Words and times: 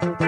Boa 0.00 0.25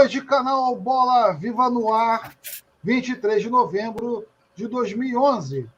noite, 0.00 0.22
canal 0.22 0.74
Bola 0.76 1.32
Viva 1.34 1.68
no 1.68 1.92
Ar, 1.92 2.34
23 2.82 3.42
de 3.42 3.50
novembro 3.50 4.26
de 4.54 4.66
2011. 4.66 5.68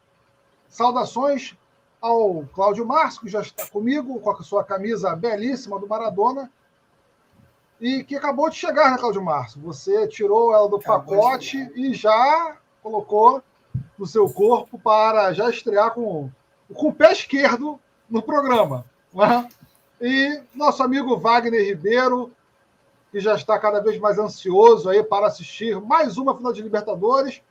Saudações 0.69 1.56
ao 2.01 2.45
Cláudio 2.55 2.87
Márcio, 2.87 3.23
que 3.23 3.29
já 3.29 3.41
está 3.41 3.67
comigo, 3.67 4.20
com 4.20 4.31
a 4.31 4.42
sua 4.45 4.62
camisa 4.62 5.17
belíssima 5.17 5.77
do 5.77 5.89
Maradona, 5.89 6.48
e 7.81 8.05
que 8.05 8.14
acabou 8.14 8.48
de 8.48 8.55
chegar, 8.55 8.92
né, 8.92 8.97
Cláudio 8.97 9.25
Márcio? 9.25 9.61
Você 9.62 10.06
tirou 10.06 10.55
ela 10.55 10.69
do 10.69 10.77
acabou 10.77 11.17
pacote 11.17 11.59
e 11.75 11.92
já 11.92 12.59
colocou 12.81 13.42
no 13.98 14.07
seu 14.07 14.33
corpo 14.33 14.79
para 14.79 15.33
já 15.33 15.51
estrear 15.51 15.92
com, 15.92 16.31
com 16.73 16.91
o 16.91 16.95
pé 16.95 17.11
esquerdo 17.11 17.77
no 18.09 18.23
programa. 18.23 18.84
Né? 19.12 19.48
E 20.01 20.41
nosso 20.55 20.81
amigo 20.81 21.19
Wagner 21.19 21.67
Ribeiro, 21.67 22.31
que 23.13 23.21
já 23.21 23.35
está 23.35 23.59
cada 23.59 23.81
vez 23.81 24.01
mais 24.01 24.19
ansioso 24.19 24.89
aí 24.89 25.05
para 25.05 25.27
assistir 25.27 25.79
mais 25.79 26.17
uma 26.17 26.35
final 26.35 26.51
de 26.51 26.63
Libertadores, 26.63 27.43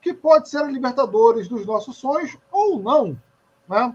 que 0.00 0.14
pode 0.14 0.48
ser 0.48 0.62
a 0.62 0.66
Libertadores 0.66 1.46
dos 1.46 1.66
nossos 1.66 1.98
sonhos 1.98 2.38
ou 2.50 2.80
não. 2.80 3.20
Né? 3.68 3.94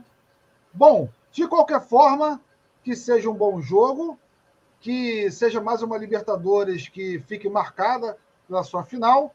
Bom, 0.71 1.09
de 1.31 1.47
qualquer 1.47 1.81
forma, 1.81 2.39
que 2.83 2.95
seja 2.95 3.27
um 3.27 3.33
bom 3.33 3.59
jogo, 3.59 4.19
que 4.79 5.31
seja 5.31 5.59
mais 5.59 5.81
uma 5.81 5.97
Libertadores 5.97 6.87
que 6.87 7.19
fique 7.21 7.49
marcada 7.49 8.15
na 8.47 8.63
sua 8.63 8.83
final. 8.83 9.33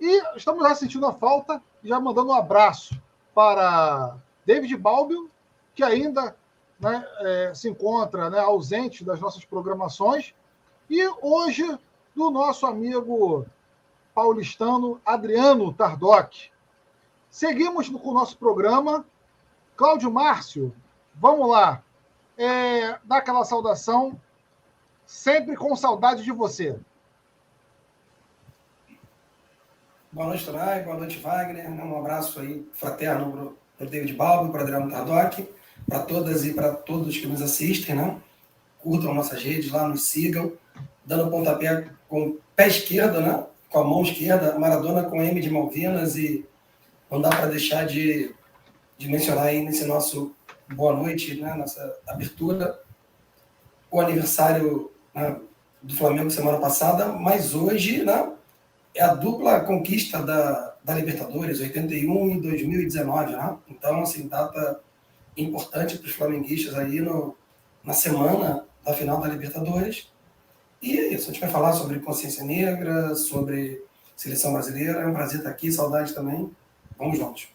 E 0.00 0.22
estamos 0.36 0.62
já 0.62 0.72
sentindo 0.76 1.06
a 1.06 1.12
falta, 1.12 1.60
já 1.82 1.98
mandando 1.98 2.30
um 2.30 2.34
abraço 2.34 2.96
para 3.34 4.16
David 4.46 4.76
Balbio, 4.76 5.28
que 5.74 5.82
ainda 5.82 6.36
né, 6.78 7.04
é, 7.18 7.52
se 7.54 7.68
encontra 7.68 8.30
né, 8.30 8.38
ausente 8.38 9.04
das 9.04 9.18
nossas 9.18 9.44
programações, 9.44 10.32
e 10.92 11.08
hoje, 11.22 11.64
do 12.14 12.30
nosso 12.30 12.66
amigo 12.66 13.46
paulistano 14.14 15.00
Adriano 15.06 15.72
Tardoc. 15.72 16.50
Seguimos 17.30 17.88
com 17.88 18.10
o 18.10 18.12
nosso 18.12 18.36
programa. 18.36 19.02
Cláudio 19.74 20.12
Márcio, 20.12 20.76
vamos 21.14 21.48
lá. 21.48 21.82
É, 22.36 22.98
dá 23.04 23.16
aquela 23.16 23.42
saudação, 23.42 24.20
sempre 25.06 25.56
com 25.56 25.74
saudade 25.74 26.22
de 26.24 26.30
você. 26.30 26.78
Boa 30.12 30.26
noite, 30.26 30.44
Tonai. 30.44 30.82
Boa 30.82 30.98
noite, 30.98 31.18
Wagner. 31.20 31.70
Um 31.70 31.98
abraço 31.98 32.38
aí 32.38 32.68
fraterno 32.74 33.56
para 33.78 33.86
o 33.86 33.88
David 33.88 34.12
Balbo, 34.12 34.52
para 34.52 34.60
o 34.60 34.62
Adriano 34.64 34.90
Tardoc, 34.90 35.48
para 35.88 36.00
todas 36.00 36.44
e 36.44 36.52
para 36.52 36.74
todos 36.74 37.16
que 37.16 37.26
nos 37.26 37.40
assistem, 37.40 37.94
né? 37.94 38.20
Curtam 38.78 39.14
nossas 39.14 39.42
redes 39.42 39.70
lá, 39.70 39.88
nos 39.88 40.02
sigam 40.02 40.52
dando 41.04 41.30
pontapé 41.30 41.88
com 42.08 42.28
o 42.28 42.40
pé 42.54 42.68
esquerdo, 42.68 43.20
né? 43.20 43.44
com 43.70 43.78
a 43.78 43.84
mão 43.84 44.02
esquerda, 44.02 44.58
Maradona 44.58 45.04
com 45.04 45.22
M 45.22 45.40
de 45.40 45.50
Malvinas, 45.50 46.16
e 46.16 46.46
não 47.10 47.20
dá 47.20 47.30
para 47.30 47.46
deixar 47.46 47.86
de, 47.86 48.34
de 48.98 49.08
mencionar 49.08 49.46
aí 49.46 49.62
nesse 49.62 49.86
nosso 49.86 50.34
boa 50.74 50.94
noite, 50.94 51.40
né? 51.40 51.54
nossa 51.54 51.98
abertura, 52.06 52.78
o 53.90 54.00
aniversário 54.00 54.90
né, 55.14 55.36
do 55.82 55.94
Flamengo 55.94 56.30
semana 56.30 56.58
passada, 56.58 57.06
mas 57.06 57.54
hoje 57.54 58.04
né, 58.04 58.32
é 58.94 59.02
a 59.02 59.14
dupla 59.14 59.60
conquista 59.60 60.22
da, 60.22 60.76
da 60.84 60.94
Libertadores, 60.94 61.60
81 61.60 62.30
e 62.30 62.40
2019. 62.40 63.32
Né? 63.32 63.56
Então, 63.68 64.00
assim, 64.02 64.28
data 64.28 64.80
importante 65.36 65.98
para 65.98 66.06
os 66.06 66.14
flamenguistas 66.14 66.74
aí 66.74 67.00
no, 67.00 67.36
na 67.82 67.92
semana 67.92 68.66
da 68.84 68.94
final 68.94 69.20
da 69.20 69.28
Libertadores. 69.28 70.11
E 70.82 70.98
é 70.98 71.14
isso, 71.14 71.30
a 71.30 71.32
gente 71.32 71.40
vai 71.40 71.48
falar 71.48 71.74
sobre 71.74 72.00
consciência 72.00 72.42
negra, 72.42 73.14
sobre 73.14 73.84
seleção 74.16 74.52
brasileira. 74.52 75.00
É 75.00 75.06
um 75.06 75.14
prazer 75.14 75.38
estar 75.38 75.50
aqui, 75.50 75.70
saudade 75.70 76.12
também. 76.12 76.50
Vamos 76.98 77.16
juntos. 77.16 77.48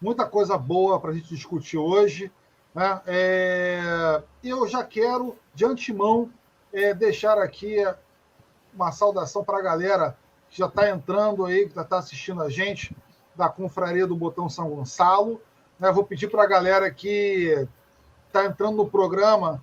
Muita 0.00 0.26
coisa 0.26 0.58
boa 0.58 0.98
para 0.98 1.12
a 1.12 1.14
gente 1.14 1.28
discutir 1.28 1.76
hoje. 1.76 2.32
Né? 2.74 3.00
É... 3.06 4.22
Eu 4.42 4.66
já 4.66 4.82
quero, 4.82 5.36
de 5.54 5.64
antemão, 5.64 6.30
é, 6.72 6.92
deixar 6.92 7.38
aqui 7.38 7.76
uma 8.74 8.90
saudação 8.90 9.44
para 9.44 9.58
a 9.58 9.62
galera 9.62 10.18
que 10.50 10.58
já 10.58 10.66
está 10.66 10.90
entrando 10.90 11.46
aí, 11.46 11.68
que 11.68 11.74
já 11.76 11.82
está 11.82 11.98
assistindo 11.98 12.42
a 12.42 12.50
gente, 12.50 12.94
da 13.36 13.48
Confraria 13.48 14.06
do 14.06 14.16
Botão 14.16 14.48
São 14.48 14.68
Gonçalo. 14.68 15.40
Né? 15.78 15.92
Vou 15.92 16.02
pedir 16.02 16.28
para 16.28 16.42
a 16.42 16.48
galera 16.48 16.90
que 16.90 17.68
está 18.26 18.44
entrando 18.44 18.76
no 18.76 18.90
programa 18.90 19.62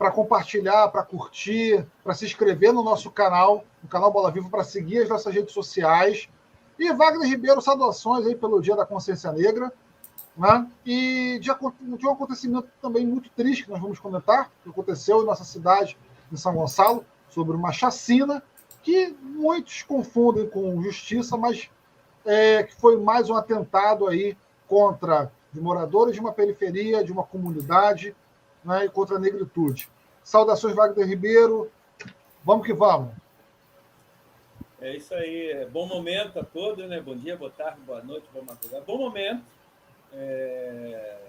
para 0.00 0.10
compartilhar, 0.10 0.88
para 0.88 1.02
curtir, 1.02 1.86
para 2.02 2.14
se 2.14 2.24
inscrever 2.24 2.72
no 2.72 2.82
nosso 2.82 3.10
canal, 3.10 3.66
no 3.82 3.88
canal 3.90 4.10
Bola 4.10 4.30
Viva, 4.30 4.48
para 4.48 4.64
seguir 4.64 5.02
as 5.02 5.10
nossas 5.10 5.34
redes 5.34 5.52
sociais. 5.52 6.26
E 6.78 6.90
Wagner 6.90 7.28
Ribeiro, 7.28 7.60
saudações 7.60 8.26
aí 8.26 8.34
pelo 8.34 8.62
Dia 8.62 8.74
da 8.74 8.86
Consciência 8.86 9.30
Negra. 9.30 9.70
Né? 10.34 10.66
E 10.86 11.38
de, 11.38 11.50
de 11.98 12.06
um 12.06 12.12
acontecimento 12.12 12.66
também 12.80 13.06
muito 13.06 13.28
triste 13.36 13.64
que 13.64 13.70
nós 13.70 13.78
vamos 13.78 13.98
comentar, 13.98 14.50
que 14.64 14.70
aconteceu 14.70 15.20
em 15.20 15.26
nossa 15.26 15.44
cidade, 15.44 15.98
em 16.32 16.36
São 16.38 16.54
Gonçalo, 16.54 17.04
sobre 17.28 17.54
uma 17.54 17.70
chacina 17.70 18.42
que 18.82 19.14
muitos 19.20 19.82
confundem 19.82 20.48
com 20.48 20.82
justiça, 20.82 21.36
mas 21.36 21.68
é, 22.24 22.62
que 22.62 22.74
foi 22.74 22.96
mais 22.96 23.28
um 23.28 23.36
atentado 23.36 24.08
aí 24.08 24.34
contra 24.66 25.30
de 25.52 25.60
moradores 25.60 26.14
de 26.14 26.20
uma 26.20 26.32
periferia, 26.32 27.04
de 27.04 27.12
uma 27.12 27.24
comunidade, 27.24 28.16
né, 28.64 28.88
contra 28.88 29.16
a 29.16 29.18
negritude. 29.18 29.88
Saudações, 30.22 30.74
Wagner 30.74 31.06
Ribeiro. 31.06 31.70
Vamos 32.44 32.66
que 32.66 32.72
vamos. 32.72 33.14
É 34.80 34.96
isso 34.96 35.14
aí. 35.14 35.50
É 35.50 35.66
bom 35.66 35.86
momento 35.86 36.38
a 36.38 36.44
todos, 36.44 36.88
né? 36.88 37.00
Bom 37.00 37.16
dia, 37.16 37.36
boa 37.36 37.50
tarde, 37.50 37.80
boa 37.80 38.02
noite, 38.02 38.26
boa 38.32 38.44
madrugada. 38.44 38.84
Bom 38.84 38.98
momento. 38.98 39.42
É... 40.12 41.28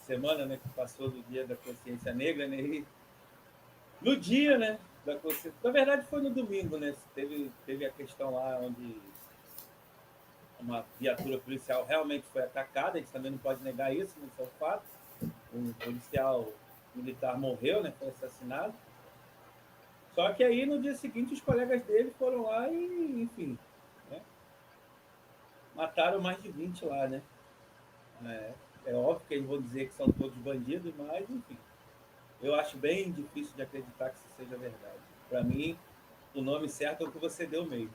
Semana 0.00 0.46
né, 0.46 0.58
que 0.62 0.68
passou 0.70 1.10
do 1.10 1.22
dia 1.22 1.46
da 1.46 1.56
consciência 1.56 2.12
negra, 2.12 2.46
né? 2.46 2.60
E 2.60 2.84
no 4.00 4.16
dia, 4.16 4.58
né? 4.58 4.78
Da 5.04 5.16
consciência... 5.16 5.54
Na 5.62 5.70
verdade, 5.70 6.06
foi 6.08 6.20
no 6.20 6.30
domingo, 6.30 6.78
né? 6.78 6.94
Teve, 7.14 7.50
teve 7.64 7.84
a 7.84 7.90
questão 7.90 8.34
lá 8.34 8.58
onde 8.60 8.96
uma 10.60 10.84
viatura 10.98 11.38
policial 11.38 11.84
realmente 11.84 12.24
foi 12.32 12.42
atacada, 12.42 12.96
a 12.96 13.00
gente 13.00 13.12
também 13.12 13.30
não 13.30 13.38
pode 13.38 13.62
negar 13.62 13.94
isso, 13.94 14.14
não 14.20 14.28
foi 14.30 14.46
fato 14.58 14.95
um 15.52 15.72
policial 15.72 16.46
militar 16.94 17.38
morreu, 17.38 17.82
né? 17.82 17.92
Foi 17.98 18.08
assassinado. 18.08 18.74
Só 20.14 20.32
que 20.32 20.42
aí 20.42 20.64
no 20.64 20.80
dia 20.80 20.94
seguinte 20.94 21.34
os 21.34 21.40
colegas 21.40 21.82
dele 21.84 22.12
foram 22.18 22.42
lá 22.42 22.68
e, 22.70 23.22
enfim, 23.22 23.58
né? 24.10 24.20
mataram 25.74 26.20
mais 26.20 26.42
de 26.42 26.48
20 26.50 26.84
lá, 26.86 27.06
né? 27.06 27.22
É, 28.24 28.54
é, 28.86 28.94
óbvio 28.94 29.26
que 29.28 29.34
eles 29.34 29.46
vão 29.46 29.60
dizer 29.60 29.88
que 29.88 29.94
são 29.94 30.10
todos 30.10 30.36
bandidos, 30.38 30.92
mas 30.96 31.28
enfim. 31.28 31.58
Eu 32.42 32.54
acho 32.54 32.78
bem 32.78 33.12
difícil 33.12 33.54
de 33.54 33.62
acreditar 33.62 34.10
que 34.10 34.16
isso 34.16 34.28
seja 34.36 34.56
verdade. 34.56 34.98
Para 35.28 35.42
mim, 35.42 35.78
o 36.34 36.40
nome 36.40 36.68
certo 36.68 37.04
é 37.04 37.06
o 37.06 37.10
que 37.10 37.18
você 37.18 37.46
deu 37.46 37.66
mesmo. 37.66 37.94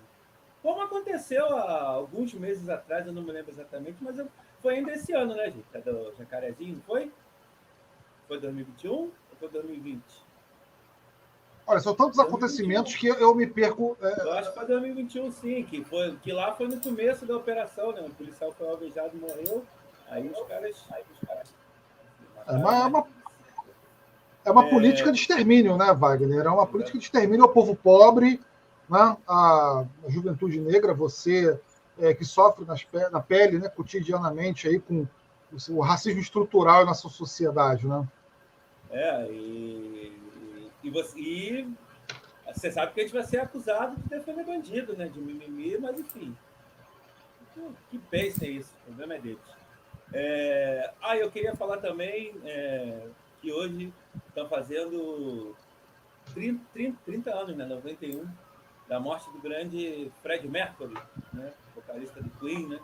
Como 0.62 0.82
aconteceu 0.82 1.46
há 1.58 1.82
alguns 1.82 2.34
meses 2.36 2.70
atrás, 2.70 3.08
eu 3.08 3.14
não 3.14 3.24
me 3.24 3.32
lembro 3.32 3.52
exatamente, 3.52 3.98
mas 4.00 4.20
foi 4.62 4.76
ainda 4.76 4.92
esse 4.92 5.14
ano, 5.14 5.36
né, 5.36 5.46
gente? 5.46 5.66
É 5.74 5.80
do 5.80 6.14
Jacarezinho, 6.18 6.76
não 6.76 6.82
foi? 6.84 7.12
Foi 8.28 8.40
2021 8.40 8.92
ou 8.92 9.12
foi 9.40 9.50
2020? 9.50 10.02
Olha, 11.68 11.80
são 11.80 11.96
tantos 11.96 12.20
acontecimentos 12.20 12.96
que 12.96 13.08
eu 13.08 13.34
me 13.36 13.48
perco. 13.48 13.98
É... 14.02 14.22
Eu 14.22 14.34
acho 14.34 14.50
que 14.50 14.56
foi 14.56 14.68
2021, 14.68 15.32
sim, 15.32 15.64
que, 15.64 15.84
foi, 15.84 16.16
que 16.18 16.32
lá 16.32 16.54
foi 16.54 16.68
no 16.68 16.80
começo 16.80 17.26
da 17.26 17.36
operação, 17.38 17.92
né? 17.92 18.02
O 18.02 18.10
policial 18.10 18.52
foi 18.52 18.68
alvejado 18.68 19.16
e 19.16 19.20
morreu. 19.20 19.66
Aí 20.10 20.28
os 20.28 20.48
caras. 20.48 20.86
Aí 20.92 21.04
os 21.14 21.28
caras 21.28 21.62
é 22.48 22.54
uma, 22.54 22.76
é 22.76 22.86
uma, 22.86 23.08
é 24.46 24.52
uma 24.52 24.66
é... 24.66 24.70
política 24.70 25.12
de 25.12 25.20
extermínio, 25.20 25.78
né, 25.78 25.94
Wagner? 25.94 26.46
É 26.46 26.50
uma 26.50 26.68
política 26.68 26.98
de 26.98 27.04
extermínio 27.04 27.44
ao 27.44 27.54
povo 27.54 27.76
pobre, 27.76 28.40
né? 28.90 29.18
a 29.28 29.86
juventude 30.08 30.60
negra, 30.60 30.94
você 30.94 31.60
é, 32.02 32.14
que 32.16 32.26
sofre 32.26 32.66
nas, 32.66 32.86
na 33.12 33.22
pele 33.22 33.60
né, 33.60 33.70
cotidianamente 33.70 34.68
aí 34.68 34.80
com 34.80 35.08
o, 35.70 35.82
racismo 35.82 36.20
estrutural 36.20 36.84
na 36.86 36.96
sua 36.96 37.12
sociedade, 37.12 37.88
né? 37.88 38.08
É, 38.90 39.28
e, 39.28 40.18
e, 40.84 40.90
você, 40.90 41.20
e 41.20 41.68
você 42.54 42.72
sabe 42.72 42.94
que 42.94 43.02
a 43.02 43.04
gente 43.04 43.14
vai 43.14 43.24
ser 43.24 43.40
acusado 43.40 43.96
de 43.96 44.10
defender 44.10 44.44
bandido, 44.44 44.98
né? 44.98 45.08
De 45.08 45.20
mimimi, 45.20 45.78
mas 45.78 46.00
enfim. 46.00 46.36
Que 47.90 48.00
pensa 48.00 48.48
isso, 48.48 48.74
o 48.82 48.86
problema 48.88 49.16
é 49.16 49.20
deles. 49.20 49.40
É, 50.14 50.92
ah, 51.02 51.16
eu 51.16 51.30
queria 51.32 51.56
falar 51.56 51.78
também 51.78 52.34
é, 52.44 53.08
que 53.42 53.52
hoje 53.52 53.94
estão 54.28 54.50
fazendo 54.50 55.56
30, 56.34 56.64
30, 56.74 56.98
30 57.06 57.32
anos, 57.32 57.56
né? 57.56 57.66
91, 57.66 58.28
da 58.88 59.00
morte 59.00 59.30
do 59.32 59.40
grande 59.40 60.12
Fred 60.22 60.48
Mercury, 60.48 60.96
né? 61.32 61.54
Vocalista 61.82 62.22
do 62.22 62.30
Queen, 62.32 62.68
né? 62.68 62.80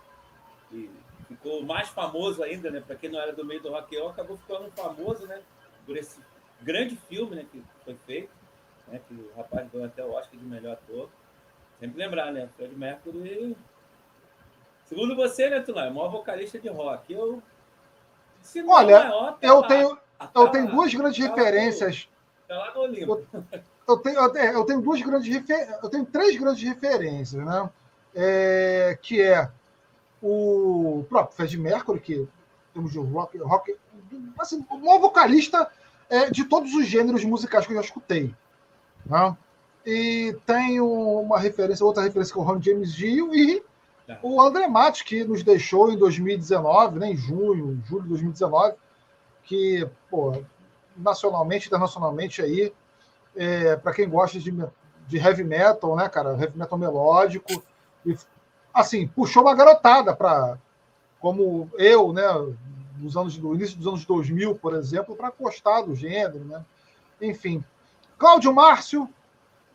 E 0.72 0.90
ficou 1.28 1.64
mais 1.64 1.90
famoso 1.90 2.44
ainda, 2.44 2.70
né? 2.70 2.82
Para 2.86 2.96
quem 2.96 3.10
não 3.10 3.20
era 3.20 3.34
do 3.34 3.46
meio 3.46 3.62
do 3.62 3.70
rock 3.70 3.96
and 3.96 4.00
roll, 4.00 4.10
acabou 4.10 4.38
ficando 4.38 4.72
famoso, 4.72 5.26
né? 5.28 5.42
Por 5.86 5.98
esse 5.98 6.20
grande 6.62 6.96
filme, 7.08 7.36
né? 7.36 7.46
Que 7.52 7.64
foi 7.84 7.96
feito, 8.06 8.30
né? 8.88 9.00
Que 9.08 9.14
o 9.14 9.32
rapaz 9.36 9.70
ganhou 9.72 9.88
até 9.88 10.04
o 10.04 10.12
Oscar 10.12 10.40
de 10.40 10.46
melhor 10.46 10.74
ator. 10.74 11.10
Sempre 11.80 11.98
lembrar, 11.98 12.32
né? 12.32 12.50
Fred 12.56 12.76
Mercury. 12.76 13.56
Segundo 14.86 15.16
você, 15.16 15.50
né, 15.50 15.60
Tulay? 15.60 15.88
É 15.88 15.92
o 15.92 15.94
maior 15.94 16.10
vocalista 16.10 16.58
de 16.58 16.70
rock. 16.70 17.14
Eu. 17.14 17.42
Olha, 18.68 19.00
maior, 19.00 19.38
tá 19.38 19.48
eu 19.48 19.60
lá, 19.60 19.68
tenho, 19.68 19.96
tá 20.18 20.32
eu 20.34 20.50
tenho 20.50 20.72
duas 20.72 20.94
grandes 20.94 21.20
tá 21.20 21.36
referências. 21.36 22.08
No, 22.42 22.48
tá 22.48 22.58
lá 22.58 22.74
no 22.74 22.82
Olimpo. 22.82 23.28
Eu, 23.34 23.44
eu, 23.88 23.98
tenho, 23.98 24.20
eu, 24.20 24.30
tenho, 24.32 24.52
eu 24.54 24.66
tenho 24.66 24.82
duas 24.82 25.02
grandes 25.02 25.28
referências. 25.28 25.84
Eu 25.84 25.90
tenho 25.90 26.06
três 26.06 26.38
grandes 26.38 26.64
referências, 26.64 27.46
né? 27.46 27.70
É, 28.20 28.98
que 29.00 29.22
é 29.22 29.48
o 30.22 31.06
próprio 31.08 31.36
Fred 31.36 31.58
Mercury, 31.58 32.00
que 32.00 32.28
temos 32.74 32.92
de 32.92 32.98
rock, 32.98 33.38
rock 33.38 33.78
assim, 34.40 34.66
o 34.70 34.78
maior 34.78 35.00
vocalista 35.00 35.70
é, 36.10 36.30
de 36.30 36.46
todos 36.46 36.74
os 36.74 36.88
gêneros 36.88 37.24
musicais 37.24 37.66
que 37.66 37.74
eu 37.74 37.76
já 37.76 37.82
escutei. 37.82 38.34
Né? 39.06 39.38
E 39.86 40.36
tem 40.46 40.82
uma 40.82 41.40
referência, 41.40 41.86
outra 41.86 42.04
referência 42.04 42.34
que 42.34 42.40
é 42.40 42.42
o 42.42 42.46
Ron 42.46 42.62
James 42.62 42.94
Dio 42.94 43.34
e 43.34 43.64
é. 44.08 44.18
o 44.22 44.42
André 44.42 44.68
Matos, 44.68 45.02
que 45.02 45.24
nos 45.24 45.44
deixou 45.44 45.92
em 45.92 45.98
2019, 45.98 47.00
né, 47.00 47.12
em 47.12 47.16
junho, 47.16 47.82
julho 47.86 48.04
de 48.04 48.10
2019, 48.10 48.76
que, 49.44 49.88
pô, 50.10 50.44
nacionalmente, 50.96 51.68
internacionalmente 51.68 52.42
aí, 52.42 52.74
é, 53.36 53.76
para 53.76 53.94
quem 53.94 54.10
gosta 54.10 54.40
de, 54.40 54.52
de 55.08 55.18
heavy 55.18 55.44
metal, 55.44 55.96
né, 55.96 56.10
cara, 56.10 56.32
heavy 56.32 56.58
metal 56.58 56.78
melódico, 56.78 57.64
e 58.06 58.16
assim, 58.74 59.08
puxou 59.08 59.44
uma 59.44 59.56
garotada 59.56 60.16
para 60.16 60.58
como 61.20 61.70
eu, 61.78 62.14
né, 62.14 62.24
nos 62.98 63.18
anos 63.18 63.38
do 63.38 63.56
início 63.56 63.78
dos 63.78 63.88
anos 63.88 64.06
2000, 64.06 64.56
por 64.56 64.76
exemplo, 64.76 65.16
para 65.16 65.32
gostar 65.32 65.82
do 65.82 65.96
gênero, 65.96 66.46
né? 66.46 66.64
Enfim, 67.22 67.64
Cláudio 68.18 68.54
Márcio, 68.54 69.10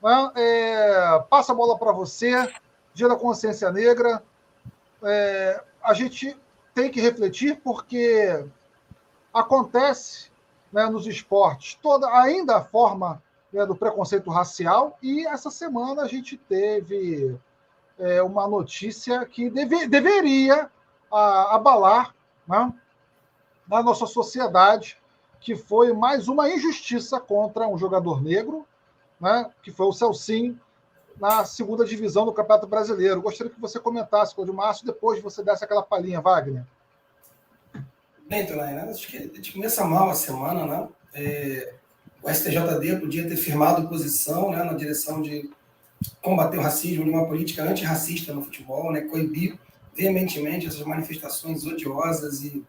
né, 0.02 0.32
é, 0.36 1.24
passa 1.28 1.52
a 1.52 1.54
bola 1.54 1.78
para 1.78 1.92
você. 1.92 2.52
Dia 2.94 3.08
da 3.08 3.16
Consciência 3.16 3.72
Negra. 3.72 4.22
É, 5.02 5.62
a 5.82 5.94
gente 5.94 6.36
tem 6.74 6.90
que 6.90 7.00
refletir 7.00 7.60
porque 7.62 8.44
acontece 9.32 10.30
né, 10.72 10.86
nos 10.86 11.06
esportes 11.06 11.78
toda 11.82 12.08
ainda 12.08 12.58
a 12.58 12.64
forma 12.64 13.22
né, 13.52 13.66
do 13.66 13.74
preconceito 13.74 14.30
racial 14.30 14.96
e 15.02 15.26
essa 15.26 15.50
semana 15.50 16.02
a 16.02 16.08
gente 16.08 16.36
teve 16.36 17.36
é, 17.99 18.23
uma 18.23 18.47
notícia 18.47 19.25
que 19.27 19.50
deve, 19.50 19.87
deveria 19.87 20.71
a, 21.11 21.55
abalar 21.55 22.15
né, 22.47 22.73
na 23.69 23.83
nossa 23.83 24.06
sociedade, 24.06 24.99
que 25.41 25.56
foi 25.56 25.93
mais 25.93 26.29
uma 26.29 26.49
injustiça 26.49 27.19
contra 27.21 27.69
um 27.69 27.77
jogador 27.77 28.23
negro, 28.23 28.67
né, 29.21 29.50
que 29.62 29.71
foi 29.71 29.87
o 29.87 29.93
Celcinho, 29.93 30.59
na 31.19 31.44
segunda 31.44 31.85
divisão 31.85 32.25
do 32.25 32.33
Campeonato 32.33 32.67
Brasileiro. 32.67 33.23
Gostaria 33.23 33.53
que 33.53 33.61
você 33.61 33.79
comentasse, 33.79 34.35
Cláudio 34.35 34.55
Márcio, 34.55 34.87
depois 34.87 35.23
você 35.23 35.43
desse 35.43 35.65
aquela 35.65 35.83
palhinha, 35.83 36.21
Wagner. 36.21 36.65
Bem, 38.29 38.47
Tulain, 38.47 38.79
acho 38.79 39.09
que 39.09 39.19
a 39.19 39.21
gente 39.21 39.53
começa 39.53 39.85
mal 39.85 40.09
a 40.09 40.15
semana, 40.15 40.65
né? 40.65 40.89
É, 41.15 41.75
o 42.23 42.31
STJD 42.31 43.00
podia 43.00 43.29
ter 43.29 43.37
firmado 43.37 43.89
posição 43.89 44.50
né, 44.50 44.62
na 44.62 44.73
direção 44.73 45.21
de 45.21 45.50
combater 46.20 46.58
o 46.58 46.62
racismo, 46.62 47.04
de 47.04 47.10
uma 47.10 47.26
política 47.26 47.64
antirracista 47.64 48.32
no 48.32 48.43
futebol, 48.43 48.93
né, 48.93 49.02
coibir 49.02 49.58
veementemente 49.94 50.66
essas 50.66 50.82
manifestações 50.82 51.66
odiosas 51.66 52.43
e 52.43 52.64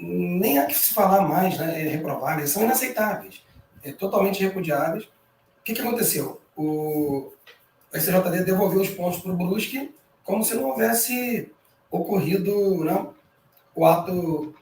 nem 0.00 0.58
há 0.58 0.66
que 0.66 0.74
se 0.74 0.92
falar 0.92 1.28
mais, 1.28 1.58
né, 1.58 1.86
é 1.86 1.88
reprováveis, 1.88 2.50
são 2.50 2.64
inaceitáveis, 2.64 3.42
é, 3.82 3.92
totalmente 3.92 4.42
repudiáveis. 4.42 5.04
O 5.04 5.64
que, 5.64 5.74
que 5.74 5.80
aconteceu? 5.80 6.40
O, 6.56 7.32
STJD 7.94 8.44
devolveu 8.44 8.80
os 8.80 8.90
pontos 8.90 9.20
para 9.20 9.32
o 9.32 9.36
Brusque 9.36 9.94
como 10.24 10.42
se 10.42 10.54
não 10.54 10.70
houvesse 10.70 11.52
ocorrido 11.90 12.84
né, 12.84 13.06
o 13.74 13.84
ato 13.84 14.54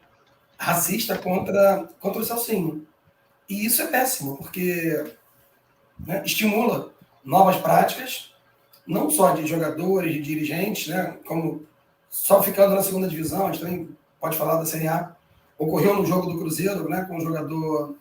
racista 0.58 1.16
contra, 1.16 1.88
contra 1.98 2.20
o 2.20 2.24
Celcinho. 2.24 2.86
E 3.48 3.64
isso 3.64 3.80
é 3.80 3.86
péssimo, 3.86 4.36
porque 4.36 5.04
né, 5.98 6.22
estimula 6.24 6.92
novas 7.24 7.56
práticas, 7.56 8.32
não 8.86 9.10
só 9.10 9.32
de 9.32 9.46
jogadores, 9.46 10.12
de 10.12 10.20
dirigentes, 10.20 10.88
né, 10.88 11.16
como 11.26 11.64
só 12.10 12.42
ficando 12.42 12.74
na 12.74 12.82
segunda 12.82 13.08
divisão, 13.08 13.46
a 13.46 13.52
gente 13.52 13.62
também 13.62 13.96
pode 14.20 14.36
falar 14.36 14.56
da 14.56 14.66
Série 14.66 14.88
A. 14.88 15.14
Ocorreu 15.58 15.96
no 15.96 16.04
jogo 16.04 16.30
do 16.30 16.38
Cruzeiro, 16.38 16.88
né, 16.88 17.04
com 17.08 17.16
o 17.16 17.20
jogador 17.20 17.94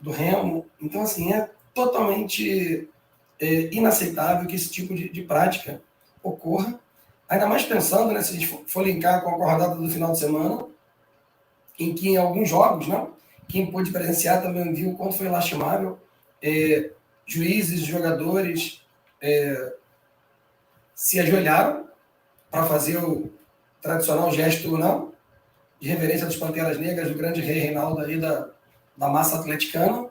do 0.00 0.10
Remo. 0.10 0.66
Então, 0.80 1.02
assim, 1.02 1.32
é 1.32 1.48
totalmente 1.72 2.88
é, 3.40 3.74
inaceitável 3.74 4.46
que 4.46 4.56
esse 4.56 4.68
tipo 4.68 4.94
de, 4.94 5.08
de, 5.08 5.22
prática 5.22 5.80
ocorra. 6.22 6.78
Ainda 7.28 7.46
mais 7.46 7.64
pensando, 7.64 8.12
né, 8.12 8.22
se 8.22 8.32
a 8.32 8.38
gente 8.38 8.62
for, 8.66 8.84
linkar 8.84 9.22
com 9.22 9.30
a 9.30 9.52
rodada 9.52 9.74
do 9.76 9.88
final 9.88 10.12
de 10.12 10.18
semana, 10.18 10.66
em 11.78 11.94
que 11.94 12.10
em 12.10 12.16
alguns 12.16 12.48
jogos, 12.48 12.86
né, 12.86 13.06
quem 13.48 13.70
pôde 13.70 13.90
presenciar 13.90 14.42
também 14.42 14.74
viu 14.74 14.90
o 14.90 14.96
quanto 14.96 15.16
foi 15.16 15.28
lastimável. 15.28 15.98
É, 16.42 16.90
juízes, 17.26 17.80
jogadores 17.80 18.84
é, 19.20 19.74
se 20.94 21.18
ajoelharam 21.20 21.88
para 22.50 22.66
fazer 22.66 22.98
o 22.98 23.32
tradicional 23.80 24.30
gesto 24.30 24.76
não, 24.76 25.12
de 25.80 25.88
reverência 25.88 26.26
das 26.26 26.36
Panteras 26.36 26.78
Negras, 26.78 27.08
do 27.08 27.18
grande 27.18 27.40
rei 27.40 27.58
Reinaldo 27.58 28.00
aí 28.02 28.18
da, 28.18 28.50
da 28.96 29.08
massa 29.08 29.38
atleticana, 29.38 30.08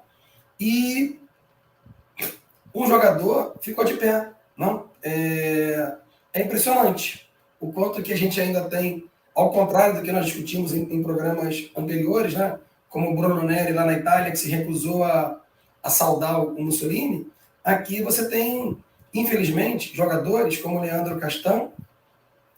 e 0.59 1.19
um 2.73 2.87
jogador 2.87 3.55
ficou 3.61 3.83
de 3.85 3.93
pé. 3.93 4.31
Não? 4.57 4.89
É, 5.01 5.95
é 6.33 6.41
impressionante 6.41 7.29
o 7.59 7.71
quanto 7.71 8.01
que 8.01 8.13
a 8.13 8.17
gente 8.17 8.39
ainda 8.39 8.63
tem, 8.65 9.09
ao 9.33 9.51
contrário 9.51 9.95
do 9.95 10.01
que 10.01 10.11
nós 10.11 10.25
discutimos 10.25 10.73
em, 10.73 10.83
em 10.93 11.03
programas 11.03 11.71
anteriores, 11.75 12.33
né? 12.33 12.59
como 12.89 13.11
o 13.11 13.15
Bruno 13.15 13.43
Neri 13.43 13.73
lá 13.73 13.85
na 13.85 13.93
Itália, 13.93 14.31
que 14.31 14.37
se 14.37 14.49
recusou 14.49 15.03
a 15.03 15.40
a 15.83 15.89
saudar 15.89 16.43
o 16.43 16.61
Mussolini, 16.61 17.27
aqui 17.63 18.01
você 18.01 18.29
tem, 18.29 18.77
infelizmente, 19.13 19.95
jogadores 19.95 20.57
como 20.57 20.77
o 20.77 20.81
Leandro 20.81 21.19
Castão, 21.19 21.73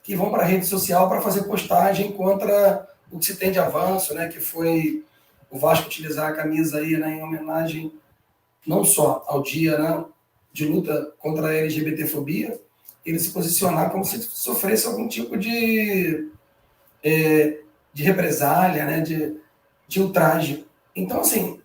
que 0.04 0.16
vão 0.16 0.30
para 0.30 0.44
a 0.44 0.46
rede 0.46 0.66
social 0.66 1.08
para 1.08 1.22
fazer 1.22 1.44
postagem 1.44 2.12
contra 2.12 2.88
o 3.12 3.20
que 3.20 3.26
se 3.26 3.38
tem 3.38 3.52
de 3.52 3.60
avanço, 3.60 4.14
né, 4.14 4.28
que 4.28 4.40
foi 4.40 5.04
o 5.50 5.58
Vasco 5.58 5.86
utilizar 5.86 6.30
a 6.30 6.36
camisa 6.36 6.80
aí 6.80 6.98
né, 6.98 7.16
em 7.16 7.22
homenagem 7.22 7.94
não 8.66 8.84
só 8.84 9.24
ao 9.28 9.44
dia 9.44 9.78
né, 9.78 10.04
de 10.52 10.66
luta 10.66 11.14
contra 11.20 11.48
a 11.48 11.54
LGBTfobia, 11.56 12.60
ele 13.06 13.20
se 13.20 13.32
posicionar 13.32 13.92
como 13.92 14.06
se 14.06 14.22
sofresse 14.22 14.88
algum 14.88 15.08
tipo 15.08 15.38
de, 15.38 16.30
é, 17.04 17.60
de 17.94 18.04
represália, 18.04 18.86
né, 18.86 19.02
de, 19.02 19.38
de 19.88 20.02
ultraje. 20.02 20.66
Então, 20.96 21.20
assim, 21.20 21.60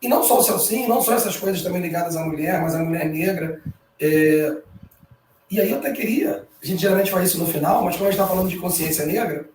e 0.00 0.08
não 0.08 0.22
só 0.22 0.38
o 0.38 0.42
Celcinho, 0.42 0.88
não 0.88 1.00
só 1.00 1.14
essas 1.14 1.36
coisas 1.36 1.62
também 1.62 1.80
ligadas 1.80 2.16
à 2.16 2.24
mulher, 2.24 2.60
mas 2.60 2.74
à 2.74 2.78
mulher 2.78 3.08
negra. 3.08 3.62
É... 4.00 4.56
E 5.50 5.60
aí 5.60 5.70
eu 5.70 5.78
até 5.78 5.92
queria, 5.92 6.44
a 6.62 6.66
gente 6.66 6.82
geralmente 6.82 7.10
faz 7.10 7.28
isso 7.28 7.38
no 7.38 7.46
final, 7.46 7.84
mas 7.84 7.96
como 7.96 8.08
a 8.08 8.10
gente 8.10 8.20
está 8.20 8.26
falando 8.28 8.48
de 8.48 8.58
consciência 8.58 9.06
negra, 9.06 9.48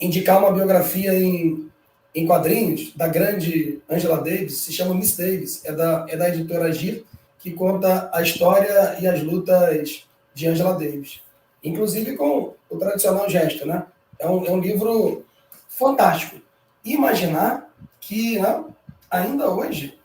indicar 0.00 0.38
uma 0.38 0.52
biografia 0.52 1.14
em 1.14 1.70
em 2.14 2.26
quadrinhos 2.26 2.94
da 2.94 3.08
grande 3.08 3.82
Angela 3.90 4.18
Davis, 4.18 4.58
se 4.58 4.72
chama 4.72 4.94
Miss 4.94 5.16
Davis, 5.16 5.64
é 5.64 5.72
da, 5.72 6.06
é 6.08 6.16
da 6.16 6.28
editora 6.28 6.66
Agir, 6.66 7.04
que 7.40 7.50
conta 7.50 8.08
a 8.12 8.22
história 8.22 8.96
e 9.00 9.06
as 9.06 9.22
lutas 9.22 10.06
de 10.32 10.46
Angela 10.46 10.74
Davis. 10.74 11.20
Inclusive 11.62 12.16
com 12.16 12.54
o 12.70 12.76
tradicional 12.76 13.28
gesto, 13.28 13.66
né? 13.66 13.84
É 14.18 14.28
um, 14.28 14.46
é 14.46 14.50
um 14.50 14.60
livro 14.60 15.24
fantástico. 15.68 16.40
Imaginar 16.84 17.63
que 18.06 18.38
né, 18.38 18.64
ainda 19.10 19.48
hoje 19.50 19.98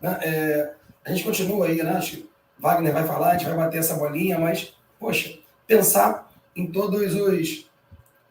né, 0.00 0.18
é, 0.22 0.72
a 1.04 1.10
gente 1.10 1.24
continua 1.24 1.66
aí, 1.66 1.82
né? 1.82 1.92
Acho 1.92 2.16
que 2.16 2.30
Wagner 2.58 2.92
vai 2.92 3.06
falar, 3.06 3.30
a 3.30 3.32
gente 3.32 3.46
vai 3.46 3.56
bater 3.56 3.78
essa 3.78 3.94
bolinha, 3.94 4.38
mas, 4.38 4.74
poxa, 4.98 5.38
pensar 5.66 6.30
em 6.54 6.66
todos 6.66 7.14
os, 7.14 7.70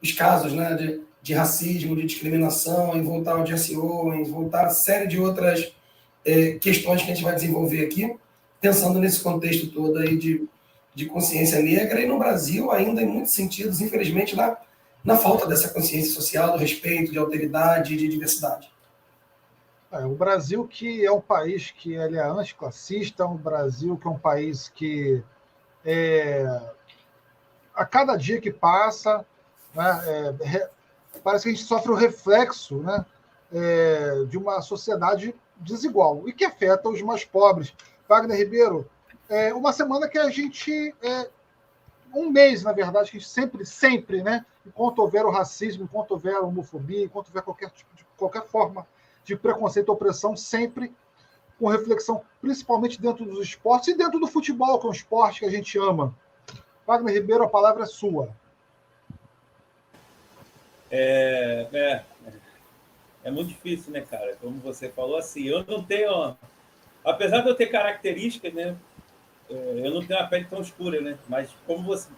os 0.02 0.12
casos 0.14 0.54
né, 0.54 0.74
de, 0.76 1.02
de 1.22 1.34
racismo, 1.34 1.96
de 1.96 2.06
discriminação, 2.06 2.96
em 2.96 3.02
voltar 3.02 3.34
ao 3.34 3.44
GSO, 3.44 4.14
em 4.14 4.24
voltar 4.24 4.66
a 4.66 4.70
série 4.70 5.08
de 5.08 5.20
outras 5.20 5.74
é, 6.24 6.52
questões 6.54 7.02
que 7.02 7.12
a 7.12 7.14
gente 7.14 7.24
vai 7.24 7.36
desenvolver 7.36 7.84
aqui, 7.84 8.16
pensando 8.62 9.00
nesse 9.00 9.22
contexto 9.22 9.68
todo 9.68 9.98
aí 9.98 10.18
de, 10.18 10.48
de 10.94 11.06
consciência 11.08 11.62
negra, 11.62 12.02
e 12.02 12.08
no 12.08 12.20
Brasil, 12.20 12.72
ainda 12.72 13.02
em 13.02 13.08
muitos 13.08 13.34
sentidos, 13.34 13.82
infelizmente, 13.82 14.36
na, 14.36 14.58
na 15.04 15.18
falta 15.18 15.48
dessa 15.48 15.70
consciência 15.70 16.14
social, 16.14 16.52
do 16.52 16.58
respeito, 16.58 17.12
de 17.12 17.18
alteridade, 17.18 17.98
de 17.98 18.08
diversidade. 18.08 18.70
É, 19.92 20.06
o 20.06 20.14
Brasil 20.14 20.68
que 20.68 21.04
é 21.04 21.12
um 21.12 21.22
país 21.22 21.72
que 21.72 21.96
ele 21.96 22.18
é 22.18 22.24
anticlassista, 22.24 23.26
um 23.26 23.36
Brasil 23.36 23.98
que 23.98 24.08
é 24.08 24.12
um 24.12 24.20
país 24.20 24.70
que 24.70 25.24
é, 25.84 26.46
a 27.74 27.86
cada 27.86 28.16
dia 28.16 28.40
que 28.40 28.52
passa, 28.52 29.26
né, 29.74 30.02
é, 30.42 30.70
parece 31.24 31.44
que 31.44 31.50
a 31.50 31.54
gente 31.54 31.66
sofre 31.66 31.92
o 31.92 31.96
reflexo 31.96 32.78
né, 32.82 33.04
é, 33.52 34.26
de 34.26 34.38
uma 34.38 34.62
sociedade 34.62 35.34
desigual 35.58 36.28
e 36.28 36.34
que 36.34 36.46
afeta 36.46 36.88
os 36.88 37.02
mais 37.02 37.26
pobres. 37.26 37.74
Wagner 38.08 38.38
Ribeiro, 38.38 38.88
é 39.28 39.54
uma 39.54 39.74
semana 39.74 40.08
que 40.08 40.18
a 40.18 40.30
gente. 40.30 40.96
É, 41.02 41.30
um 42.14 42.32
mês, 42.32 42.64
na 42.64 42.74
verdade, 42.74 43.12
que 43.12 43.18
a 43.18 43.20
gente 43.20 43.30
sempre, 43.30 43.64
sempre, 43.64 44.24
né? 44.24 44.44
Enquanto 44.66 44.98
houver 44.98 45.26
o 45.28 45.30
racismo, 45.30 45.84
enquanto 45.84 46.12
houver 46.12 46.36
a 46.36 46.42
homofobia, 46.42 47.06
enquanto 47.06 47.28
houver 47.28 47.44
qualquer 47.44 47.70
tipo 47.70 47.96
de 47.96 48.04
qualquer 48.18 48.44
forma 48.48 48.88
de 49.30 49.38
preconceito 49.38 49.88
e 49.88 49.92
opressão, 49.92 50.36
sempre 50.36 50.92
com 51.60 51.68
reflexão, 51.68 52.24
principalmente 52.42 53.00
dentro 53.00 53.26
dos 53.26 53.40
esportes 53.40 53.90
e 53.90 53.98
dentro 53.98 54.20
do 54.20 54.28
futebol, 54.28 54.80
que 54.80 54.88
é 54.88 54.90
um 54.90 54.94
esporte 54.94 55.40
que 55.42 55.46
a 55.46 55.52
gente 55.52 55.78
ama. 55.78 56.16
Wagner 56.88 57.14
Ribeiro, 57.14 57.44
a 57.44 57.50
palavra 57.50 57.84
é 57.84 57.86
sua. 57.86 58.30
É, 60.90 61.68
é, 61.72 62.04
é 63.26 63.30
muito 63.30 63.50
difícil, 63.50 63.92
né, 63.92 64.02
cara? 64.02 64.36
Como 64.42 64.58
você 64.60 64.90
falou, 64.90 65.18
assim, 65.18 65.44
eu 65.44 65.64
não 65.66 65.84
tenho. 65.84 66.36
Apesar 67.04 67.42
de 67.42 67.50
eu 67.50 67.56
ter 67.56 67.68
características, 67.68 68.54
né? 68.54 68.76
É, 69.50 69.82
eu 69.84 69.94
não 69.94 70.04
tenho 70.04 70.20
a 70.20 70.28
pele 70.28 70.46
tão 70.50 70.62
escura, 70.62 71.02
né? 71.02 71.20
Mas 71.28 71.52
como 71.68 71.84
você. 71.84 72.10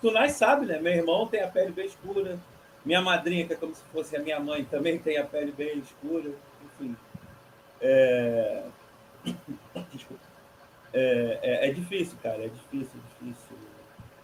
Tu 0.00 0.10
nós 0.10 0.32
sabe, 0.32 0.66
né? 0.66 0.78
Meu 0.78 0.92
irmão 0.92 1.26
tem 1.26 1.42
a 1.42 1.48
pele 1.48 1.72
bem 1.72 1.86
escura. 1.86 2.38
Minha 2.84 3.02
madrinha, 3.02 3.46
que 3.46 3.54
é 3.54 3.56
como 3.56 3.74
se 3.74 3.82
fosse 3.92 4.16
a 4.16 4.20
minha 4.20 4.38
mãe, 4.38 4.64
também 4.64 4.98
tem 4.98 5.18
a 5.18 5.24
pele 5.24 5.52
bem 5.52 5.78
escura 5.78 6.30
enfim. 6.80 6.96
É... 7.80 8.64
É, 10.92 11.38
é, 11.42 11.68
é, 11.68 11.72
difícil, 11.72 12.18
cara, 12.22 12.44
é 12.44 12.48
difícil, 12.48 13.00
é 13.00 13.24
difícil. 13.24 13.56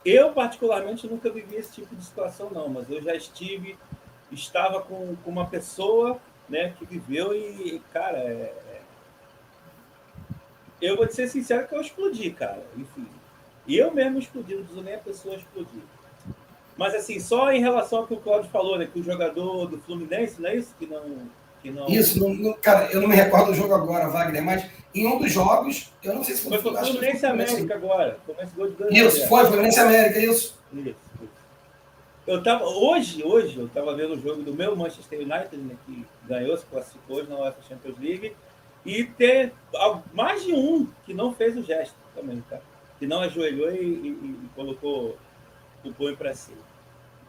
Eu, 0.04 0.32
particularmente, 0.32 1.06
nunca 1.06 1.30
vivi 1.30 1.56
esse 1.56 1.74
tipo 1.74 1.94
de 1.94 2.04
situação, 2.04 2.50
não, 2.50 2.68
mas 2.68 2.90
eu 2.90 3.00
já 3.02 3.14
estive, 3.14 3.78
estava 4.32 4.80
com, 4.80 5.14
com 5.16 5.30
uma 5.30 5.46
pessoa 5.46 6.20
né, 6.48 6.74
que 6.78 6.84
viveu 6.84 7.34
e, 7.34 7.80
cara, 7.92 8.18
é... 8.18 8.54
é 8.68 8.82
eu 10.80 10.96
vou 10.96 11.06
te 11.06 11.14
ser 11.14 11.28
sincero 11.28 11.66
que 11.66 11.74
eu 11.74 11.80
explodi, 11.80 12.30
cara, 12.30 12.62
enfim. 12.76 13.08
Eu 13.66 13.92
mesmo 13.92 14.18
explodi, 14.18 14.54
não 14.54 14.62
preciso 14.62 14.82
nem 14.82 14.94
a 14.94 14.98
pessoa 14.98 15.36
explodir. 15.36 15.82
Mas, 16.76 16.94
assim, 16.94 17.18
só 17.18 17.50
em 17.50 17.60
relação 17.60 18.00
ao 18.00 18.06
que 18.06 18.14
o 18.14 18.20
Claudio 18.20 18.50
falou, 18.50 18.78
né, 18.78 18.86
que 18.86 19.00
o 19.00 19.02
jogador 19.02 19.66
do 19.66 19.78
Fluminense, 19.78 20.40
não 20.40 20.50
é 20.50 20.56
isso? 20.56 20.74
Que 20.78 20.86
não 20.86 21.28
não... 21.70 21.86
Isso, 21.88 22.18
não, 22.18 22.34
não, 22.34 22.52
cara, 22.54 22.90
eu 22.92 23.00
não 23.00 23.08
me 23.08 23.14
recordo 23.14 23.46
do 23.46 23.54
jogo 23.54 23.74
agora, 23.74 24.08
Wagner, 24.08 24.42
mas 24.42 24.64
em 24.94 25.06
um 25.06 25.18
dos 25.18 25.30
jogos, 25.30 25.92
eu 26.02 26.14
não 26.14 26.24
sei 26.24 26.34
se 26.34 26.48
foi. 26.48 26.58
Foi 26.58 26.72
o 26.72 26.76
Fluminense 26.78 27.26
América 27.26 27.74
agora. 27.74 28.18
Isso, 28.90 29.28
foi, 29.28 29.44
Fluminense 29.44 29.80
América, 29.80 30.18
isso. 30.18 30.58
Isso. 30.72 30.96
Eu 32.26 32.42
tava, 32.42 32.64
hoje, 32.64 33.22
hoje, 33.22 33.56
eu 33.56 33.66
estava 33.66 33.94
vendo 33.94 34.14
o 34.14 34.20
jogo 34.20 34.42
do 34.42 34.52
meu 34.52 34.74
Manchester 34.74 35.20
United, 35.20 35.56
né, 35.58 35.76
que 35.86 36.04
ganhou, 36.26 36.56
se 36.56 36.66
classificou 36.66 37.18
hoje 37.18 37.30
na 37.30 37.36
UEFA 37.36 37.62
Champions 37.68 37.98
League, 38.00 38.34
e 38.84 39.04
ter 39.04 39.52
mais 40.12 40.44
de 40.44 40.52
um 40.52 40.88
que 41.04 41.14
não 41.14 41.32
fez 41.32 41.56
o 41.56 41.62
gesto 41.62 41.94
também, 42.14 42.42
tá? 42.48 42.58
Que 42.98 43.06
não 43.06 43.20
ajoelhou 43.20 43.70
e, 43.70 43.76
e, 43.76 44.08
e 44.08 44.48
colocou 44.56 45.16
o 45.84 45.92
punho 45.92 46.16
para 46.16 46.34
cima. 46.34 46.58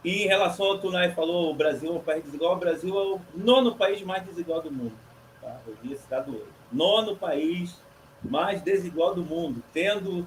E 0.07 0.23
em 0.23 0.27
relação 0.27 0.67
ao 0.67 0.79
Tunai 0.79 1.11
falou, 1.11 1.51
o 1.51 1.53
Brasil 1.53 1.89
é 1.89 1.93
um 1.97 1.99
país 1.99 2.23
desigual, 2.23 2.53
o 2.53 2.59
Brasil 2.59 2.97
é 2.97 3.03
o 3.03 3.19
nono 3.35 3.75
país 3.75 4.01
mais 4.03 4.23
desigual 4.23 4.61
do 4.61 4.71
mundo. 4.71 4.93
Tá? 5.41 5.57
Eu 5.67 5.75
vi 5.83 5.91
esse 5.91 6.09
dado 6.09 6.31
hoje. 6.31 6.45
Nono 6.71 7.17
país 7.17 7.75
mais 8.23 8.61
desigual 8.61 9.13
do 9.13 9.21
mundo, 9.21 9.61
tendo. 9.73 10.25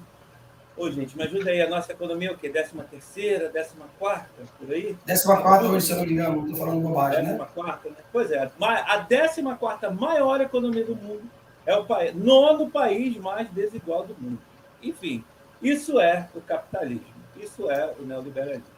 Ô, 0.77 0.91
gente, 0.91 1.17
me 1.17 1.23
ajuda 1.23 1.49
aí, 1.49 1.63
a 1.63 1.67
nossa 1.67 1.93
economia 1.93 2.29
é 2.29 2.31
o 2.31 2.37
quê? 2.37 2.47
Décima 2.47 2.83
terceira, 2.83 3.49
décima 3.49 3.87
quarta, 3.97 4.43
por 4.59 4.71
aí? 4.71 4.95
Décima 5.03 5.41
quarta 5.41 5.65
hoje, 5.65 5.87
se 5.87 5.93
eu 5.93 5.97
não 5.97 6.05
me 6.05 6.13
engano, 6.13 6.41
estou 6.43 6.57
falando 6.57 6.81
bobagem, 6.81 7.23
décima 7.23 7.43
né? 7.43 7.49
quarta, 7.51 7.89
né? 7.89 7.95
Pois 8.13 8.31
é, 8.31 8.51
a 8.61 8.97
décima 8.97 9.55
quarta 9.55 9.89
maior 9.89 10.41
economia 10.41 10.85
do 10.85 10.95
mundo 10.95 11.23
é 11.65 11.75
o 11.75 11.85
país, 11.85 12.13
nono 12.13 12.69
país 12.69 13.17
mais 13.17 13.49
desigual 13.49 14.05
do 14.05 14.13
mundo. 14.13 14.39
Enfim, 14.83 15.23
isso 15.59 15.99
é 15.99 16.29
o 16.35 16.41
capitalismo, 16.41 17.03
isso 17.35 17.67
é 17.71 17.91
o 17.99 18.03
neoliberalismo. 18.03 18.70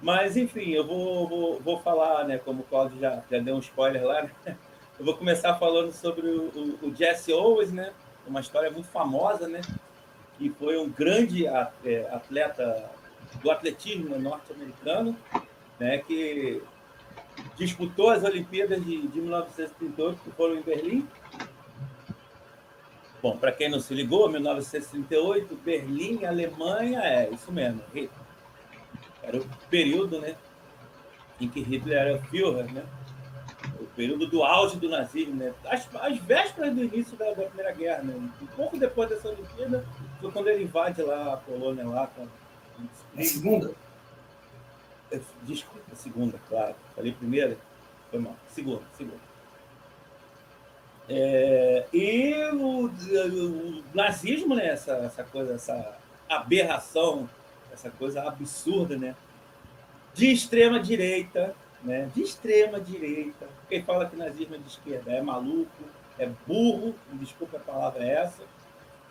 Mas, 0.00 0.36
enfim, 0.36 0.70
eu 0.70 0.86
vou, 0.86 1.28
vou, 1.28 1.60
vou 1.60 1.78
falar, 1.80 2.24
né, 2.24 2.38
como 2.38 2.62
o 2.62 2.64
Claudio 2.64 2.98
já, 3.00 3.22
já 3.30 3.38
deu 3.38 3.56
um 3.56 3.60
spoiler 3.60 4.04
lá, 4.04 4.22
né? 4.44 4.56
eu 4.98 5.04
vou 5.04 5.16
começar 5.16 5.54
falando 5.56 5.92
sobre 5.92 6.26
o, 6.26 6.78
o, 6.82 6.88
o, 6.88 6.94
Jesse 6.94 7.32
Owens, 7.32 7.72
né? 7.72 7.92
Uma 8.26 8.40
história 8.40 8.70
muito 8.70 8.88
famosa, 8.88 9.46
né? 9.46 9.60
Que 10.38 10.50
foi 10.50 10.78
um 10.78 10.88
grande 10.88 11.46
é, 11.46 12.08
atleta 12.10 12.90
do 13.42 13.50
atletismo 13.50 14.18
norte-americano, 14.18 15.16
né? 15.78 15.98
Que 15.98 16.62
disputou 17.56 18.10
as 18.10 18.24
Olimpíadas 18.24 18.82
de, 18.84 19.06
de 19.06 19.20
1938, 19.20 20.20
que 20.22 20.30
foram 20.30 20.56
em 20.56 20.62
Berlim. 20.62 21.08
Bom, 23.22 23.36
para 23.36 23.52
quem 23.52 23.68
não 23.68 23.80
se 23.80 23.92
ligou, 23.92 24.30
1938, 24.30 25.56
Berlim, 25.56 26.24
Alemanha, 26.24 27.00
é 27.00 27.30
isso 27.30 27.52
mesmo. 27.52 27.82
Era 29.26 29.38
o 29.38 29.46
período 29.68 30.20
né, 30.20 30.36
em 31.40 31.48
que 31.48 31.60
Hitler 31.60 31.98
era 31.98 32.18
Führer, 32.22 32.72
né? 32.72 32.86
o 33.80 33.86
período 33.96 34.26
do 34.26 34.42
auge 34.42 34.76
do 34.76 34.88
nazismo, 34.88 35.34
né? 35.34 35.52
As, 35.64 35.88
as 35.96 36.18
vésperas 36.18 36.74
do 36.74 36.84
início 36.84 37.16
da, 37.16 37.32
da, 37.32 37.44
Primeira 37.44 37.72
Guerra, 37.72 38.02
né? 38.02 38.14
Um 38.40 38.46
pouco 38.46 38.78
depois 38.78 39.08
dessa 39.08 39.28
Olimpíada, 39.28 39.84
foi 40.20 40.30
quando 40.30 40.48
ele 40.48 40.64
invade 40.64 41.02
lá 41.02 41.34
a 41.34 41.36
Polônia 41.36 41.86
lá 41.86 42.06
com 42.06 42.26
a 43.16 43.22
segunda? 43.22 43.72
Desculpa, 45.42 45.80
a 45.92 45.96
segunda, 45.96 46.38
claro. 46.48 46.74
Falei 46.94 47.12
primeira? 47.12 47.56
Foi 48.10 48.18
mal. 48.18 48.36
Segunda, 48.48 48.82
segunda. 48.96 49.26
É, 51.08 51.86
e 51.92 52.34
o, 52.52 52.86
o, 52.86 53.84
nazismo, 53.94 54.54
né? 54.54 54.68
Essa, 54.68 54.92
essa 54.96 55.24
coisa, 55.24 55.54
essa 55.54 55.96
aberração 56.28 57.28
essa 57.76 57.90
coisa 57.90 58.22
absurda, 58.22 58.96
né? 58.96 59.14
De 60.14 60.32
extrema 60.32 60.80
direita, 60.80 61.54
né? 61.84 62.10
De 62.14 62.22
extrema 62.22 62.80
direita. 62.80 63.46
Quem 63.68 63.82
fala 63.82 64.06
que 64.06 64.16
nazismo 64.16 64.54
é 64.54 64.58
de 64.58 64.68
esquerda 64.68 65.12
é 65.12 65.20
maluco, 65.20 65.84
é 66.18 66.28
burro, 66.46 66.94
desculpa 67.12 67.58
a 67.58 67.60
palavra 67.60 68.02
é 68.02 68.22
essa. 68.22 68.42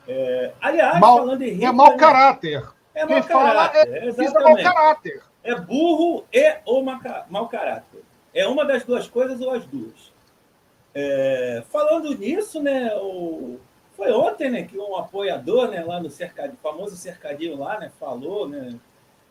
É, 0.07 0.51
aliás, 0.59 0.99
mal, 0.99 1.17
falando 1.17 1.41
em 1.41 1.51
Hitler, 1.51 1.69
é 1.69 1.71
mau 1.71 1.97
caráter. 1.97 2.63
É 2.93 3.05
mau 3.05 3.23
caráter, 3.23 3.87
é, 3.93 4.07
exatamente. 4.07 4.63
Mau 4.63 4.73
caráter. 4.73 5.23
É 5.43 5.55
burro 5.55 6.25
e 6.31 6.57
ou 6.65 6.83
mau 7.29 7.47
caráter. 7.47 8.03
É 8.33 8.47
uma 8.47 8.65
das 8.65 8.83
duas 8.83 9.07
coisas 9.07 9.39
ou 9.41 9.51
as 9.51 9.65
duas. 9.65 10.13
É, 10.93 11.63
falando 11.69 12.17
nisso, 12.17 12.61
né, 12.61 12.95
o, 12.95 13.59
foi 13.95 14.11
ontem, 14.11 14.49
né, 14.49 14.63
que 14.63 14.77
um 14.77 14.95
apoiador, 14.95 15.69
né, 15.69 15.83
lá 15.83 15.99
no 15.99 16.09
cercadinho, 16.09 16.57
famoso 16.61 16.95
cercadinho 16.95 17.57
lá, 17.57 17.79
né, 17.79 17.91
falou, 17.99 18.47
né, 18.47 18.77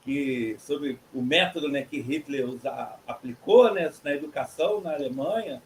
que 0.02 0.56
sobre 0.58 0.98
o 1.14 1.22
método, 1.22 1.68
né, 1.68 1.82
que 1.82 2.00
Hitler 2.00 2.48
usa, 2.48 2.96
aplicou, 3.06 3.72
né, 3.72 3.90
na 4.02 4.14
educação 4.14 4.80
na 4.80 4.92
Alemanha. 4.94 5.62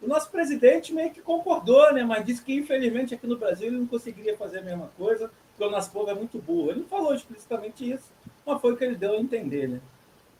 O 0.00 0.06
nosso 0.06 0.30
presidente 0.30 0.94
meio 0.94 1.10
que 1.10 1.20
concordou, 1.20 1.92
né, 1.92 2.04
mas 2.04 2.24
disse 2.24 2.42
que 2.42 2.54
infelizmente 2.54 3.14
aqui 3.14 3.26
no 3.26 3.36
Brasil 3.36 3.66
ele 3.68 3.78
não 3.78 3.86
conseguiria 3.86 4.36
fazer 4.36 4.58
a 4.58 4.62
mesma 4.62 4.90
coisa, 4.96 5.30
porque 5.50 5.64
o 5.64 5.70
nosso 5.70 5.90
povo 5.90 6.10
é 6.10 6.14
muito 6.14 6.38
burro. 6.38 6.70
Ele 6.70 6.80
não 6.80 6.86
falou 6.86 7.14
explicitamente 7.14 7.88
isso, 7.90 8.12
mas 8.46 8.60
foi 8.60 8.72
o 8.72 8.76
que 8.76 8.84
ele 8.84 8.94
deu 8.94 9.14
a 9.14 9.16
entender, 9.20 9.68
né? 9.68 9.80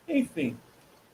Enfim. 0.07 0.57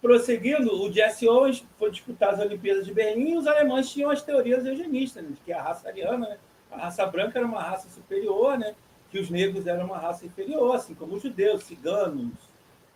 prosseguindo, 0.04 0.70
o 0.82 0.92
Jesse 0.92 1.26
Owens 1.26 1.64
foi 1.78 1.90
disputar 1.90 2.34
as 2.34 2.40
Olimpíadas 2.40 2.84
de 2.84 2.92
Berlim 2.92 3.32
e 3.32 3.38
os 3.38 3.46
alemães 3.46 3.90
tinham 3.90 4.10
as 4.10 4.22
teorias 4.22 4.66
eugenistas, 4.66 5.22
né, 5.22 5.30
de 5.30 5.40
que 5.40 5.50
a 5.50 5.62
raça 5.62 5.88
ariana, 5.88 6.28
né, 6.28 6.38
a 6.74 6.84
raça 6.84 7.06
branca 7.06 7.38
era 7.38 7.46
uma 7.46 7.62
raça 7.62 7.88
superior, 7.88 8.58
né, 8.58 8.74
que 9.10 9.18
os 9.18 9.30
negros 9.30 9.66
eram 9.66 9.86
uma 9.86 9.98
raça 9.98 10.26
inferior, 10.26 10.74
assim 10.74 10.94
como 10.94 11.14
os 11.14 11.22
judeus, 11.22 11.64
ciganos, 11.64 12.32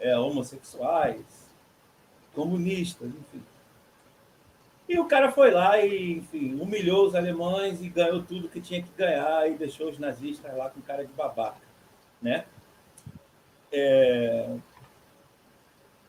é, 0.01 0.17
homossexuais, 0.19 1.49
comunistas, 2.35 3.09
enfim. 3.09 3.43
E 4.89 4.99
o 4.99 5.07
cara 5.07 5.31
foi 5.31 5.51
lá 5.51 5.79
e, 5.79 6.13
enfim, 6.13 6.59
humilhou 6.59 7.07
os 7.07 7.15
alemães 7.15 7.83
e 7.83 7.89
ganhou 7.89 8.23
tudo 8.23 8.49
que 8.49 8.61
tinha 8.61 8.83
que 8.83 8.89
ganhar 8.97 9.49
e 9.51 9.55
deixou 9.55 9.91
os 9.91 9.99
nazistas 9.99 10.57
lá 10.57 10.71
com 10.71 10.81
cara 10.81 11.05
de 11.05 11.13
babaca, 11.13 11.61
né? 12.23 12.47
É... 13.71 14.57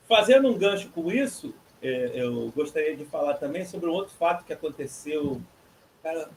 Fazendo 0.07 0.47
um 0.47 0.57
gancho 0.57 0.89
com 0.89 1.11
isso, 1.11 1.53
é, 1.81 2.11
eu 2.13 2.51
gostaria 2.51 2.95
de 2.95 3.05
falar 3.05 3.35
também 3.35 3.65
sobre 3.65 3.89
um 3.89 3.93
outro 3.93 4.13
fato 4.15 4.45
que 4.45 4.53
aconteceu. 4.53 5.41
Cara, 6.01 6.29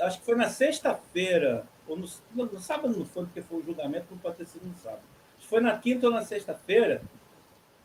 acho 0.00 0.18
que 0.18 0.24
foi 0.24 0.36
na 0.36 0.48
sexta-feira, 0.48 1.66
ou 1.86 1.96
no, 1.96 2.08
no, 2.34 2.60
sábado 2.60 2.96
não 2.96 3.04
foi, 3.04 3.24
porque 3.24 3.42
foi 3.42 3.58
o 3.58 3.64
julgamento, 3.64 4.06
não 4.10 4.18
pode 4.18 4.36
ter 4.36 4.46
sido 4.46 4.66
no 4.66 4.76
sábado. 4.78 5.02
Foi 5.40 5.60
na 5.60 5.76
quinta 5.76 6.06
ou 6.06 6.12
na 6.12 6.24
sexta-feira 6.24 7.02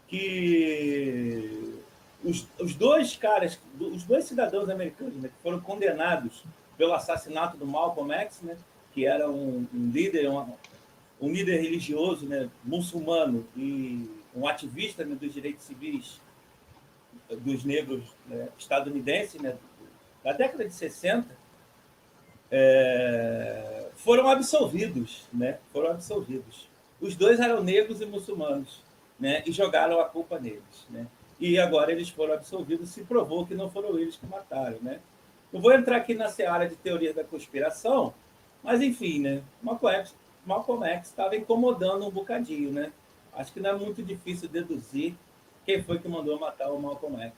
que 0.07 1.79
os, 2.23 2.47
os 2.59 2.75
dois 2.75 3.15
caras, 3.15 3.59
os 3.79 4.03
dois 4.03 4.25
cidadãos 4.25 4.69
americanos 4.69 5.15
né, 5.15 5.29
que 5.29 5.41
foram 5.41 5.59
condenados 5.59 6.43
pelo 6.77 6.93
assassinato 6.93 7.57
do 7.57 7.65
Malcolm 7.65 8.13
X, 8.13 8.41
né, 8.41 8.57
que 8.93 9.05
era 9.05 9.29
um, 9.29 9.67
um 9.73 9.91
líder, 9.91 10.29
um, 10.29 10.53
um 11.19 11.31
líder 11.31 11.61
religioso 11.61 12.25
né, 12.25 12.49
muçulmano 12.63 13.45
e 13.55 14.09
um 14.35 14.47
ativista 14.47 15.03
né, 15.03 15.15
dos 15.15 15.33
direitos 15.33 15.65
civis 15.65 16.21
dos 17.29 17.63
negros 17.63 18.03
né, 18.27 18.49
estadunidenses, 18.57 19.41
né, 19.41 19.57
da 20.23 20.33
década 20.33 20.65
de 20.65 20.73
60, 20.73 21.27
é, 22.57 23.89
foram 23.97 24.29
absolvidos, 24.29 25.27
né? 25.33 25.59
Foram 25.73 25.91
absolvidos. 25.91 26.69
Os 27.01 27.13
dois 27.13 27.37
eram 27.41 27.61
negros 27.61 27.99
e 27.99 28.05
muçulmanos, 28.05 28.81
né? 29.19 29.43
E 29.45 29.51
jogaram 29.51 29.99
a 29.99 30.05
culpa 30.05 30.39
neles, 30.39 30.87
né? 30.89 31.05
E 31.37 31.59
agora 31.59 31.91
eles 31.91 32.07
foram 32.07 32.33
absolvidos, 32.33 32.89
se 32.91 33.03
provou 33.03 33.45
que 33.45 33.53
não 33.53 33.69
foram 33.69 33.99
eles 33.99 34.15
que 34.15 34.25
mataram, 34.25 34.77
né? 34.81 35.01
Não 35.51 35.59
vou 35.59 35.73
entrar 35.73 35.97
aqui 35.97 36.13
na 36.13 36.29
seara 36.29 36.65
de 36.65 36.77
teoria 36.77 37.13
da 37.13 37.25
conspiração, 37.25 38.13
mas 38.63 38.81
enfim, 38.81 39.19
né? 39.19 39.43
Malcolm 39.61 39.97
X, 39.97 40.15
Malcolm 40.45 40.85
X 40.85 41.09
estava 41.09 41.35
incomodando 41.35 42.07
um 42.07 42.11
bocadinho, 42.11 42.71
né? 42.71 42.93
Acho 43.33 43.51
que 43.51 43.59
não 43.59 43.71
é 43.71 43.75
muito 43.75 44.01
difícil 44.01 44.47
deduzir 44.47 45.13
quem 45.65 45.83
foi 45.83 45.99
que 45.99 46.07
mandou 46.07 46.39
matar 46.39 46.71
o 46.71 46.79
Malcolm 46.79 47.21
X. 47.21 47.33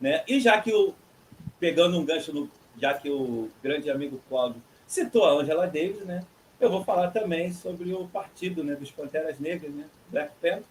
Né? 0.00 0.24
E 0.26 0.40
já 0.40 0.58
que 0.62 0.72
o. 0.72 0.94
Pegando 1.60 1.98
um 1.98 2.04
gancho, 2.04 2.32
no, 2.32 2.50
já 2.78 2.94
que 2.94 3.10
o 3.10 3.48
grande 3.62 3.90
amigo 3.90 4.20
Cláudio 4.28 4.62
citou 4.86 5.24
a 5.24 5.32
Angela 5.32 5.66
Davis, 5.66 6.04
né? 6.04 6.24
Eu 6.58 6.70
vou 6.70 6.84
falar 6.84 7.10
também 7.10 7.52
sobre 7.52 7.92
o 7.92 8.06
partido 8.08 8.64
né, 8.64 8.74
dos 8.74 8.90
Panteras 8.90 9.38
Negras, 9.38 9.72
né? 9.72 9.86
Black 10.10 10.32
Panther, 10.40 10.64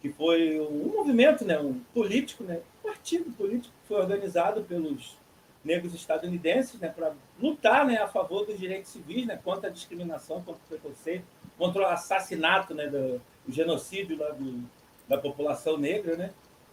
que 0.00 0.10
foi 0.10 0.60
um 0.60 0.92
movimento, 0.92 1.44
né, 1.44 1.58
um 1.58 1.80
político, 1.94 2.44
né, 2.44 2.60
partido 2.82 3.30
político 3.32 3.72
que 3.80 3.88
foi 3.88 3.96
organizado 3.96 4.62
pelos 4.62 5.16
negros 5.64 5.94
estadunidenses 5.94 6.78
né, 6.78 6.88
para 6.88 7.14
lutar 7.40 7.86
né, 7.86 7.96
a 7.96 8.06
favor 8.06 8.44
dos 8.44 8.58
direitos 8.58 8.90
civis, 8.90 9.26
né, 9.26 9.40
contra 9.42 9.70
a 9.70 9.72
discriminação, 9.72 10.42
contra 10.42 10.60
o 10.62 10.68
preconceito, 10.68 11.24
contra 11.56 11.82
o 11.82 11.86
assassinato, 11.86 12.74
né, 12.74 12.86
do, 12.86 13.20
o 13.48 13.50
genocídio 13.52 14.18
lá 14.18 14.28
do, 14.30 14.62
da 15.08 15.16
população 15.16 15.78
negra, 15.78 16.16
né? 16.16 16.32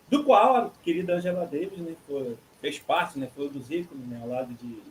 Do 0.10 0.24
qual 0.26 0.56
a 0.58 0.70
querida 0.84 1.16
Angela 1.16 1.46
Davis 1.46 1.78
né, 1.78 1.96
foi, 2.06 2.38
fez 2.62 2.80
parte, 2.80 3.20
né? 3.20 3.30
Foi 3.36 3.48
um 3.48 3.52
dos 3.52 3.70
ícones, 3.70 4.08
né? 4.08 4.20
Ao 4.22 4.30
lado 4.30 4.54
de 4.54 4.82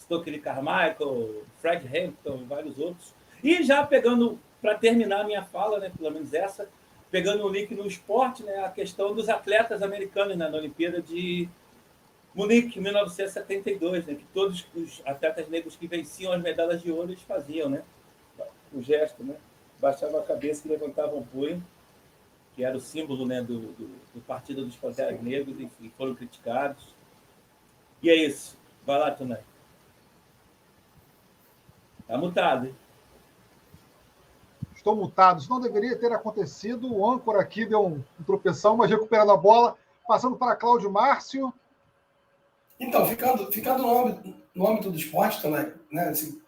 Stokely 0.00 0.40
Carmichael, 0.40 1.44
Fred 1.60 1.86
Hampton 1.86 2.38
e 2.40 2.44
vários 2.44 2.78
outros. 2.78 3.14
E 3.44 3.62
já 3.62 3.86
pegando, 3.86 4.38
para 4.60 4.74
terminar 4.74 5.20
a 5.20 5.24
minha 5.24 5.44
fala, 5.44 5.78
né? 5.78 5.92
Pelo 5.96 6.10
menos 6.10 6.32
essa, 6.32 6.68
pegando 7.10 7.46
um 7.46 7.48
link 7.48 7.74
no 7.74 7.86
esporte, 7.86 8.42
né? 8.42 8.64
A 8.64 8.70
questão 8.70 9.14
dos 9.14 9.28
atletas 9.28 9.82
americanos 9.82 10.36
né, 10.36 10.48
na 10.48 10.56
Olimpíada 10.56 11.00
de 11.00 11.48
Munique, 12.34 12.80
1972, 12.80 14.06
né? 14.06 14.14
Que 14.14 14.24
todos 14.32 14.66
os 14.74 15.02
atletas 15.04 15.48
negros 15.48 15.76
que 15.76 15.86
venciam 15.86 16.32
as 16.32 16.42
medalhas 16.42 16.82
de 16.82 16.90
ouro 16.90 17.10
eles 17.10 17.22
faziam, 17.22 17.68
né? 17.68 17.82
O 18.72 18.82
gesto, 18.82 19.22
né? 19.22 19.36
Baixavam 19.78 20.18
a 20.18 20.24
cabeça 20.24 20.66
e 20.66 20.70
levantavam 20.70 21.18
o 21.18 21.26
punho 21.26 21.62
que 22.58 22.64
era 22.64 22.76
o 22.76 22.80
símbolo 22.80 23.24
né, 23.24 23.40
do, 23.40 23.60
do, 23.60 23.88
do 24.12 24.20
Partido 24.26 24.64
dos 24.64 24.74
Panteras 24.74 25.22
Negros, 25.22 25.60
enfim, 25.60 25.92
foram 25.96 26.12
criticados. 26.12 26.92
E 28.02 28.10
é 28.10 28.14
isso. 28.14 28.56
Vai 28.86 28.98
lá, 28.98 29.10
Tonai. 29.10 29.42
Está 32.00 32.16
mutado, 32.16 32.66
hein? 32.66 32.74
Estou 34.74 34.96
mutado. 34.96 35.40
Isso 35.40 35.50
não 35.50 35.60
deveria 35.60 35.98
ter 35.98 36.12
acontecido. 36.12 36.92
O 36.92 37.08
âncora 37.08 37.40
aqui 37.40 37.66
deu 37.66 37.84
um, 37.84 38.04
um 38.18 38.24
tropeção, 38.24 38.76
mas 38.76 38.90
recuperando 38.90 39.32
a 39.32 39.36
bola. 39.36 39.76
Passando 40.06 40.36
para 40.36 40.56
Cláudio 40.56 40.90
Márcio. 40.90 41.52
Então, 42.80 43.04
ficando, 43.06 43.50
ficando 43.52 43.82
no, 43.82 43.98
âmbito, 43.98 44.34
no 44.54 44.68
âmbito 44.68 44.90
do 44.90 44.96
esporte 44.96 45.42
também, 45.42 45.72
né? 45.90 46.08
Assim, 46.08 46.40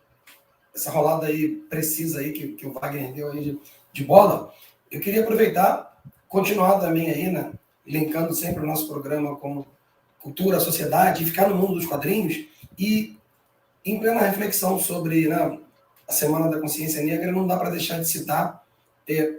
essa 0.75 0.91
rolada 0.91 1.27
aí 1.27 1.57
precisa 1.69 2.21
aí 2.21 2.33
que, 2.33 2.53
que 2.53 2.67
o 2.67 2.73
Wagner 2.73 3.13
deu 3.13 3.33
aí 3.33 3.43
de, 3.43 3.61
de 3.93 4.05
bola, 4.05 4.55
eu 4.91 5.01
queria 5.01 5.23
aproveitar 5.23 6.01
continuar 6.29 6.79
também 6.79 7.11
aí, 7.11 7.31
né? 7.31 7.53
Linkando 7.85 8.33
sempre 8.33 8.63
o 8.63 8.67
nosso 8.67 8.89
programa 8.89 9.37
como 9.37 9.67
cultura, 10.21 10.61
sociedade, 10.61 11.23
e 11.23 11.27
ficar 11.27 11.49
no 11.49 11.57
mundo 11.57 11.75
dos 11.75 11.87
quadrinhos 11.87 12.45
e 12.79 13.17
em 13.85 13.99
plena 13.99 14.21
reflexão 14.21 14.79
sobre 14.79 15.29
né, 15.29 15.59
a 16.09 16.13
Semana 16.13 16.49
da 16.49 16.61
Consciência 16.61 17.03
Negra, 17.03 17.33
não 17.33 17.47
dá 17.47 17.57
para 17.57 17.71
deixar 17.71 17.99
de 17.99 18.09
citar 18.09 18.65
é, 19.09 19.39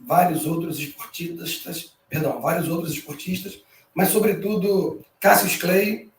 vários 0.00 0.46
outros 0.46 0.78
esportistas, 0.78 1.94
perdão, 2.08 2.40
vários 2.40 2.68
outros 2.68 2.92
esportistas, 2.92 3.62
mas 3.94 4.08
sobretudo 4.08 5.00
Cassius 5.20 5.56
Clay, 5.56 6.10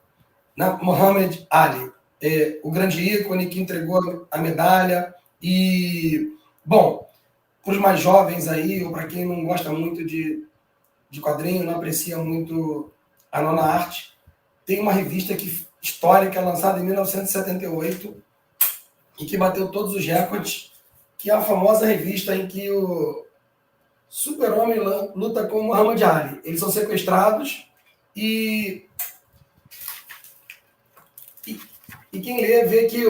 né, 0.55 0.77
Muhammad 0.81 1.37
Ali, 1.49 1.91
é, 2.21 2.59
o 2.63 2.71
grande 2.71 3.01
ícone 3.01 3.47
que 3.47 3.59
entregou 3.59 4.27
a 4.29 4.37
medalha 4.39 5.13
e, 5.41 6.33
bom, 6.65 7.07
para 7.63 7.73
os 7.73 7.79
mais 7.79 7.99
jovens 7.99 8.47
aí, 8.47 8.83
ou 8.83 8.91
para 8.91 9.07
quem 9.07 9.25
não 9.25 9.45
gosta 9.45 9.71
muito 9.71 10.05
de, 10.05 10.45
de 11.09 11.21
quadrinho, 11.21 11.65
não 11.65 11.75
aprecia 11.75 12.17
muito 12.17 12.91
a 13.37 13.41
nona 13.41 13.61
arte, 13.61 14.13
tem 14.65 14.79
uma 14.79 14.91
revista 14.91 15.35
que, 15.35 15.65
histórica 15.81 16.41
lançada 16.41 16.79
em 16.79 16.83
1978 16.83 18.23
e 19.19 19.25
que 19.25 19.37
bateu 19.37 19.69
todos 19.69 19.93
os 19.93 20.05
recordes, 20.05 20.71
que 21.17 21.29
é 21.29 21.33
a 21.33 21.41
famosa 21.41 21.85
revista 21.85 22.35
em 22.35 22.47
que 22.47 22.69
o 22.69 23.25
super-homem 24.09 24.79
luta 25.15 25.47
com 25.47 25.59
o 25.59 25.63
Muhammad 25.63 26.01
Ali. 26.03 26.41
Eles 26.43 26.59
são 26.59 26.71
sequestrados 26.71 27.67
e, 28.15 28.85
e, 31.45 31.59
e 32.13 32.19
quem 32.19 32.41
lê 32.41 32.65
vê 32.65 32.85
que, 32.85 33.03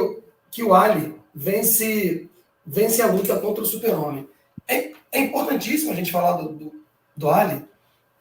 que 0.52 0.64
o 0.64 0.74
Ali 0.74 1.16
vence, 1.34 2.30
vence 2.66 3.02
a 3.02 3.08
luta 3.08 3.40
contra 3.40 3.64
o 3.64 3.68
super-homem. 3.68 4.28
É, 4.68 4.92
é, 5.12 5.20
importantíssimo 5.20 5.92
a 5.92 5.96
gente 5.96 6.12
falar 6.12 6.34
do, 6.34 6.54
do, 6.54 6.86
do 7.16 7.30
Ali, 7.30 7.66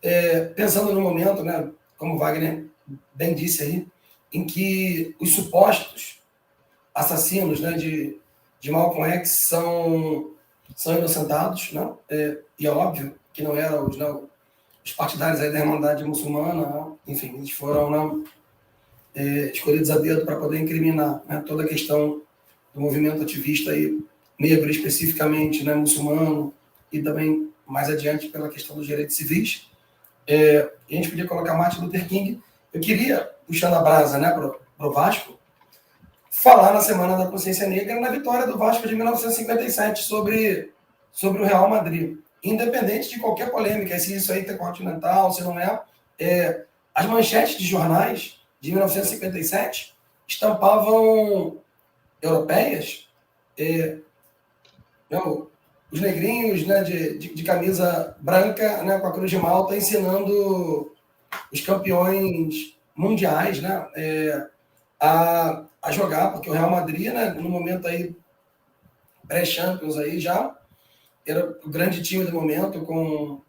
é, 0.02 0.44
pensando 0.46 0.92
no 0.92 1.00
momento, 1.00 1.42
né, 1.42 1.70
como 1.96 2.18
Wagner 2.18 2.66
bem 3.14 3.34
disse 3.34 3.62
aí, 3.62 3.86
em 4.32 4.44
que 4.44 5.14
os 5.20 5.34
supostos 5.34 6.20
assassinos 6.94 7.60
né, 7.60 7.72
de, 7.72 8.18
de 8.60 8.70
Malcolm 8.70 9.08
X 9.10 9.44
são, 9.48 10.30
são 10.74 10.96
inocentados, 10.96 11.72
né? 11.72 11.92
É, 12.08 12.38
e 12.58 12.66
é 12.66 12.70
óbvio 12.70 13.14
que 13.32 13.42
não 13.42 13.56
eram 13.56 13.86
os, 13.86 13.96
não, 13.96 14.28
os 14.84 14.92
partidários 14.92 15.40
da 15.40 15.46
Irmandade 15.46 16.04
Muçulmana, 16.04 16.66
né? 16.66 16.92
enfim, 17.06 17.36
eles 17.36 17.50
foram 17.50 17.90
não, 17.90 18.24
é, 19.14 19.50
escolhidos 19.50 19.90
a 19.90 19.98
dedo 19.98 20.24
para 20.24 20.36
poder 20.36 20.60
incriminar 20.60 21.22
né, 21.26 21.42
toda 21.46 21.64
a 21.64 21.68
questão 21.68 22.22
do 22.74 22.80
movimento 22.80 23.22
ativista 23.22 23.70
aí 23.72 23.98
negro 24.38 24.70
especificamente, 24.70 25.64
né, 25.64 25.74
muçulmano, 25.74 26.52
e 26.92 27.02
também 27.02 27.50
mais 27.66 27.88
adiante 27.88 28.28
pela 28.28 28.48
questão 28.48 28.76
dos 28.76 28.86
direitos 28.86 29.16
civis. 29.16 29.68
É, 30.26 30.70
a 30.90 30.94
gente 30.94 31.10
podia 31.10 31.26
colocar 31.26 31.54
Martin 31.54 31.82
Luther 31.82 32.06
King. 32.06 32.42
Eu 32.72 32.80
queria, 32.80 33.30
puxando 33.46 33.74
a 33.74 33.82
brasa 33.82 34.18
né, 34.18 34.30
para 34.30 34.86
o 34.86 34.92
Vasco, 34.92 35.38
falar 36.30 36.72
na 36.72 36.80
Semana 36.80 37.16
da 37.16 37.30
Consciência 37.30 37.66
Negra 37.66 37.98
na 38.00 38.10
vitória 38.10 38.46
do 38.46 38.58
Vasco 38.58 38.86
de 38.86 38.94
1957 38.94 40.02
sobre, 40.02 40.72
sobre 41.12 41.42
o 41.42 41.44
Real 41.44 41.68
Madrid. 41.68 42.18
Independente 42.42 43.08
de 43.08 43.18
qualquer 43.18 43.50
polêmica, 43.50 43.98
se 43.98 44.14
isso 44.14 44.32
aí 44.32 44.40
é 44.46 44.54
continental, 44.54 45.32
se 45.32 45.42
não 45.42 45.58
é, 45.58 45.82
é 46.18 46.64
as 46.94 47.06
manchetes 47.06 47.56
de 47.58 47.66
jornais 47.66 48.38
de 48.60 48.70
1957 48.70 49.94
estampavam 50.28 51.58
europeias 52.20 53.08
é, 53.58 53.98
os 55.90 56.00
negrinhos 56.00 56.66
né, 56.66 56.82
de, 56.82 57.18
de, 57.18 57.34
de, 57.34 57.42
camisa 57.42 58.16
branca, 58.20 58.82
né, 58.82 58.98
com 58.98 59.06
a 59.06 59.12
cruz 59.12 59.30
de 59.30 59.38
malta, 59.38 59.76
ensinando 59.76 60.92
os 61.52 61.60
campeões 61.60 62.76
mundiais 62.94 63.60
né, 63.60 63.86
é, 63.94 64.46
a, 65.00 65.64
a 65.82 65.92
jogar, 65.92 66.32
porque 66.32 66.50
o 66.50 66.52
Real 66.52 66.70
Madrid, 66.70 67.12
né, 67.12 67.30
no 67.30 67.48
momento 67.48 67.86
aí 67.86 68.14
pré-Champions 69.28 69.96
aí 69.96 70.18
já, 70.18 70.56
era 71.26 71.58
o 71.64 71.68
grande 71.68 72.02
time 72.02 72.24
do 72.24 72.32
momento, 72.32 72.82
com, 72.82 73.40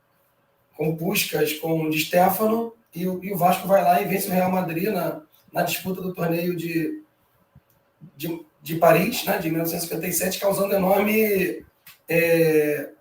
com 0.76 0.96
Puskas, 0.96 1.54
com 1.54 1.90
Di 1.90 2.00
Stefano, 2.00 2.74
e 2.94 3.08
o, 3.08 3.24
e 3.24 3.32
o 3.32 3.38
Vasco 3.38 3.68
vai 3.68 3.84
lá 3.84 4.02
e 4.02 4.06
vence 4.06 4.28
o 4.28 4.32
Real 4.32 4.52
Madrid 4.52 4.90
na, 4.90 5.22
na 5.52 5.62
disputa 5.62 6.02
do 6.02 6.14
torneio 6.14 6.56
de, 6.56 7.04
de, 8.16 8.44
de 8.62 8.76
Paris, 8.76 9.24
né, 9.26 9.38
de 9.38 9.50
1957, 9.50 10.40
causando 10.40 10.76
enorme 10.76 11.66
é, 12.10 12.92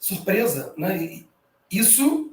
surpresa. 0.00 0.72
Né? 0.76 1.24
isso 1.70 2.32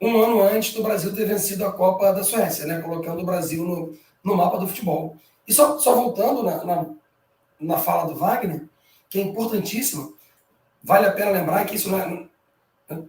um 0.00 0.22
ano 0.22 0.42
antes 0.42 0.74
do 0.74 0.82
Brasil 0.82 1.14
ter 1.14 1.26
vencido 1.26 1.64
a 1.64 1.72
Copa 1.72 2.12
da 2.12 2.22
Suécia, 2.22 2.66
né? 2.66 2.80
colocando 2.80 3.22
o 3.22 3.26
Brasil 3.26 3.64
no, 3.64 3.96
no 4.22 4.36
mapa 4.36 4.58
do 4.58 4.68
futebol. 4.68 5.16
E 5.48 5.52
só, 5.52 5.78
só 5.78 5.94
voltando 5.94 6.42
na, 6.42 6.64
na, 6.64 6.86
na 7.58 7.78
fala 7.78 8.12
do 8.12 8.18
Wagner, 8.18 8.64
que 9.08 9.18
é 9.18 9.22
importantíssima, 9.22 10.12
vale 10.82 11.06
a 11.06 11.12
pena 11.12 11.30
lembrar 11.30 11.64
que 11.64 11.76
isso 11.76 11.90
não 11.90 11.98
é, 11.98 12.26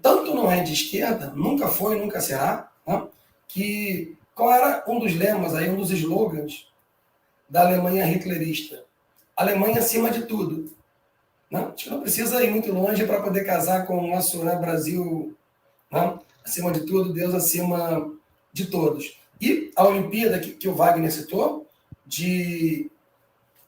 tanto 0.01 0.34
não 0.34 0.49
é 0.49 0.63
de 0.63 0.73
esquerda, 0.73 1.32
nunca 1.36 1.67
foi, 1.67 1.99
nunca 1.99 2.21
será, 2.21 2.71
né? 2.86 3.08
que 3.47 4.17
qual 4.34 4.53
era 4.53 4.84
um 4.88 4.99
dos 4.99 5.15
lemas, 5.15 5.56
aí, 5.56 5.69
um 5.69 5.77
dos 5.77 5.89
slogans 5.91 6.67
da 7.49 7.62
Alemanha 7.62 8.06
hitlerista? 8.06 8.86
Alemanha 9.36 9.80
acima 9.80 10.12
de 10.12 10.27
tudo. 10.27 10.71
Não, 11.49 11.67
a 11.67 11.69
gente 11.69 11.89
não 11.89 12.01
precisa 12.01 12.43
ir 12.43 12.51
muito 12.51 12.71
longe 12.71 13.05
para 13.05 13.21
poder 13.21 13.45
casar 13.45 13.86
com 13.86 13.97
o 13.97 14.07
nosso 14.07 14.43
né, 14.43 14.55
Brasil 14.55 15.36
não? 15.89 16.15
Né? 16.15 16.19
acima 16.43 16.71
de 16.71 16.81
tudo, 16.81 17.13
Deus 17.13 17.33
acima 17.33 18.13
de 18.51 18.65
todos. 18.67 19.17
E 19.39 19.71
a 19.75 19.86
Olimpíada 19.86 20.39
que, 20.39 20.51
que 20.51 20.67
o 20.67 20.73
Wagner 20.73 21.12
citou, 21.12 21.67
de 22.05 22.91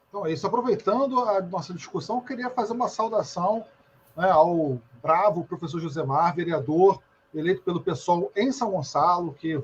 Então 0.10 0.26
é 0.26 0.32
isso. 0.32 0.46
Aproveitando 0.46 1.20
a 1.22 1.42
nossa 1.42 1.74
discussão, 1.74 2.22
queria 2.22 2.50
fazer 2.50 2.74
uma 2.74 2.90
saudação 2.90 3.66
né, 4.16 4.30
ao 4.30 4.80
bravo 5.02 5.46
professor 5.46 5.80
Josemar, 5.80 6.36
vereador 6.36 7.02
eleito 7.34 7.62
pelo 7.62 7.82
pessoal 7.82 8.32
em 8.36 8.52
São 8.52 8.72
Gonçalo, 8.72 9.34
que 9.34 9.62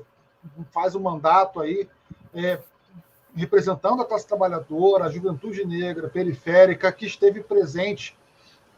faz 0.70 0.94
o 0.94 0.98
um 0.98 1.02
mandato 1.02 1.60
aí 1.60 1.88
é, 2.34 2.60
representando 3.34 4.02
a 4.02 4.04
classe 4.04 4.26
trabalhadora, 4.26 5.04
a 5.04 5.10
juventude 5.10 5.64
negra, 5.64 6.08
periférica, 6.08 6.92
que 6.92 7.06
esteve 7.06 7.42
presente 7.42 8.16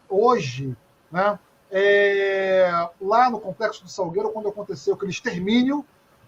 hoje, 0.09 0.77
né, 1.11 1.39
é, 1.71 2.71
lá 3.01 3.29
no 3.29 3.41
Complexo 3.41 3.83
do 3.83 3.91
Salgueiro, 3.91 4.31
quando 4.31 4.49
aconteceu 4.49 4.95
aquele 4.95 5.11
extermínio, 5.11 5.85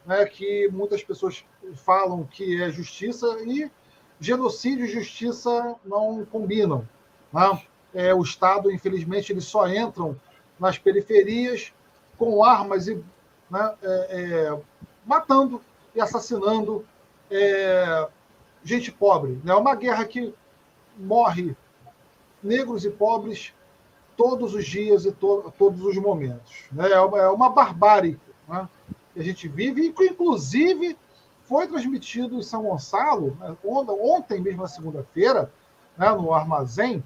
né, 0.08 0.24
que 0.24 0.70
muitas 0.72 1.04
pessoas 1.04 1.44
falam 1.74 2.24
que 2.24 2.62
é 2.62 2.70
justiça, 2.70 3.26
e 3.44 3.70
genocídio 4.18 4.86
e 4.86 4.88
justiça 4.88 5.76
não 5.84 6.24
combinam. 6.24 6.88
Né? 7.30 7.62
É, 7.92 8.14
o 8.14 8.22
Estado, 8.22 8.72
infelizmente, 8.72 9.30
eles 9.30 9.44
só 9.44 9.68
entram 9.68 10.18
nas 10.58 10.78
periferias 10.78 11.74
com 12.16 12.42
armas 12.42 12.88
e 12.88 12.94
né, 13.50 13.74
é, 13.82 14.46
é 14.48 14.60
matando 15.04 15.60
e 15.94 16.00
assassinando 16.00 16.86
é, 17.30 18.08
gente 18.64 18.90
pobre. 18.90 19.38
É 19.44 19.48
né? 19.48 19.54
uma 19.54 19.74
guerra 19.74 20.06
que 20.06 20.34
morre 20.96 21.54
negros 22.42 22.86
e 22.86 22.90
pobres 22.90 23.52
todos 24.16 24.54
os 24.54 24.64
dias 24.64 25.04
e 25.04 25.12
to 25.12 25.52
todos 25.58 25.84
os 25.84 25.98
momentos. 25.98 26.64
Né? 26.72 26.92
É, 26.92 26.98
uma, 26.98 27.18
é 27.18 27.28
uma 27.28 27.50
barbárie 27.50 28.18
né? 28.48 28.66
Que 29.18 29.22
a 29.22 29.24
gente 29.24 29.48
vive, 29.48 29.82
e 29.82 29.92
que, 29.92 30.04
inclusive, 30.04 30.96
foi 31.42 31.66
transmitido 31.66 32.36
em 32.36 32.42
São 32.42 32.62
Gonçalo, 32.62 33.36
né? 33.40 33.56
ontem 33.64 34.40
mesmo, 34.40 34.62
na 34.62 34.68
segunda-feira, 34.68 35.52
né? 35.96 36.08
no 36.12 36.32
Armazém, 36.32 37.02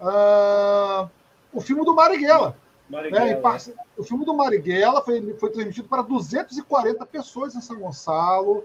uh, 0.00 1.08
o 1.52 1.60
filme 1.60 1.84
do 1.84 1.94
Marighella. 1.94 2.56
Marighella. 2.90 3.26
Né? 3.26 3.36
Parce... 3.36 3.72
O 3.96 4.02
filme 4.02 4.24
do 4.24 4.34
Marighella 4.34 5.02
foi, 5.02 5.34
foi 5.34 5.50
transmitido 5.50 5.88
para 5.88 6.02
240 6.02 7.06
pessoas 7.06 7.54
em 7.54 7.60
São 7.60 7.78
Gonçalo. 7.78 8.64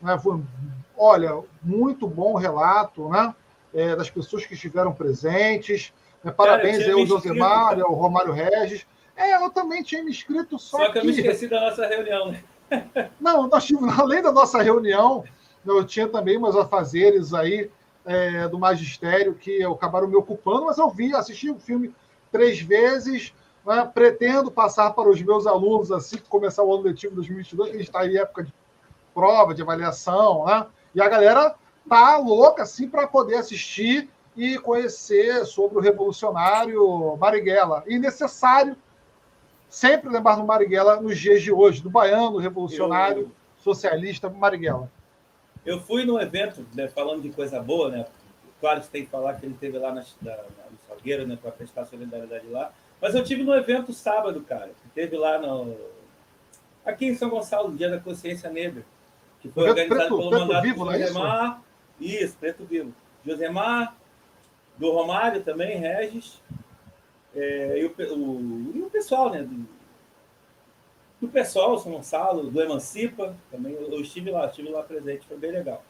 Né? 0.00 0.18
Foi 0.18 0.42
olha, 0.96 1.40
muito 1.62 2.08
bom 2.08 2.34
relato 2.34 3.08
né, 3.08 3.32
é, 3.72 3.94
das 3.94 4.10
pessoas 4.10 4.44
que 4.44 4.54
estiveram 4.54 4.92
presentes. 4.92 5.92
É, 6.24 6.30
parabéns 6.30 6.78
Cara, 6.78 6.88
aí 6.88 7.00
ao 7.00 7.06
Josemar, 7.06 7.80
ao 7.80 7.94
Romário 7.94 8.32
Regis. 8.32 8.84
É, 9.16 9.36
eu 9.36 9.50
também 9.50 9.82
tinha 9.82 10.02
me 10.02 10.10
inscrito, 10.10 10.58
só, 10.58 10.78
só 10.78 10.86
que, 10.86 10.92
que 10.92 10.98
eu 10.98 11.04
me 11.04 11.10
esqueci 11.12 11.48
da 11.48 11.60
nossa 11.60 11.86
reunião. 11.86 12.32
Né? 12.32 12.42
Não, 13.20 13.46
nós 13.46 13.64
tivemos, 13.64 13.98
além 13.98 14.22
da 14.22 14.32
nossa 14.32 14.62
reunião, 14.62 15.24
eu 15.64 15.84
tinha 15.84 16.08
também 16.08 16.38
meus 16.38 16.56
afazeres 16.56 17.34
aí 17.34 17.70
é, 18.04 18.48
do 18.48 18.58
magistério 18.58 19.34
que 19.34 19.62
acabaram 19.62 20.08
me 20.08 20.16
ocupando, 20.16 20.66
mas 20.66 20.78
eu 20.78 20.90
vi, 20.90 21.14
assisti 21.14 21.50
o 21.50 21.58
filme 21.58 21.94
três 22.30 22.60
vezes, 22.60 23.32
né, 23.64 23.88
pretendo 23.92 24.50
passar 24.50 24.90
para 24.92 25.08
os 25.08 25.22
meus 25.22 25.46
alunos 25.46 25.92
assim 25.92 26.16
que 26.16 26.28
começar 26.28 26.64
o 26.64 26.74
ano 26.74 26.84
letivo 26.84 27.14
2022, 27.14 27.70
que 27.70 27.76
a 27.76 27.78
gente 27.78 27.88
está 27.88 28.06
em 28.06 28.16
época 28.16 28.44
de 28.44 28.52
prova, 29.14 29.54
de 29.54 29.62
avaliação, 29.62 30.46
né? 30.46 30.66
E 30.94 31.00
a 31.00 31.08
galera 31.08 31.54
tá 31.88 32.16
louca 32.16 32.62
assim 32.62 32.88
para 32.88 33.06
poder 33.06 33.36
assistir 33.36 34.08
e 34.36 34.58
conhecer 34.58 35.44
sobre 35.44 35.78
o 35.78 35.80
revolucionário 35.80 37.16
Marighella. 37.18 37.84
E 37.86 37.98
necessário 37.98 38.76
sempre 39.72 40.10
lembrar 40.10 40.36
do 40.36 40.44
Marighella 40.44 41.00
nos 41.00 41.18
dias 41.18 41.42
de 41.42 41.50
hoje, 41.50 41.82
do 41.82 41.88
baiano 41.88 42.36
revolucionário 42.36 43.22
eu, 43.22 43.30
socialista 43.56 44.28
Marighella. 44.28 44.90
Eu 45.64 45.80
fui 45.80 46.04
no 46.04 46.20
evento, 46.20 46.66
né, 46.74 46.88
falando 46.88 47.22
de 47.22 47.30
coisa 47.30 47.60
boa, 47.60 47.88
né? 47.88 48.06
Claro 48.60 48.80
que 48.82 48.88
tem 48.88 49.04
que 49.04 49.10
falar 49.10 49.34
que 49.34 49.46
ele 49.46 49.56
teve 49.58 49.78
lá 49.78 49.88
na, 49.88 50.04
na, 50.20 50.36
no 50.36 50.78
Salgueiro, 50.86 51.26
né, 51.26 51.38
para 51.40 51.50
prestar 51.52 51.86
solidariedade 51.86 52.46
lá. 52.48 52.70
Mas 53.00 53.14
eu 53.14 53.24
tive 53.24 53.42
no 53.42 53.54
evento 53.54 53.92
sábado, 53.92 54.42
cara, 54.42 54.68
que 54.68 54.88
teve 54.94 55.16
lá 55.16 55.38
no 55.38 55.74
aqui 56.84 57.06
em 57.06 57.14
São 57.14 57.30
Gonçalo, 57.30 57.74
Dia 57.76 57.88
da 57.88 57.98
Consciência 57.98 58.50
Negra 58.50 58.84
que 59.42 59.48
foi 59.48 59.64
preto, 59.64 59.92
organizado 59.92 60.08
preto, 60.08 60.16
pelo 60.16 60.30
preto 60.30 60.46
mandato 60.46 60.62
vivo, 60.62 60.84
do 60.84 60.92
é 60.92 60.98
Josemar. 61.00 61.62
Isso? 62.00 62.24
isso? 62.24 62.36
Preto 62.38 62.64
Vivo. 62.64 62.94
Josemar, 63.26 63.96
do 64.78 64.90
Romário 64.92 65.42
também, 65.42 65.78
Regis, 65.78 66.40
é, 67.34 67.78
e, 67.78 67.84
o, 67.86 67.94
o, 68.14 68.72
e 68.74 68.82
o 68.82 68.90
pessoal, 68.90 69.30
né? 69.30 69.42
Do, 69.42 69.66
do 71.20 71.28
pessoal, 71.28 71.78
São 71.78 71.92
Gonçalo, 71.92 72.50
do 72.50 72.60
Emancipa, 72.60 73.36
também 73.50 73.72
eu, 73.72 73.92
eu 73.92 74.00
estive 74.00 74.30
lá, 74.30 74.46
estive 74.46 74.68
lá 74.70 74.82
presente, 74.82 75.26
foi 75.26 75.36
bem 75.36 75.52
legal. 75.52 75.82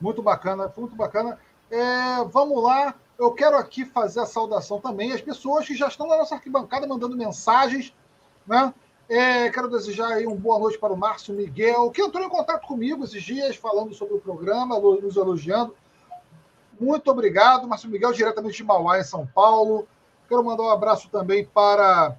Muito 0.00 0.22
bacana, 0.22 0.72
muito 0.76 0.96
bacana. 0.96 1.38
É, 1.70 2.24
vamos 2.30 2.62
lá, 2.62 2.94
eu 3.18 3.32
quero 3.32 3.56
aqui 3.56 3.84
fazer 3.84 4.20
a 4.20 4.26
saudação 4.26 4.80
também 4.80 5.12
às 5.12 5.20
pessoas 5.20 5.66
que 5.66 5.74
já 5.74 5.88
estão 5.88 6.06
na 6.06 6.16
nossa 6.16 6.34
arquibancada 6.34 6.86
mandando 6.86 7.16
mensagens, 7.16 7.94
né? 8.46 8.72
É, 9.06 9.50
quero 9.50 9.68
desejar 9.68 10.14
aí 10.14 10.26
uma 10.26 10.34
boa 10.34 10.58
noite 10.58 10.78
para 10.78 10.92
o 10.92 10.96
Márcio 10.96 11.34
Miguel, 11.34 11.90
que 11.90 12.00
entrou 12.00 12.24
em 12.24 12.28
contato 12.30 12.66
comigo 12.66 13.04
esses 13.04 13.22
dias, 13.22 13.54
falando 13.54 13.92
sobre 13.92 14.14
o 14.14 14.20
programa, 14.20 14.80
nos 14.80 15.16
elogiando. 15.16 15.76
Muito 16.80 17.10
obrigado, 17.10 17.68
Márcio 17.68 17.90
Miguel, 17.90 18.12
diretamente 18.12 18.56
de 18.56 18.64
Mauá, 18.64 18.98
em 18.98 19.04
São 19.04 19.26
Paulo. 19.26 19.86
Quero 20.28 20.44
mandar 20.44 20.62
um 20.62 20.70
abraço 20.70 21.08
também 21.10 21.44
para 21.44 22.16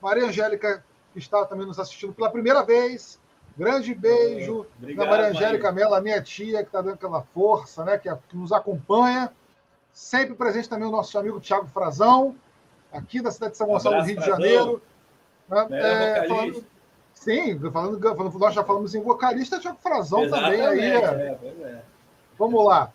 Maria 0.00 0.26
Angélica, 0.26 0.84
que 1.12 1.18
está 1.18 1.44
também 1.44 1.66
nos 1.66 1.78
assistindo 1.78 2.12
pela 2.12 2.30
primeira 2.30 2.62
vez. 2.62 3.20
Grande 3.56 3.94
beijo 3.94 4.66
Obrigado, 4.78 5.04
da 5.04 5.10
Maria 5.10 5.30
Angélica 5.30 5.70
Mello, 5.70 6.00
minha 6.00 6.22
tia, 6.22 6.62
que 6.62 6.68
está 6.68 6.80
dando 6.80 6.94
aquela 6.94 7.22
força, 7.34 7.84
né? 7.84 7.98
Que, 7.98 8.08
que, 8.28 8.36
nos 8.36 8.50
acompanha. 8.50 9.30
Sempre 9.92 10.34
presente 10.34 10.68
também 10.68 10.88
o 10.88 10.90
nosso 10.90 11.18
amigo 11.18 11.38
Tiago 11.38 11.66
Frazão, 11.66 12.34
aqui 12.90 13.20
da 13.20 13.30
cidade 13.30 13.52
de 13.52 13.58
São 13.58 13.66
Gonçalo, 13.66 13.96
um 13.96 14.02
Rio 14.02 14.18
de 14.18 14.24
Janeiro. 14.24 14.82
Né? 15.48 15.66
É, 15.70 16.28
falando, 16.28 16.64
sim, 17.12 17.58
falando, 17.70 18.00
falando, 18.00 18.38
nós 18.38 18.54
já 18.54 18.64
falamos 18.64 18.94
em 18.94 19.02
vocalista, 19.02 19.60
Tiago 19.60 19.78
Frazão 19.82 20.22
Exatamente, 20.22 20.62
também 20.62 20.82
aí. 20.82 21.02
É, 21.02 21.38
é. 21.62 21.82
Vamos 22.38 22.64
lá. 22.64 22.90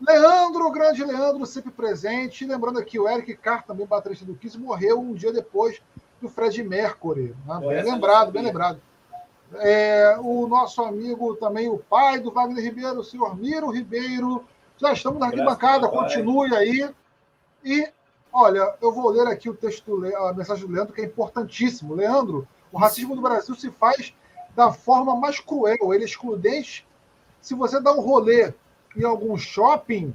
Leandro, 0.00 0.66
o 0.66 0.70
grande 0.70 1.04
Leandro, 1.04 1.44
sempre 1.44 1.70
presente. 1.70 2.46
Lembrando 2.46 2.78
aqui, 2.78 2.98
o 2.98 3.08
Eric 3.08 3.36
Carr, 3.36 3.64
também 3.64 3.86
baterista 3.86 4.24
do 4.24 4.34
Kiss, 4.34 4.58
morreu 4.58 4.98
um 4.98 5.12
dia 5.12 5.32
depois 5.32 5.80
do 6.20 6.28
Fred 6.28 6.62
Mercury. 6.62 7.34
Né? 7.46 7.58
Bem 7.60 7.82
lembrado, 7.82 8.32
bem 8.32 8.42
lembrado. 8.42 8.80
É, 9.54 10.16
o 10.20 10.46
nosso 10.46 10.82
amigo 10.82 11.34
também, 11.36 11.68
o 11.68 11.78
pai 11.78 12.20
do 12.20 12.30
Wagner 12.30 12.64
Ribeiro, 12.64 13.00
o 13.00 13.04
senhor 13.04 13.36
Miro 13.36 13.70
Ribeiro. 13.70 14.44
Já 14.78 14.92
estamos 14.92 15.18
na 15.18 15.26
arquibancada, 15.26 15.88
continue 15.88 16.54
aí. 16.54 16.88
E, 17.62 17.86
olha, 18.32 18.74
eu 18.80 18.92
vou 18.92 19.10
ler 19.10 19.26
aqui 19.26 19.50
o 19.50 19.54
texto, 19.54 20.02
a 20.16 20.32
mensagem 20.32 20.66
do 20.66 20.72
Leandro, 20.72 20.94
que 20.94 21.02
é 21.02 21.04
importantíssimo. 21.04 21.94
Leandro, 21.94 22.48
o 22.72 22.78
racismo 22.78 23.14
no 23.14 23.20
Brasil 23.20 23.54
se 23.54 23.70
faz 23.70 24.14
da 24.54 24.72
forma 24.72 25.14
mais 25.16 25.40
cruel, 25.40 25.92
ele 25.92 26.04
é 26.04 26.06
excludente. 26.06 26.86
Se 27.40 27.54
você 27.54 27.80
dá 27.80 27.92
um 27.92 28.00
rolê 28.00 28.54
em 28.96 29.04
algum 29.04 29.36
shopping 29.36 30.12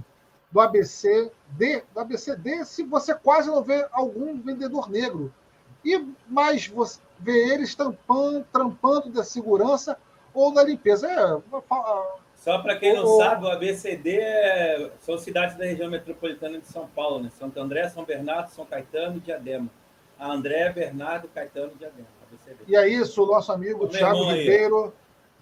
do 0.52 0.60
ABCD, 0.60 1.84
do 1.94 2.00
ABCD, 2.00 2.64
se 2.66 2.84
você 2.84 3.14
quase 3.14 3.50
não 3.50 3.62
vê 3.62 3.88
algum 3.92 4.40
vendedor 4.40 4.90
negro. 4.90 5.34
E 5.84 6.04
mais 6.28 6.68
você 6.68 7.00
vê 7.20 7.54
eles 7.54 7.76
tampando, 7.76 8.46
trampando 8.52 9.10
da 9.10 9.24
segurança 9.24 9.98
ou 10.34 10.54
da 10.54 10.64
limpeza. 10.64 11.08
É, 11.08 11.42
Só 12.36 12.60
para 12.60 12.78
quem 12.78 12.94
não 12.96 13.06
ou, 13.06 13.18
sabe, 13.18 13.46
o 13.46 13.50
ABCD 13.50 14.18
é, 14.18 14.92
são 15.02 15.18
cidades 15.18 15.58
da 15.58 15.66
região 15.66 15.90
metropolitana 15.90 16.60
de 16.60 16.68
São 16.68 16.88
Paulo, 16.88 17.22
né? 17.24 17.30
Santo 17.38 17.60
André, 17.60 17.88
São 17.90 18.04
Bernardo, 18.04 18.50
São 18.50 18.66
Caetano 18.66 19.18
e 19.18 19.20
Diadema. 19.20 19.70
André, 20.20 20.72
Bernardo, 20.72 21.28
Caetano 21.28 21.72
e 21.76 21.78
Diadema. 21.78 22.08
ABCD. 22.24 22.64
E 22.68 22.76
é 22.76 22.88
isso, 22.88 23.24
o 23.24 23.28
nosso 23.28 23.52
amigo 23.52 23.88
Thiago 23.88 24.24
Ribeiro. 24.32 24.94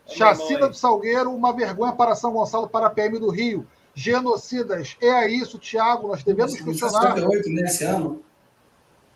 Chacina 0.08 0.68
do 0.68 0.76
Salgueiro, 0.76 1.34
uma 1.34 1.54
vergonha 1.54 1.94
para 1.94 2.16
São 2.16 2.34
Gonçalo, 2.34 2.68
para 2.68 2.88
a 2.88 2.90
PM 2.90 3.20
do 3.20 3.30
Rio. 3.30 3.66
Genocidas, 3.96 4.98
é 5.00 5.30
isso, 5.30 5.60
Tiago, 5.60 6.08
nós 6.08 6.24
devemos 6.24 6.60
questionar. 6.60 7.16
58 7.16 7.50
nesse 7.50 7.84
ano. 7.84 8.24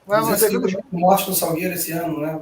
Não, 0.08 0.22
nós 0.22 0.40
devemos... 0.40 0.76
morte 0.92 1.30
no 1.30 1.36
Salgueiro 1.36 1.74
esse 1.74 1.92
ano, 1.92 2.20
né? 2.20 2.42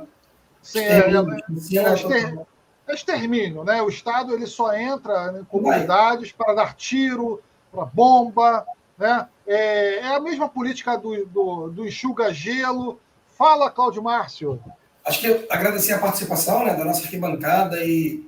Sim, 0.62 0.80
é, 0.80 1.00
é, 1.00 2.18
é, 2.18 2.46
é 2.88 2.94
extermínio, 2.94 3.64
né? 3.64 3.82
O 3.82 3.90
Estado 3.90 4.34
ele 4.34 4.48
só 4.48 4.74
entra 4.74 5.36
em 5.40 5.44
comunidades 5.46 6.32
para 6.32 6.54
dar 6.54 6.76
tiro, 6.76 7.42
para 7.72 7.86
bomba, 7.86 8.66
né? 8.98 9.28
É, 9.48 10.00
é, 10.00 10.08
a 10.16 10.20
mesma 10.20 10.50
política 10.50 10.98
do, 10.98 11.26
do, 11.26 11.70
do 11.70 11.88
enxuga-gelo. 11.88 13.00
Fala, 13.38 13.70
Cláudio 13.70 14.02
Márcio. 14.02 14.60
Acho 15.06 15.20
que 15.20 15.48
agradecer 15.50 15.94
a 15.94 16.00
participação 16.00 16.66
né, 16.66 16.74
da 16.74 16.86
nossa 16.86 17.04
arquibancada 17.04 17.84
e 17.84 18.28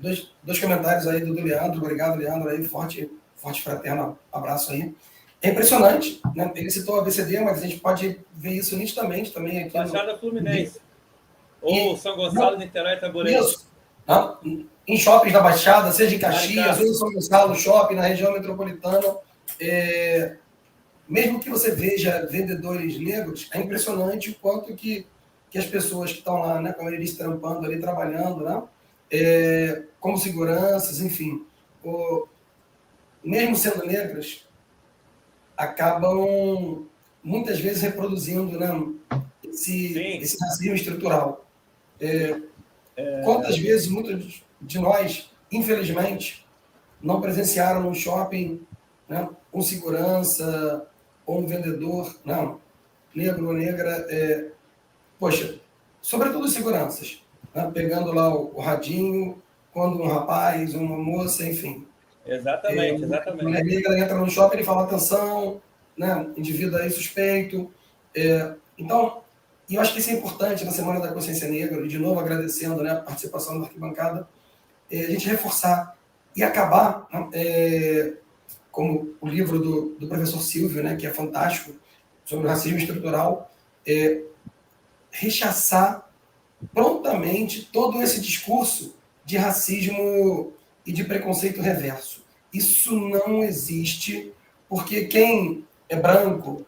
dois, 0.00 0.30
dois 0.42 0.58
comentários 0.58 1.06
aí 1.06 1.20
do, 1.20 1.34
do 1.34 1.42
Leandro. 1.42 1.80
Obrigado, 1.80 2.18
Leandro, 2.18 2.48
aí, 2.48 2.64
forte, 2.64 3.10
forte 3.36 3.62
fraterno 3.62 4.18
abraço 4.32 4.72
aí. 4.72 4.94
É 5.42 5.50
impressionante, 5.50 6.20
né? 6.34 6.50
Ele 6.54 6.70
citou 6.70 7.00
a 7.00 7.02
BCD, 7.02 7.40
mas 7.40 7.58
a 7.58 7.66
gente 7.66 7.80
pode 7.80 8.20
ver 8.34 8.52
isso 8.52 8.76
nitidamente 8.76 9.32
também 9.32 9.62
aqui. 9.62 9.72
Baixada 9.72 10.12
no... 10.12 10.18
Fluminense. 10.18 10.80
Ou 11.62 11.96
São 11.96 12.16
Gonçalo, 12.16 12.58
Niterói, 12.58 12.94
Itaborei. 12.94 13.38
Isso. 13.38 13.66
Né? 14.06 14.66
Em 14.86 14.96
shoppings 14.98 15.32
da 15.32 15.40
Baixada, 15.40 15.92
seja 15.92 16.16
em 16.16 16.18
Caxias, 16.18 16.78
ou 16.78 16.86
em 16.86 16.94
São 16.94 17.12
Gonçalo, 17.12 17.54
shopping 17.54 17.94
na 17.94 18.02
região 18.02 18.32
metropolitana. 18.32 19.16
É... 19.60 20.36
Mesmo 21.08 21.40
que 21.40 21.50
você 21.50 21.70
veja 21.70 22.26
vendedores 22.30 22.98
negros, 22.98 23.48
é 23.52 23.58
impressionante 23.58 24.30
o 24.30 24.34
quanto 24.34 24.74
que, 24.74 25.06
que 25.50 25.58
as 25.58 25.66
pessoas 25.66 26.12
que 26.12 26.18
estão 26.18 26.38
lá, 26.38 26.60
né, 26.60 26.72
como 26.72 26.88
ele 26.88 26.98
disse, 27.02 27.16
trampando 27.16 27.66
ali, 27.66 27.80
trabalhando, 27.80 28.44
né, 28.44 28.62
é, 29.10 29.82
como 29.98 30.16
seguranças, 30.16 31.00
enfim, 31.00 31.44
o, 31.84 32.26
mesmo 33.22 33.56
sendo 33.56 33.84
negras, 33.84 34.46
acabam 35.56 36.86
muitas 37.22 37.60
vezes 37.60 37.82
reproduzindo 37.82 38.58
né, 38.58 38.68
esse, 39.44 39.98
esse 39.98 40.36
racismo 40.40 40.74
estrutural. 40.74 41.46
É, 42.00 42.40
é... 42.96 43.22
Quantas 43.22 43.58
vezes 43.58 43.88
muitos 43.88 44.42
de 44.60 44.78
nós, 44.78 45.30
infelizmente, 45.50 46.46
não 47.00 47.20
presenciaram 47.20 47.82
no 47.82 47.94
shopping 47.94 48.66
né, 49.08 49.28
um 49.52 49.60
segurança 49.60 50.86
ou 51.26 51.40
um 51.40 51.46
vendedor, 51.46 52.18
não, 52.24 52.60
negro 53.14 53.48
ou 53.48 53.54
negra, 53.54 54.06
é, 54.08 54.50
poxa, 55.18 55.60
sobretudo 56.00 56.48
seguranças, 56.48 57.22
né, 57.54 57.70
pegando 57.72 58.12
lá 58.12 58.32
o, 58.32 58.52
o, 58.54 58.60
radinho, 58.60 59.40
quando 59.72 60.02
um 60.02 60.08
rapaz, 60.08 60.74
uma 60.74 60.96
moça, 60.96 61.46
enfim. 61.46 61.86
Exatamente, 62.26 63.02
é, 63.02 63.06
exatamente. 63.06 63.44
Uma 63.44 63.60
negra 63.60 63.98
entra 63.98 64.16
no 64.16 64.30
shopping 64.30 64.58
e 64.58 64.64
fala 64.64 64.84
atenção, 64.84 65.60
né, 65.96 66.26
indivíduo 66.36 66.78
aí 66.78 66.90
suspeito. 66.90 67.72
É, 68.14 68.54
então, 68.78 69.22
e 69.68 69.76
eu 69.76 69.80
acho 69.80 69.92
que 69.92 70.00
isso 70.00 70.10
é 70.10 70.14
importante 70.14 70.64
na 70.64 70.70
Semana 70.70 71.00
da 71.00 71.12
Consciência 71.12 71.48
Negra, 71.48 71.84
e 71.84 71.88
de 71.88 71.98
novo 71.98 72.18
agradecendo 72.18 72.82
né, 72.82 72.90
a 72.90 72.96
participação 72.96 73.60
da 73.60 73.66
arquibancada, 73.66 74.28
é, 74.90 75.04
a 75.04 75.10
gente 75.10 75.28
reforçar 75.28 75.96
e 76.34 76.42
acabar, 76.42 77.06
né, 77.12 77.28
é, 77.32 78.12
como 78.70 79.14
o 79.20 79.28
livro 79.28 79.58
do, 79.58 79.96
do 79.98 80.08
professor 80.08 80.40
Silvio, 80.40 80.82
né, 80.82 80.96
que 80.96 81.06
é 81.06 81.10
fantástico, 81.10 81.72
sobre 82.24 82.46
o 82.46 82.48
racismo 82.48 82.78
estrutural, 82.78 83.50
é, 83.86 84.22
rechaçar 85.10 86.09
prontamente 86.72 87.68
todo 87.72 88.02
esse 88.02 88.20
discurso 88.20 88.96
de 89.24 89.36
racismo 89.36 90.52
e 90.86 90.92
de 90.92 91.04
preconceito 91.04 91.60
reverso. 91.60 92.24
Isso 92.52 92.98
não 92.98 93.42
existe, 93.42 94.32
porque 94.68 95.04
quem 95.04 95.64
é 95.88 95.96
branco, 95.96 96.66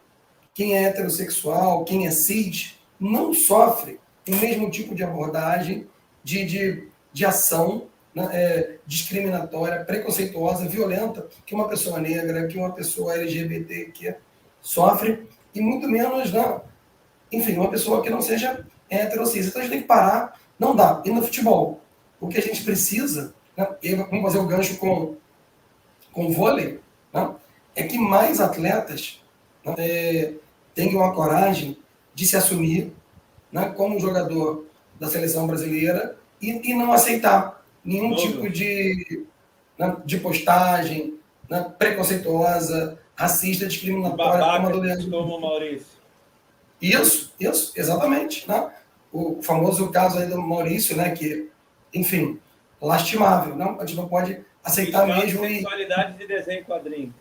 quem 0.53 0.75
é 0.77 0.83
heterossexual, 0.83 1.83
quem 1.83 2.07
é 2.07 2.11
cis, 2.11 2.75
não 2.99 3.33
sofre 3.33 3.99
o 4.27 4.35
mesmo 4.35 4.69
tipo 4.69 4.95
de 4.95 5.03
abordagem, 5.03 5.87
de, 6.23 6.45
de, 6.45 6.87
de 7.11 7.25
ação 7.25 7.87
né, 8.15 8.29
é, 8.31 8.77
discriminatória, 8.85 9.83
preconceituosa, 9.83 10.67
violenta 10.67 11.27
que 11.45 11.55
uma 11.55 11.67
pessoa 11.67 11.99
negra, 11.99 12.47
que 12.47 12.57
uma 12.57 12.71
pessoa 12.71 13.15
LGBT 13.15 13.91
que 13.91 14.15
sofre, 14.61 15.27
e 15.53 15.59
muito 15.59 15.87
menos, 15.87 16.31
né, 16.31 16.61
enfim, 17.31 17.57
uma 17.57 17.69
pessoa 17.69 18.01
que 18.01 18.09
não 18.09 18.21
seja 18.21 18.65
heterossexual. 18.93 19.49
Então 19.49 19.61
a 19.61 19.65
gente 19.65 19.73
tem 19.73 19.81
que 19.81 19.87
parar, 19.87 20.39
não 20.57 20.75
dá. 20.75 21.01
E 21.05 21.11
no 21.11 21.21
futebol, 21.21 21.81
o 22.19 22.27
que 22.27 22.37
a 22.37 22.41
gente 22.41 22.63
precisa, 22.63 23.33
né, 23.57 23.67
e 23.81 23.95
vamos 23.95 24.21
fazer 24.21 24.39
o 24.39 24.47
gancho 24.47 24.77
com, 24.77 25.15
com 26.11 26.27
o 26.27 26.31
vôlei, 26.31 26.79
né, 27.13 27.31
é 27.75 27.83
que 27.83 27.97
mais 27.97 28.39
atletas 28.39 29.21
né, 29.63 29.75
é, 29.77 30.33
tenham 30.73 31.03
a 31.03 31.13
coragem 31.13 31.77
de 32.13 32.27
se 32.27 32.35
assumir 32.35 32.93
né, 33.51 33.73
como 33.75 33.99
jogador 33.99 34.65
da 34.99 35.07
seleção 35.07 35.47
brasileira 35.47 36.17
e, 36.41 36.71
e 36.71 36.73
não 36.73 36.93
aceitar 36.93 37.63
nenhum 37.83 38.15
tipo 38.15 38.49
de, 38.49 39.25
né, 39.77 39.97
de 40.05 40.17
postagem 40.17 41.19
né, 41.49 41.73
preconceituosa, 41.77 42.99
racista, 43.15 43.67
discriminatória. 43.67 44.39
Babaca, 44.39 44.71
como, 44.71 44.91
a 44.91 44.95
do 44.95 45.09
como 45.09 45.41
Maurício. 45.41 46.03
Isso, 46.81 47.33
isso, 47.39 47.71
exatamente. 47.75 48.47
Né? 48.47 48.71
O 49.13 49.41
famoso 49.43 49.89
caso 49.91 50.17
aí 50.17 50.27
do 50.27 50.41
Maurício, 50.41 50.97
né, 50.97 51.11
que, 51.11 51.49
enfim, 51.93 52.39
lastimável. 52.81 53.55
Não? 53.55 53.79
A 53.79 53.85
gente 53.85 53.95
não 53.95 54.07
pode 54.07 54.41
aceitar 54.63 55.05
mesmo. 55.05 55.45
Sexualidade 55.45 56.15
e... 56.15 56.17
de 56.17 56.27
desenho 56.27 56.65
quadrinho. 56.65 57.13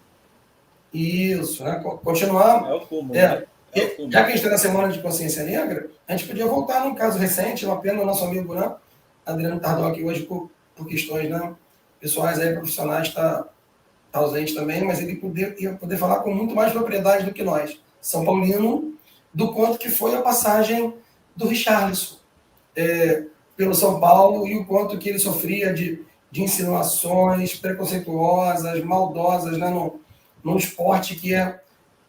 Isso, 0.93 1.63
né? 1.63 1.81
Continuar. 2.03 2.71
É 2.71 2.75
o 2.75 2.81
cúmulo. 2.81 3.17
É, 3.17 3.29
né? 3.29 3.45
Já 4.11 4.25
que 4.25 4.27
a 4.27 4.29
gente 4.29 4.37
está 4.37 4.51
na 4.51 4.59
Semana 4.59 4.89
de 4.89 5.01
Consciência 5.01 5.45
Negra, 5.45 5.89
a 6.07 6.15
gente 6.15 6.29
podia 6.29 6.47
voltar 6.47 6.85
num 6.85 6.95
caso 6.95 7.19
recente, 7.19 7.65
uma 7.65 7.81
pena 7.81 8.03
o 8.03 8.07
nosso 8.07 8.25
amigo 8.25 8.55
né, 8.55 8.75
Adriano 9.25 9.59
Tardoc, 9.59 10.03
hoje 10.03 10.25
por, 10.25 10.51
por 10.77 10.87
questões 10.87 11.31
né, 11.31 11.55
pessoais, 11.99 12.39
aí, 12.39 12.53
profissionais, 12.53 13.09
está 13.09 13.47
tá 14.11 14.19
ausente 14.19 14.55
também, 14.55 14.85
mas 14.85 15.01
ele 15.01 15.17
poder, 15.17 15.57
ia 15.59 15.73
poder 15.73 15.97
falar 15.97 16.21
com 16.21 16.35
muito 16.35 16.55
mais 16.55 16.73
propriedade 16.73 17.25
do 17.25 17.33
que 17.33 17.43
nós, 17.43 17.81
São 17.99 18.27
Paulino, 18.27 18.93
do 19.33 19.55
quanto 19.55 19.79
que 19.79 19.89
foi 19.89 20.15
a 20.15 20.21
passagem 20.21 20.93
do 21.37 21.47
Richarlison 21.47 22.17
é, 22.77 23.25
pelo 23.57 23.75
São 23.75 24.01
Paulo 24.01 24.47
e 24.47 24.57
o 24.57 24.65
quanto 24.65 24.99
que 24.99 25.09
ele 25.09 25.19
sofria 25.19 25.73
de, 25.73 26.05
de 26.31 26.43
insinuações 26.43 27.55
preconceituosas, 27.55 28.83
maldosas, 28.83 29.59
né, 29.59 29.69
no, 29.69 30.01
num 30.43 30.57
esporte 30.57 31.15
que 31.17 31.35
é 31.35 31.61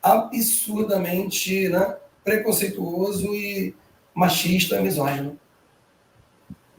absurdamente 0.01 1.69
né, 1.69 1.97
preconceituoso 2.23 3.33
e 3.33 3.75
machista, 4.13 4.81
misógino. 4.81 5.39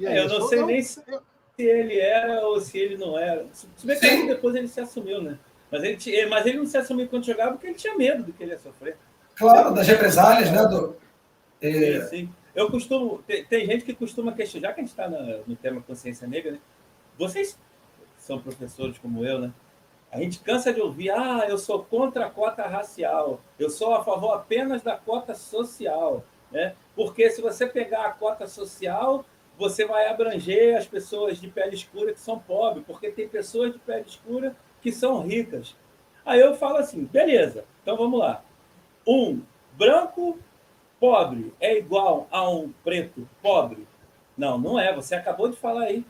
É, 0.00 0.18
eu 0.20 0.28
não 0.28 0.48
sei 0.48 0.62
nem 0.64 0.82
se, 0.82 1.00
se, 1.00 1.62
ele 1.62 1.98
era 1.98 2.46
ou 2.46 2.60
se 2.60 2.78
ele 2.78 2.96
não 2.96 3.18
era. 3.18 3.46
Se 3.52 3.86
bem 3.86 3.98
que 3.98 4.26
depois 4.26 4.54
ele 4.54 4.68
se 4.68 4.80
assumiu, 4.80 5.22
né? 5.22 5.38
Mas 5.70 5.82
ele, 5.82 6.26
mas 6.26 6.46
ele 6.46 6.58
não 6.58 6.66
se 6.66 6.76
assumiu 6.76 7.08
quando 7.08 7.24
jogava 7.24 7.52
porque 7.52 7.68
ele 7.68 7.74
tinha 7.74 7.96
medo 7.96 8.24
do 8.24 8.32
que 8.32 8.42
ele 8.42 8.52
ia 8.52 8.58
sofrer. 8.58 8.96
Claro, 9.36 9.74
das 9.74 9.86
represálias, 9.86 10.50
né? 10.50 10.66
Do, 10.66 10.96
é... 11.68 12.00
Sim, 12.00 12.08
sim. 12.08 12.34
Eu 12.54 12.70
costumo. 12.70 13.22
Tem, 13.26 13.44
tem, 13.44 13.66
gente 13.66 13.84
que 13.84 13.94
costuma 13.94 14.32
questionar, 14.32 14.68
já 14.68 14.74
que 14.74 14.80
a 14.80 14.84
gente 14.84 14.90
está 14.90 15.08
no 15.08 15.56
tema 15.56 15.80
consciência 15.80 16.26
negra, 16.26 16.52
né? 16.52 16.58
Vocês 17.18 17.58
são 18.16 18.38
professores 18.38 18.98
como 18.98 19.24
eu, 19.24 19.40
né? 19.40 19.52
A 20.10 20.18
gente 20.18 20.38
cansa 20.38 20.72
de 20.72 20.80
ouvir, 20.80 21.10
ah, 21.10 21.44
eu 21.48 21.58
sou 21.58 21.82
contra 21.82 22.26
a 22.26 22.30
cota 22.30 22.64
racial, 22.66 23.40
eu 23.58 23.68
sou 23.68 23.94
a 23.94 24.04
favor 24.04 24.32
apenas 24.32 24.80
da 24.80 24.96
cota 24.96 25.34
social, 25.34 26.24
né? 26.52 26.76
Porque 26.94 27.28
se 27.30 27.42
você 27.42 27.66
pegar 27.66 28.04
a 28.06 28.12
cota 28.12 28.46
social, 28.46 29.24
você 29.58 29.84
vai 29.84 30.06
abranger 30.06 30.76
as 30.76 30.86
pessoas 30.86 31.40
de 31.40 31.48
pele 31.48 31.74
escura 31.74 32.12
que 32.12 32.20
são 32.20 32.38
pobres, 32.38 32.84
porque 32.86 33.10
tem 33.10 33.28
pessoas 33.28 33.72
de 33.72 33.78
pele 33.80 34.04
escura 34.06 34.56
que 34.80 34.92
são 34.92 35.22
ricas. 35.22 35.74
Aí 36.24 36.40
eu 36.40 36.54
falo 36.54 36.76
assim, 36.76 37.04
beleza, 37.04 37.64
então 37.82 37.96
vamos 37.96 38.20
lá. 38.20 38.44
Um 39.06 39.42
branco 39.76 40.38
pobre 41.04 41.52
é 41.60 41.76
igual 41.76 42.26
a 42.30 42.48
um 42.48 42.72
preto 42.82 43.28
pobre? 43.42 43.86
Não, 44.38 44.56
não 44.56 44.80
é. 44.80 44.94
Você 44.94 45.14
acabou 45.14 45.50
de 45.50 45.56
falar 45.56 45.82
aí. 45.82 46.02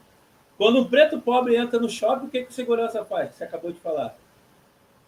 Quando 0.56 0.78
um 0.78 0.84
preto 0.84 1.20
pobre 1.20 1.56
entra 1.56 1.80
no 1.80 1.88
shopping, 1.88 2.26
o 2.26 2.30
que, 2.30 2.44
que 2.44 2.50
o 2.50 2.54
segurança 2.54 3.04
faz? 3.04 3.34
Você 3.34 3.42
acabou 3.42 3.72
de 3.72 3.80
falar. 3.80 4.16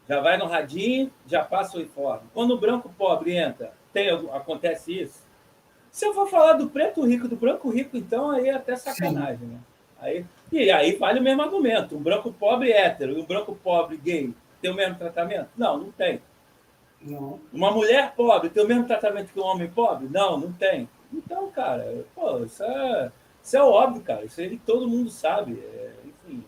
Já 0.09 0.21
vai 0.21 0.37
no 0.39 0.47
radinho, 0.47 1.13
já 1.25 1.45
passa 1.45 1.79
o 1.79 1.81
informe. 1.81 2.29
Quando 2.35 2.51
o 2.51 2.59
branco 2.59 2.93
pobre 2.99 3.37
entra, 3.37 3.73
tem, 3.93 4.09
acontece 4.33 5.03
isso? 5.03 5.25
Se 5.89 6.05
eu 6.05 6.13
for 6.13 6.29
falar 6.29 6.55
do 6.55 6.69
preto 6.69 7.07
rico, 7.07 7.29
do 7.29 7.37
branco 7.37 7.71
rico, 7.71 7.97
então 7.97 8.33
aí 8.33 8.49
é 8.49 8.55
até 8.55 8.75
sacanagem, 8.75 9.39
Sim. 9.39 9.53
né? 9.53 9.61
Aí, 10.01 10.27
e 10.51 10.69
aí 10.69 10.97
vale 10.97 11.21
o 11.21 11.23
mesmo 11.23 11.43
argumento. 11.43 11.97
Um 11.97 12.03
branco 12.03 12.33
pobre 12.33 12.73
hétero 12.73 13.17
e 13.17 13.21
um 13.21 13.25
branco 13.25 13.55
pobre 13.55 13.97
gay 13.97 14.35
tem 14.61 14.69
o 14.69 14.75
mesmo 14.75 14.97
tratamento? 14.97 15.49
Não, 15.57 15.79
não 15.79 15.93
tem. 15.93 16.21
Não. 17.01 17.41
Uma 17.53 17.71
mulher 17.71 18.15
pobre 18.15 18.51
tem 18.51 18.65
o 18.65 18.69
mesmo 18.69 18.87
tratamento 18.87 19.33
que 19.33 19.41
um 19.41 19.45
homem 19.45 19.71
pobre? 19.71 20.09
Não, 20.09 20.39
não 20.39 20.53
tem. 20.53 20.89
Então, 21.13 21.51
cara, 21.51 22.05
pô, 22.15 22.39
isso 22.41 22.63
é, 22.63 23.13
isso 23.43 23.57
é 23.57 23.63
óbvio, 23.63 24.03
cara. 24.03 24.25
Isso 24.25 24.41
aí 24.41 24.59
todo 24.59 24.89
mundo 24.89 25.11
sabe. 25.11 25.61
É, 25.61 25.93
enfim. 26.05 26.45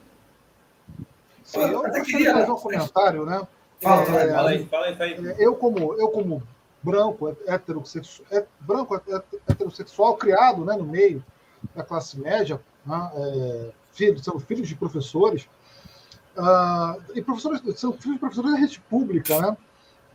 Sim, 1.45 1.61
eu 1.61 1.87
até 1.87 2.03
queria 2.03 2.35
fazer 2.35 2.51
um 2.51 2.57
comentário, 2.57 3.25
né? 3.25 3.47
Fala, 3.81 4.03
é, 4.03 4.07
fala 4.07 4.51
aí, 4.51 4.67
fala 4.67 4.87
aí, 4.87 4.97
fala 4.97 5.11
aí. 5.11 5.37
Eu 5.39 5.55
como, 5.55 5.95
eu 5.95 6.09
como 6.09 6.43
branco, 6.83 7.37
heterossexual, 7.47 8.27
é, 8.31 8.45
branco, 8.61 9.01
heterossexual, 9.49 10.17
criado 10.17 10.65
né, 10.65 10.77
no 10.77 10.85
meio 10.85 11.25
da 11.75 11.83
classe 11.83 12.19
média, 12.19 12.61
né, 12.85 13.11
é, 13.15 13.71
filho, 13.93 14.19
são 14.23 14.39
filhos 14.39 14.69
de 14.69 14.75
professores, 14.75 15.49
uh, 16.37 17.01
e 17.15 17.23
professores 17.23 17.61
são 17.79 17.93
filhos 17.93 18.15
de 18.15 18.21
professores 18.21 18.53
da 18.53 18.59
rede 18.59 18.81
pública, 18.81 19.41
né? 19.41 19.57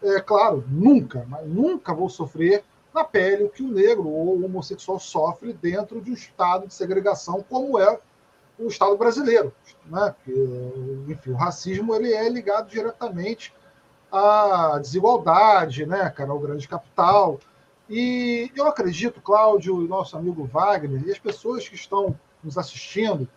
É 0.03 0.19
claro, 0.19 0.63
nunca, 0.67 1.25
mas 1.27 1.47
nunca 1.47 1.93
vou 1.93 2.09
sofrer 2.09 2.63
na 2.93 3.03
pele 3.03 3.43
o 3.43 3.49
que 3.49 3.63
o 3.63 3.71
negro 3.71 4.07
ou 4.07 4.37
o 4.37 4.45
homossexual 4.45 4.99
sofre 4.99 5.53
dentro 5.53 6.01
de 6.01 6.11
um 6.11 6.13
estado 6.13 6.67
de 6.67 6.73
segregação 6.73 7.43
como 7.49 7.79
é 7.79 7.99
o 8.59 8.67
Estado 8.67 8.95
brasileiro, 8.95 9.51
né? 9.85 10.13
Porque, 10.15 11.11
enfim, 11.11 11.31
o 11.31 11.35
racismo 11.35 11.95
ele 11.95 12.13
é 12.13 12.29
ligado 12.29 12.69
diretamente 12.69 13.53
à 14.11 14.77
desigualdade, 14.79 15.85
né, 15.87 16.07
cara, 16.11 16.31
ao 16.31 16.39
grande 16.39 16.67
capital. 16.67 17.39
E 17.89 18.51
eu 18.55 18.67
acredito, 18.67 19.21
Cláudio 19.21 19.83
e 19.83 19.87
nosso 19.87 20.15
amigo 20.15 20.45
Wagner 20.45 21.03
e 21.05 21.11
as 21.11 21.17
pessoas 21.17 21.67
que 21.67 21.75
estão 21.75 22.15
nos 22.43 22.57
assistindo, 22.57 23.27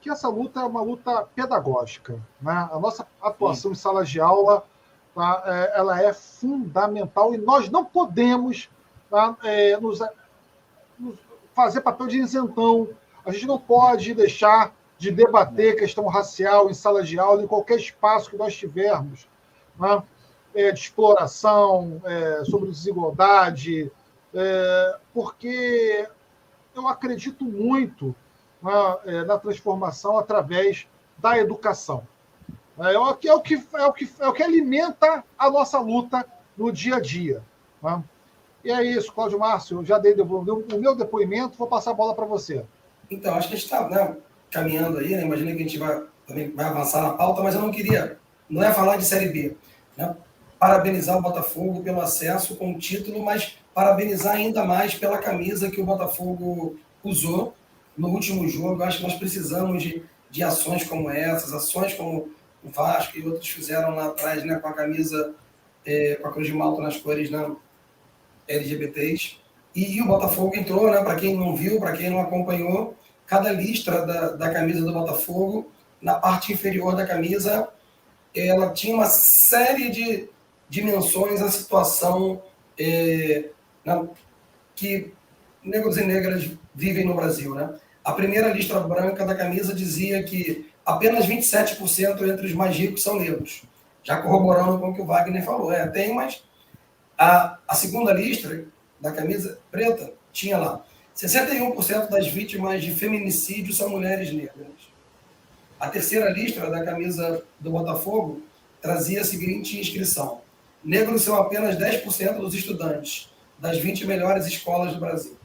que 0.00 0.10
essa 0.10 0.28
luta 0.28 0.60
é 0.60 0.64
uma 0.64 0.82
luta 0.82 1.26
pedagógica, 1.34 2.14
né? 2.40 2.68
A 2.70 2.78
nossa 2.78 3.06
atuação 3.22 3.72
Sim. 3.74 3.78
em 3.78 3.80
sala 3.80 4.04
de 4.04 4.20
aula 4.20 4.64
tá? 5.18 5.42
É, 5.46 5.80
ela 5.80 6.00
é 6.00 6.12
fundamental 6.12 7.34
e 7.34 7.38
nós 7.38 7.68
não 7.68 7.84
podemos 7.84 8.70
tá? 9.10 9.36
é, 9.42 9.76
nos, 9.76 9.98
nos 10.96 11.18
fazer 11.52 11.80
papel 11.80 12.06
de 12.06 12.20
isentão. 12.20 12.88
A 13.26 13.32
gente 13.32 13.46
não 13.46 13.58
pode 13.58 14.14
deixar 14.14 14.72
de 14.96 15.10
debater 15.10 15.74
questão 15.74 16.06
racial 16.06 16.70
em 16.70 16.74
sala 16.74 17.02
de 17.02 17.18
aula, 17.18 17.42
em 17.42 17.48
qualquer 17.48 17.78
espaço 17.78 18.30
que 18.30 18.36
nós 18.36 18.56
tivermos, 18.56 19.28
né? 19.76 20.04
é, 20.54 20.70
de 20.70 20.78
exploração, 20.78 22.00
é, 22.04 22.44
sobre 22.44 22.70
desigualdade, 22.70 23.90
é, 24.32 24.98
porque 25.12 26.08
eu 26.76 26.86
acredito 26.86 27.44
muito 27.44 28.14
né, 28.62 28.72
é, 29.06 29.24
na 29.24 29.36
transformação 29.36 30.16
através 30.16 30.86
da 31.18 31.36
educação. 31.36 32.06
É, 32.80 32.94
é 32.94 32.98
o 32.98 33.14
que, 33.14 33.28
é, 33.28 33.34
o 33.34 33.40
que, 33.40 33.54
é, 33.54 33.86
o 33.86 33.92
que, 33.92 34.08
é 34.20 34.28
o 34.28 34.32
que 34.32 34.42
alimenta 34.42 35.24
a 35.38 35.50
nossa 35.50 35.78
luta 35.80 36.24
no 36.56 36.72
dia 36.72 36.96
a 36.96 37.00
dia. 37.00 37.42
Né? 37.82 38.02
E 38.64 38.70
é 38.70 38.82
isso, 38.82 39.12
Cláudio 39.12 39.38
Márcio, 39.38 39.84
já 39.84 39.98
dei 39.98 40.14
o 40.14 40.78
meu 40.78 40.94
depoimento, 40.94 41.58
vou 41.58 41.68
passar 41.68 41.92
a 41.92 41.94
bola 41.94 42.14
para 42.14 42.26
você. 42.26 42.64
Então, 43.10 43.34
acho 43.34 43.48
que 43.48 43.54
a 43.54 43.56
gente 43.56 43.64
está 43.64 43.88
né, 43.88 44.16
caminhando 44.50 44.98
aí, 44.98 45.10
né? 45.10 45.22
imaginei 45.22 45.54
que 45.54 45.62
a 45.62 45.66
gente 45.66 45.78
vai, 45.78 46.02
também 46.26 46.50
vai 46.50 46.66
avançar 46.66 47.02
na 47.02 47.14
pauta, 47.14 47.42
mas 47.42 47.54
eu 47.54 47.60
não 47.60 47.70
queria, 47.70 48.18
não 48.48 48.62
é 48.62 48.72
falar 48.72 48.96
de 48.96 49.04
Série 49.04 49.28
B, 49.28 49.56
né? 49.96 50.14
parabenizar 50.58 51.16
o 51.16 51.22
Botafogo 51.22 51.82
pelo 51.82 52.00
acesso 52.00 52.56
com 52.56 52.72
o 52.72 52.78
título, 52.78 53.24
mas 53.24 53.58
parabenizar 53.72 54.34
ainda 54.34 54.64
mais 54.64 54.94
pela 54.94 55.18
camisa 55.18 55.70
que 55.70 55.80
o 55.80 55.84
Botafogo 55.84 56.76
usou 57.02 57.54
no 57.96 58.08
último 58.08 58.46
jogo. 58.48 58.82
Acho 58.82 58.98
que 58.98 59.04
nós 59.04 59.14
precisamos 59.14 59.82
de, 59.82 60.02
de 60.30 60.42
ações 60.42 60.84
como 60.84 61.08
essas, 61.08 61.52
ações 61.52 61.94
como 61.94 62.28
o 62.62 62.70
Vasco 62.70 63.18
e 63.18 63.26
outros 63.26 63.48
fizeram 63.48 63.94
lá 63.94 64.06
atrás, 64.06 64.44
né, 64.44 64.56
com 64.56 64.68
a 64.68 64.72
camisa, 64.72 65.34
é, 65.84 66.16
com 66.16 66.28
a 66.28 66.32
cruz 66.32 66.46
de 66.46 66.54
malta 66.54 66.82
nas 66.82 66.96
cores 66.96 67.30
né, 67.30 67.50
LGBTs. 68.46 69.36
E, 69.74 69.96
e 69.96 70.02
o 70.02 70.06
Botafogo 70.06 70.56
entrou, 70.56 70.90
né, 70.90 71.02
para 71.02 71.16
quem 71.16 71.36
não 71.36 71.56
viu, 71.56 71.78
para 71.78 71.92
quem 71.92 72.10
não 72.10 72.20
acompanhou, 72.20 72.96
cada 73.26 73.52
listra 73.52 74.04
da, 74.06 74.28
da 74.30 74.52
camisa 74.52 74.84
do 74.84 74.92
Botafogo, 74.92 75.70
na 76.00 76.14
parte 76.14 76.52
inferior 76.52 76.96
da 76.96 77.06
camisa, 77.06 77.68
ela 78.34 78.72
tinha 78.72 78.94
uma 78.94 79.06
série 79.06 79.90
de 79.90 80.28
dimensões 80.68 81.40
à 81.40 81.50
situação 81.50 82.42
é, 82.78 83.50
que 84.74 85.12
negros 85.62 85.96
e 85.96 86.04
negras 86.04 86.50
vivem 86.74 87.04
no 87.04 87.14
Brasil. 87.14 87.54
Né? 87.54 87.78
A 88.04 88.12
primeira 88.12 88.52
listra 88.52 88.80
branca 88.80 89.24
da 89.24 89.34
camisa 89.34 89.74
dizia 89.74 90.22
que 90.22 90.70
apenas 90.88 91.26
27% 91.26 92.26
entre 92.26 92.46
os 92.46 92.54
mais 92.54 92.74
ricos 92.74 93.02
são 93.02 93.20
negros. 93.20 93.62
Já 94.02 94.22
corroborando 94.22 94.78
com 94.78 94.88
o 94.88 94.94
que 94.94 95.02
o 95.02 95.04
Wagner 95.04 95.44
falou. 95.44 95.70
É, 95.70 95.86
tem, 95.86 96.14
mas 96.14 96.42
a, 97.18 97.58
a 97.68 97.74
segunda 97.74 98.10
lista 98.10 98.64
da 98.98 99.12
camisa 99.12 99.58
preta 99.70 100.14
tinha 100.32 100.56
lá 100.56 100.82
61% 101.14 102.08
das 102.08 102.28
vítimas 102.28 102.82
de 102.82 102.90
feminicídio 102.92 103.74
são 103.74 103.90
mulheres 103.90 104.32
negras. 104.32 104.66
A 105.78 105.88
terceira 105.88 106.30
lista 106.30 106.70
da 106.70 106.82
camisa 106.82 107.44
do 107.60 107.70
Botafogo 107.70 108.40
trazia 108.80 109.20
a 109.20 109.24
seguinte 109.24 109.78
inscrição: 109.78 110.40
Negros 110.82 111.20
são 111.20 111.36
apenas 111.36 111.76
10% 111.76 112.38
dos 112.38 112.54
estudantes 112.54 113.30
das 113.58 113.76
20 113.76 114.06
melhores 114.06 114.46
escolas 114.46 114.94
do 114.94 115.00
Brasil. 115.00 115.36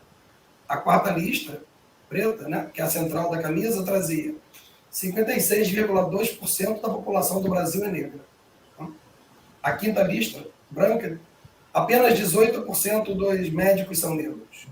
A 0.70 0.78
quarta 0.78 1.12
lista, 1.12 1.62
preta, 2.08 2.48
né, 2.48 2.70
que 2.74 2.80
é 2.80 2.86
a 2.86 2.90
central 2.90 3.30
da 3.30 3.42
camisa, 3.42 3.84
trazia 3.84 4.36
56,2% 4.94 6.82
da 6.82 6.90
população 6.90 7.42
do 7.42 7.50
Brasil 7.50 7.84
é 7.84 7.88
negra. 7.90 8.20
A 9.62 9.74
quinta 9.74 10.04
lista, 10.04 10.46
branca, 10.70 11.20
apenas 11.74 12.20
18% 12.20 13.16
dos 13.16 13.50
médicos 13.50 13.98
são 14.00 14.14
negros. 14.14 14.68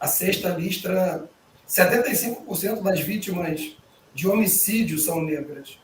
A 0.00 0.06
sexta 0.06 0.48
lista, 0.48 1.28
75% 1.68 2.82
das 2.82 3.00
vítimas 3.00 3.76
de 4.14 4.26
homicídio 4.26 4.98
são 4.98 5.20
negras. 5.20 5.78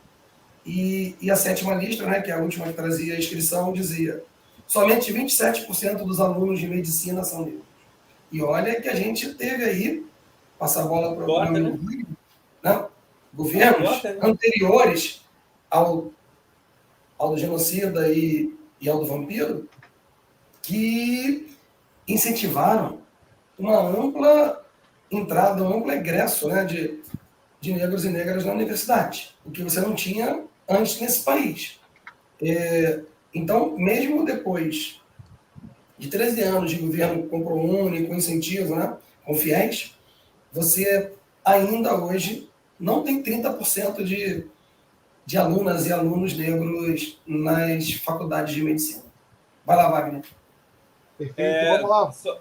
E, 0.65 1.17
e, 1.21 1.31
a 1.31 1.37
sétima 1.37 1.75
lista, 1.75 2.07
né, 2.07 2.21
que 2.21 2.31
é 2.31 2.35
a 2.35 2.39
última 2.39 2.67
que 2.67 2.75
trazia 2.75 3.15
a 3.15 3.19
inscrição, 3.19 3.73
dizia 3.73 4.23
somente 4.67 5.13
27% 5.13 6.05
dos 6.05 6.21
alunos 6.21 6.61
de 6.61 6.69
medicina 6.69 7.25
são 7.25 7.45
negros. 7.45 7.65
E 8.31 8.41
olha 8.41 8.81
que 8.81 8.89
a 8.89 8.95
gente 8.95 9.35
teve 9.35 9.65
aí, 9.65 10.07
passar 10.59 10.83
a 10.83 10.87
bola 10.87 11.17
para 11.17 11.25
o 11.25 11.51
né? 11.51 11.79
né? 12.63 12.87
Governos 13.33 14.03
né? 14.03 14.19
anteriores 14.23 15.25
ao, 15.71 16.11
ao 17.19 17.31
do 17.31 17.39
genocida 17.39 18.13
e, 18.13 18.55
e 18.81 18.89
ao 18.89 19.01
do 19.01 19.07
vampiro, 19.07 19.69
que 20.63 21.49
incentivaram 22.07 23.01
uma 23.59 23.79
ampla 23.81 24.65
entrada, 25.11 25.63
um 25.63 25.77
amplo 25.77 25.93
egresso 25.93 26.49
né, 26.49 26.65
de, 26.65 27.01
de 27.61 27.73
negros 27.73 28.05
e 28.05 28.09
negras 28.09 28.45
na 28.45 28.53
universidade, 28.53 29.35
o 29.45 29.51
que 29.51 29.63
você 29.63 29.81
não 29.81 29.95
tinha 29.95 30.45
antes 30.69 31.01
nesse 31.01 31.25
país. 31.25 31.81
É, 32.43 33.01
então, 33.35 33.77
mesmo 33.77 34.25
depois 34.25 35.01
de 35.99 36.09
13 36.09 36.43
anos 36.43 36.71
de 36.71 36.79
governo 36.79 37.25
com 37.29 37.43
ProUni, 37.43 38.07
com 38.07 38.15
incentivos, 38.15 38.71
né, 38.71 38.97
com 39.25 39.35
fiéis, 39.35 39.95
você 40.53 41.13
ainda 41.45 41.95
hoje 41.95 42.50
não 42.81 43.03
tem 43.05 43.23
30% 43.23 44.03
de, 44.03 44.47
de 45.27 45.37
alunas 45.37 45.87
e 45.87 45.93
alunos 45.93 46.37
negros 46.37 47.21
nas 47.27 47.93
faculdades 47.93 48.55
de 48.55 48.63
medicina. 48.63 49.05
Vai 49.67 49.77
lá, 49.77 49.91
Wagner. 49.91 50.25
Perfeito, 51.19 51.41
é, 51.41 51.77
vamos 51.77 51.91
lá. 51.91 52.13
Só, 52.13 52.41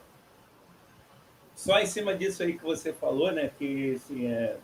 só, 1.53 1.79
em 1.79 1.85
cima 1.85 2.15
disso 2.15 2.41
aí 2.41 2.57
que 2.57 2.63
você 2.63 2.93
falou, 2.93 3.31
né, 3.33 3.51
que 3.57 3.95
assim, 3.95 4.27
é, 4.27 4.55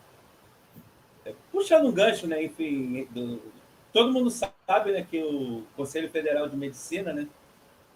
é 1.25 1.33
puxando 1.51 1.87
um 1.87 1.91
gancho, 1.91 2.25
né, 2.25 2.41
enfim, 2.41 3.05
do, 3.11 3.41
todo 3.91 4.13
mundo 4.13 4.29
sabe 4.31 4.93
né, 4.93 5.05
que 5.09 5.21
o 5.21 5.63
Conselho 5.75 6.09
Federal 6.09 6.47
de 6.47 6.55
Medicina, 6.55 7.11
né, 7.11 7.27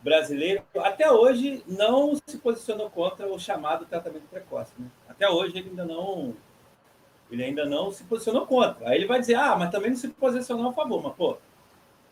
brasileiro, 0.01 0.63
até 0.77 1.09
hoje 1.09 1.63
não 1.65 2.15
se 2.27 2.37
posicionou 2.37 2.89
contra 2.89 3.27
o 3.27 3.39
chamado 3.39 3.85
tratamento 3.85 4.27
precoce. 4.29 4.73
Né? 4.77 4.87
Até 5.07 5.29
hoje 5.29 5.57
ele 5.57 5.69
ainda 5.69 5.85
não 5.85 6.35
ele 7.31 7.43
ainda 7.43 7.65
não 7.65 7.91
se 7.91 8.03
posicionou 8.03 8.45
contra. 8.45 8.89
Aí 8.89 8.97
ele 8.97 9.07
vai 9.07 9.19
dizer, 9.19 9.35
ah, 9.35 9.55
mas 9.55 9.69
também 9.69 9.91
não 9.91 9.97
se 9.97 10.07
posicionou 10.09 10.69
a 10.69 10.73
favor. 10.73 11.01
Mas, 11.03 11.15
pô, 11.15 11.37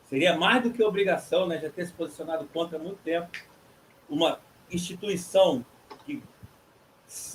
seria 0.05 0.38
mais 0.38 0.63
do 0.63 0.72
que 0.72 0.84
obrigação, 0.84 1.47
né? 1.47 1.59
Já 1.59 1.70
ter 1.70 1.86
se 1.86 1.93
posicionado 1.93 2.45
contra 2.53 2.78
há 2.78 2.82
muito 2.82 2.99
tempo. 3.03 3.30
Uma 4.09 4.39
instituição 4.72 5.65
que 6.05 6.22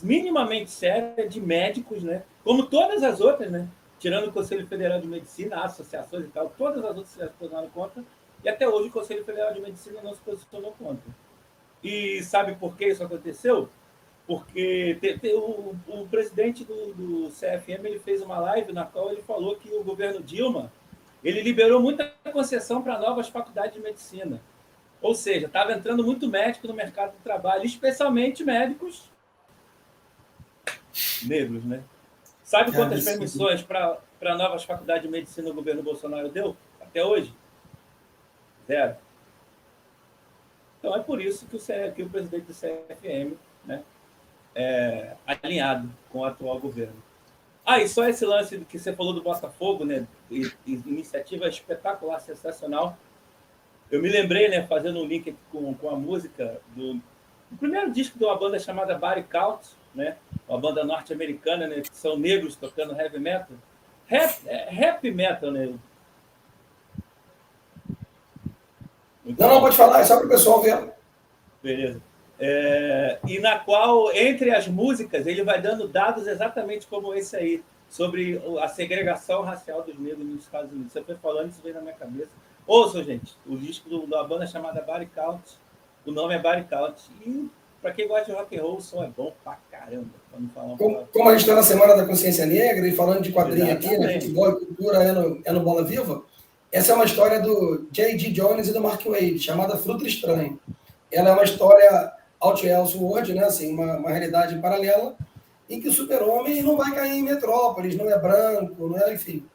minimamente 0.03 0.71
séria 0.71 1.29
de 1.29 1.41
médicos, 1.41 2.03
né? 2.03 2.23
Como 2.45 2.67
todas 2.67 3.03
as 3.03 3.21
outras, 3.21 3.51
né? 3.51 3.69
Tirando 3.99 4.29
o 4.29 4.33
Conselho 4.33 4.67
Federal 4.67 5.01
de 5.01 5.07
Medicina, 5.07 5.65
associações 5.65 6.25
e 6.25 6.29
tal, 6.29 6.53
todas 6.57 6.85
as 6.85 6.97
outras 6.97 7.09
se 7.09 7.19
posicionaram 7.19 7.71
contra 7.71 8.05
e 8.45 8.49
até 8.49 8.69
hoje 8.69 8.89
o 8.89 8.93
Conselho 8.93 9.25
Federal 9.25 9.55
de 9.55 9.61
Medicina 9.61 10.01
não 10.03 10.15
se 10.15 10.21
posicionou 10.21 10.73
contra. 10.73 11.15
E 11.83 12.23
sabe 12.23 12.57
por 12.57 12.77
que 12.77 12.87
isso 12.87 13.03
aconteceu? 13.03 13.69
Porque 14.27 14.97
te, 15.01 15.19
te, 15.19 15.35
o, 15.35 15.75
o, 15.89 16.09
presidente 16.09 16.65
do, 16.65 16.95
do, 16.95 17.31
CFM 17.31 17.85
ele 17.85 17.99
fez 17.99 18.23
uma 18.23 18.39
live 18.39 18.73
na 18.73 18.85
qual 18.85 19.11
ele 19.11 19.23
falou 19.23 19.57
que 19.57 19.69
o 19.75 19.83
governo 19.83 20.23
Dilma 20.23 20.73
ele 21.25 21.43
liberou 21.43 21.81
muita 21.81 22.13
concessão 22.33 22.83
para 22.83 22.99
novas 22.99 23.29
faculdades 23.29 23.75
de 23.75 23.81
medicina. 23.81 24.41
Ou 25.01 25.15
seja, 25.15 25.47
estava 25.47 25.73
entrando 25.73 26.05
muito 26.05 26.29
médico 26.29 26.69
no 26.69 26.75
mercado 26.75 27.13
de 27.13 27.19
trabalho, 27.19 27.65
especialmente 27.65 28.45
médicos 28.45 29.11
negros, 31.25 31.65
né? 31.65 31.83
Sabe 32.45 32.73
quantas 32.73 33.05
permissões 33.05 33.63
para 33.63 34.37
novas 34.37 34.65
faculdades 34.65 35.03
de 35.03 35.09
medicina 35.09 35.51
o 35.51 35.55
governo 35.55 35.83
Bolsonaro 35.83 36.29
deu 36.29 36.57
até 36.81 37.05
hoje? 37.05 37.35
Zero. 38.67 38.97
Então 40.79 40.95
é 40.95 41.01
por 41.01 41.21
isso 41.21 41.47
que 41.47 41.57
o, 41.57 41.93
que 41.95 42.03
o 42.03 42.11
presidente 42.11 42.47
do 42.47 42.55
CFM 42.55 43.37
né, 43.65 43.83
é 44.55 45.15
alinhado 45.27 45.91
com 46.11 46.21
o 46.21 46.25
atual 46.25 46.59
governo. 46.59 47.03
Ah, 47.65 47.81
e 47.81 47.89
só 47.89 48.09
esse 48.09 48.25
lance 48.25 48.59
que 48.69 48.79
você 48.79 48.93
falou 48.93 49.13
do 49.13 49.23
Botafogo, 49.23 49.85
né? 49.85 50.07
E, 50.31 50.51
e, 50.67 50.75
iniciativa 50.75 51.47
espetacular, 51.49 52.21
sensacional. 52.21 52.97
Eu 53.91 54.03
me 54.03 54.09
lembrei, 54.09 54.49
né, 54.49 54.67
fazendo 54.67 55.01
um 55.01 55.07
link 55.07 55.37
com, 55.51 55.73
com 55.75 55.91
a 55.91 55.97
música 55.97 56.61
do, 56.75 56.95
do 56.95 57.59
primeiro 57.59 57.93
disco 57.93 58.19
de 58.19 58.25
uma 58.25 58.37
banda 58.37 58.59
chamada 58.59 58.99
Body 58.99 59.23
Count, 59.25 59.69
né? 59.95 60.17
Uma 60.49 60.59
banda 60.59 60.83
norte-americana, 60.83 61.69
né? 61.69 61.83
Que 61.83 61.97
são 61.97 62.19
negros 62.19 62.57
tocando 62.57 62.99
heavy 62.99 63.21
metal. 63.21 63.57
Rap, 64.07 64.41
é, 64.47 64.69
rap 64.71 65.11
metal, 65.11 65.51
né? 65.51 65.75
Não, 69.25 69.49
não, 69.49 69.61
pode 69.61 69.77
falar, 69.77 70.01
é 70.01 70.05
só 70.05 70.17
para 70.17 70.27
o 70.27 70.29
pessoal 70.29 70.61
ver. 70.61 70.93
Beleza. 71.63 72.03
É, 72.45 73.21
e 73.25 73.39
na 73.39 73.57
qual, 73.57 74.13
entre 74.13 74.51
as 74.51 74.67
músicas, 74.67 75.29
ele 75.29 75.45
vai 75.45 75.63
dando 75.63 75.87
dados 75.87 76.27
exatamente 76.27 76.89
como 76.89 77.15
esse 77.15 77.37
aí, 77.37 77.63
sobre 77.89 78.43
a 78.61 78.67
segregação 78.67 79.43
racial 79.43 79.83
dos 79.83 79.97
negros 79.97 80.27
nos 80.27 80.43
Estados 80.43 80.73
Unidos. 80.73 80.93
Você 80.93 81.05
foi 81.05 81.15
falando, 81.15 81.51
isso 81.51 81.61
veio 81.63 81.77
na 81.77 81.83
minha 81.83 81.95
cabeça. 81.95 82.31
Ouçam, 82.67 83.05
gente, 83.05 83.37
o 83.47 83.57
disco 83.57 83.89
do, 83.89 84.09
da 84.09 84.25
banda 84.25 84.45
chamada 84.45 84.83
Body 84.83 85.07
Count, 85.15 85.41
o 86.05 86.11
nome 86.11 86.35
é 86.35 86.39
Body 86.41 86.65
Count. 86.65 87.01
E 87.25 87.49
para 87.81 87.93
quem 87.93 88.09
gosta 88.09 88.25
de 88.25 88.33
rock 88.33 88.59
and 88.59 88.63
roll, 88.63 88.77
o 88.79 88.83
som 88.83 89.05
é 89.05 89.09
bom 89.09 89.33
pra 89.45 89.57
caramba. 89.71 90.11
Falar 90.53 90.77
como, 90.77 91.07
como, 91.13 91.29
a 91.29 91.33
gente 91.33 91.43
está 91.43 91.55
na 91.55 91.63
Semana 91.63 91.95
da 91.95 92.07
Consciência 92.07 92.45
Negra 92.45 92.89
e 92.89 92.93
falando 92.93 93.23
de 93.23 93.31
quadrinho 93.31 93.67
Exatamente. 93.67 93.95
aqui, 93.95 93.99
né, 93.99 94.21
futebol 94.21 94.51
e 94.51 94.67
cultura 94.67 95.03
é 95.05 95.13
no, 95.13 95.43
é 95.45 95.53
no 95.53 95.61
Bola 95.61 95.85
Viva, 95.85 96.25
essa 96.73 96.91
é 96.91 96.95
uma 96.95 97.05
história 97.05 97.39
do 97.39 97.87
J.D. 97.93 98.31
Jones 98.31 98.67
e 98.67 98.73
do 98.73 98.81
Mark 98.81 99.05
Wade, 99.05 99.39
chamada 99.39 99.77
Fruto 99.77 100.05
Estranho. 100.07 100.59
Ela 101.11 101.29
é 101.29 101.33
uma 101.35 101.45
história 101.45 102.13
out 102.43 102.67
Elseworld, 102.67 103.35
né? 103.35 103.45
assim, 103.45 103.73
uma, 103.73 103.97
uma 103.97 104.11
realidade 104.11 104.59
paralela, 104.59 105.17
em 105.71 105.81
que 105.81 105.89
o 105.89 105.93
super-homem 105.93 106.63
não 106.63 106.77
vai 106.77 106.93
cair 106.93 107.13
em 107.13 107.23
metrópoles, 107.23 107.97
não 107.97 108.11
é 108.11 108.19
branco, 108.19 108.89
não 108.89 108.99
é, 108.99 109.15
enfim. 109.15 109.47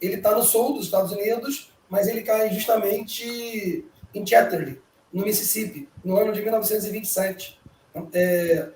Ele 0.00 0.14
está 0.14 0.34
no 0.34 0.42
sul 0.42 0.74
dos 0.74 0.86
Estados 0.86 1.12
Unidos, 1.12 1.70
mas 1.88 2.08
ele 2.08 2.22
cai 2.22 2.50
justamente 2.50 3.84
em 4.14 4.26
Chatterley, 4.26 4.80
no 5.12 5.22
Mississippi, 5.22 5.88
no 6.04 6.16
ano 6.16 6.32
de 6.32 6.40
1927. 6.40 7.60
É, 8.14 8.68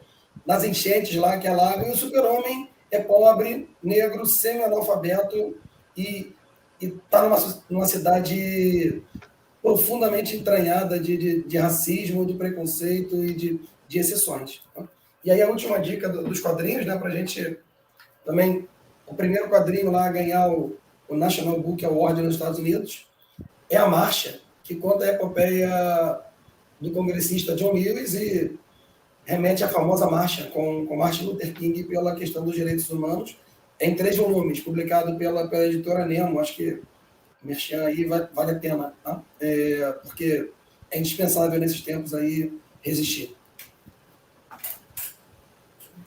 nas 0.44 0.64
enchentes 0.64 1.16
lá 1.16 1.38
que 1.38 1.48
alagam, 1.48 1.88
e 1.88 1.92
o 1.92 1.96
super-homem 1.96 2.68
é 2.90 2.98
pobre, 3.00 3.68
negro, 3.82 4.26
semi-analfabeto 4.26 5.56
e 5.96 6.34
está 6.80 7.22
numa, 7.22 7.62
numa 7.70 7.86
cidade 7.86 9.02
profundamente 9.64 10.36
entranhada 10.36 11.00
de, 11.00 11.16
de, 11.16 11.42
de, 11.44 11.56
racismo, 11.56 12.26
de 12.26 12.34
preconceito 12.34 13.24
e 13.24 13.32
de, 13.32 13.60
de 13.88 13.98
exceções. 13.98 14.60
Né? 14.76 14.86
E 15.24 15.30
aí 15.30 15.40
a 15.40 15.48
última 15.48 15.78
dica 15.78 16.06
do, 16.06 16.22
dos 16.22 16.38
quadrinhos, 16.38 16.84
né, 16.84 16.98
para 16.98 17.08
a 17.08 17.16
gente 17.16 17.56
também, 18.26 18.68
o 19.06 19.14
primeiro 19.14 19.48
quadrinho 19.48 19.90
lá 19.90 20.04
a 20.04 20.12
ganhar 20.12 20.50
o, 20.50 20.76
o 21.08 21.16
National 21.16 21.58
Book 21.62 21.82
Award 21.82 22.20
nos 22.20 22.34
Estados 22.34 22.58
Unidos 22.58 23.06
é 23.70 23.78
a 23.78 23.88
Marcha, 23.88 24.38
que 24.62 24.74
conta 24.74 25.06
a 25.06 25.08
epopeia 25.08 26.20
do 26.78 26.90
congressista 26.90 27.56
John 27.56 27.72
Lewis 27.72 28.12
e 28.12 28.58
remete 29.24 29.64
à 29.64 29.68
famosa 29.68 30.10
marcha 30.10 30.44
com, 30.50 30.84
com 30.84 30.94
Martin 30.94 31.24
Luther 31.24 31.54
King 31.54 31.84
pela 31.84 32.14
questão 32.14 32.44
dos 32.44 32.54
direitos 32.54 32.90
humanos 32.90 33.34
em 33.80 33.94
três 33.94 34.18
volumes, 34.18 34.60
publicado 34.60 35.16
pela, 35.16 35.48
pela 35.48 35.64
editora 35.64 36.04
Nemo. 36.04 36.38
Acho 36.38 36.54
que 36.54 36.82
Merchan 37.44 37.84
aí 37.86 38.04
vale, 38.04 38.50
a 38.50 38.58
pena, 38.58 38.94
tá? 39.02 39.20
é, 39.40 39.92
porque 40.02 40.50
é 40.90 40.98
indispensável 40.98 41.58
nesses 41.60 41.82
tempos 41.82 42.14
aí 42.14 42.58
resistir. 42.80 43.36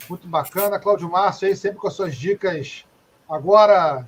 Muito 0.08 0.26
bacana, 0.26 0.78
Cláudio 0.78 1.08
Márcio 1.08 1.48
aí, 1.48 1.56
sempre 1.56 1.78
com 1.78 1.86
as 1.86 1.94
suas 1.94 2.16
dicas. 2.16 2.84
Agora, 3.28 4.06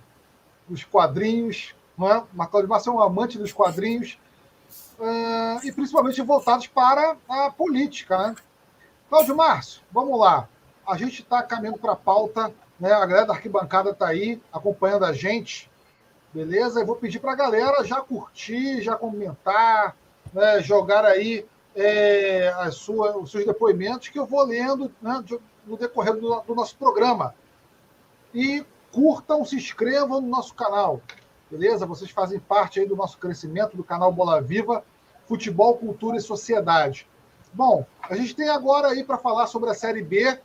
os 0.69 0.83
quadrinhos, 0.83 1.75
não 1.97 2.11
é? 2.11 2.25
Mas 2.33 2.49
Cláudio 2.49 2.71
Márcio 2.71 2.91
é 2.91 2.95
um 2.95 3.03
amante 3.03 3.39
dos 3.39 3.53
quadrinhos, 3.53 4.19
uh, 4.99 5.65
e 5.65 5.71
principalmente 5.71 6.23
voltados 6.23 6.67
para 6.67 7.17
a 7.29 7.51
política, 7.51 8.17
né? 8.19 8.37
Cláudio 9.09 9.37
Márcio, 9.37 9.83
vamos 9.93 10.19
lá. 10.19 10.49
A 10.87 10.97
gente 10.97 11.23
está 11.23 11.43
caminhando 11.43 11.79
para 11.79 11.93
a 11.93 11.97
pauta 11.97 12.53
né? 12.81 12.93
A 12.93 13.05
galera 13.05 13.27
da 13.27 13.35
arquibancada 13.35 13.91
está 13.91 14.09
aí 14.09 14.41
acompanhando 14.51 15.05
a 15.05 15.13
gente. 15.13 15.70
Beleza? 16.33 16.81
Eu 16.81 16.87
vou 16.87 16.97
pedir 16.97 17.19
para 17.19 17.33
a 17.33 17.37
galera 17.37 17.85
já 17.85 18.01
curtir, 18.01 18.83
já 18.83 18.97
comentar, 18.97 19.97
né? 20.33 20.63
jogar 20.63 21.05
aí 21.05 21.45
é, 21.75 22.55
as 22.59 22.77
sua, 22.77 23.17
os 23.17 23.31
seus 23.31 23.45
depoimentos 23.45 24.09
que 24.09 24.19
eu 24.19 24.27
vou 24.27 24.45
lendo 24.45 24.93
né? 25.03 25.25
no 25.67 25.77
decorrer 25.77 26.15
do, 26.15 26.41
do 26.41 26.55
nosso 26.55 26.77
programa. 26.77 27.35
E 28.33 28.65
curtam, 28.93 29.45
se 29.45 29.57
inscrevam 29.57 30.21
no 30.21 30.29
nosso 30.29 30.55
canal. 30.55 31.01
Beleza? 31.51 31.85
Vocês 31.85 32.11
fazem 32.11 32.39
parte 32.39 32.79
aí 32.79 32.87
do 32.87 32.97
nosso 32.97 33.19
crescimento 33.19 33.77
do 33.77 33.83
canal 33.83 34.13
Bola 34.13 34.41
Viva, 34.41 34.85
Futebol, 35.27 35.77
Cultura 35.77 36.17
e 36.17 36.21
Sociedade. 36.21 37.09
Bom, 37.53 37.85
a 38.03 38.15
gente 38.15 38.37
tem 38.37 38.49
agora 38.49 38.89
aí 38.89 39.03
para 39.03 39.19
falar 39.19 39.49
sobre 39.49 39.71
a 39.71 39.75
Série 39.75 40.03
B 40.03 40.39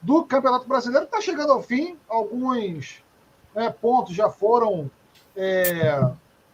do 0.00 0.24
Campeonato 0.24 0.68
Brasileiro 0.68 1.06
está 1.06 1.20
chegando 1.20 1.52
ao 1.52 1.62
fim. 1.62 1.98
Alguns 2.08 3.02
né, 3.54 3.70
pontos 3.70 4.14
já 4.14 4.30
foram 4.30 4.88
é, 5.36 6.00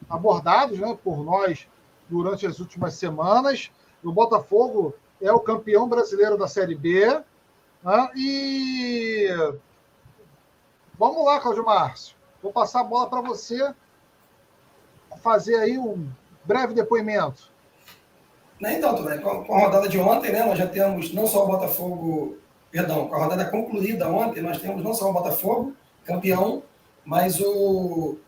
abordados 0.09 0.79
né, 0.79 0.97
por 1.03 1.25
nós 1.25 1.67
durante 2.09 2.47
as 2.47 2.59
últimas 2.59 2.95
semanas. 2.95 3.71
O 4.03 4.13
Botafogo 4.13 4.95
é 5.21 5.33
o 5.33 5.41
campeão 5.41 5.89
brasileiro 5.89 6.37
da 6.37 6.49
Série 6.49 6.75
B. 6.75 7.07
Né, 7.83 8.11
e 8.15 9.29
vamos 10.99 11.25
lá, 11.25 11.41
Cláudio 11.41 11.65
Márcio. 11.65 12.17
Vou 12.43 12.53
passar 12.53 12.81
a 12.81 12.85
bola 12.85 13.09
para 13.09 13.21
você 13.21 13.75
fazer 15.23 15.57
aí 15.57 15.79
um 15.79 16.09
breve 16.45 16.75
depoimento. 16.75 17.51
Né, 18.61 18.79
então, 18.79 18.95
com 19.45 19.55
a 19.55 19.61
rodada 19.61 19.89
de 19.89 19.99
ontem, 19.99 20.33
né, 20.33 20.45
nós 20.45 20.59
já 20.59 20.67
temos 20.67 21.13
não 21.13 21.27
só 21.27 21.45
o 21.45 21.47
Botafogo 21.47 22.39
perdão, 22.71 23.09
com 23.09 23.15
a 23.15 23.19
rodada 23.19 23.45
concluída 23.47 24.09
ontem, 24.09 24.43
nós 24.43 24.61
temos 24.61 24.83
não 24.83 24.95
só 24.95 25.11
o 25.11 25.13
Botafogo, 25.13 25.75
campeão, 26.05 26.63
mas 27.05 27.41
o, 27.41 28.19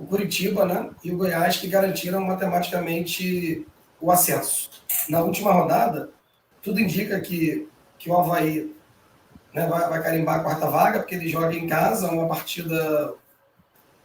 o 0.00 0.06
Curitiba 0.06 0.64
né, 0.64 0.88
e 1.04 1.12
o 1.12 1.18
Goiás, 1.18 1.58
que 1.58 1.68
garantiram 1.68 2.22
matematicamente 2.22 3.66
o 4.00 4.10
acesso. 4.10 4.70
Na 5.10 5.20
última 5.20 5.52
rodada, 5.52 6.08
tudo 6.62 6.80
indica 6.80 7.20
que, 7.20 7.68
que 7.98 8.08
o 8.08 8.16
Havaí 8.16 8.74
né, 9.52 9.66
vai, 9.66 9.90
vai 9.90 10.02
carimbar 10.02 10.40
a 10.40 10.42
quarta 10.42 10.70
vaga, 10.70 11.00
porque 11.00 11.16
ele 11.16 11.28
joga 11.28 11.54
em 11.54 11.66
casa 11.66 12.10
uma 12.10 12.26
partida 12.26 13.12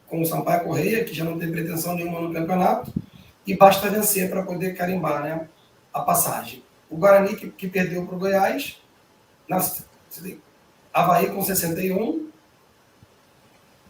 com 0.06 0.22
o 0.22 0.26
Sampaio 0.26 0.66
Correia, 0.66 1.06
que 1.06 1.14
já 1.14 1.24
não 1.24 1.40
tem 1.40 1.50
pretensão 1.50 1.96
nenhuma 1.96 2.20
no 2.20 2.34
campeonato, 2.34 2.94
e 3.48 3.56
basta 3.56 3.90
vencer 3.90 4.30
para 4.30 4.44
poder 4.44 4.76
carimbar 4.76 5.24
né, 5.24 5.48
a 5.94 6.02
passagem. 6.02 6.62
O 6.90 6.98
Guarani, 6.98 7.38
que, 7.38 7.50
que 7.50 7.70
perdeu 7.70 8.06
para 8.06 8.16
o 8.16 8.20
Goiás, 8.20 8.82
nas, 9.48 9.88
Havaí 10.94 11.32
com 11.32 11.42
61, 11.42 12.30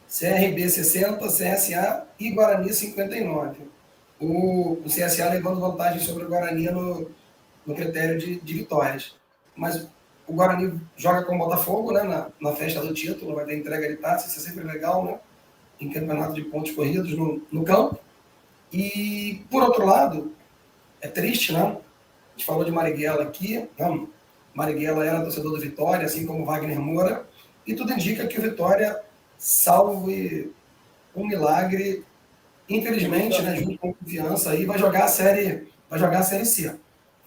CRB 0.08 0.70
60, 0.70 1.26
CSA 1.28 2.08
e 2.20 2.32
Guarani 2.32 2.74
59. 2.74 3.58
O, 4.20 4.74
o 4.74 4.86
CSA 4.86 5.30
levando 5.30 5.60
vantagem 5.60 6.00
sobre 6.00 6.26
o 6.26 6.30
Guarani 6.30 6.70
no, 6.72 7.12
no 7.66 7.76
critério 7.76 8.18
de, 8.18 8.40
de 8.40 8.54
vitórias. 8.54 9.16
Mas 9.56 9.88
o 10.28 10.34
Guarani 10.34 10.80
joga 10.96 11.24
com 11.24 11.36
o 11.36 11.40
Botafogo 11.40 11.92
né, 11.92 12.04
na, 12.04 12.28
na 12.42 12.56
festa 12.56 12.82
do 12.82 12.94
título, 12.94 13.36
vai 13.36 13.46
ter 13.46 13.58
entrega 13.58 13.88
de 13.88 13.98
taça, 13.98 14.28
isso 14.28 14.40
é 14.40 14.44
sempre 14.44 14.64
legal, 14.64 15.04
né? 15.04 15.20
Em 15.80 15.90
campeonato 15.90 16.34
de 16.34 16.44
pontos 16.44 16.72
corridos 16.72 17.16
no, 17.16 17.42
no 17.52 17.64
campo. 17.64 18.00
E, 18.72 19.44
por 19.50 19.64
outro 19.64 19.86
lado, 19.86 20.34
é 21.02 21.08
triste, 21.08 21.54
né? 21.54 21.62
A 21.62 22.38
gente 22.38 22.46
falou 22.46 22.64
de 22.64 22.72
Marighella 22.72 23.24
aqui, 23.24 23.68
não, 23.78 24.10
Marighella 24.54 25.06
era 25.06 25.22
torcedor 25.22 25.52
do 25.52 25.60
Vitória, 25.60 26.06
assim 26.06 26.26
como 26.26 26.46
Wagner 26.46 26.80
Moura, 26.80 27.26
e 27.68 27.74
tudo 27.74 27.94
indica 27.94 28.28
que 28.28 28.40
o 28.40 28.42
Vitória, 28.42 29.00
salvo 29.46 30.10
um 31.16 31.28
milagre, 31.28 32.04
infelizmente, 32.68 33.40
né, 33.44 33.56
junto 33.58 33.78
com 33.78 33.94
confiança, 33.94 34.50
aí 34.50 34.66
vai 34.66 34.80
jogar 34.80 35.04
a 35.04 35.08
série, 35.08 35.68
vai 35.88 36.00
jogar 36.00 36.20
a 36.20 36.24
série 36.24 36.46
C. 36.46 36.76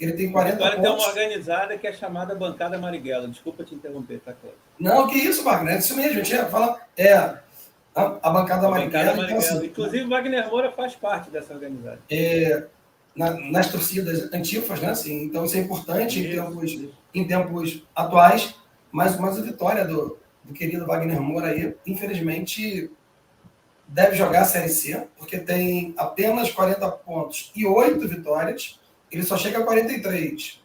Ele 0.01 0.13
tem 0.15 0.33
40 0.33 0.57
Agora 0.57 0.77
pontos. 0.77 0.83
tem 0.83 0.99
uma 0.99 1.09
organizada 1.09 1.79
que 1.79 1.87
é 1.87 1.93
chamada 1.93 2.35
Bancada 2.35 2.77
Marighella. 2.77 3.29
Desculpa 3.29 3.63
te 3.63 3.75
interromper, 3.75 4.19
tá, 4.19 4.33
Cláudio? 4.33 4.59
Não, 4.81 5.07
que 5.07 5.17
isso, 5.17 5.45
Wagner. 5.45 5.77
É 5.77 5.79
isso 5.79 5.95
mesmo. 5.95 6.11
A 6.11 6.15
gente 6.25 6.35
ia 6.35 6.47
falar. 6.47 6.89
É, 6.97 7.15
a, 7.15 7.41
a 7.95 8.31
Bancada 8.31 8.67
a 8.67 8.71
Marighella. 8.71 9.13
Bancada 9.13 9.25
então, 9.25 9.39
assim, 9.39 9.67
Inclusive, 9.67 10.05
Wagner 10.09 10.49
Moura 10.49 10.73
faz 10.73 10.97
parte 10.97 11.31
dessa 11.31 11.55
organizada. 11.55 12.01
É, 12.11 12.65
na, 13.15 13.31
nas 13.33 13.71
torcidas 13.71 14.33
antifas, 14.33 14.81
né? 14.81 14.91
Assim, 14.91 15.23
então, 15.23 15.45
isso 15.45 15.57
é 15.57 15.61
importante 15.61 16.21
isso, 16.21 16.29
em, 16.29 16.45
tempos, 16.45 16.79
em 17.15 17.27
tempos 17.27 17.83
atuais. 17.95 18.55
Mas, 18.91 19.19
mas 19.19 19.39
a 19.39 19.43
vitória 19.43 19.85
do, 19.85 20.18
do 20.49 20.55
querido 20.55 20.87
Wagner 20.87 21.21
Moura 21.21 21.49
aí, 21.49 21.77
infelizmente, 21.87 22.91
deve 23.87 24.17
jogar 24.17 24.43
a 24.43 24.47
Série 24.47 24.71
C, 24.71 25.07
porque 25.17 25.39
tem 25.39 25.95
apenas 25.97 26.51
40 26.51 26.91
pontos 26.91 27.53
e 27.55 27.65
8 27.65 28.09
vitórias 28.09 28.81
ele 29.11 29.23
só 29.23 29.37
chega 29.37 29.59
a 29.59 29.65
43. 29.65 30.61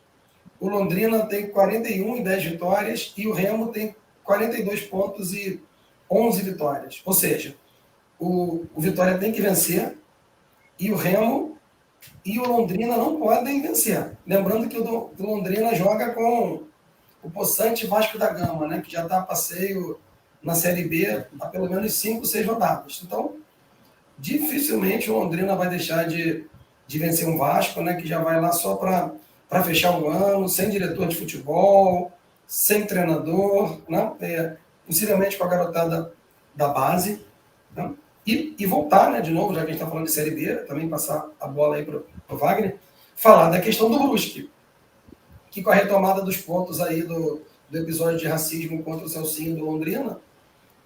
O 0.59 0.69
Londrina 0.69 1.25
tem 1.25 1.47
41 1.47 2.17
e 2.17 2.23
10 2.23 2.43
vitórias 2.45 3.13
e 3.17 3.27
o 3.27 3.33
Remo 3.33 3.71
tem 3.71 3.95
42 4.23 4.81
pontos 4.83 5.33
e 5.33 5.61
11 6.09 6.41
vitórias. 6.41 7.01
Ou 7.05 7.13
seja, 7.13 7.55
o, 8.19 8.65
o 8.73 8.81
Vitória 8.81 9.17
tem 9.17 9.31
que 9.31 9.41
vencer 9.41 9.97
e 10.79 10.91
o 10.91 10.95
Remo 10.95 11.57
e 12.25 12.39
o 12.39 12.45
Londrina 12.45 12.97
não 12.97 13.17
podem 13.17 13.61
vencer. 13.61 14.11
Lembrando 14.25 14.67
que 14.67 14.77
o, 14.77 14.83
o 14.85 15.13
Londrina 15.19 15.73
joga 15.73 16.11
com 16.11 16.63
o 17.23 17.29
Poçante 17.29 17.87
Vasco 17.87 18.17
da 18.17 18.29
Gama, 18.29 18.67
né, 18.67 18.81
que 18.81 18.91
já 18.91 19.03
está 19.03 19.19
a 19.19 19.23
passeio 19.23 19.99
na 20.41 20.53
Série 20.53 20.83
B 20.83 21.25
há 21.39 21.47
pelo 21.47 21.69
menos 21.69 21.93
5, 21.93 22.25
6 22.25 22.45
rodadas. 22.45 23.01
Então, 23.03 23.37
dificilmente 24.19 25.09
o 25.09 25.17
Londrina 25.17 25.55
vai 25.55 25.69
deixar 25.69 26.05
de, 26.05 26.45
de 26.85 26.99
vencer 26.99 27.27
um 27.27 27.37
Vasco, 27.37 27.81
né, 27.81 27.95
que 27.95 28.05
já 28.05 28.21
vai 28.21 28.39
lá 28.39 28.51
só 28.51 28.75
para 28.75 29.63
fechar 29.63 29.97
o 29.97 30.09
ano, 30.09 30.49
sem 30.49 30.69
diretor 30.69 31.07
de 31.07 31.15
futebol, 31.15 32.11
sem 32.45 32.85
treinador, 32.85 33.79
né, 33.87 34.11
é, 34.19 34.57
possivelmente 34.85 35.37
com 35.37 35.45
a 35.45 35.47
garotada 35.47 36.13
da 36.53 36.67
base, 36.67 37.25
né, 37.73 37.93
e, 38.27 38.53
e 38.59 38.65
voltar, 38.65 39.11
né, 39.11 39.21
de 39.21 39.31
novo, 39.31 39.53
já 39.53 39.61
que 39.61 39.67
a 39.67 39.69
gente 39.71 39.81
está 39.81 39.89
falando 39.89 40.05
de 40.05 40.11
Série 40.11 40.31
B, 40.31 40.55
também 40.67 40.89
passar 40.89 41.29
a 41.39 41.47
bola 41.47 41.77
aí 41.77 41.85
para 41.85 42.01
o 42.29 42.37
Wagner, 42.37 42.77
falar 43.15 43.49
da 43.49 43.61
questão 43.61 43.89
do 43.89 43.99
Brusque, 43.99 44.49
que 45.53 45.61
com 45.61 45.69
a 45.69 45.75
retomada 45.75 46.23
dos 46.23 46.37
pontos 46.37 46.81
aí 46.81 47.03
do, 47.03 47.43
do 47.69 47.77
episódio 47.77 48.17
de 48.17 48.27
racismo 48.27 48.81
contra 48.81 49.05
o 49.05 49.09
Celcinho 49.09 49.55
do 49.55 49.63
Londrina, 49.63 50.19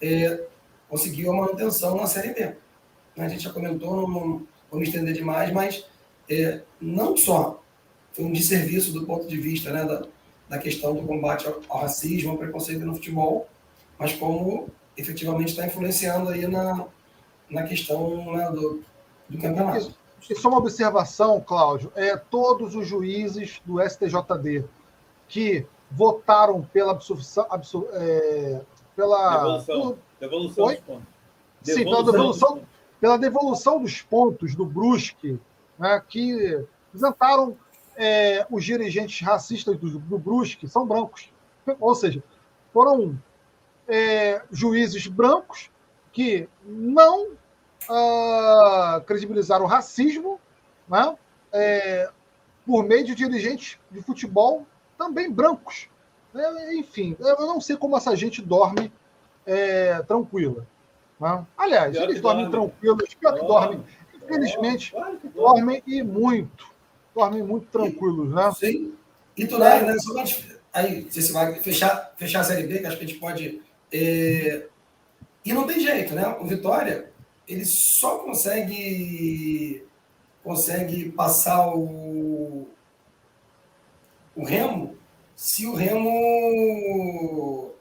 é, 0.01 0.43
conseguiu 0.89 1.32
a 1.32 1.36
manutenção 1.38 1.95
na 1.95 2.05
Série 2.05 2.34
B. 2.34 2.53
A 3.18 3.30
gente 3.30 3.45
já 3.45 3.53
comentou, 3.53 3.95
não, 3.95 4.45
vou 4.70 4.80
me 4.80 4.84
estender 4.84 5.13
demais, 5.13 5.53
mas 5.53 5.86
é, 6.30 6.63
não 6.82 7.15
só 7.15 7.63
foi 8.11 8.26
um 8.26 8.34
desserviço 8.34 8.91
do 8.91 9.05
ponto 9.05 9.26
de 9.26 9.38
vista 9.38 9.72
né, 9.72 9.86
da, 9.86 10.05
da 10.49 10.57
questão 10.57 10.93
do 10.93 11.07
combate 11.07 11.47
ao, 11.47 11.61
ao, 11.70 11.80
racismo, 11.80 12.32
ao 12.32 12.38
preconceito 12.38 12.86
no 12.86 12.95
futebol, 12.95 13.47
mas 13.97 14.13
como 14.13 14.68
efetivamente 14.97 15.49
está 15.49 15.65
influenciando 15.65 16.30
aí 16.30 16.45
na, 16.45 16.86
na 17.49 17.63
questão 17.63 18.36
né, 18.36 18.51
do, 18.51 18.84
do 19.30 19.38
campeonato. 19.38 19.95
É 20.30 20.47
uma 20.47 20.57
observação, 20.57 21.39
Cláudio. 21.39 21.91
É, 21.95 22.18
todos 22.18 22.76
os 22.76 22.88
juízes 22.88 23.61
do 23.65 23.82
STJD 23.82 24.65
que 25.28 25.65
votaram 25.89 26.61
pela 26.63 26.91
absol, 26.91 27.88
é, 27.93 28.61
pela 28.95 29.38
devolução, 29.38 29.97
devolução 30.20 30.65
dos 30.65 30.80
pontos. 30.80 31.07
Sim, 31.63 31.84
pela 31.84 32.03
devolução, 32.03 32.61
pela 32.99 33.18
devolução 33.18 33.82
dos 33.82 34.01
pontos 34.01 34.55
do 34.55 34.65
Brusque, 34.65 35.39
né, 35.78 36.01
que 36.07 36.65
isentaram 36.93 37.55
é, 37.95 38.45
os 38.49 38.63
dirigentes 38.63 39.26
racistas 39.26 39.78
do, 39.78 39.99
do 39.99 40.18
Brusque, 40.18 40.68
são 40.68 40.86
brancos. 40.86 41.32
Ou 41.80 41.95
seja, 41.95 42.24
foram 42.74 43.18
é, 43.88 44.41
juízes 44.51 45.07
brancos 45.07 45.70
que 46.11 46.49
não 46.65 47.37
uh, 47.90 49.02
credibilizaram 49.02 49.66
o 49.66 49.68
racismo 49.68 50.40
né, 50.88 51.16
é, 51.52 52.10
por 52.66 52.84
meio 52.84 53.06
de 53.06 53.16
dirigentes 53.16 53.78
de 53.92 54.02
futebol 54.02 54.66
também 54.98 55.32
brancos. 55.32 55.88
É, 56.36 56.76
enfim, 56.76 57.16
eu 57.20 57.38
não 57.48 57.60
sei 57.60 57.78
como 57.78 57.98
essa 57.98 58.16
gente 58.16 58.42
dorme 58.42 58.92
é, 59.46 60.02
tranquila. 60.04 60.66
Né? 61.20 61.46
Aliás, 61.58 61.92
pior 61.94 62.04
eles 62.04 62.22
dormem 62.22 62.50
dorme. 62.50 62.70
tranquilos, 62.70 63.14
pior 63.14 63.34
que 63.34 63.46
dormem. 63.46 63.84
Infelizmente, 64.16 64.94
dormem 65.34 65.84
e 65.88 66.04
muito. 66.04 66.68
Dormem 67.16 67.42
muito 67.42 67.68
tranquilos, 67.68 68.34
né? 68.34 68.52
Sim. 68.54 68.94
E 69.36 69.48
tu, 69.48 69.58
né, 69.58 69.82
né 69.82 69.98
só 70.00 70.14
aí, 70.74 71.08
se 71.10 71.22
você 71.22 71.32
vai 71.32 71.56
fechar, 71.56 72.14
fechar 72.18 72.42
a 72.42 72.44
Série 72.44 72.68
B, 72.68 72.80
que 72.80 72.86
acho 72.86 72.98
que 72.98 73.06
a 73.06 73.08
gente 73.08 73.20
pode. 73.20 73.62
É... 73.92 74.68
E 75.46 75.54
não 75.54 75.66
tem 75.66 75.80
jeito, 75.80 76.14
né? 76.14 76.28
O 76.40 76.46
Vitória, 76.46 77.12
ele 77.48 77.66
só 77.66 78.20
consegue 78.20 79.84
consegue 80.43 81.12
passar 81.12 81.76
o, 81.76 82.68
o 84.36 84.43
Remo 84.43 84.98
se 85.36 85.68
o 85.68 85.76
Remo 85.76 87.72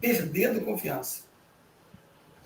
perder 0.00 0.54
do 0.54 0.60
confiança. 0.60 1.24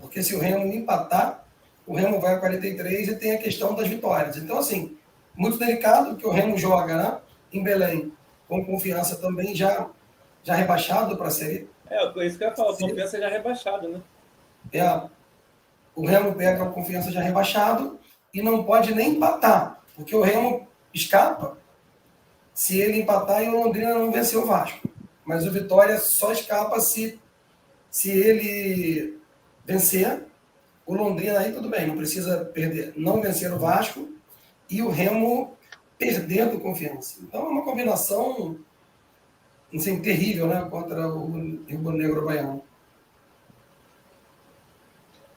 Porque 0.01 0.22
se 0.22 0.34
o 0.34 0.38
Remo 0.38 0.72
empatar, 0.72 1.44
o 1.86 1.94
Remo 1.94 2.20
vai 2.20 2.34
a 2.34 2.38
43 2.38 3.09
e 3.09 3.16
tem 3.16 3.34
a 3.34 3.38
questão 3.38 3.74
das 3.74 3.86
vitórias. 3.86 4.36
Então, 4.36 4.59
assim, 4.59 4.96
muito 5.34 5.59
delicado 5.59 6.16
que 6.16 6.26
o 6.26 6.30
Remo 6.30 6.57
joga 6.57 6.96
né, 6.96 7.18
em 7.53 7.62
Belém, 7.62 8.12
com 8.48 8.64
confiança 8.64 9.16
também 9.16 9.55
já, 9.55 9.90
já 10.42 10.55
rebaixado 10.55 11.16
para 11.16 11.28
a 11.28 11.30
Série. 11.30 11.68
É, 11.90 12.03
isso 12.24 12.38
que 12.38 12.44
eu 12.44 12.48
ia 12.48 12.57
falar, 12.57 12.76
confiança 12.76 13.18
já 13.18 13.28
rebaixado, 13.28 13.88
né? 13.88 14.01
É, 14.72 15.03
o 15.95 16.07
Remo 16.07 16.34
pega 16.34 16.64
a 16.64 16.70
confiança 16.70 17.11
já 17.11 17.20
rebaixado 17.20 17.99
e 18.32 18.43
não 18.43 18.64
pode 18.64 18.95
nem 18.95 19.16
empatar, 19.16 19.82
porque 19.95 20.14
o 20.14 20.22
Remo 20.22 20.66
escapa 20.95 21.59
se 22.55 22.78
ele 22.78 23.01
empatar 23.01 23.43
e 23.43 23.49
o 23.49 23.62
Londrina 23.62 23.95
não 23.95 24.12
vencer 24.12 24.38
o 24.38 24.47
Vasco. 24.47 24.88
Mas 25.24 25.47
o 25.47 25.51
Vitória 25.51 25.99
só 25.99 26.32
escapa 26.32 26.80
se, 26.80 27.18
se 27.91 28.11
ele 28.11 29.18
vencer. 29.64 30.26
O 30.84 30.95
Londrina 30.95 31.38
aí 31.38 31.53
tudo 31.53 31.68
bem, 31.68 31.86
não 31.86 31.97
precisa 31.97 32.45
perder, 32.45 32.93
não 32.97 33.20
vencer 33.20 33.53
o 33.53 33.59
Vasco 33.59 34.09
e 34.68 34.82
o 34.82 34.91
Remo 34.91 35.57
perdendo 35.97 36.61
confiança. 36.61 37.20
Então 37.22 37.43
é 37.43 37.49
uma 37.49 37.62
combinação 37.62 38.59
assim, 39.74 40.01
terrível 40.01 40.47
né, 40.47 40.66
contra 40.70 41.09
o 41.09 41.30
Rio 41.66 41.93
Negro 41.93 42.24
Baiano. 42.24 42.62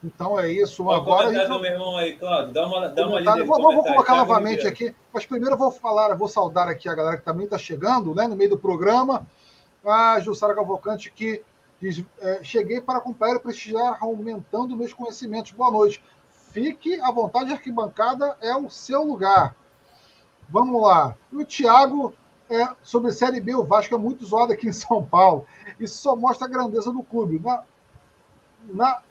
Então 0.04 0.38
é 0.38 0.52
isso. 0.52 0.84
Qual 0.84 0.96
Agora. 0.96 1.32
Gente... 1.32 1.48
meu 1.48 1.64
irmão 1.64 1.96
aí, 1.96 2.16
Cláudio. 2.16 2.52
Dá 2.52 2.66
uma, 2.66 2.88
dá 2.88 3.06
uma 3.06 3.18
lida 3.20 3.44
vou, 3.44 3.58
vou 3.58 3.82
colocar 3.82 4.12
tá 4.12 4.16
novamente 4.16 4.66
aqui, 4.66 4.94
mas 5.12 5.24
primeiro 5.24 5.54
eu 5.54 5.58
vou 5.58 5.70
falar, 5.70 6.14
vou 6.14 6.28
saudar 6.28 6.68
aqui 6.68 6.88
a 6.88 6.94
galera 6.94 7.16
que 7.16 7.24
também 7.24 7.44
está 7.44 7.56
chegando, 7.56 8.14
né, 8.14 8.26
no 8.26 8.36
meio 8.36 8.50
do 8.50 8.58
programa. 8.58 9.26
A 9.82 10.20
Jussara 10.20 10.54
Cavalcante 10.54 11.10
que 11.10 11.42
diz: 11.80 12.04
é, 12.20 12.44
cheguei 12.44 12.82
para 12.82 12.98
acompanhar 12.98 13.36
e 13.36 13.40
prestigiar, 13.40 13.96
aumentando 14.00 14.76
meus 14.76 14.92
conhecimentos. 14.92 15.52
Boa 15.52 15.70
noite. 15.70 16.04
Fique 16.52 17.00
à 17.00 17.10
vontade, 17.10 17.50
a 17.50 17.54
arquibancada 17.54 18.36
é 18.40 18.54
o 18.54 18.68
seu 18.68 19.02
lugar. 19.02 19.56
Vamos 20.48 20.80
lá. 20.82 21.16
E 21.32 21.36
o 21.36 21.44
Thiago 21.44 22.14
É, 22.50 22.68
sobre 22.82 23.10
Série 23.10 23.40
B, 23.40 23.54
o 23.54 23.64
Vasco 23.64 23.94
é 23.94 23.98
muito 23.98 24.24
zoado 24.26 24.52
aqui 24.52 24.68
em 24.68 24.72
São 24.72 25.02
Paulo. 25.02 25.46
Isso 25.80 25.96
só 25.96 26.14
mostra 26.14 26.46
a 26.46 26.50
grandeza 26.50 26.92
do 26.92 27.02
clube. 27.02 27.40
Na, 27.42 27.64
na, 28.68 29.02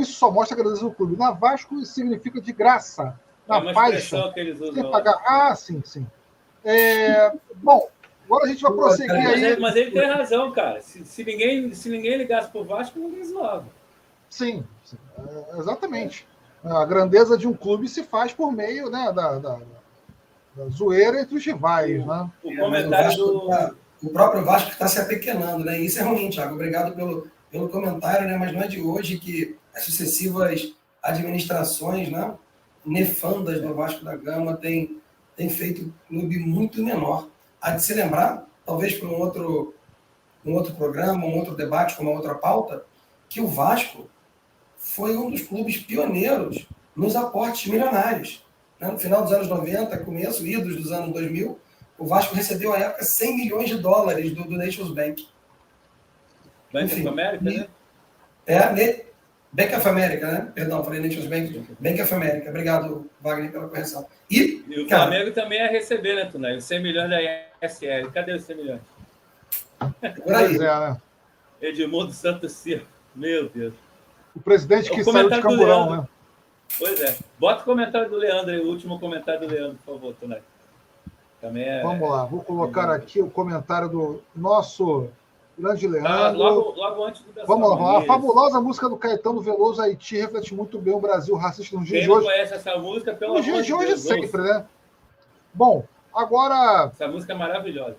isso 0.00 0.12
só 0.12 0.30
mostra 0.30 0.56
a 0.56 0.62
grandeza 0.62 0.84
do 0.84 0.92
clube. 0.92 1.16
Na 1.16 1.30
Vasco, 1.30 1.78
isso 1.78 1.92
significa 1.92 2.40
de 2.40 2.52
graça. 2.52 3.18
Na 3.46 3.58
é 3.58 4.52
usam. 4.52 4.90
Pagar. 4.90 5.20
Ah, 5.26 5.54
sim, 5.54 5.82
sim. 5.84 6.06
É, 6.64 7.32
bom, 7.56 7.88
agora 8.24 8.44
a 8.44 8.48
gente 8.48 8.62
vai 8.62 8.72
prosseguir 8.72 9.14
mas 9.14 9.34
aí. 9.34 9.44
Ele, 9.44 9.60
mas 9.60 9.76
ele 9.76 9.90
tem 9.90 10.06
razão, 10.06 10.52
cara. 10.52 10.80
Se, 10.80 11.04
se, 11.04 11.24
ninguém, 11.24 11.74
se 11.74 11.88
ninguém 11.88 12.16
ligasse 12.16 12.50
pro 12.50 12.64
Vasco, 12.64 12.98
ninguém 12.98 13.24
zoava. 13.24 13.66
Sim, 14.30 14.64
sim 14.84 14.96
é, 15.18 15.58
exatamente. 15.58 16.26
A 16.64 16.84
grandeza 16.84 17.36
de 17.36 17.48
um 17.48 17.52
clube 17.52 17.88
se 17.88 18.04
faz 18.04 18.32
por 18.32 18.52
meio 18.52 18.88
né, 18.88 19.12
da, 19.12 19.38
da, 19.38 19.58
da 20.54 20.68
zoeira 20.68 21.20
entre 21.20 21.36
os 21.36 21.44
rivais. 21.44 22.06
Né? 22.06 22.30
O 22.44 22.56
comentário 22.56 23.16
do. 23.16 23.48
Tá, 23.48 23.74
o 24.02 24.10
próprio 24.10 24.44
Vasco 24.44 24.70
está 24.70 24.88
se 24.88 25.00
apequenando, 25.00 25.64
né? 25.64 25.78
Isso 25.78 25.98
é 26.00 26.02
ruim, 26.02 26.28
Thiago. 26.28 26.54
Obrigado 26.54 26.94
pelo, 26.94 27.28
pelo 27.52 27.68
comentário, 27.68 28.26
né? 28.26 28.36
Mas 28.36 28.52
não 28.52 28.62
é 28.62 28.66
de 28.66 28.80
hoje 28.80 29.18
que 29.18 29.56
as 29.74 29.84
sucessivas 29.84 30.74
administrações, 31.02 32.10
né? 32.10 32.34
Nefandas 32.84 33.60
do 33.60 33.74
Vasco 33.74 34.04
da 34.04 34.16
Gama 34.16 34.56
têm, 34.56 35.00
têm 35.36 35.50
feito 35.50 35.82
um 35.82 35.92
clube 36.08 36.38
muito 36.38 36.82
menor. 36.82 37.28
Há 37.60 37.72
de 37.72 37.84
se 37.84 37.94
lembrar, 37.94 38.44
talvez 38.64 38.94
por 38.94 39.08
um 39.08 39.20
outro, 39.20 39.74
um 40.44 40.54
outro 40.54 40.74
programa, 40.74 41.24
um 41.24 41.36
outro 41.36 41.54
debate, 41.54 41.94
com 41.94 42.02
uma 42.02 42.12
outra 42.12 42.34
pauta, 42.34 42.84
que 43.28 43.40
o 43.40 43.46
Vasco 43.46 44.08
foi 44.76 45.16
um 45.16 45.30
dos 45.30 45.42
clubes 45.42 45.76
pioneiros 45.76 46.66
nos 46.96 47.14
aportes 47.14 47.70
milionários. 47.70 48.44
Né? 48.80 48.90
No 48.90 48.98
final 48.98 49.22
dos 49.22 49.32
anos 49.32 49.48
90, 49.48 49.96
começo, 49.98 50.44
idos 50.44 50.74
dos 50.76 50.90
anos 50.90 51.12
2000, 51.12 51.58
o 51.98 52.06
Vasco 52.06 52.34
recebeu, 52.34 52.72
à 52.72 52.78
época, 52.78 53.04
100 53.04 53.36
milhões 53.36 53.68
de 53.68 53.78
dólares 53.78 54.34
do, 54.34 54.42
do 54.42 54.56
Nations 54.56 54.90
Bank. 54.90 55.28
Bank 56.72 56.86
Enfim, 56.86 57.00
of 57.00 57.08
America, 57.08 57.44
né? 57.44 57.68
É, 58.46 58.72
ne, 58.72 59.04
Bank 59.52 59.74
of 59.74 59.88
America, 59.88 60.26
né? 60.26 60.52
Perdão, 60.54 60.82
falei 60.82 61.00
Nations 61.00 61.26
Bank. 61.26 61.66
Bank 61.78 62.00
of 62.00 62.14
America. 62.14 62.48
Obrigado, 62.48 63.10
Wagner, 63.20 63.52
pela 63.52 63.68
correção. 63.68 64.06
E, 64.30 64.64
e 64.66 64.80
o 64.80 64.88
cara, 64.88 65.08
Flamengo 65.08 65.32
também 65.32 65.58
ia 65.58 65.70
receber, 65.70 66.14
né, 66.14 66.24
Tunay? 66.24 66.56
Os 66.56 66.64
100 66.64 66.82
milhões 66.82 67.10
da 67.10 67.20
ISL. 67.20 68.10
Cadê 68.12 68.32
os 68.32 68.44
100 68.44 68.56
milhões? 68.56 68.80
Por 70.24 70.34
aí. 70.34 70.56
É, 70.56 70.58
né? 70.58 70.96
Edmundo 71.60 72.12
Santos 72.12 72.52
Silva. 72.52 72.86
Meu 73.14 73.48
Deus. 73.50 73.74
O 74.34 74.40
presidente 74.40 74.90
que 74.90 75.02
o 75.02 75.04
saiu 75.04 75.28
de 75.28 75.40
Camburão, 75.42 75.96
né? 75.96 76.08
Pois 76.78 77.00
é. 77.02 77.18
Bota 77.38 77.60
o 77.60 77.64
comentário 77.64 78.08
do 78.08 78.16
Leandro 78.16 78.50
aí, 78.50 78.60
o 78.60 78.68
último 78.68 78.98
comentário 78.98 79.40
do 79.40 79.54
Leandro, 79.54 79.78
por 79.84 79.94
favor, 79.94 80.14
Tonai. 80.14 80.40
Também 81.40 81.64
é... 81.64 81.82
Vamos 81.82 82.08
lá, 82.08 82.24
vou 82.24 82.42
colocar 82.42 82.88
aqui 82.90 83.20
o 83.20 83.28
comentário 83.28 83.88
do 83.88 84.22
nosso 84.34 85.10
grande 85.58 85.86
Leandro. 85.86 86.12
Ah, 86.12 86.30
logo, 86.30 86.70
logo 86.76 87.04
antes 87.04 87.22
do 87.22 87.46
Vamos 87.46 87.68
lá, 87.78 87.98
a 87.98 88.04
fabulosa 88.04 88.60
música 88.60 88.88
do 88.88 88.96
Caetano 88.96 89.40
Veloso 89.40 89.80
Haiti 89.80 90.16
reflete 90.16 90.54
muito 90.54 90.78
bem 90.78 90.94
o 90.94 91.00
Brasil 91.00 91.36
racista 91.36 91.76
no 91.76 91.84
dia 91.84 91.98
Quem 91.98 92.04
de 92.04 92.10
hoje. 92.10 92.26
Quem 92.26 92.34
conhece 92.34 92.54
essa 92.54 92.78
música, 92.78 93.14
pelo 93.14 93.34
No 93.34 93.42
dia 93.42 93.62
de 93.62 93.72
hoje 93.72 93.88
Deus, 93.88 94.00
sempre, 94.00 94.42
né? 94.42 94.64
Bom, 95.52 95.84
agora. 96.14 96.90
Essa 96.92 97.08
música 97.08 97.32
é 97.32 97.36
maravilhosa. 97.36 97.96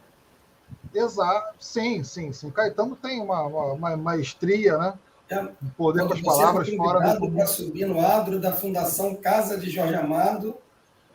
Exato, 0.93 1.55
sim, 1.59 2.03
sim, 2.03 2.31
sim. 2.31 2.47
O 2.47 2.51
Caetano 2.51 2.95
tem 2.95 3.19
uma, 3.19 3.41
uma, 3.43 3.73
uma 3.73 3.97
maestria, 3.97 4.77
né? 4.77 4.93
É, 5.29 5.47
poder 5.77 6.05
com 6.05 6.13
as 6.13 6.21
palavras 6.21 6.69
fora 6.75 7.17
do 7.17 7.31
para 7.31 7.45
subir 7.47 7.87
no 7.87 7.99
adro 7.99 8.39
da 8.39 8.51
Fundação 8.51 9.15
Casa 9.15 9.57
de 9.57 9.69
Jorge 9.69 9.95
Amado, 9.95 10.55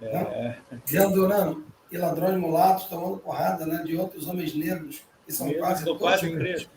é. 0.00 0.12
né? 0.12 0.58
vendo 0.86 1.28
né, 1.28 1.54
e 1.92 1.98
ladrões 1.98 2.36
mulatos 2.36 2.86
tomando 2.86 3.18
porrada 3.18 3.66
né, 3.66 3.82
de 3.84 3.96
outros 3.96 4.26
homens 4.26 4.54
negros 4.54 5.02
que 5.28 5.34
são 5.34 5.46
Meu, 5.46 5.58
quase 5.58 5.84
todos 5.84 6.00
quase 6.00 6.30
presos. 6.30 6.70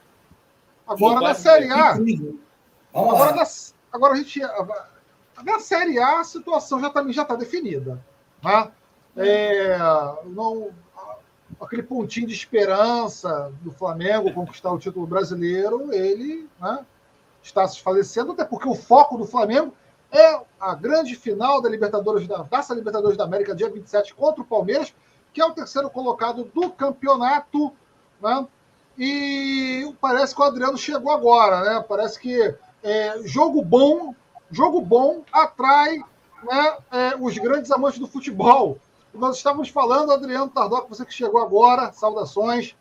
Agora 0.86 1.22
na 1.22 1.34
Série 1.34 1.72
A. 1.72 1.94
Vamos 1.94 2.36
agora, 2.94 3.32
lá. 3.32 3.36
Na, 3.38 3.44
agora 3.94 4.14
a 4.14 4.18
gente. 4.18 4.42
Na 5.44 5.60
Série 5.60 5.98
A 5.98 6.20
a 6.20 6.24
situação 6.26 6.82
já 6.82 6.90
também 6.90 7.14
já 7.14 7.22
está 7.22 7.36
definida. 7.36 8.04
Né? 8.44 8.72
É, 9.16 9.78
não, 10.26 10.70
aquele 11.62 11.82
pontinho 11.82 12.28
de 12.28 12.34
esperança 12.34 13.52
do 13.62 13.72
Flamengo 13.72 14.34
conquistar 14.34 14.72
o 14.72 14.80
título 14.80 15.08
brasileiro, 15.08 15.94
ele 15.94 16.50
né, 16.60 16.86
está 17.42 17.66
se 17.68 17.82
falecendo, 17.82 18.34
até 18.34 18.44
porque 18.44 18.68
o 18.68 18.76
foco 18.76 19.18
do 19.18 19.26
Flamengo 19.26 19.74
é 20.12 20.42
a 20.60 20.76
grande 20.76 21.16
final 21.16 21.62
da 21.62 21.70
Libertadores 21.70 22.28
da 22.28 22.44
Taça 22.44 22.74
Libertadores 22.74 23.18
da 23.18 23.24
América, 23.24 23.56
dia 23.56 23.70
27, 23.70 24.14
contra 24.14 24.42
o 24.42 24.46
Palmeiras, 24.46 24.94
que 25.34 25.40
é 25.40 25.46
o 25.46 25.54
terceiro 25.54 25.90
colocado 25.90 26.44
do 26.44 26.70
campeonato. 26.70 27.74
Né? 28.22 28.48
E 28.98 29.94
parece 30.00 30.36
que 30.36 30.42
o 30.42 30.46
Adriano 30.46 30.78
chegou 30.78 31.12
agora, 31.12 31.62
né? 31.62 31.86
Parece 31.88 32.20
que 32.20 32.56
é, 32.84 33.22
jogo 33.24 33.64
bom, 33.64 34.14
jogo 34.50 34.82
bom 34.82 35.24
atrai 35.32 35.98
né, 36.44 36.78
é, 36.92 37.16
os 37.20 37.38
grandes 37.38 37.72
amantes 37.72 38.00
do 38.00 38.08
futebol. 38.08 38.78
Nós 39.14 39.38
estávamos 39.38 39.70
falando, 39.70 40.12
Adriano 40.12 40.50
Tardoc, 40.50 40.88
você 40.90 41.06
que 41.06 41.14
chegou 41.14 41.42
agora, 41.42 41.92
saudações, 41.92 42.76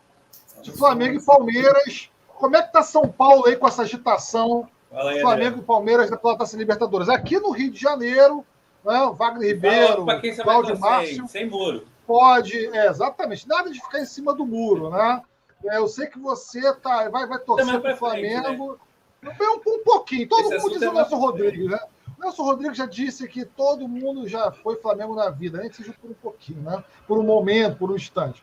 de 0.63 0.71
Flamengo 0.73 1.19
e 1.19 1.25
Palmeiras 1.25 2.11
como 2.41 2.57
é 2.57 2.63
que 2.63 2.69
está 2.69 2.83
São 2.83 3.07
Paulo 3.07 3.47
aí 3.47 3.55
com 3.55 3.69
essa 3.69 3.83
agitação? 3.83 4.67
Aí, 4.91 5.21
Flamengo 5.21 5.59
e 5.59 5.63
Palmeiras 5.63 6.09
pela 6.09 6.39
Taça 6.39 6.57
Libertadores. 6.57 7.09
Aqui 7.09 7.39
no 7.39 7.51
Rio 7.51 7.71
de 7.71 7.79
Janeiro, 7.79 8.45
né, 8.83 9.13
Wagner 9.15 9.55
Ribeiro, 9.55 10.07
Cláudio 10.43 10.79
Márcio. 10.81 11.29
Sem, 11.29 11.49
muro. 11.49 11.87
Pode, 12.07 12.57
é, 12.75 12.89
exatamente. 12.89 13.47
Nada 13.47 13.71
de 13.71 13.79
ficar 13.79 14.01
em 14.01 14.07
cima 14.07 14.35
do 14.35 14.47
muro, 14.47 14.89
né? 14.89 15.23
É, 15.65 15.77
eu 15.77 15.89
sei 15.89 16.07
que 16.07 16.19
você 16.19 16.73
tá, 16.77 17.09
vai, 17.09 17.27
vai 17.27 17.39
torcer 17.39 17.81
para 17.81 17.95
o 17.95 17.97
Flamengo. 17.97 18.79
Né? 19.23 19.37
Um, 19.41 19.75
um, 19.75 19.85
pouquinho. 19.85 20.29
Todo 20.29 20.53
Esse 20.53 20.63
mundo 20.63 20.79
diz 20.79 20.89
o 20.89 20.93
Nelson 20.93 21.17
Rodrigues, 21.17 21.71
né? 21.71 21.79
O 22.19 22.23
Nelson 22.23 22.43
Rodrigues 22.43 22.79
já 22.79 22.87
disse 22.87 23.29
que 23.29 23.45
todo 23.45 23.87
mundo 23.87 24.27
já 24.27 24.51
foi 24.51 24.77
Flamengo 24.77 25.15
na 25.15 25.29
vida, 25.29 25.59
nem 25.59 25.69
que 25.69 25.77
seja 25.77 25.95
por 26.01 26.11
um 26.11 26.15
pouquinho, 26.15 26.63
né? 26.63 26.83
Por 27.07 27.19
um 27.19 27.23
momento, 27.23 27.77
por 27.77 27.91
um 27.91 27.97
instante. 27.97 28.43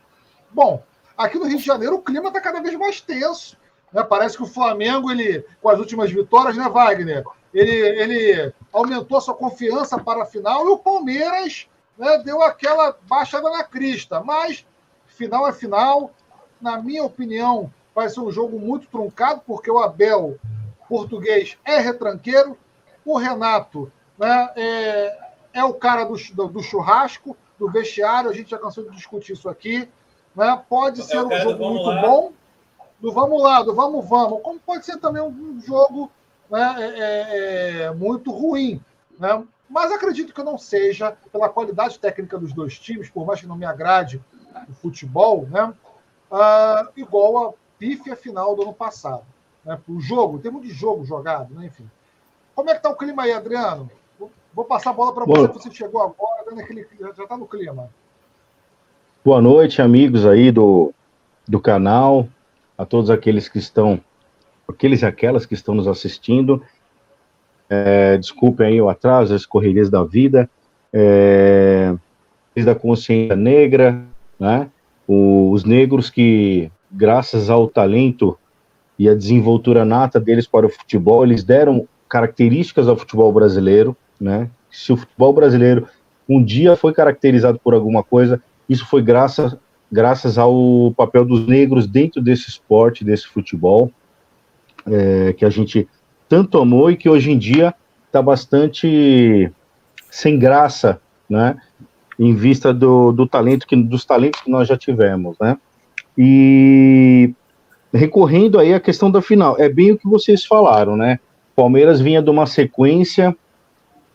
Bom, 0.51 0.83
aqui 1.17 1.39
no 1.39 1.45
Rio 1.45 1.57
de 1.57 1.63
Janeiro 1.63 1.95
o 1.95 2.01
clima 2.01 2.27
está 2.27 2.39
cada 2.39 2.61
vez 2.61 2.75
mais 2.75 3.01
tenso. 3.01 3.57
Né? 3.91 4.03
Parece 4.03 4.37
que 4.37 4.43
o 4.43 4.47
Flamengo, 4.47 5.11
ele, 5.11 5.45
com 5.61 5.69
as 5.69 5.79
últimas 5.79 6.11
vitórias, 6.11 6.55
né, 6.55 6.69
Wagner? 6.69 7.23
Ele, 7.53 7.71
ele 7.71 8.53
aumentou 8.71 9.19
sua 9.19 9.33
confiança 9.33 9.97
para 9.97 10.23
a 10.23 10.25
final 10.25 10.67
e 10.67 10.69
o 10.69 10.77
Palmeiras 10.77 11.67
né, 11.97 12.19
deu 12.19 12.41
aquela 12.41 12.95
baixada 13.07 13.49
na 13.49 13.63
crista. 13.63 14.21
Mas 14.21 14.65
final 15.07 15.47
é 15.47 15.53
final. 15.53 16.11
Na 16.59 16.81
minha 16.81 17.03
opinião, 17.03 17.71
vai 17.93 18.09
ser 18.09 18.19
um 18.19 18.31
jogo 18.31 18.59
muito 18.59 18.87
truncado, 18.87 19.41
porque 19.45 19.69
o 19.69 19.79
Abel 19.79 20.37
português 20.87 21.57
é 21.65 21.79
retranqueiro. 21.79 22.57
O 23.05 23.17
Renato 23.17 23.91
né, 24.17 24.49
é, 24.55 25.17
é 25.53 25.63
o 25.63 25.73
cara 25.73 26.03
do, 26.03 26.47
do, 26.47 26.61
churrasco, 26.61 27.35
do 27.57 27.69
vestiário. 27.69 28.29
A 28.29 28.33
gente 28.33 28.51
já 28.51 28.57
cansou 28.57 28.83
de 28.83 28.95
discutir 28.95 29.33
isso 29.33 29.49
aqui. 29.49 29.87
Né? 30.35 30.63
Pode 30.69 31.01
é 31.01 31.03
ser 31.03 31.23
um 31.23 31.31
jogo 31.31 31.69
muito 31.69 31.87
lá. 31.87 32.01
bom 32.01 32.33
do 32.99 33.11
vamos 33.11 33.41
lá, 33.41 33.61
do 33.61 33.73
vamos, 33.73 34.07
vamos, 34.07 34.41
como 34.41 34.59
pode 34.59 34.85
ser 34.85 34.97
também 34.97 35.21
um 35.21 35.61
jogo 35.61 36.11
né, 36.49 36.75
é, 36.79 36.85
é, 36.85 37.81
é, 37.83 37.91
muito 37.93 38.31
ruim. 38.31 38.81
Né? 39.19 39.43
Mas 39.69 39.91
acredito 39.91 40.33
que 40.33 40.43
não 40.43 40.57
seja, 40.57 41.15
pela 41.31 41.49
qualidade 41.49 41.99
técnica 41.99 42.37
dos 42.37 42.53
dois 42.53 42.79
times, 42.79 43.09
por 43.09 43.25
mais 43.25 43.41
que 43.41 43.47
não 43.47 43.55
me 43.55 43.65
agrade 43.65 44.21
o 44.67 44.73
futebol, 44.73 45.45
né, 45.51 45.73
uh, 46.31 46.89
igual 46.95 47.49
a 47.49 47.53
pífia 47.77 48.15
final 48.15 48.55
do 48.55 48.63
ano 48.63 48.73
passado. 48.73 49.23
Né? 49.63 49.79
O 49.87 49.99
jogo, 49.99 50.39
tem 50.39 50.51
muito 50.51 50.67
de 50.67 50.73
jogo 50.73 51.05
jogado, 51.05 51.53
né? 51.53 51.67
enfim. 51.67 51.89
Como 52.55 52.69
é 52.69 52.73
que 52.73 52.79
está 52.79 52.89
o 52.89 52.95
clima 52.95 53.23
aí, 53.23 53.31
Adriano? 53.31 53.89
Vou 54.53 54.65
passar 54.65 54.89
a 54.89 54.93
bola 54.93 55.13
para 55.13 55.25
você, 55.25 55.47
você 55.47 55.71
chegou 55.71 56.01
agora, 56.01 56.55
naquele, 56.55 56.87
já 57.15 57.23
está 57.23 57.37
no 57.37 57.45
clima. 57.45 57.89
Boa 59.23 59.39
noite, 59.39 59.81
amigos 59.81 60.25
aí 60.25 60.51
do, 60.51 60.91
do 61.47 61.59
canal 61.59 62.27
a 62.75 62.85
todos 62.85 63.09
aqueles 63.09 63.47
que 63.47 63.59
estão, 63.59 63.99
aqueles 64.67 65.01
e 65.01 65.05
aquelas 65.05 65.45
que 65.45 65.53
estão 65.53 65.75
nos 65.75 65.87
assistindo. 65.87 66.63
É, 67.69 68.17
desculpem 68.17 68.67
aí 68.67 68.81
o 68.81 68.89
atraso, 68.89 69.35
as 69.35 69.45
correrias 69.45 69.89
da 69.89 70.03
vida, 70.03 70.49
é, 70.91 71.93
da 72.55 72.73
consciência 72.73 73.35
negra, 73.35 74.03
né? 74.39 74.71
Os 75.07 75.63
negros 75.63 76.09
que, 76.09 76.69
graças 76.91 77.49
ao 77.49 77.67
talento 77.67 78.37
e 78.99 79.07
a 79.07 79.15
desenvoltura 79.15 79.85
nata 79.85 80.19
deles 80.19 80.47
para 80.47 80.65
o 80.65 80.69
futebol, 80.69 81.23
eles 81.23 81.43
deram 81.43 81.87
características 82.09 82.87
ao 82.87 82.97
futebol 82.97 83.31
brasileiro, 83.31 83.95
né? 84.19 84.49
Se 84.69 84.91
o 84.91 84.97
futebol 84.97 85.33
brasileiro 85.33 85.87
um 86.27 86.43
dia 86.43 86.75
foi 86.75 86.93
caracterizado 86.93 87.59
por 87.59 87.73
alguma 87.73 88.03
coisa, 88.03 88.41
isso 88.67 88.85
foi 88.85 89.01
graças 89.01 89.55
graças 89.89 90.37
ao 90.37 90.93
papel 90.97 91.23
dos 91.23 91.47
negros 91.47 91.87
dentro 91.87 92.21
desse 92.21 92.49
esporte, 92.49 93.05
desse 93.05 93.25
futebol, 93.25 93.89
é, 94.85 95.31
que 95.31 95.45
a 95.45 95.49
gente 95.49 95.87
tanto 96.27 96.57
amou 96.57 96.91
e 96.91 96.97
que 96.97 97.09
hoje 97.09 97.31
em 97.31 97.37
dia 97.37 97.73
está 98.05 98.21
bastante 98.21 99.49
sem 100.09 100.37
graça, 100.37 100.99
né? 101.29 101.55
Em 102.19 102.33
vista 102.33 102.73
do, 102.73 103.11
do 103.11 103.27
talento 103.27 103.67
que, 103.67 103.75
dos 103.75 104.05
talentos 104.05 104.41
que 104.41 104.49
nós 104.49 104.67
já 104.67 104.77
tivemos, 104.77 105.37
né? 105.39 105.57
E 106.17 107.33
recorrendo 107.93 108.59
aí 108.59 108.73
à 108.73 108.79
questão 108.79 109.11
da 109.11 109.21
final, 109.21 109.55
é 109.59 109.69
bem 109.69 109.91
o 109.91 109.97
que 109.97 110.07
vocês 110.07 110.45
falaram, 110.45 110.95
né? 110.97 111.19
Palmeiras 111.55 111.99
vinha 111.99 112.21
de 112.21 112.29
uma 112.29 112.45
sequência 112.45 113.35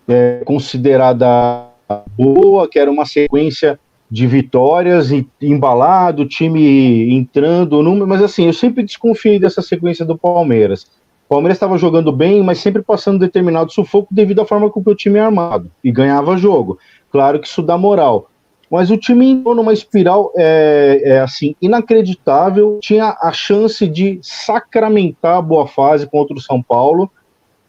é, 0.09 0.43
considerada 0.45 1.69
boa, 2.17 2.69
que 2.69 2.79
era 2.79 2.91
uma 2.91 3.05
sequência 3.05 3.79
de 4.11 4.27
vitórias 4.27 5.11
e 5.11 5.27
embalado, 5.41 6.27
time 6.27 7.15
entrando, 7.15 7.83
no, 7.83 8.07
mas 8.07 8.23
assim, 8.23 8.47
eu 8.47 8.53
sempre 8.53 8.83
desconfiei 8.85 9.39
dessa 9.39 9.63
sequência 9.63 10.05
do 10.05 10.19
Palmeiras. 10.19 10.85
O 11.27 11.35
Palmeiras 11.35 11.57
estava 11.57 11.79
jogando 11.79 12.13
bem, 12.13 12.43
mas 12.43 12.59
sempre 12.59 12.83
passando 12.83 13.19
determinado 13.19 13.73
sufoco 13.73 14.15
devido 14.15 14.43
à 14.43 14.47
forma 14.47 14.69
como 14.69 14.91
o 14.91 14.95
time 14.95 15.19
é 15.19 15.23
armado 15.23 15.71
e 15.83 15.91
ganhava 15.91 16.37
jogo. 16.37 16.79
Claro 17.13 17.39
que 17.39 17.47
isso 17.47 17.63
dá 17.63 17.77
moral. 17.77 18.31
Mas 18.71 18.91
o 18.91 18.97
time 18.97 19.31
entrou 19.31 19.55
numa 19.55 19.75
espiral 19.75 20.33
é, 20.35 21.03
é, 21.05 21.21
assim 21.21 21.55
inacreditável. 21.61 22.79
Tinha 22.81 23.15
a 23.21 23.31
chance 23.31 23.87
de 23.87 24.19
sacramentar 24.23 25.37
a 25.37 25.43
boa 25.43 25.67
fase 25.67 26.07
contra 26.07 26.35
o 26.35 26.41
São 26.41 26.63
Paulo, 26.63 27.11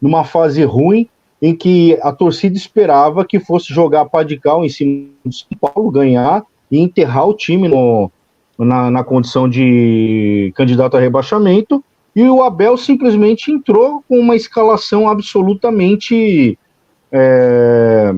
numa 0.00 0.24
fase 0.24 0.64
ruim, 0.64 1.06
em 1.42 1.54
que 1.54 1.98
a 2.00 2.10
torcida 2.10 2.56
esperava 2.56 3.22
que 3.22 3.38
fosse 3.38 3.72
jogar 3.72 4.06
pá 4.06 4.22
de 4.22 4.38
cal 4.38 4.64
em 4.64 4.70
cima 4.70 5.10
do 5.22 5.30
São 5.30 5.48
Paulo, 5.60 5.90
ganhar 5.90 6.42
e 6.70 6.78
enterrar 6.78 7.28
o 7.28 7.34
time 7.34 7.68
no, 7.68 8.10
na, 8.58 8.90
na 8.90 9.04
condição 9.04 9.46
de 9.46 10.54
candidato 10.56 10.96
a 10.96 11.00
rebaixamento. 11.00 11.84
E 12.16 12.22
o 12.22 12.42
Abel 12.42 12.78
simplesmente 12.78 13.52
entrou 13.52 14.02
com 14.08 14.18
uma 14.18 14.36
escalação 14.36 15.06
absolutamente 15.06 16.58
é, 17.12 18.14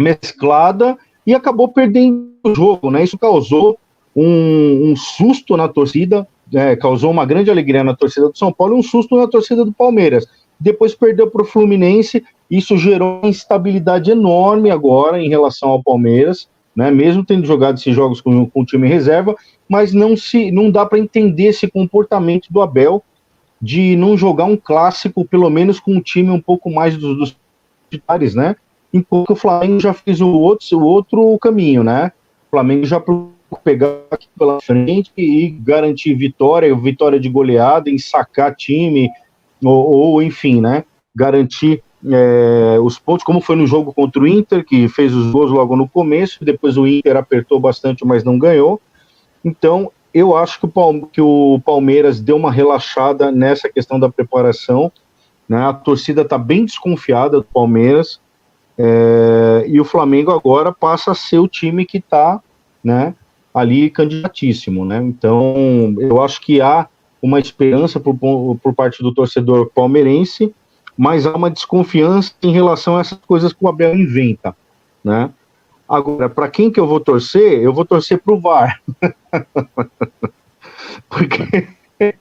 mesclada 0.00 0.96
e 1.26 1.34
acabou 1.34 1.68
perdendo 1.68 2.30
o 2.44 2.54
jogo, 2.54 2.90
né? 2.90 3.04
Isso 3.04 3.18
causou 3.18 3.78
um, 4.16 4.90
um 4.90 4.96
susto 4.96 5.56
na 5.56 5.68
torcida, 5.68 6.26
é, 6.52 6.74
causou 6.74 7.10
uma 7.10 7.24
grande 7.24 7.50
alegria 7.50 7.84
na 7.84 7.94
torcida 7.94 8.28
do 8.28 8.36
São 8.36 8.52
Paulo 8.52 8.76
e 8.76 8.80
um 8.80 8.82
susto 8.82 9.16
na 9.16 9.28
torcida 9.28 9.64
do 9.64 9.72
Palmeiras. 9.72 10.26
Depois 10.58 10.94
perdeu 10.94 11.30
para 11.30 11.42
o 11.42 11.46
Fluminense, 11.46 12.24
isso 12.50 12.76
gerou 12.76 13.20
uma 13.20 13.28
instabilidade 13.28 14.10
enorme 14.10 14.70
agora 14.70 15.22
em 15.22 15.28
relação 15.28 15.70
ao 15.70 15.82
Palmeiras, 15.82 16.48
né? 16.74 16.90
Mesmo 16.90 17.24
tendo 17.24 17.46
jogado 17.46 17.78
esses 17.78 17.94
jogos 17.94 18.20
com, 18.20 18.46
com 18.46 18.62
o 18.62 18.66
time 18.66 18.88
reserva, 18.88 19.34
mas 19.68 19.92
não 19.92 20.16
se 20.16 20.50
não 20.50 20.70
dá 20.70 20.84
para 20.84 20.98
entender 20.98 21.44
esse 21.44 21.68
comportamento 21.68 22.48
do 22.50 22.60
Abel 22.60 23.02
de 23.60 23.94
não 23.96 24.16
jogar 24.16 24.44
um 24.44 24.56
clássico, 24.56 25.24
pelo 25.24 25.50
menos 25.50 25.78
com 25.78 25.94
um 25.94 26.00
time 26.00 26.30
um 26.30 26.40
pouco 26.40 26.70
mais 26.70 26.96
dos, 26.96 27.16
dos 27.16 27.36
titulares, 27.90 28.34
né? 28.34 28.56
Enquanto 28.92 29.30
o 29.30 29.36
Flamengo 29.36 29.80
já 29.80 29.92
fez 29.92 30.20
o 30.20 30.28
outro, 30.28 30.78
o 30.78 30.84
outro 30.84 31.38
caminho, 31.38 31.82
né? 31.84 32.12
O 32.48 32.50
Flamengo 32.50 32.84
já 32.84 33.02
pegar 33.62 34.00
aqui 34.10 34.28
pela 34.38 34.60
frente 34.60 35.12
e 35.16 35.48
garantir 35.48 36.14
vitória, 36.14 36.74
vitória 36.74 37.18
de 37.18 37.28
goleada, 37.28 37.90
em 37.90 37.98
sacar 37.98 38.54
time, 38.54 39.08
ou, 39.62 39.90
ou 39.90 40.22
enfim, 40.22 40.60
né? 40.60 40.84
Garantir 41.14 41.82
é, 42.04 42.78
os 42.80 42.98
pontos, 42.98 43.24
como 43.24 43.40
foi 43.40 43.56
no 43.56 43.66
jogo 43.66 43.92
contra 43.92 44.22
o 44.22 44.26
Inter, 44.26 44.64
que 44.64 44.88
fez 44.88 45.14
os 45.14 45.30
gols 45.30 45.50
logo 45.50 45.76
no 45.76 45.88
começo, 45.88 46.44
depois 46.44 46.76
o 46.76 46.86
Inter 46.86 47.16
apertou 47.16 47.60
bastante, 47.60 48.04
mas 48.04 48.24
não 48.24 48.38
ganhou. 48.38 48.80
Então, 49.44 49.92
eu 50.12 50.36
acho 50.36 50.60
que 50.60 50.66
o, 50.66 51.06
que 51.06 51.20
o 51.20 51.60
Palmeiras 51.64 52.20
deu 52.20 52.36
uma 52.36 52.50
relaxada 52.50 53.30
nessa 53.30 53.68
questão 53.68 53.98
da 53.98 54.08
preparação. 54.08 54.90
Né? 55.48 55.58
A 55.58 55.72
torcida 55.72 56.22
está 56.22 56.36
bem 56.36 56.64
desconfiada 56.64 57.38
do 57.38 57.44
Palmeiras. 57.44 58.20
É, 58.82 59.66
e 59.68 59.78
o 59.78 59.84
Flamengo 59.84 60.30
agora 60.30 60.72
passa 60.72 61.12
a 61.12 61.14
ser 61.14 61.38
o 61.38 61.46
time 61.46 61.84
que 61.84 61.98
está 61.98 62.40
né, 62.82 63.14
ali 63.52 63.90
candidatíssimo. 63.90 64.86
Né? 64.86 64.96
Então, 65.02 65.94
eu 65.98 66.22
acho 66.22 66.40
que 66.40 66.62
há 66.62 66.88
uma 67.20 67.38
esperança 67.38 68.00
por, 68.00 68.16
por 68.16 68.74
parte 68.74 69.02
do 69.02 69.12
torcedor 69.12 69.70
palmeirense, 69.74 70.54
mas 70.96 71.26
há 71.26 71.34
uma 71.34 71.50
desconfiança 71.50 72.32
em 72.42 72.52
relação 72.52 72.96
a 72.96 73.00
essas 73.00 73.18
coisas 73.26 73.52
que 73.52 73.62
o 73.62 73.68
Abel 73.68 73.94
inventa. 73.94 74.56
Né? 75.04 75.28
Agora, 75.86 76.30
para 76.30 76.48
quem 76.48 76.70
que 76.70 76.80
eu 76.80 76.86
vou 76.86 77.00
torcer? 77.00 77.60
Eu 77.60 77.74
vou 77.74 77.84
torcer 77.84 78.18
para 78.18 78.32
o 78.32 78.40
VAR. 78.40 78.80
Porque 81.10 81.68
é, 82.00 82.14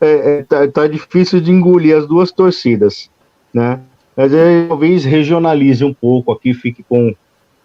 é, 0.00 0.42
tá, 0.42 0.68
tá, 0.68 0.86
difícil 0.86 1.40
de 1.40 1.50
engolir 1.50 1.96
as 1.96 2.06
duas 2.06 2.30
torcidas, 2.30 3.10
né? 3.54 3.80
Mas 4.20 4.34
aí, 4.34 4.68
talvez 4.68 5.02
regionalize 5.02 5.82
um 5.82 5.94
pouco 5.94 6.30
aqui, 6.30 6.52
fique 6.52 6.82
com, 6.82 7.14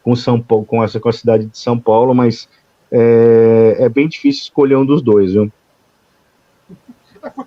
com 0.01 0.15
São 0.15 0.41
Paulo, 0.41 0.63
com 0.63 0.81
essa 0.81 1.01
com 1.01 1.09
a 1.09 1.11
cidade 1.11 1.47
de 1.47 1.57
São 1.57 1.77
Paulo, 1.77 2.15
mas 2.15 2.47
é, 2.89 3.75
é 3.79 3.89
bem 3.89 4.07
difícil 4.07 4.43
escolher 4.43 4.77
um 4.77 4.85
dos 4.85 5.01
dois, 5.01 5.33
viu? 5.33 5.51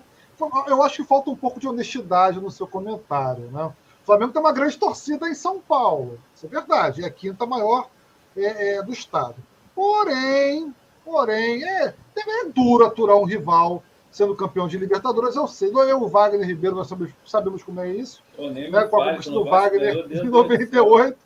Eu 0.66 0.82
acho 0.82 0.96
que 0.96 1.08
falta 1.08 1.30
um 1.30 1.36
pouco 1.36 1.58
de 1.58 1.66
honestidade 1.66 2.38
no 2.38 2.50
seu 2.50 2.66
comentário, 2.66 3.50
né? 3.50 3.72
Flamengo 4.04 4.30
tem 4.30 4.42
uma 4.42 4.52
grande 4.52 4.76
torcida 4.76 5.26
em 5.26 5.34
São 5.34 5.58
Paulo. 5.58 6.18
Isso 6.34 6.44
é 6.44 6.48
verdade. 6.50 7.02
É 7.02 7.06
a 7.06 7.10
quinta 7.10 7.46
maior 7.46 7.88
é, 8.36 8.76
é, 8.76 8.82
do 8.82 8.92
estado. 8.92 9.36
Porém, 9.74 10.74
porém, 11.02 11.64
é, 11.64 11.94
é 12.14 12.44
duro 12.54 12.84
aturar 12.84 13.16
um 13.16 13.24
rival 13.24 13.82
sendo 14.18 14.34
campeão 14.34 14.66
de 14.66 14.76
Libertadores. 14.76 15.36
Eu 15.36 15.46
sei, 15.46 15.70
eu 15.70 15.88
e 15.88 15.92
o 15.92 16.08
Wagner 16.08 16.44
Ribeiro, 16.44 16.74
nós 16.74 16.88
sabemos, 16.88 17.14
sabemos 17.24 17.62
como 17.62 17.80
é 17.80 17.88
isso. 17.88 18.20
Né, 18.36 18.84
com 18.88 19.00
a 19.00 19.10
conquista 19.10 19.30
do 19.30 19.44
Wagner 19.44 20.06
em 20.10 20.28
98. 20.28 21.16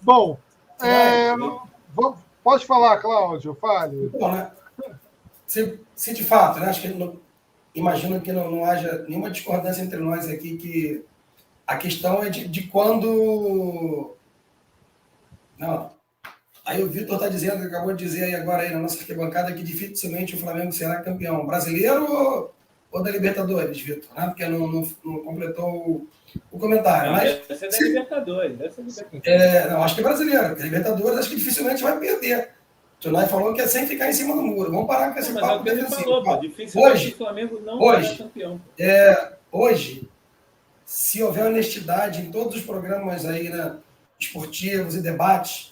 Bom, 0.00 0.38
é, 0.80 1.34
vamos, 1.92 2.18
pode 2.44 2.64
falar, 2.64 2.98
Cláudio, 2.98 3.56
fale. 3.60 4.08
Bom, 4.10 4.30
né? 4.30 4.52
se, 5.48 5.80
se 5.96 6.14
de 6.14 6.22
fato, 6.22 6.60
né, 6.60 6.66
acho 6.66 6.82
que 6.82 6.88
não, 6.88 7.18
imagino 7.74 8.20
que 8.20 8.32
não, 8.32 8.48
não 8.48 8.64
haja 8.64 9.04
nenhuma 9.08 9.30
discordância 9.30 9.82
entre 9.82 9.98
nós 9.98 10.28
aqui 10.28 10.56
que 10.56 11.04
a 11.66 11.76
questão 11.76 12.22
é 12.22 12.28
de, 12.28 12.46
de 12.46 12.68
quando. 12.68 14.14
Não. 15.58 15.90
Aí 16.64 16.82
o 16.82 16.88
Vitor 16.88 17.16
está 17.16 17.28
dizendo, 17.28 17.64
acabou 17.64 17.92
de 17.92 18.04
dizer 18.04 18.24
aí 18.24 18.34
agora 18.36 18.62
aí 18.62 18.72
na 18.72 18.78
nossa 18.78 18.98
arquibancada 18.98 19.52
que 19.52 19.64
dificilmente 19.64 20.36
o 20.36 20.38
Flamengo 20.38 20.72
será 20.72 21.02
campeão 21.02 21.44
brasileiro 21.44 22.52
ou, 22.90 23.02
da 23.02 23.10
Libertadores, 23.10 23.80
Vitor, 23.80 24.14
né? 24.14 24.26
Porque 24.26 24.46
não, 24.46 24.68
não, 24.68 24.88
não 25.04 25.24
completou 25.24 26.06
o, 26.52 26.58
comentário. 26.58 27.10
Não, 27.10 27.18
mas, 27.18 27.40
deve 27.48 27.56
ser 27.56 27.68
da 27.68 27.78
Libertadores. 27.78 28.58
Deve 28.58 28.74
ser 28.74 28.82
Libertadores. 28.82 29.26
É, 29.26 29.70
não, 29.70 29.82
acho 29.82 29.94
que 29.94 30.00
é 30.00 30.04
brasileiro, 30.04 30.48
porque 30.50 30.62
Libertadores 30.62 31.18
acho 31.18 31.30
que 31.30 31.36
dificilmente 31.36 31.82
vai 31.82 31.98
perder. 31.98 32.50
O 32.98 33.02
Tonai 33.02 33.26
falou 33.26 33.52
que 33.52 33.60
é 33.60 33.66
sem 33.66 33.84
ficar 33.86 34.08
em 34.08 34.12
cima 34.12 34.36
do 34.36 34.42
muro. 34.42 34.70
Vamos 34.70 34.86
parar 34.86 35.12
com 35.12 35.18
esse 35.18 35.32
mas 35.32 35.42
papo 35.42 35.64
defensivo. 35.64 36.02
Falou, 36.02 36.22
pô, 36.22 36.40
hoje, 36.80 37.12
o 37.12 37.16
Flamengo 37.16 37.60
não 37.60 37.80
hoje, 37.80 38.16
campeão. 38.16 38.60
É, 38.78 39.32
hoje, 39.50 40.08
se 40.84 41.20
houver 41.20 41.46
honestidade 41.46 42.20
em 42.20 42.30
todos 42.30 42.54
os 42.54 42.62
programas 42.62 43.26
aí, 43.26 43.48
né, 43.48 43.76
esportivos 44.20 44.94
e 44.94 45.02
debates, 45.02 45.71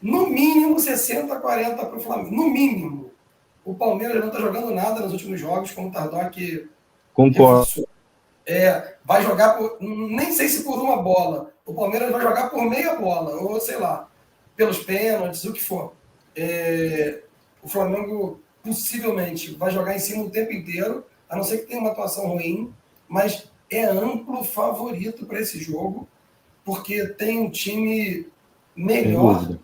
no 0.00 0.28
mínimo 0.28 0.78
60 0.78 1.32
a 1.32 1.40
40 1.40 1.86
para 1.86 1.96
o 1.96 2.00
Flamengo. 2.00 2.34
No 2.34 2.50
mínimo. 2.50 3.10
O 3.64 3.74
Palmeiras 3.74 4.20
não 4.20 4.28
está 4.28 4.40
jogando 4.40 4.74
nada 4.74 5.00
nos 5.00 5.12
últimos 5.12 5.40
jogos, 5.40 5.72
como 5.72 5.88
o 5.88 5.92
Tardoc. 5.92 6.36
Concordo. 7.12 7.86
É, 8.46 8.94
vai 9.04 9.22
jogar 9.22 9.58
por. 9.58 9.76
Nem 9.80 10.32
sei 10.32 10.48
se 10.48 10.62
por 10.62 10.78
uma 10.78 11.02
bola. 11.02 11.52
O 11.66 11.74
Palmeiras 11.74 12.10
vai 12.10 12.22
jogar 12.22 12.48
por 12.48 12.62
meia 12.62 12.94
bola, 12.94 13.34
ou 13.42 13.60
sei 13.60 13.76
lá, 13.76 14.08
pelos 14.56 14.78
pênaltis, 14.78 15.44
o 15.44 15.52
que 15.52 15.62
for. 15.62 15.92
É, 16.34 17.22
o 17.62 17.68
Flamengo 17.68 18.40
possivelmente 18.62 19.54
vai 19.54 19.70
jogar 19.70 19.94
em 19.94 19.98
cima 19.98 20.24
o 20.24 20.30
tempo 20.30 20.52
inteiro, 20.52 21.04
a 21.28 21.36
não 21.36 21.44
ser 21.44 21.58
que 21.58 21.66
tenha 21.66 21.80
uma 21.80 21.90
atuação 21.90 22.26
ruim, 22.28 22.72
mas 23.06 23.50
é 23.70 23.84
amplo 23.84 24.42
favorito 24.42 25.26
para 25.26 25.40
esse 25.40 25.58
jogo, 25.58 26.08
porque 26.64 27.06
tem 27.06 27.40
um 27.40 27.50
time 27.50 28.26
melhor 28.74 29.58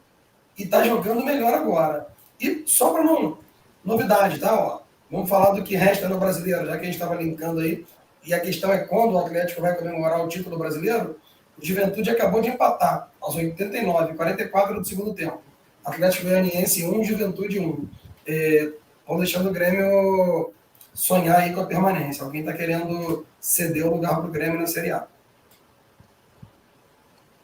e 0.57 0.65
está 0.65 0.85
jogando 0.85 1.25
melhor 1.25 1.55
agora. 1.55 2.09
E 2.41 2.65
só 2.67 2.93
para 2.93 3.05
não. 3.05 3.39
Novidade, 3.85 4.39
tá? 4.39 4.55
Ó, 4.55 4.81
vamos 5.11 5.29
falar 5.29 5.51
do 5.51 5.63
que 5.63 5.77
resta 5.77 6.09
no 6.09 6.19
brasileiro, 6.19 6.67
já 6.67 6.73
que 6.73 6.83
a 6.83 6.85
gente 6.85 6.95
estava 6.95 7.15
linkando 7.15 7.61
aí. 7.61 7.85
E 8.25 8.33
a 8.33 8.41
questão 8.41 8.73
é 8.73 8.79
quando 8.79 9.13
o 9.15 9.19
Atlético 9.19 9.61
vai 9.61 9.77
comemorar 9.77 10.25
o 10.25 10.29
título 10.29 10.59
brasileiro. 10.59 11.19
O 11.61 11.65
Juventude 11.65 12.11
acabou 12.11 12.41
de 12.41 12.49
empatar 12.49 13.11
aos 13.21 13.37
89, 13.37 14.15
44 14.15 14.81
do 14.81 14.87
segundo 14.87 15.15
tempo. 15.15 15.41
Atlético 15.85 16.25
Goianiense 16.25 16.87
1, 16.87 17.05
Juventude 17.05 17.61
1. 17.61 17.89
É, 18.27 18.73
vão 19.07 19.19
deixando 19.19 19.51
o 19.51 19.53
Grêmio 19.53 20.53
sonhar 20.95 21.41
aí 21.41 21.53
com 21.53 21.61
a 21.61 21.67
permanência. 21.67 22.25
Alguém 22.25 22.41
está 22.41 22.55
querendo 22.55 23.27
ceder 23.39 23.87
o 23.87 23.91
lugar 23.91 24.17
para 24.17 24.27
o 24.27 24.31
Grêmio 24.31 24.59
na 24.59 24.67
Série 24.67 24.91
A. 24.91 25.07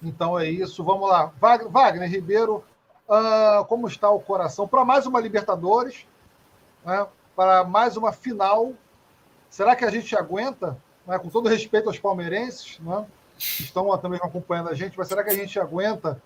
Então 0.02 0.38
é 0.38 0.48
isso. 0.48 0.82
Vamos 0.82 1.08
lá. 1.08 1.32
Wagner, 1.38 1.70
Wagner 1.70 2.10
Ribeiro, 2.10 2.64
uh, 3.10 3.64
como 3.64 3.88
está 3.88 4.08
o 4.08 4.20
coração 4.20 4.68
para 4.68 4.84
mais 4.84 5.04
uma 5.04 5.20
Libertadores, 5.20 6.06
né, 6.84 7.06
para 7.34 7.64
mais 7.64 7.96
uma 7.96 8.12
final? 8.12 8.72
Será 9.48 9.74
que 9.74 9.84
a 9.84 9.90
gente 9.90 10.16
aguenta? 10.16 10.78
Né, 11.06 11.18
com 11.18 11.28
todo 11.28 11.48
respeito 11.48 11.88
aos 11.88 11.98
palmeirenses, 11.98 12.78
né, 12.78 13.04
que 13.36 13.64
estão 13.64 13.96
também 13.98 14.20
acompanhando 14.22 14.68
a 14.68 14.74
gente, 14.74 14.96
mas 14.96 15.08
será 15.08 15.24
que 15.24 15.30
a 15.30 15.34
gente 15.34 15.58
aguenta 15.58 16.22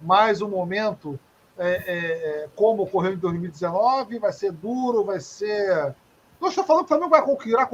mais 0.00 0.40
um 0.40 0.48
momento 0.48 1.18
é, 1.58 1.68
é, 1.68 2.44
é 2.44 2.48
como 2.54 2.84
ocorreu 2.84 3.14
em 3.14 3.18
2019? 3.18 4.18
Vai 4.18 4.32
ser 4.32 4.52
duro? 4.52 5.04
Vai 5.04 5.20
ser. 5.20 5.94
Não 6.40 6.48
estou 6.48 6.64
falando 6.64 6.84
que 6.84 6.86
o 6.86 6.88
Flamengo 6.88 7.10
vai 7.10 7.22
conquistar, 7.22 7.68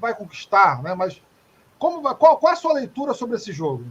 vai 0.00 0.14
conquistar, 0.14 0.82
né? 0.82 0.94
mas 0.94 1.22
como, 1.78 2.02
qual, 2.16 2.38
qual 2.38 2.50
é 2.50 2.54
a 2.54 2.56
sua 2.56 2.74
leitura 2.74 3.14
sobre 3.14 3.36
esse 3.36 3.52
jogo? 3.52 3.84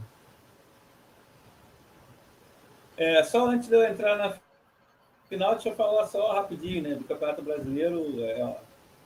É, 2.99 3.23
só 3.23 3.47
antes 3.47 3.69
de 3.69 3.75
eu 3.75 3.83
entrar 3.83 4.17
na 4.17 4.35
final, 5.29 5.53
deixa 5.53 5.69
eu 5.69 5.75
falar 5.75 6.05
só 6.05 6.33
rapidinho 6.33 6.83
né, 6.83 6.95
do 6.95 7.05
Campeonato 7.05 7.41
Brasileiro. 7.41 8.21
É, 8.21 8.55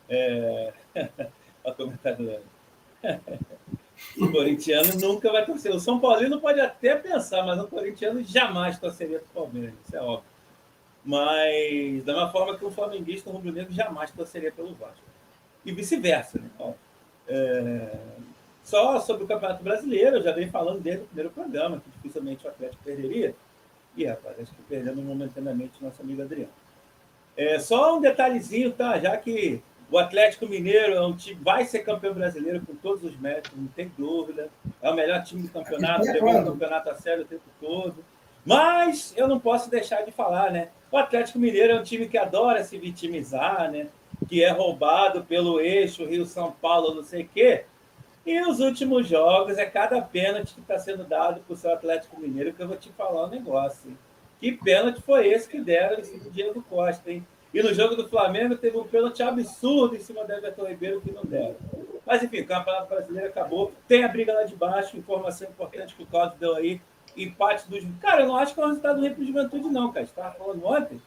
é... 0.09 0.73
o 1.63 1.73
comentário 1.73 2.41
o 4.17 4.31
corintiano 4.31 4.99
nunca 4.99 5.31
vai 5.31 5.45
torcer. 5.45 5.71
O 5.71 5.79
São 5.79 5.99
Paulino 5.99 6.41
pode 6.41 6.59
até 6.59 6.95
pensar, 6.95 7.45
mas 7.45 7.59
o 7.59 7.67
corintiano 7.67 8.23
jamais 8.23 8.79
torceria 8.79 9.19
para 9.19 9.41
o 9.41 9.45
Palmeiras, 9.45 9.75
isso 9.85 9.95
é 9.95 10.01
óbvio. 10.01 10.33
Mas, 11.05 12.03
da 12.03 12.13
mesma 12.13 12.31
forma 12.31 12.57
que 12.57 12.65
o 12.65 12.71
flamenguista, 12.71 13.29
o 13.29 13.33
rubro-negro, 13.33 13.71
jamais 13.71 14.09
torceria 14.09 14.51
pelo 14.51 14.73
Vasco. 14.73 15.03
E 15.63 15.71
vice-versa, 15.71 16.39
né? 16.39 16.73
É... 17.27 17.97
Só 18.63 18.99
sobre 19.01 19.25
o 19.25 19.27
Campeonato 19.27 19.63
Brasileiro, 19.63 20.17
eu 20.17 20.23
já 20.23 20.31
venho 20.31 20.49
falando 20.49 20.81
desde 20.81 21.03
o 21.03 21.07
primeiro 21.07 21.29
programa, 21.29 21.79
que 21.79 21.89
dificilmente 21.91 22.45
o 22.45 22.49
Atlético 22.49 22.83
perderia. 22.83 23.35
E, 23.95 24.05
rapaz, 24.05 24.39
acho 24.39 24.51
que 24.53 24.61
perdemos 24.63 25.03
momentaneamente 25.03 25.83
nosso 25.83 26.01
amigo 26.01 26.21
Adriano. 26.21 26.51
É, 27.35 27.59
só 27.59 27.97
um 27.97 28.01
detalhezinho, 28.01 28.71
tá? 28.71 28.99
Já 28.99 29.15
que 29.17 29.61
o 29.89 29.97
Atlético 29.97 30.47
Mineiro 30.47 30.93
é 30.93 31.01
um 31.05 31.15
time, 31.15 31.39
vai 31.43 31.65
ser 31.65 31.79
campeão 31.79 32.13
brasileiro 32.13 32.61
com 32.65 32.75
todos 32.75 33.03
os 33.03 33.19
méritos, 33.19 33.51
não 33.55 33.67
tem 33.67 33.91
dúvida. 33.97 34.49
É 34.81 34.89
o 34.89 34.95
melhor 34.95 35.23
time 35.23 35.43
do 35.43 35.49
campeonato, 35.49 36.05
levou 36.05 36.41
o 36.41 36.45
campeonato 36.45 36.89
a 36.89 36.95
sério 36.95 37.23
o 37.23 37.27
tempo 37.27 37.43
todo. 37.59 38.03
Mas 38.45 39.13
eu 39.15 39.27
não 39.27 39.39
posso 39.39 39.69
deixar 39.69 40.01
de 40.03 40.11
falar, 40.11 40.51
né? 40.51 40.69
O 40.91 40.97
Atlético 40.97 41.39
Mineiro 41.39 41.73
é 41.73 41.79
um 41.79 41.83
time 41.83 42.07
que 42.07 42.17
adora 42.17 42.63
se 42.63 42.77
vitimizar, 42.77 43.71
né? 43.71 43.87
Que 44.27 44.43
é 44.43 44.49
roubado 44.49 45.23
pelo 45.23 45.59
eixo 45.59 46.05
Rio-São 46.05 46.51
Paulo, 46.51 46.95
não 46.95 47.03
sei 47.03 47.23
o 47.23 47.29
quê. 47.29 47.65
E 48.25 48.39
os 48.41 48.59
últimos 48.59 49.07
jogos 49.07 49.57
é 49.57 49.65
cada 49.65 50.01
pênalti 50.01 50.53
que 50.53 50.61
está 50.61 50.79
sendo 50.79 51.03
dado 51.03 51.41
para 51.41 51.53
o 51.53 51.57
seu 51.57 51.73
Atlético 51.73 52.19
Mineiro, 52.19 52.53
que 52.53 52.61
eu 52.61 52.67
vou 52.67 52.77
te 52.77 52.89
falar 52.93 53.25
um 53.25 53.29
negócio. 53.29 53.89
Hein? 53.89 53.97
Que 54.39 54.51
pênalti 54.53 55.01
foi 55.01 55.27
esse 55.27 55.47
que 55.47 55.59
deram 55.59 55.99
em 55.99 56.03
cima 56.03 56.23
do 56.23 56.31
Diego 56.31 56.63
Costa, 56.69 57.11
hein? 57.11 57.25
E 57.53 57.61
no 57.61 57.73
jogo 57.73 57.95
do 57.95 58.07
Flamengo 58.07 58.57
teve 58.57 58.77
um 58.77 58.83
pênalti 58.83 59.21
absurdo 59.21 59.95
em 59.95 59.99
cima 59.99 60.25
do 60.25 60.31
Everton 60.31 60.65
Ribeiro 60.65 61.01
que 61.01 61.11
não 61.11 61.23
deram. 61.23 61.55
Mas 62.05 62.23
enfim, 62.23 62.41
o 62.41 62.47
Campeonato 62.47 62.87
Brasileiro 62.87 63.27
acabou. 63.27 63.71
Tem 63.87 64.03
a 64.03 64.07
briga 64.07 64.33
lá 64.33 64.43
de 64.43 64.55
baixo, 64.55 64.97
informação 64.97 65.47
importante 65.49 65.93
que 65.93 66.03
o 66.03 66.07
Claudio 66.07 66.39
deu 66.39 66.55
aí. 66.55 66.81
Empate 67.15 67.69
dos. 67.69 67.83
Cara, 68.01 68.21
eu 68.21 68.27
não 68.27 68.35
acho 68.35 68.55
que 68.55 68.59
é 68.59 68.63
um 68.63 68.67
resultado 68.67 68.99
ruim 68.99 69.13
para 69.13 69.23
Juventude, 69.23 69.69
não, 69.69 69.91
cara. 69.91 70.03
Estava 70.03 70.33
falando 70.33 70.65
ontem. 70.65 70.99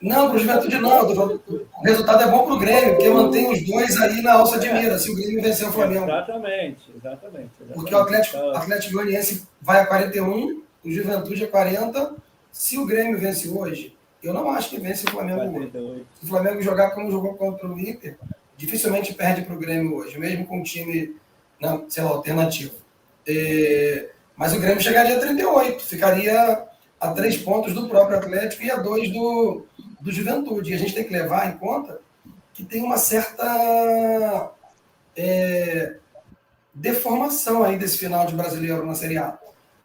Não, 0.00 0.28
para 0.28 0.36
o 0.36 0.38
Juventude 0.38 0.78
não. 0.78 1.10
O 1.10 1.82
resultado 1.82 2.22
é 2.24 2.30
bom 2.30 2.44
para 2.44 2.54
o 2.54 2.58
Grêmio, 2.58 2.94
porque 2.94 3.08
mantém 3.08 3.50
os 3.50 3.66
dois 3.66 4.00
aí 4.00 4.20
na 4.20 4.34
alça 4.34 4.58
de 4.58 4.70
mira, 4.70 4.98
se 4.98 5.10
o 5.10 5.14
Grêmio 5.14 5.42
vencer 5.42 5.68
o 5.68 5.72
Flamengo. 5.72 6.04
Exatamente, 6.04 6.92
exatamente. 6.94 7.50
exatamente. 7.60 7.74
Porque 7.74 7.94
o 7.94 7.98
Atlético, 7.98 8.36
então... 8.36 8.56
Atlético 8.56 8.92
Goianiense 8.94 9.48
vai 9.62 9.80
a 9.80 9.86
41, 9.86 10.62
o 10.84 10.90
Juventude 10.90 11.44
a 11.44 11.48
40. 11.48 12.16
Se 12.52 12.78
o 12.78 12.86
Grêmio 12.86 13.18
vence 13.18 13.48
hoje, 13.48 13.96
eu 14.22 14.34
não 14.34 14.50
acho 14.50 14.70
que 14.70 14.78
vence 14.78 15.06
o 15.06 15.10
Flamengo 15.10 15.58
hoje. 15.58 16.06
Se 16.20 16.24
o 16.24 16.28
Flamengo 16.28 16.62
jogar 16.62 16.90
como 16.90 17.10
jogou 17.10 17.34
contra 17.34 17.66
o 17.66 17.78
Inter, 17.78 18.18
dificilmente 18.56 19.14
perde 19.14 19.42
para 19.42 19.54
o 19.54 19.58
Grêmio 19.58 19.96
hoje, 19.96 20.18
mesmo 20.18 20.46
com 20.46 20.58
um 20.58 20.62
time, 20.62 21.16
não, 21.60 21.84
sei 21.88 22.02
lá, 22.02 22.10
alternativo. 22.10 22.74
É, 23.26 24.10
mas 24.36 24.52
o 24.52 24.60
Grêmio 24.60 24.82
chegaria 24.82 25.16
a 25.16 25.20
38, 25.20 25.82
ficaria 25.82 26.64
a 27.00 27.10
três 27.12 27.36
pontos 27.36 27.74
do 27.74 27.88
próprio 27.88 28.18
Atlético 28.18 28.62
e 28.62 28.70
a 28.70 28.76
dois 28.76 29.10
do, 29.12 29.66
do 30.04 30.12
Juventude. 30.12 30.70
E 30.70 30.74
a 30.74 30.78
gente 30.78 30.94
tem 30.94 31.04
que 31.04 31.12
levar 31.12 31.48
em 31.48 31.56
conta 31.56 32.00
que 32.52 32.62
tem 32.62 32.82
uma 32.82 32.98
certa 32.98 34.52
é, 35.16 35.96
deformação 36.72 37.64
aí 37.64 37.78
desse 37.78 37.98
final 37.98 38.26
de 38.26 38.34
brasileiro 38.34 38.84
na 38.84 38.94
Série 38.94 39.16
A. 39.16 39.38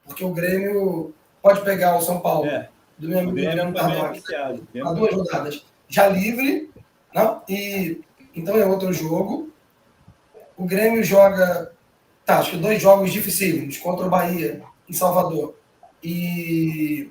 Porque 0.06 0.24
o 0.24 0.34
Grêmio 0.34 1.14
pode 1.42 1.62
pegar 1.62 1.98
o 1.98 2.02
São 2.02 2.20
Paulo, 2.20 2.48
é. 2.48 2.70
do 2.98 3.08
meu 3.08 3.20
amigo 3.20 3.48
Adriano 3.48 3.74
Tardoc, 3.74 4.20
há 4.36 4.94
duas 4.94 5.16
rodadas, 5.16 5.66
já 5.88 6.10
livre, 6.10 6.70
não? 7.16 7.42
e 7.48 8.02
então 8.36 8.58
é 8.58 8.66
outro 8.66 8.92
jogo. 8.92 9.50
O 10.58 10.66
Grêmio 10.66 11.02
joga, 11.04 11.72
tá, 12.26 12.40
acho 12.40 12.52
que 12.52 12.58
dois 12.58 12.82
jogos 12.82 13.14
dificílimos, 13.14 13.78
contra 13.78 14.06
o 14.06 14.10
Bahia, 14.10 14.62
em 14.88 14.94
Salvador, 14.94 15.56
e, 16.04 17.10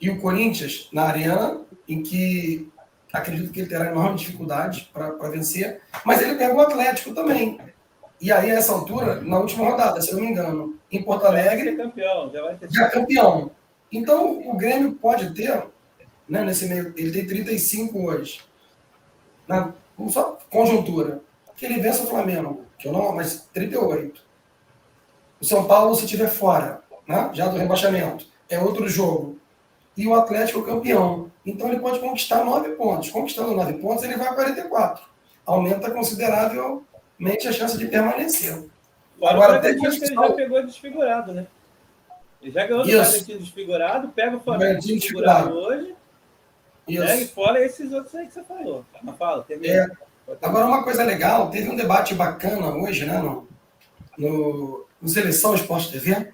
e 0.00 0.08
o 0.08 0.20
Corinthians 0.20 0.88
na 0.92 1.02
Arena, 1.04 1.60
em 1.88 2.02
que 2.02 2.70
acredito 3.12 3.52
que 3.52 3.60
ele 3.60 3.68
terá 3.68 3.90
enorme 3.90 4.16
dificuldade 4.16 4.90
para 4.92 5.30
vencer, 5.30 5.80
mas 6.04 6.20
ele 6.20 6.34
pega 6.34 6.54
o 6.54 6.60
Atlético 6.60 7.14
também. 7.14 7.58
E 8.20 8.32
aí, 8.32 8.50
a 8.50 8.54
essa 8.54 8.72
altura, 8.72 9.20
na 9.20 9.38
última 9.38 9.70
rodada, 9.70 10.00
se 10.00 10.10
eu 10.10 10.16
não 10.16 10.24
me 10.24 10.30
engano, 10.30 10.78
em 10.90 11.02
Porto 11.02 11.26
Alegre. 11.26 11.76
Já 11.76 11.84
campeão, 11.84 12.30
já 12.32 12.42
vai 12.42 12.54
ter 12.56 12.72
já 12.72 12.88
campeão. 12.88 13.50
Então, 13.92 14.48
o 14.48 14.56
Grêmio 14.56 14.92
pode 14.94 15.34
ter, 15.34 15.62
né, 16.28 16.42
nesse 16.42 16.66
meio, 16.66 16.92
ele 16.96 17.12
tem 17.12 17.26
35 17.26 17.98
hoje. 17.98 18.40
Na 19.46 19.72
só 20.08 20.38
conjuntura. 20.50 21.20
Que 21.56 21.66
ele 21.66 21.80
vença 21.80 22.02
o 22.02 22.06
Flamengo, 22.06 22.64
que 22.78 22.88
eu 22.88 22.92
não, 22.92 23.14
mas 23.14 23.48
38. 23.52 24.20
O 25.40 25.44
São 25.44 25.64
Paulo, 25.66 25.94
se 25.94 26.06
tiver 26.06 26.28
fora, 26.28 26.82
né, 27.06 27.30
já 27.32 27.46
do 27.46 27.56
rebaixamento, 27.56 28.26
é 28.48 28.58
outro 28.58 28.88
jogo. 28.88 29.33
E 29.96 30.06
o 30.06 30.14
Atlético 30.14 30.62
campeão. 30.62 31.30
Então 31.44 31.68
ele 31.68 31.78
pode 31.78 32.00
conquistar 32.00 32.44
nove 32.44 32.70
pontos. 32.70 33.10
Conquistando 33.10 33.54
nove 33.54 33.74
pontos, 33.74 34.02
ele 34.04 34.16
vai 34.16 34.28
a 34.28 34.34
44. 34.34 35.04
Aumenta 35.46 35.90
consideravelmente 35.90 37.46
a 37.46 37.52
chance 37.52 37.76
de 37.76 37.86
permanecer. 37.86 38.64
Fora 39.18 39.34
Agora, 39.34 39.56
até 39.56 39.74
que 39.74 39.86
ele 39.86 40.06
já 40.06 40.32
pegou 40.32 40.64
desfigurado, 40.64 41.32
né? 41.32 41.46
Ele 42.42 42.52
já 42.52 42.66
ganhou 42.66 42.82
o 42.82 42.86
Bragantino 42.86 43.38
desfigurado, 43.38 44.08
pega 44.08 44.36
o 44.36 44.40
Flamengo 44.40 44.80
desfigurado, 44.80 45.48
desfigurado 45.48 45.58
hoje, 45.58 45.94
Isso. 46.86 47.04
Né? 47.04 47.22
e 47.22 47.28
fora 47.28 47.64
esses 47.64 47.90
outros 47.90 48.14
aí 48.14 48.26
que 48.26 48.34
você 48.34 48.42
falou. 48.42 48.84
Mas 49.02 49.16
fala, 49.16 49.46
É. 49.48 49.86
Agora, 50.42 50.66
uma 50.66 50.82
coisa 50.82 51.04
legal, 51.04 51.50
teve 51.50 51.68
um 51.68 51.76
debate 51.76 52.14
bacana 52.14 52.74
hoje, 52.74 53.04
né, 53.04 53.18
no, 53.18 53.46
no, 54.16 54.86
no 55.00 55.08
Seleção 55.08 55.54
Esporte 55.54 55.92
TV, 55.92 56.32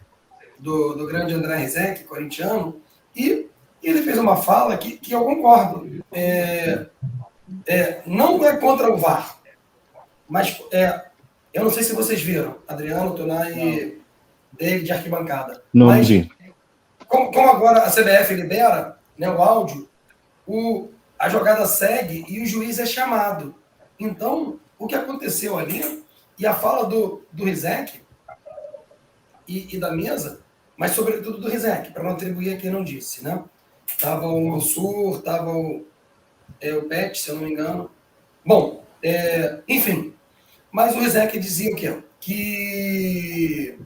do, 0.58 0.94
do 0.94 1.06
grande 1.06 1.34
André 1.34 1.56
Rizek, 1.56 2.04
corintiano, 2.04 2.80
e 3.14 3.49
ele 3.82 4.02
fez 4.02 4.18
uma 4.18 4.36
fala 4.36 4.76
que, 4.76 4.96
que 4.96 5.12
eu 5.12 5.24
concordo. 5.24 6.04
É, 6.12 6.86
é, 7.66 8.02
não 8.06 8.44
é 8.44 8.56
contra 8.56 8.92
o 8.92 8.96
VAR, 8.96 9.36
mas 10.28 10.62
é, 10.70 11.06
eu 11.52 11.64
não 11.64 11.70
sei 11.70 11.82
se 11.82 11.94
vocês 11.94 12.22
viram, 12.22 12.56
Adriano, 12.68 13.14
Tonai 13.14 13.52
e 13.52 14.00
David 14.52 14.92
arquibancada. 14.92 15.62
Não 15.72 15.86
mas, 15.86 16.08
vi. 16.08 16.30
Como, 17.08 17.32
como, 17.32 17.48
agora 17.48 17.82
a 17.82 17.90
CBF 17.90 18.34
libera 18.34 18.98
né, 19.18 19.28
o 19.28 19.42
áudio, 19.42 19.88
o, 20.46 20.88
a 21.18 21.28
jogada 21.28 21.66
segue 21.66 22.24
e 22.28 22.40
o 22.40 22.46
juiz 22.46 22.78
é 22.78 22.86
chamado. 22.86 23.54
Então, 23.98 24.58
o 24.78 24.86
que 24.86 24.94
aconteceu 24.94 25.58
ali, 25.58 26.04
e 26.38 26.46
a 26.46 26.54
fala 26.54 26.86
do, 26.86 27.22
do 27.32 27.44
Rizek 27.44 28.00
e, 29.46 29.76
e 29.76 29.78
da 29.78 29.92
mesa, 29.92 30.40
mas 30.76 30.92
sobretudo 30.92 31.38
do 31.38 31.50
Rizek, 31.50 31.92
para 31.92 32.02
não 32.02 32.12
atribuir 32.12 32.54
a 32.54 32.56
quem 32.56 32.70
não 32.70 32.82
disse, 32.82 33.22
né? 33.22 33.42
Tava 33.98 34.26
o 34.26 34.50
Mansur, 34.50 35.22
tava 35.22 35.52
o, 35.52 35.86
é, 36.60 36.74
o 36.74 36.84
Pet, 36.84 37.18
se 37.18 37.30
eu 37.30 37.36
não 37.36 37.42
me 37.42 37.52
engano. 37.52 37.90
Bom, 38.44 38.84
é, 39.02 39.60
enfim. 39.68 40.14
Mas 40.70 40.94
o 40.94 41.00
Rizek 41.00 41.38
dizia 41.38 41.72
o 41.72 41.76
quê? 41.76 41.98
Que 42.20 43.78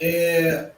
é, 0.00 0.70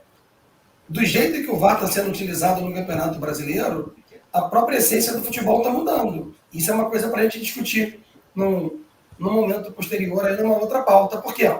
do 0.88 1.04
jeito 1.04 1.44
que 1.44 1.50
o 1.50 1.56
VAR 1.56 1.74
está 1.74 1.86
sendo 1.86 2.10
utilizado 2.10 2.60
no 2.60 2.74
Campeonato 2.74 3.18
Brasileiro, 3.18 3.94
a 4.32 4.42
própria 4.42 4.78
essência 4.78 5.12
do 5.12 5.22
futebol 5.22 5.58
está 5.58 5.70
mudando. 5.70 6.34
Isso 6.52 6.70
é 6.70 6.74
uma 6.74 6.90
coisa 6.90 7.08
para 7.08 7.20
a 7.20 7.24
gente 7.24 7.40
discutir 7.40 8.00
no, 8.34 8.80
no 9.18 9.30
momento 9.30 9.72
posterior, 9.72 10.24
aí 10.26 10.36
numa 10.36 10.58
outra 10.58 10.82
pauta. 10.82 11.18
Por 11.18 11.34
quê? 11.34 11.50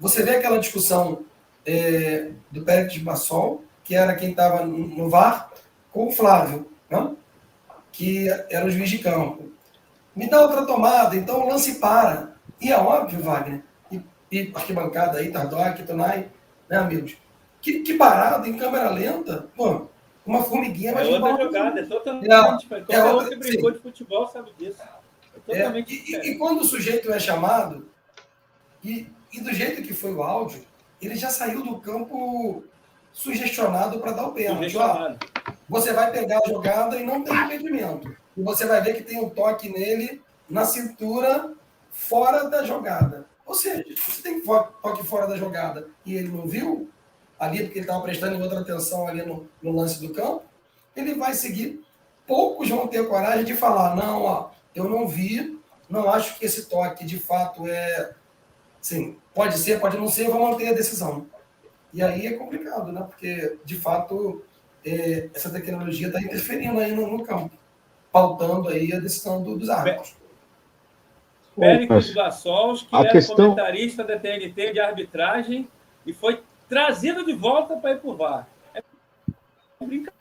Você 0.00 0.22
vê 0.22 0.36
aquela 0.36 0.58
discussão 0.58 1.24
é, 1.64 2.30
do 2.50 2.62
Pérez 2.62 2.92
de 2.92 3.00
Bassol, 3.00 3.64
que 3.86 3.94
era 3.94 4.16
quem 4.16 4.30
estava 4.30 4.66
no 4.66 5.08
VAR, 5.08 5.48
com 5.92 6.08
o 6.08 6.12
Flávio, 6.12 6.68
não? 6.90 7.16
que 7.92 8.28
era 8.50 8.66
o 8.66 8.70
juiz 8.70 8.90
de 8.90 8.98
campo. 8.98 9.50
Me 10.14 10.28
dá 10.28 10.42
outra 10.42 10.66
tomada, 10.66 11.14
então 11.14 11.40
o 11.40 11.48
lance 11.48 11.76
para. 11.76 12.34
E 12.60 12.72
é 12.72 12.76
óbvio, 12.76 13.22
Wagner, 13.22 13.62
e, 13.90 14.02
e 14.30 14.52
arquibancada 14.54 15.18
aí, 15.18 15.30
Tardoc, 15.30 15.82
Tonai, 15.86 16.28
né, 16.68 16.78
amigos? 16.78 17.16
Que, 17.62 17.80
que 17.80 17.94
parada 17.94 18.48
em 18.48 18.58
câmera 18.58 18.90
lenta, 18.90 19.48
pô, 19.56 19.86
uma 20.26 20.42
formiguinha 20.42 20.92
vai 20.92 21.08
é 21.08 21.14
outra 21.14 21.44
jogada, 21.44 21.80
é 21.80 21.84
totalmente 21.84 22.30
é, 22.90 22.94
é 22.96 23.04
outra, 23.04 23.30
que 23.30 23.36
brincou 23.36 23.70
de 23.70 23.78
futebol 23.78 24.26
sabe 24.26 24.50
disso. 24.58 24.82
É 25.48 25.62
é, 25.62 25.84
e, 25.86 26.30
e, 26.30 26.38
quando 26.38 26.62
o 26.62 26.64
sujeito 26.64 27.12
é 27.12 27.20
chamado, 27.20 27.88
e, 28.82 29.06
e 29.32 29.40
do 29.40 29.52
jeito 29.52 29.82
que 29.82 29.94
foi 29.94 30.12
o 30.12 30.22
áudio, 30.22 30.64
ele 31.00 31.14
já 31.14 31.30
saiu 31.30 31.62
do 31.62 31.78
campo 31.78 32.64
sugestionado 33.16 33.98
para 33.98 34.12
dar 34.12 34.26
o 34.26 34.32
pênalti. 34.32 34.76
Ó, 34.76 35.14
você 35.66 35.92
vai 35.94 36.12
pegar 36.12 36.38
a 36.44 36.48
jogada 36.48 36.96
e 36.96 37.02
não 37.02 37.24
tem 37.24 37.34
impedimento. 37.34 38.14
E 38.36 38.42
você 38.42 38.66
vai 38.66 38.82
ver 38.82 38.94
que 38.94 39.02
tem 39.02 39.18
um 39.18 39.30
toque 39.30 39.70
nele 39.70 40.22
na 40.48 40.66
cintura 40.66 41.54
fora 41.90 42.50
da 42.50 42.62
jogada. 42.62 43.24
Ou 43.46 43.54
seja, 43.54 43.84
você 43.96 44.20
tem 44.20 44.42
toque 44.42 45.06
fora 45.06 45.26
da 45.26 45.38
jogada 45.38 45.88
e 46.04 46.14
ele 46.14 46.28
não 46.28 46.46
viu, 46.46 46.90
ali 47.38 47.64
porque 47.64 47.78
ele 47.78 47.86
estava 47.86 48.02
prestando 48.02 48.42
outra 48.42 48.60
atenção 48.60 49.08
ali 49.08 49.22
no, 49.22 49.48
no, 49.62 49.72
lance 49.74 49.98
do 49.98 50.12
campo, 50.12 50.42
ele 50.94 51.14
vai 51.14 51.32
seguir. 51.32 51.82
Poucos 52.26 52.68
vão 52.68 52.86
ter 52.86 53.08
coragem 53.08 53.46
de 53.46 53.54
falar, 53.54 53.96
não, 53.96 54.22
ó, 54.24 54.50
eu 54.74 54.84
não 54.90 55.08
vi, 55.08 55.58
não 55.88 56.10
acho 56.10 56.38
que 56.38 56.44
esse 56.44 56.66
toque 56.66 57.06
de 57.06 57.18
fato 57.18 57.66
é. 57.66 58.12
Sim, 58.80 59.16
pode 59.32 59.56
ser, 59.56 59.80
pode 59.80 59.96
não 59.96 60.06
ser, 60.06 60.26
eu 60.26 60.32
vou 60.32 60.50
manter 60.50 60.68
a 60.68 60.74
decisão. 60.74 61.26
E 61.92 62.02
aí 62.02 62.26
é 62.26 62.32
complicado, 62.34 62.92
né? 62.92 63.02
Porque, 63.02 63.58
de 63.64 63.76
fato, 63.76 64.42
é, 64.84 65.28
essa 65.34 65.50
tecnologia 65.50 66.08
está 66.08 66.20
interferindo 66.20 66.78
aí 66.78 66.94
no, 66.94 67.06
no, 67.06 67.24
campo, 67.24 67.50
pautando 68.12 68.68
aí 68.68 68.92
a 68.92 69.00
decisão 69.00 69.42
do, 69.42 69.56
dos 69.56 69.68
árbitros. 69.68 70.14
Péricles 71.58 72.12
Gassols, 72.12 72.82
que 72.82 72.94
a 72.94 73.00
era 73.00 73.10
questão... 73.10 73.36
comentarista 73.36 74.04
da 74.04 74.18
TNT 74.18 74.74
de 74.74 74.80
arbitragem 74.80 75.66
e 76.04 76.12
foi 76.12 76.42
trazido 76.68 77.24
de 77.24 77.32
volta 77.32 77.76
para 77.76 77.92
ir 77.92 78.00
por 78.00 78.16
VAR. 78.16 78.46
É 78.74 78.82
brincadeira. 79.80 80.12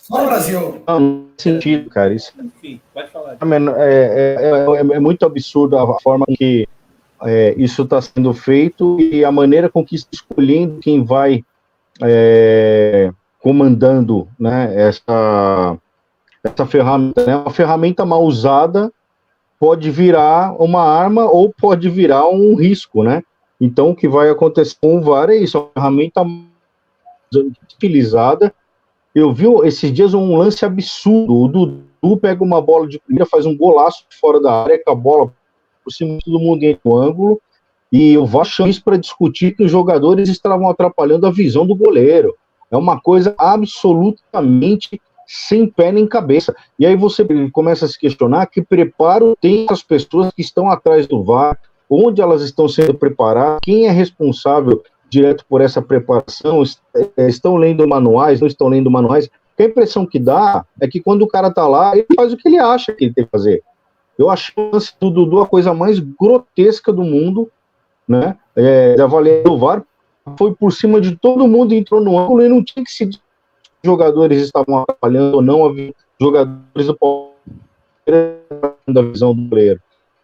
Só 0.00 0.18
no 0.18 0.26
Brasil. 0.26 0.82
Não, 0.86 1.28
sentido, 1.38 1.88
cara. 1.88 2.12
Isso... 2.12 2.32
Enfim, 2.38 2.80
pode 2.92 3.10
falar. 3.10 3.32
É, 3.32 3.36
é, 3.36 4.92
é, 4.92 4.96
é 4.96 5.00
muito 5.00 5.24
absurdo 5.24 5.78
a 5.78 6.00
forma 6.00 6.26
que 6.26 6.68
é, 7.22 7.54
isso 7.56 7.82
está 7.82 8.00
sendo 8.00 8.32
feito 8.34 9.00
e 9.00 9.24
a 9.24 9.32
maneira 9.32 9.68
com 9.68 9.84
que 9.84 9.94
está 9.94 10.10
escolhendo 10.12 10.80
quem 10.80 11.04
vai 11.04 11.44
é, 12.02 13.12
comandando 13.40 14.28
né, 14.38 14.72
essa, 14.74 15.76
essa 16.42 16.66
ferramenta. 16.66 17.24
Né? 17.24 17.36
Uma 17.36 17.50
ferramenta 17.50 18.04
mal 18.04 18.22
usada 18.22 18.92
pode 19.58 19.90
virar 19.90 20.54
uma 20.60 20.82
arma 20.82 21.24
ou 21.24 21.52
pode 21.52 21.88
virar 21.88 22.28
um 22.28 22.54
risco, 22.54 23.02
né? 23.02 23.22
Então, 23.60 23.90
o 23.90 23.96
que 23.96 24.08
vai 24.08 24.28
acontecer 24.28 24.76
com 24.80 24.98
o 24.98 25.00
VAR 25.00 25.30
é 25.30 25.36
isso, 25.36 25.56
a 25.56 25.80
ferramenta 25.80 26.22
utilizada. 27.72 28.52
Eu 29.14 29.32
vi 29.32 29.46
esses 29.64 29.92
dias 29.92 30.12
um 30.12 30.36
lance 30.36 30.64
absurdo, 30.64 31.34
o 31.34 31.48
Dudu 31.48 32.16
pega 32.16 32.42
uma 32.42 32.60
bola 32.60 32.86
de 32.86 32.98
primeira, 32.98 33.24
faz 33.24 33.46
um 33.46 33.56
golaço 33.56 34.04
fora 34.20 34.40
da 34.40 34.64
área, 34.64 34.82
com 34.84 34.90
a 34.90 34.94
bola 34.94 35.32
por 35.84 35.92
cima 35.92 36.18
todo 36.24 36.40
mundo 36.40 36.60
dentro 36.60 36.80
do 36.84 36.96
ângulo, 36.96 37.40
e 37.92 38.18
o 38.18 38.26
VAR 38.26 38.44
chama 38.44 38.70
isso 38.70 38.82
para 38.82 38.96
discutir 38.96 39.54
que 39.54 39.62
os 39.62 39.70
jogadores 39.70 40.28
estavam 40.28 40.68
atrapalhando 40.68 41.26
a 41.26 41.30
visão 41.30 41.64
do 41.64 41.76
goleiro. 41.76 42.34
É 42.70 42.76
uma 42.76 43.00
coisa 43.00 43.34
absolutamente 43.38 45.00
sem 45.26 45.66
pé 45.66 45.92
nem 45.92 46.06
cabeça. 46.06 46.54
E 46.78 46.84
aí 46.84 46.96
você 46.96 47.24
começa 47.52 47.84
a 47.84 47.88
se 47.88 47.98
questionar 47.98 48.46
que 48.46 48.62
preparo 48.62 49.36
tem 49.40 49.66
as 49.70 49.82
pessoas 49.82 50.32
que 50.34 50.42
estão 50.42 50.68
atrás 50.68 51.06
do 51.06 51.22
VAR, 51.22 51.58
onde 51.88 52.20
elas 52.20 52.42
estão 52.42 52.68
sendo 52.68 52.94
preparadas, 52.94 53.60
quem 53.62 53.86
é 53.86 53.90
responsável 53.90 54.82
direto 55.08 55.44
por 55.48 55.60
essa 55.60 55.80
preparação, 55.80 56.62
é, 57.16 57.28
estão 57.28 57.56
lendo 57.56 57.86
manuais, 57.86 58.40
não 58.40 58.48
estão 58.48 58.68
lendo 58.68 58.90
manuais. 58.90 59.30
a 59.56 59.62
impressão 59.62 60.04
que 60.04 60.18
dá 60.18 60.64
é 60.80 60.88
que 60.88 61.00
quando 61.00 61.22
o 61.22 61.28
cara 61.28 61.48
está 61.48 61.68
lá, 61.68 61.96
ele 61.96 62.06
faz 62.16 62.32
o 62.32 62.36
que 62.36 62.48
ele 62.48 62.58
acha 62.58 62.92
que 62.92 63.04
ele 63.04 63.14
tem 63.14 63.24
que 63.24 63.30
fazer. 63.30 63.62
Eu 64.18 64.30
acho 64.30 64.52
o 64.56 64.78
do 65.00 65.10
Dudu 65.10 65.40
a 65.40 65.46
coisa 65.46 65.74
mais 65.74 65.98
grotesca 65.98 66.92
do 66.92 67.02
mundo, 67.02 67.50
né? 68.06 68.36
É, 68.56 69.00
avaliar 69.00 69.46
o 69.48 69.58
VAR 69.58 69.82
foi 70.38 70.54
por 70.54 70.72
cima 70.72 71.00
de 71.00 71.16
todo 71.16 71.48
mundo, 71.48 71.74
entrou 71.74 72.00
no 72.00 72.18
ângulo 72.18 72.42
e 72.42 72.48
não 72.48 72.64
tinha 72.64 72.84
que 72.84 72.90
se 72.90 73.10
jogadores 73.84 74.40
estavam 74.40 74.78
atrapalhando 74.78 75.36
ou 75.36 75.42
não, 75.42 75.64
havia 75.64 75.92
jogadores 76.20 76.86
do 76.86 77.34
da 78.86 79.02
visão 79.02 79.34
do 79.34 79.48
goleiro. 79.48 79.80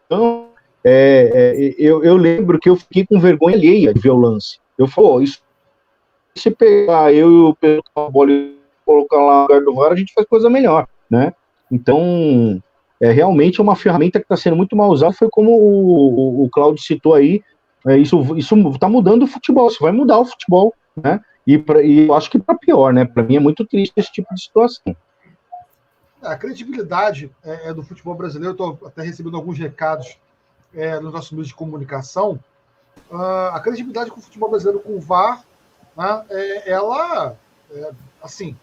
Então, 0.07 0.47
é, 0.84 1.30
é, 1.32 1.74
eu, 1.78 2.03
eu, 2.03 2.16
lembro 2.16 2.59
que 2.59 2.68
eu 2.68 2.76
fiquei 2.76 3.07
com 3.07 3.20
vergonha 3.20 3.57
alheia 3.57 3.93
de 3.93 4.01
ver 4.01 4.11
o 4.11 4.18
lance. 4.18 4.59
Eu 4.78 4.86
falei, 4.86 5.24
isso, 5.24 5.43
se 6.34 6.51
pegar 6.51 7.12
eu 7.12 7.30
e 7.30 7.43
o 7.43 7.55
Pedro 7.55 7.82
e 8.28 8.57
colocar 8.84 9.18
lá 9.18 9.34
no 9.36 9.43
lugar 9.43 9.61
do 9.62 9.74
VAR, 9.74 9.93
a 9.93 9.97
gente 9.97 10.12
faz 10.12 10.26
coisa 10.26 10.49
melhor, 10.49 10.86
né? 11.11 11.32
Então, 11.70 12.62
é 13.01 13.11
realmente 13.11 13.61
uma 13.61 13.75
ferramenta 13.75 14.19
que 14.19 14.25
está 14.25 14.37
sendo 14.37 14.57
muito 14.57 14.77
mal 14.77 14.91
usada, 14.91 15.13
foi 15.13 15.29
como 15.31 15.53
o, 15.53 16.43
o, 16.43 16.45
o 16.45 16.51
Claudio 16.51 16.83
citou 16.83 17.15
aí, 17.15 17.43
é, 17.87 17.97
isso 17.97 18.21
está 18.37 18.89
mudando 18.89 19.23
o 19.23 19.27
futebol, 19.27 19.69
isso 19.69 19.83
vai 19.83 19.93
mudar 19.93 20.19
o 20.19 20.27
futebol, 20.27 20.75
né? 21.03 21.21
E, 21.47 21.57
pra, 21.57 21.83
e 21.83 22.07
eu 22.07 22.15
acho 22.15 22.31
que 22.31 22.39
para 22.39 22.55
pior, 22.55 22.93
né? 22.93 23.07
Para 23.07 23.23
mim 23.23 23.37
é 23.37 23.41
muito 23.41 23.65
triste 23.65 23.95
esse 23.97 24.13
tipo 24.13 24.33
de 24.35 24.43
situação. 24.43 24.95
A 26.23 26.37
credibilidade 26.37 27.31
é, 27.43 27.71
é 27.71 27.75
do 27.75 27.83
futebol 27.83 28.15
brasileiro, 28.15 28.53
estou 28.53 28.79
até 28.87 29.03
recebendo 29.03 29.37
alguns 29.37 29.59
recados 29.59 30.19
é, 30.75 31.01
nos 31.01 31.13
nossos 31.13 31.33
meios 31.33 31.49
de 31.49 31.55
comunicação. 31.55 32.39
Uh, 33.11 33.49
a 33.53 33.61
credibilidade 33.61 34.11
com 34.11 34.21
o 34.21 34.23
futebol 34.23 34.51
brasileiro 34.51 34.81
com 34.81 34.97
o 34.97 35.01
VAR, 35.01 35.43
né, 35.97 36.25
é, 36.29 36.71
ela, 36.71 37.37
é, 37.73 37.91
assim, 38.23 38.55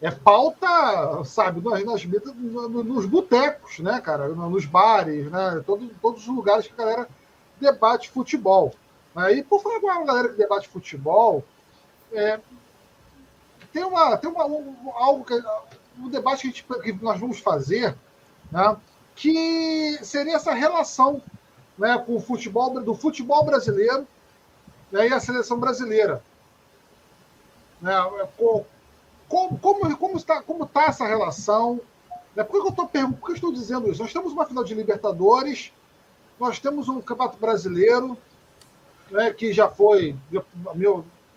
é 0.00 0.10
pauta, 0.10 1.24
sabe, 1.24 1.60
nas, 1.62 1.84
nas, 1.84 2.04
nos 2.04 3.06
botecos, 3.06 3.78
né, 3.78 4.00
cara, 4.00 4.28
nos 4.28 4.66
bares, 4.66 5.30
né, 5.30 5.62
todo, 5.66 5.88
todos 6.02 6.22
os 6.22 6.34
lugares 6.34 6.66
que 6.66 6.74
a 6.74 6.84
galera 6.84 7.08
debate 7.60 8.10
futebol. 8.10 8.74
Né? 9.14 9.34
E 9.34 9.42
por 9.42 9.62
falar 9.62 9.80
com 9.80 9.90
a 9.90 10.04
galera 10.04 10.28
que 10.28 10.36
debate 10.36 10.68
futebol, 10.68 11.42
é, 12.12 12.38
tem 13.72 13.84
uma, 13.84 14.16
tem 14.16 14.30
uma, 14.30 14.44
um, 14.46 14.74
algo 14.94 15.24
que 15.24 15.34
um 15.98 16.10
debate 16.10 16.42
que, 16.42 16.46
gente, 16.48 16.66
que, 16.82 16.92
nós 17.04 17.18
vamos 17.18 17.38
fazer, 17.40 17.96
né, 18.52 18.76
que 19.14 19.98
seria 20.02 20.36
essa 20.36 20.52
relação 20.52 21.22
né, 21.78 21.96
com 22.06 22.16
o 22.16 22.20
futebol 22.20 22.78
do 22.80 22.94
futebol 22.94 23.44
brasileiro 23.44 24.06
né, 24.92 25.08
e 25.08 25.12
a 25.12 25.20
seleção 25.20 25.58
brasileira. 25.58 26.22
Né, 27.80 27.94
como, 29.28 29.58
como, 29.58 29.96
como, 29.96 30.16
está, 30.16 30.42
como 30.42 30.64
está 30.64 30.86
essa 30.86 31.06
relação? 31.06 31.80
Né, 32.34 32.44
por 32.44 32.62
que 32.62 32.68
eu, 32.68 32.86
por 33.12 33.26
que 33.26 33.32
eu 33.32 33.34
estou 33.34 33.52
dizendo 33.52 33.90
isso? 33.90 34.02
Nós 34.02 34.12
temos 34.12 34.32
uma 34.32 34.46
final 34.46 34.62
de 34.62 34.74
Libertadores, 34.74 35.72
nós 36.38 36.58
temos 36.58 36.88
um 36.88 37.00
Campeonato 37.00 37.38
Brasileiro, 37.38 38.16
né, 39.10 39.32
que 39.32 39.52
já 39.52 39.68
foi, 39.68 40.14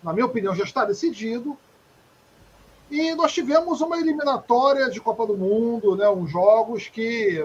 na 0.02 0.12
minha 0.12 0.26
opinião, 0.26 0.54
já 0.54 0.64
está 0.64 0.84
decidido. 0.84 1.56
E 2.90 3.14
nós 3.14 3.32
tivemos 3.32 3.80
uma 3.80 3.98
eliminatória 3.98 4.90
de 4.90 5.00
Copa 5.00 5.26
do 5.26 5.36
Mundo, 5.36 5.96
né, 5.96 6.08
uns 6.10 6.30
jogos 6.30 6.88
que 6.88 7.44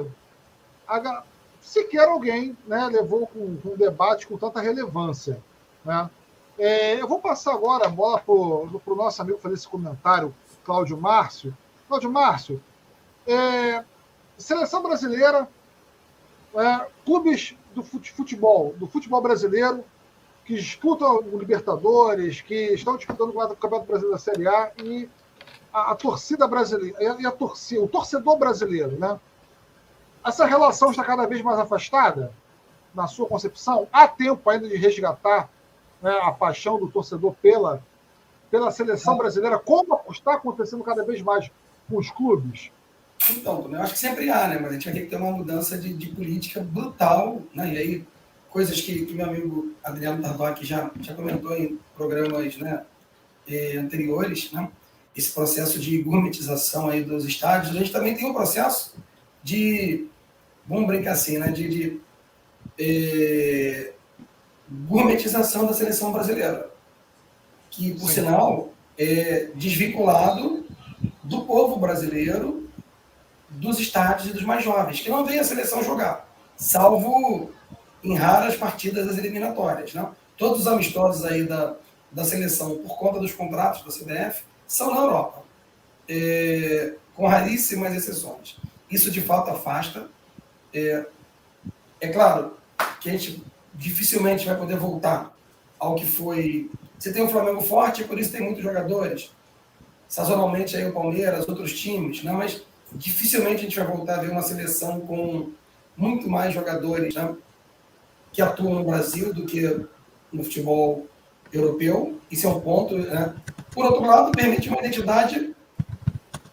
a, 0.87 1.23
sequer 1.61 2.07
alguém 2.07 2.57
né, 2.67 2.87
levou 2.87 3.27
com 3.27 3.57
um 3.65 3.75
debate 3.75 4.27
com 4.27 4.37
tanta 4.37 4.59
relevância. 4.59 5.41
Né? 5.83 6.09
É, 6.57 7.01
eu 7.01 7.07
vou 7.07 7.19
passar 7.19 7.53
agora 7.53 7.85
a 7.85 7.89
bola 7.89 8.19
para 8.19 8.33
o 8.33 8.95
nosso 8.95 9.21
amigo 9.21 9.39
fazer 9.39 9.55
esse 9.55 9.67
comentário, 9.67 10.33
Cláudio 10.63 10.97
Márcio. 10.97 11.55
Cláudio 11.87 12.11
Márcio, 12.11 12.63
é, 13.27 13.83
seleção 14.37 14.81
brasileira, 14.81 15.47
é, 16.55 16.87
clubes 17.05 17.55
do 17.75 17.83
futebol, 17.83 18.73
do 18.77 18.87
futebol 18.87 19.21
brasileiro, 19.21 19.83
que 20.45 20.55
disputam 20.55 21.17
o 21.17 21.37
Libertadores, 21.37 22.41
que 22.41 22.73
estão 22.73 22.97
disputando 22.97 23.29
o 23.29 23.55
Campeonato 23.55 23.87
Brasileiro 23.87 24.11
da 24.11 24.17
Série 24.17 24.47
A 24.47 24.71
e 24.83 25.09
a, 25.73 25.91
a 25.91 25.95
torcida 25.95 26.47
brasileira, 26.47 27.17
e 27.19 27.25
a 27.25 27.31
torcida, 27.31 27.81
o 27.81 27.87
torcedor 27.87 28.37
brasileiro, 28.37 28.97
né? 28.97 29.19
Essa 30.23 30.45
relação 30.45 30.89
está 30.89 31.03
cada 31.03 31.27
vez 31.27 31.41
mais 31.41 31.59
afastada, 31.59 32.31
na 32.93 33.07
sua 33.07 33.27
concepção? 33.27 33.87
Há 33.91 34.07
tempo 34.07 34.49
ainda 34.49 34.67
de 34.67 34.75
resgatar 34.75 35.49
né, 36.01 36.19
a 36.21 36.31
paixão 36.31 36.79
do 36.79 36.89
torcedor 36.89 37.35
pela, 37.41 37.81
pela 38.49 38.71
seleção 38.71 39.17
brasileira, 39.17 39.57
como 39.59 39.99
está 40.09 40.35
acontecendo 40.35 40.83
cada 40.83 41.03
vez 41.03 41.21
mais 41.21 41.49
com 41.89 41.97
os 41.97 42.09
clubes? 42.09 42.71
Então, 43.29 43.67
eu 43.71 43.81
acho 43.81 43.93
que 43.93 43.99
sempre 43.99 44.29
há, 44.29 44.47
né? 44.47 44.59
Mas 44.59 44.71
a 44.71 44.73
gente 44.73 44.85
vai 44.85 44.93
ter 44.93 45.01
que 45.01 45.07
ter 45.07 45.15
uma 45.15 45.31
mudança 45.31 45.77
de, 45.77 45.93
de 45.93 46.07
política 46.07 46.59
brutal, 46.59 47.41
né? 47.53 47.73
E 47.73 47.77
aí 47.77 48.07
coisas 48.49 48.79
que, 48.79 49.05
que 49.05 49.13
meu 49.13 49.25
amigo 49.25 49.73
Adriano 49.83 50.21
Tardoc 50.21 50.63
já, 50.63 50.89
já 51.01 51.13
comentou 51.13 51.55
em 51.57 51.77
programas 51.93 52.55
né, 52.57 52.85
eh, 53.47 53.77
anteriores, 53.77 54.51
né? 54.53 54.69
esse 55.15 55.31
processo 55.31 55.79
de 55.79 56.01
gourmetização 56.01 56.89
aí 56.89 57.03
dos 57.03 57.25
estádios. 57.25 57.75
A 57.75 57.79
gente 57.79 57.91
também 57.91 58.15
tem 58.15 58.29
um 58.29 58.33
processo 58.33 58.95
de, 59.41 60.07
vamos 60.67 60.87
brincar 60.87 61.13
assim, 61.13 61.37
né, 61.37 61.51
de, 61.51 61.69
de 61.69 62.01
eh, 62.77 63.93
gourmetização 64.69 65.65
da 65.65 65.73
seleção 65.73 66.11
brasileira, 66.11 66.69
que, 67.69 67.93
por 67.93 68.09
Sim. 68.09 68.15
sinal, 68.15 68.69
é 68.97 69.49
desvinculado 69.55 70.65
do 71.23 71.41
povo 71.41 71.77
brasileiro, 71.77 72.69
dos 73.49 73.79
estádios 73.79 74.29
e 74.29 74.33
dos 74.33 74.43
mais 74.43 74.63
jovens, 74.63 74.99
que 74.99 75.09
não 75.09 75.25
vê 75.25 75.39
a 75.39 75.43
seleção 75.43 75.83
jogar, 75.83 76.27
salvo 76.55 77.51
em 78.03 78.15
raras 78.15 78.55
partidas 78.55 79.07
das 79.07 79.17
eliminatórias. 79.17 79.93
Né? 79.93 80.07
Todos 80.37 80.61
os 80.61 80.67
amistosos 80.67 81.25
aí 81.25 81.43
da, 81.43 81.75
da 82.11 82.23
seleção 82.23 82.77
por 82.77 82.97
conta 82.97 83.19
dos 83.19 83.33
contratos 83.33 83.83
da 83.83 83.91
CBF 83.91 84.43
são 84.67 84.93
na 84.93 85.01
Europa, 85.01 85.43
é, 86.07 86.93
com 87.15 87.27
raríssimas 87.27 87.95
exceções. 87.95 88.57
Isso 88.89 89.09
de 89.09 89.21
fato 89.21 89.51
afasta. 89.51 90.07
É, 90.73 91.05
é 92.01 92.07
claro 92.09 92.57
que 92.99 93.09
a 93.09 93.11
gente 93.11 93.43
dificilmente 93.75 94.45
vai 94.45 94.57
poder 94.57 94.77
voltar 94.77 95.33
ao 95.77 95.95
que 95.95 96.05
foi. 96.05 96.69
Você 96.97 97.11
tem 97.11 97.23
um 97.23 97.29
Flamengo 97.29 97.61
forte, 97.61 98.03
por 98.03 98.17
isso 98.17 98.31
tem 98.31 98.41
muitos 98.41 98.63
jogadores. 98.63 99.31
Sazonalmente 100.07 100.75
aí 100.75 100.87
o 100.87 100.93
Palmeiras, 100.93 101.47
outros 101.47 101.77
times, 101.79 102.23
né? 102.23 102.31
mas 102.31 102.63
dificilmente 102.93 103.57
a 103.57 103.63
gente 103.63 103.79
vai 103.79 103.87
voltar 103.87 104.15
a 104.15 104.21
ver 104.21 104.31
uma 104.31 104.41
seleção 104.41 105.01
com 105.01 105.49
muito 105.97 106.29
mais 106.29 106.53
jogadores 106.53 107.15
né? 107.15 107.35
que 108.31 108.41
atuam 108.41 108.75
no 108.75 108.83
Brasil 108.83 109.33
do 109.33 109.45
que 109.45 109.61
no 110.31 110.43
futebol 110.43 111.05
europeu. 111.51 112.19
Isso 112.31 112.47
é 112.47 112.49
um 112.49 112.59
ponto. 112.59 112.97
Né? 112.97 113.35
Por 113.71 113.85
outro 113.85 114.05
lado, 114.05 114.31
permite 114.31 114.69
uma 114.69 114.79
identidade 114.79 115.53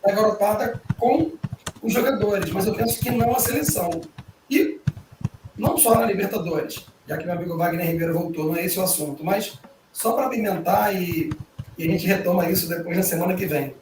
da 0.05 0.13
garotada 0.13 0.83
com 0.99 1.33
os 1.81 1.93
jogadores, 1.93 2.51
mas 2.51 2.67
eu 2.67 2.75
penso 2.75 3.01
que 3.01 3.11
não 3.11 3.35
a 3.35 3.39
seleção. 3.39 4.01
E 4.51 4.81
não 5.57 5.77
só 5.77 5.95
na 5.95 6.07
Libertadores 6.07 6.87
já 7.07 7.17
que 7.17 7.25
meu 7.25 7.35
amigo 7.35 7.57
Wagner 7.57 7.87
Ribeiro 7.87 8.15
voltou, 8.15 8.47
não 8.47 8.57
é 8.57 8.65
esse 8.65 8.79
o 8.79 8.83
assunto, 8.83 9.25
mas 9.25 9.59
só 9.93 10.13
para 10.13 10.27
apimentar 10.27 10.95
e, 10.95 11.31
e, 11.77 11.85
a 11.85 11.91
gente 11.91 12.07
retoma 12.07 12.49
isso 12.49 12.69
depois 12.69 12.97
na 12.97 13.03
semana 13.03 13.35
que 13.35 13.47
vem. 13.47 13.75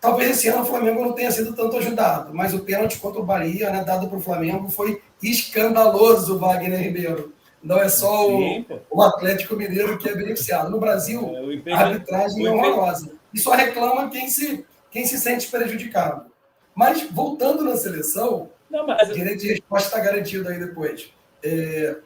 Talvez 0.00 0.30
esse 0.30 0.48
ano 0.48 0.62
o 0.62 0.66
Flamengo 0.66 1.04
não 1.04 1.12
tenha 1.12 1.30
sido 1.30 1.54
tanto 1.54 1.76
ajudado, 1.76 2.34
mas 2.34 2.54
o 2.54 2.60
pênalti 2.60 2.98
contra 2.98 3.20
o 3.20 3.24
Bahia, 3.24 3.70
né, 3.70 3.84
dado 3.84 4.08
para 4.08 4.18
o 4.18 4.20
Flamengo, 4.20 4.68
foi 4.68 5.02
escandaloso, 5.22 6.38
Wagner 6.38 6.80
Ribeiro. 6.80 7.32
Não 7.62 7.78
é 7.78 7.88
só 7.88 8.30
o, 8.30 8.64
o 8.90 9.02
Atlético 9.02 9.56
Mineiro 9.56 9.98
que 9.98 10.08
é 10.08 10.14
beneficiado. 10.14 10.70
No 10.70 10.78
Brasil, 10.78 11.32
é, 11.64 11.72
a 11.72 11.78
arbitragem 11.80 12.46
é 12.46 12.50
horrorosa. 12.50 13.10
E 13.34 13.40
só 13.40 13.52
reclama 13.52 14.08
quem 14.08 14.28
se, 14.28 14.64
quem 14.90 15.04
se 15.04 15.18
sente 15.18 15.48
prejudicado. 15.48 16.26
Mas, 16.74 17.02
voltando 17.10 17.64
na 17.64 17.76
seleção, 17.76 18.50
não, 18.70 18.86
mas... 18.86 19.12
direito 19.12 19.40
de 19.40 19.48
resposta 19.48 19.88
está 19.88 19.98
garantido 19.98 20.48
aí 20.48 20.58
depois. 20.58 21.10
É, 21.42 21.96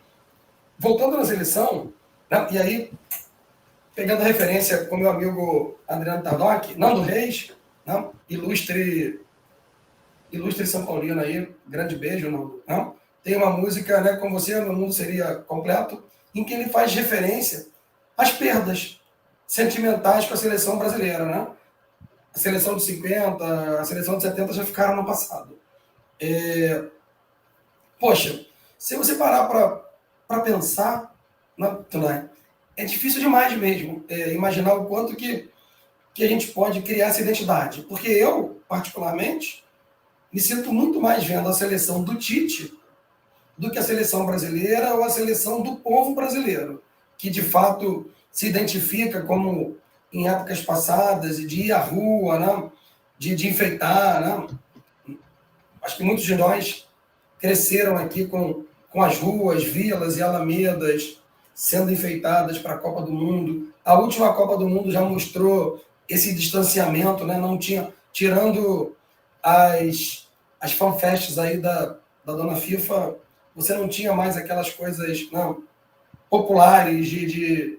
voltando 0.80 1.18
na 1.18 1.24
seleção, 1.26 1.92
né, 2.30 2.48
e 2.50 2.58
aí, 2.58 2.92
pegando 3.94 4.22
a 4.22 4.24
referência 4.24 4.86
com 4.86 4.96
meu 4.96 5.10
amigo 5.10 5.78
Adriano 5.86 6.22
Tardoc, 6.22 6.74
Nando 6.74 7.02
Reis, 7.02 7.52
né, 7.84 8.08
ilustre, 8.30 9.20
ilustre 10.32 10.66
São 10.66 10.86
Paulino 10.86 11.20
aí, 11.20 11.54
grande 11.68 11.96
beijo, 11.96 12.30
Nando. 12.30 12.62
Né, 12.66 12.92
tem 13.22 13.36
uma 13.36 13.50
música, 13.50 14.00
né, 14.00 14.16
com 14.16 14.30
você, 14.30 14.58
meu 14.58 14.72
mundo 14.72 14.94
seria 14.94 15.34
completo, 15.34 16.02
em 16.34 16.42
que 16.44 16.54
ele 16.54 16.70
faz 16.70 16.94
referência 16.94 17.66
às 18.16 18.32
perdas 18.32 18.98
sentimentais 19.46 20.24
com 20.24 20.34
a 20.34 20.36
seleção 20.38 20.78
brasileira, 20.78 21.26
né? 21.26 21.48
A 22.32 22.38
seleção 22.38 22.76
de 22.76 22.84
50, 22.84 23.80
a 23.80 23.84
seleção 23.84 24.16
de 24.16 24.22
70 24.22 24.52
já 24.52 24.64
ficaram 24.64 24.94
no 24.94 25.04
passado. 25.04 25.58
É... 26.20 26.84
Poxa, 27.98 28.46
se 28.78 28.96
você 28.96 29.16
parar 29.16 29.48
para 29.48 29.89
para 30.30 30.42
pensar, 30.42 31.12
né, 31.58 32.30
é 32.76 32.84
difícil 32.84 33.20
demais 33.20 33.58
mesmo 33.58 34.04
é, 34.08 34.32
imaginar 34.32 34.74
o 34.74 34.84
quanto 34.84 35.16
que, 35.16 35.50
que 36.14 36.22
a 36.22 36.28
gente 36.28 36.52
pode 36.52 36.82
criar 36.82 37.08
essa 37.08 37.20
identidade. 37.20 37.82
Porque 37.82 38.06
eu, 38.06 38.62
particularmente, 38.68 39.64
me 40.32 40.38
sinto 40.38 40.72
muito 40.72 41.00
mais 41.00 41.24
vendo 41.24 41.48
a 41.48 41.52
seleção 41.52 42.04
do 42.04 42.14
Tite 42.14 42.72
do 43.58 43.72
que 43.72 43.78
a 43.80 43.82
seleção 43.82 44.24
brasileira 44.24 44.94
ou 44.94 45.02
a 45.02 45.10
seleção 45.10 45.62
do 45.62 45.74
povo 45.76 46.14
brasileiro, 46.14 46.80
que 47.18 47.28
de 47.28 47.42
fato 47.42 48.08
se 48.30 48.46
identifica 48.46 49.22
como 49.22 49.78
em 50.12 50.28
épocas 50.28 50.62
passadas 50.62 51.38
de 51.38 51.62
ir 51.62 51.72
à 51.72 51.80
rua, 51.80 52.38
né? 52.38 52.70
de, 53.18 53.34
de 53.34 53.48
enfeitar. 53.48 54.20
Né? 54.20 55.16
Acho 55.82 55.96
que 55.96 56.04
muitos 56.04 56.24
de 56.24 56.36
nós 56.36 56.88
cresceram 57.40 57.96
aqui 57.96 58.26
com 58.26 58.69
com 58.90 59.02
as 59.02 59.18
ruas, 59.18 59.62
vilas 59.64 60.16
e 60.16 60.22
alamedas 60.22 61.20
sendo 61.54 61.92
enfeitadas 61.92 62.58
para 62.58 62.74
a 62.74 62.78
Copa 62.78 63.02
do 63.02 63.12
Mundo. 63.12 63.72
A 63.84 63.98
última 63.98 64.32
Copa 64.32 64.56
do 64.56 64.68
Mundo 64.68 64.90
já 64.90 65.02
mostrou 65.02 65.82
esse 66.08 66.34
distanciamento, 66.34 67.24
né? 67.24 67.38
Não 67.38 67.56
tinha, 67.56 67.92
tirando 68.12 68.96
as 69.42 70.28
as 70.60 70.72
fanfests 70.72 71.38
aí 71.38 71.56
da, 71.56 71.96
da 72.24 72.34
dona 72.34 72.54
FIFA, 72.54 73.16
você 73.56 73.74
não 73.74 73.88
tinha 73.88 74.12
mais 74.12 74.36
aquelas 74.36 74.70
coisas 74.70 75.30
não, 75.32 75.64
populares 76.28 77.08
de, 77.08 77.26
de, 77.26 77.78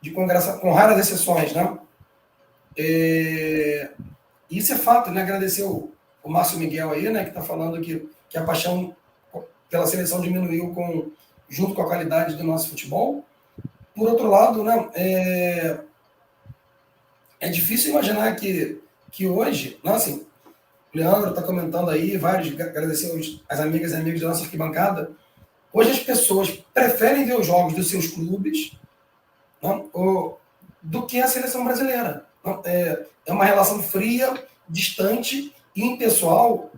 de 0.00 0.10
congresso, 0.10 0.58
com 0.58 0.72
raras 0.72 0.98
exceções, 0.98 1.52
né? 1.54 1.78
É, 2.76 3.90
isso 4.50 4.72
é 4.72 4.76
fato, 4.76 5.10
né? 5.10 5.22
Agradecer 5.22 5.62
o, 5.62 5.92
o 6.22 6.28
Márcio 6.28 6.58
Miguel 6.58 6.90
aí, 6.90 7.08
né? 7.08 7.22
Que 7.22 7.30
está 7.30 7.42
falando 7.42 7.80
que, 7.80 8.08
que 8.28 8.36
a 8.36 8.44
paixão 8.44 8.94
pela 9.70 9.86
seleção 9.86 10.20
diminuiu 10.20 10.72
com, 10.74 11.10
junto 11.48 11.74
com 11.74 11.82
a 11.82 11.86
qualidade 11.86 12.36
do 12.36 12.44
nosso 12.44 12.68
futebol. 12.68 13.24
Por 13.94 14.08
outro 14.08 14.28
lado, 14.28 14.62
né, 14.62 14.88
é, 14.94 15.80
é 17.40 17.48
difícil 17.48 17.90
imaginar 17.90 18.34
que, 18.36 18.80
que 19.10 19.26
hoje, 19.26 19.78
né, 19.82 19.94
assim, 19.94 20.26
o 20.94 20.98
Leandro 20.98 21.30
está 21.30 21.42
comentando 21.42 21.90
aí, 21.90 22.16
vários, 22.16 22.58
agradecer 22.60 23.40
as 23.48 23.60
amigas 23.60 23.92
e 23.92 23.96
amigos 23.96 24.20
da 24.20 24.28
nossa 24.28 24.44
arquibancada. 24.44 25.10
Hoje 25.72 25.90
as 25.90 26.00
pessoas 26.00 26.50
preferem 26.72 27.24
ver 27.24 27.38
os 27.38 27.46
jogos 27.46 27.74
dos 27.74 27.88
seus 27.88 28.06
clubes 28.08 28.72
né, 29.62 29.84
ou, 29.92 30.40
do 30.80 31.06
que 31.06 31.20
a 31.20 31.28
seleção 31.28 31.64
brasileira. 31.64 32.26
É, 32.64 33.06
é 33.26 33.32
uma 33.32 33.44
relação 33.44 33.82
fria, 33.82 34.32
distante 34.68 35.54
e 35.74 35.82
impessoal 35.82 36.70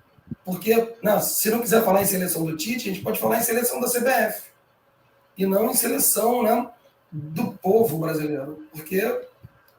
porque, 0.48 0.96
não, 1.02 1.20
se 1.20 1.50
não 1.50 1.60
quiser 1.60 1.84
falar 1.84 2.00
em 2.00 2.06
seleção 2.06 2.42
do 2.42 2.56
Tite, 2.56 2.88
a 2.88 2.92
gente 2.94 3.04
pode 3.04 3.20
falar 3.20 3.36
em 3.36 3.42
seleção 3.42 3.78
da 3.82 3.86
CBF. 3.86 4.44
E 5.36 5.44
não 5.44 5.66
em 5.66 5.74
seleção 5.74 6.42
né, 6.42 6.70
do 7.12 7.52
povo 7.52 7.98
brasileiro. 7.98 8.66
Porque 8.72 8.98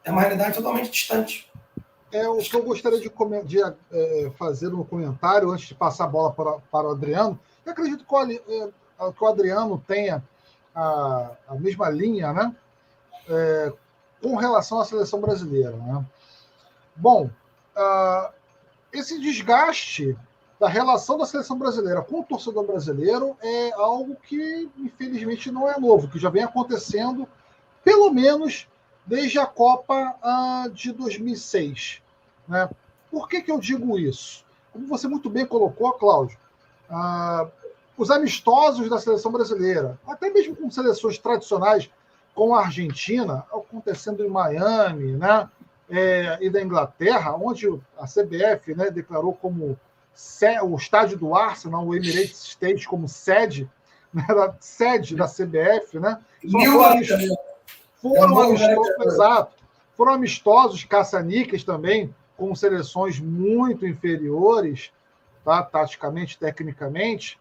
é 0.04 0.12
uma 0.12 0.22
realidade 0.22 0.54
totalmente 0.54 0.92
distante. 0.92 1.52
É, 2.12 2.30
o 2.30 2.38
que 2.38 2.56
eu 2.56 2.62
gostaria 2.62 3.00
de, 3.00 3.10
de 3.46 3.64
é, 3.64 4.32
fazer 4.38 4.68
um 4.68 4.84
comentário 4.84 5.50
antes 5.50 5.70
de 5.70 5.74
passar 5.74 6.04
a 6.04 6.08
bola 6.08 6.32
para, 6.32 6.60
para 6.72 6.88
o 6.88 6.92
Adriano. 6.92 7.40
Eu 7.66 7.72
acredito 7.72 8.06
que 8.06 8.14
o, 8.14 8.32
é, 8.32 9.12
que 9.12 9.24
o 9.24 9.28
Adriano 9.28 9.84
tenha 9.88 10.24
a, 10.76 11.32
a 11.48 11.56
mesma 11.56 11.90
linha 11.90 12.32
né, 12.32 12.56
é, 13.28 13.74
com 14.22 14.36
relação 14.36 14.80
à 14.80 14.86
seleção 14.86 15.20
brasileira. 15.20 15.76
Né? 15.78 16.06
Bom, 16.96 17.28
uh, 17.76 18.32
esse 18.94 19.20
desgaste 19.20 20.16
da 20.60 20.68
relação 20.68 21.18
da 21.18 21.26
seleção 21.26 21.58
brasileira 21.58 22.02
com 22.02 22.20
o 22.20 22.24
torcedor 22.24 22.66
brasileiro 22.66 23.38
é 23.42 23.72
algo 23.72 24.16
que, 24.16 24.70
infelizmente, 24.78 25.50
não 25.50 25.70
é 25.70 25.80
novo, 25.80 26.10
que 26.10 26.20
já 26.20 26.30
vem 26.30 26.44
acontecendo, 26.44 27.28
pelo 27.84 28.12
menos 28.12 28.68
desde 29.06 29.40
a 29.40 29.46
Copa 29.46 30.16
uh, 30.22 30.70
de 30.72 30.92
2006. 30.92 32.02
Né? 32.48 32.70
Por 33.10 33.30
que, 33.30 33.42
que 33.42 33.50
eu 33.50 33.60
digo 33.60 33.98
isso? 33.98 34.44
Como 34.74 34.86
você 34.86 35.08
muito 35.08 35.30
bem 35.30 35.46
colocou, 35.46 35.94
Cláudio, 35.94 36.38
uh, 36.90 37.50
os 37.98 38.12
amistosos 38.12 38.90
da 38.90 39.00
seleção 39.00 39.32
brasileira, 39.32 39.98
até 40.06 40.30
mesmo 40.30 40.58
com 40.58 40.70
seleções 40.70 41.18
tradicionais, 41.18 41.90
com 42.36 42.54
a 42.54 42.66
Argentina, 42.66 43.46
acontecendo 43.52 44.24
em 44.24 44.30
Miami, 44.30 45.14
né? 45.14 45.50
É, 45.92 46.38
e 46.40 46.52
da 46.52 46.62
Inglaterra, 46.62 47.36
onde 47.36 47.68
a 47.98 48.06
CBF 48.06 48.76
né, 48.76 48.92
declarou 48.92 49.34
como 49.34 49.76
o 50.64 50.76
estádio 50.76 51.18
do 51.18 51.36
Arsenal, 51.36 51.86
o 51.86 51.96
Emirates 51.96 52.44
State, 52.44 52.88
como 52.88 53.08
sede, 53.08 53.70
né, 54.14 54.26
da, 54.28 54.56
sede 54.60 55.16
da 55.16 55.28
CBF, 55.28 56.00
né? 56.00 56.20
Foram, 56.52 56.92
amistosos, 56.92 57.38
foram 58.02 58.40
amistosos, 58.40 59.06
exato. 59.06 59.56
Foram 59.96 60.14
amistosos 60.14 60.84
caça-níqueis 60.84 61.64
também, 61.64 62.14
com 62.38 62.56
seleções 62.56 63.20
muito 63.20 63.86
inferiores, 63.86 64.92
tá? 65.44 65.62
taticamente, 65.62 66.40
tecnicamente. 66.40 67.40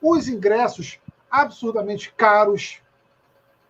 Os 0.00 0.26
ingressos 0.26 0.98
absurdamente 1.30 2.12
caros. 2.12 2.80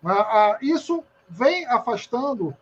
Né? 0.02 0.14
Ah, 0.14 0.58
isso 0.62 1.04
vem 1.28 1.66
afastando 1.66 2.56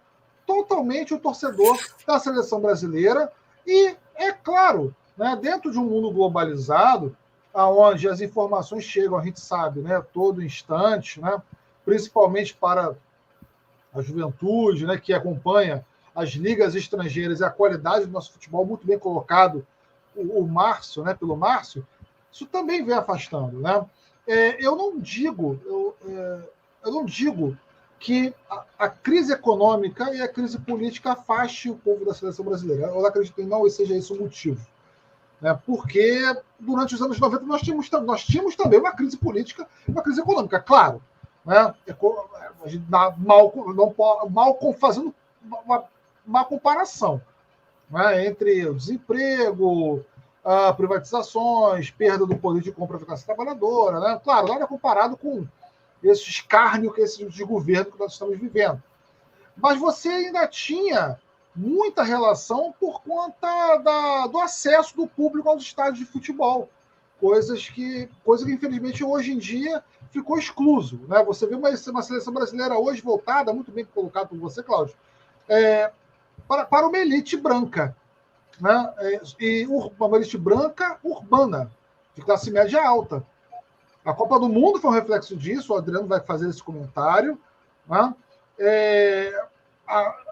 totalmente 0.47 1.13
o 1.13 1.19
torcedor 1.19 1.79
da 2.07 2.19
seleção 2.19 2.61
brasileira. 2.61 3.31
E, 3.67 3.95
é 4.15 4.33
claro, 4.33 4.97
né? 5.19 5.37
Dentro 5.37 5.71
de 5.71 5.79
um 5.79 5.85
mundo 5.85 6.11
globalizado, 6.11 7.15
aonde 7.53 8.09
as 8.09 8.21
informações 8.21 8.85
chegam, 8.85 9.19
a 9.19 9.23
gente 9.23 9.41
sabe, 9.41 9.81
né, 9.81 10.01
todo 10.13 10.43
instante, 10.43 11.21
né, 11.21 11.43
principalmente 11.85 12.55
para 12.55 12.95
a 13.93 14.01
juventude, 14.01 14.87
né, 14.87 14.97
que 14.97 15.13
acompanha 15.13 15.85
as 16.15 16.31
ligas 16.31 16.75
estrangeiras 16.75 17.41
e 17.41 17.45
a 17.45 17.51
qualidade 17.51 18.07
do 18.07 18.13
nosso 18.13 18.33
futebol 18.33 18.65
muito 18.65 18.87
bem 18.87 18.99
colocado, 18.99 19.67
o, 20.15 20.41
o 20.41 20.47
Márcio, 20.47 21.03
né, 21.03 21.15
pelo 21.15 21.37
Márcio, 21.37 21.87
isso 22.31 22.47
também 22.47 22.85
vem 22.85 22.95
afastando, 22.95 23.59
né? 23.61 23.85
É, 24.27 24.65
eu 24.65 24.77
não 24.77 24.99
digo, 25.01 25.59
eu, 25.65 25.97
é, 26.07 26.41
eu 26.85 26.93
não 26.93 27.05
digo 27.05 27.57
que 27.99 28.35
a, 28.49 28.65
a, 28.79 28.89
crise 28.89 29.33
econômica 29.33 30.15
e 30.15 30.21
a 30.21 30.29
crise 30.29 30.59
política 30.59 31.13
afaste 31.13 31.71
o 31.71 31.77
povo 31.77 32.05
da 32.05 32.13
seleção 32.13 32.45
brasileira. 32.45 32.89
Eu 32.89 33.07
acredito 33.07 33.35
que 33.35 33.43
não 33.43 33.69
seja 33.71 33.97
esse 33.97 34.13
o 34.13 34.17
motivo. 34.17 34.61
Né? 35.41 35.59
Porque 35.65 36.37
durante 36.59 36.95
os 36.95 37.03
anos 37.03 37.19
90 37.19 37.45
nós 37.45 37.61
tínhamos, 37.61 37.91
nós 37.91 38.25
tínhamos 38.25 38.57
também 38.57 38.81
uma 38.81 38.93
crise 38.93 39.17
política 39.17 39.67
e 39.87 39.91
uma 39.91 40.03
crise 40.03 40.21
econômica, 40.21 40.61
claro. 40.61 41.03
Né? 41.45 41.75
Mal, 43.19 43.53
não, 43.75 43.95
mal 44.29 44.59
fazendo 44.79 45.15
uma, 45.43 45.85
uma 46.27 46.45
comparação 46.45 47.23
né? 47.91 48.27
entre 48.27 48.67
o 48.67 48.75
desemprego, 48.75 50.05
uh, 50.45 50.75
privatizações, 50.77 51.91
perda 51.91 52.27
do 52.27 52.37
poder 52.37 52.63
de 52.63 52.73
compra 52.73 52.99
da 52.99 53.07
classe 53.07 53.25
trabalhadora. 53.25 54.01
Né? 54.01 54.21
Claro, 54.23 54.49
nada 54.49 54.67
comparado 54.67 55.17
com 55.17 55.47
esse 56.03 56.29
escárnio 56.29 56.93
que 56.93 57.01
esse 57.01 57.25
de 57.25 57.45
governo 57.45 57.93
que 57.93 57.99
nós 57.99 58.13
estamos 58.13 58.39
vivendo. 58.39 58.83
Mas 59.57 59.79
você 59.79 60.09
ainda 60.09 60.47
tinha 60.47 61.19
muita 61.59 62.03
relação 62.03 62.73
por 62.79 63.03
conta 63.03 63.77
da, 63.79 64.27
do 64.27 64.39
acesso 64.39 64.97
do 64.97 65.07
público 65.07 65.49
aos 65.49 65.63
estádios 65.63 65.99
de 65.99 66.05
futebol. 66.05 66.69
Coisas 67.21 67.69
que, 67.69 68.09
coisa 68.25 68.45
que, 68.45 68.53
infelizmente, 68.53 69.05
hoje 69.05 69.33
em 69.33 69.39
dia 69.39 69.83
ficou 70.11 70.39
excluso. 70.39 71.01
Né? 71.09 71.23
Você 71.25 71.47
vê 71.47 71.57
uma, 71.57 71.69
uma 71.69 72.03
seleção 72.03 72.33
brasileira 72.33 72.79
hoje 72.79 73.03
voltada, 73.03 73.53
muito 73.53 73.73
bem 73.73 73.85
colocado 73.85 74.29
por 74.29 74.39
você, 74.39 74.63
Cláudio, 74.63 74.95
é, 75.49 75.91
para, 76.47 76.65
para 76.65 76.87
uma 76.87 76.99
elite 76.99 77.37
branca 77.37 77.97
né? 78.61 78.95
É, 78.99 79.21
e 79.41 79.67
uma 79.67 80.17
elite 80.17 80.37
branca 80.37 80.99
urbana, 81.03 81.71
de 82.15 82.23
classe 82.23 82.51
média 82.51 82.85
alta. 82.85 83.25
A 84.05 84.13
Copa 84.13 84.39
do 84.41 84.49
Mundo 84.49 84.81
foi 84.81 84.91
um 84.91 84.95
reflexo 84.95 85.37
disso, 85.37 85.73
o 85.73 85.77
Adriano 85.77 86.07
vai 86.07 86.21
fazer 86.21 86.49
esse 86.49 86.63
comentário. 86.63 87.39
Né? 87.87 88.15
É, 88.59 89.47
a, 89.87 90.28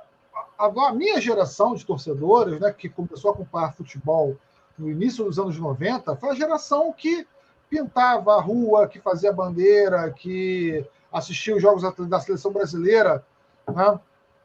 a, 0.59 0.93
minha 0.93 1.21
geração 1.21 1.75
de 1.75 1.85
torcedores, 1.85 2.61
né, 2.61 2.73
que 2.73 2.89
começou 2.89 3.31
a 3.31 3.35
acompanhar 3.35 3.75
futebol 3.75 4.37
no 4.79 4.91
início 4.91 5.25
dos 5.25 5.39
anos 5.39 5.59
90, 5.59 6.17
foi 6.17 6.31
a 6.31 6.35
geração 6.35 6.93
que 6.93 7.27
pintava 7.69 8.35
a 8.35 8.41
rua, 8.41 8.87
que 8.87 9.01
fazia 9.01 9.33
bandeira, 9.33 10.11
que 10.11 10.85
assistia 11.13 11.57
os 11.57 11.63
jogos 11.63 11.83
da 12.09 12.21
seleção 12.21 12.53
brasileira 12.53 13.25
né, 13.67 13.99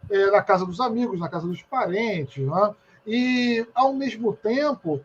é, 0.10 0.32
na 0.32 0.42
casa 0.42 0.66
dos 0.66 0.80
amigos, 0.80 1.20
na 1.20 1.30
casa 1.30 1.48
dos 1.48 1.62
parentes. 1.62 2.46
Né? 2.46 2.76
e, 3.06 3.66
ao 3.74 3.94
mesmo 3.94 4.34
tempo, 4.34 5.04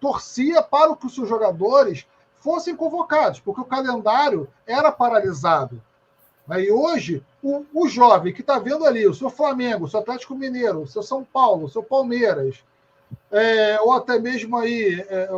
torcia 0.00 0.62
para 0.62 0.94
que 0.96 1.06
os 1.06 1.14
seus 1.14 1.28
jogadores 1.28 2.06
fossem 2.40 2.76
convocados, 2.76 3.40
porque 3.40 3.60
o 3.60 3.64
calendário 3.64 4.48
era 4.66 4.92
paralisado. 4.92 5.82
Né? 6.46 6.64
E 6.64 6.70
hoje, 6.70 7.24
o, 7.46 7.64
o 7.72 7.88
jovem 7.88 8.32
que 8.32 8.40
está 8.40 8.58
vendo 8.58 8.84
ali 8.84 9.06
o 9.06 9.14
seu 9.14 9.30
Flamengo, 9.30 9.84
o 9.84 9.88
seu 9.88 10.00
Atlético 10.00 10.34
Mineiro, 10.34 10.82
o 10.82 10.86
seu 10.86 11.02
São 11.02 11.22
Paulo, 11.22 11.66
o 11.66 11.68
seu 11.68 11.82
Palmeiras, 11.82 12.64
é, 13.30 13.80
ou 13.80 13.92
até 13.92 14.18
mesmo 14.18 14.56
aí 14.56 15.00
é, 15.08 15.28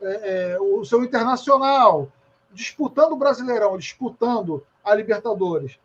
é, 0.00 0.52
é 0.54 0.60
o 0.60 0.84
seu 0.84 1.04
Internacional, 1.04 2.08
disputando 2.52 3.12
o 3.12 3.16
Brasileirão, 3.16 3.78
disputando 3.78 4.66
a 4.82 4.92
Libertadores, 4.92 5.78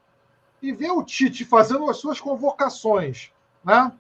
e 0.61 0.71
vê 0.71 0.89
o 0.89 1.03
Tite 1.03 1.45
fazendo 1.45 1.87
as 1.89 1.97
suas 1.97 2.19
convocações, 2.19 3.31
né? 3.63 3.91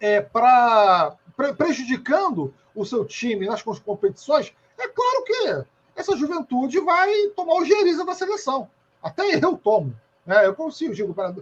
é, 0.00 0.20
para 0.20 1.16
pre, 1.36 1.54
prejudicando 1.54 2.52
o 2.74 2.84
seu 2.84 3.04
time 3.04 3.46
nas 3.46 3.62
competições, 3.62 4.52
é 4.76 4.88
claro 4.88 5.24
que 5.24 5.64
essa 5.94 6.16
juventude 6.16 6.80
vai 6.80 7.28
tomar 7.36 7.54
o 7.54 7.64
geriza 7.64 8.04
da 8.04 8.14
seleção. 8.14 8.68
Até 9.00 9.36
eu 9.36 9.56
tomo. 9.56 9.94
Né? 10.26 10.46
Eu 10.46 10.54
consigo, 10.54 10.94
digo, 10.94 11.14
para, 11.14 11.34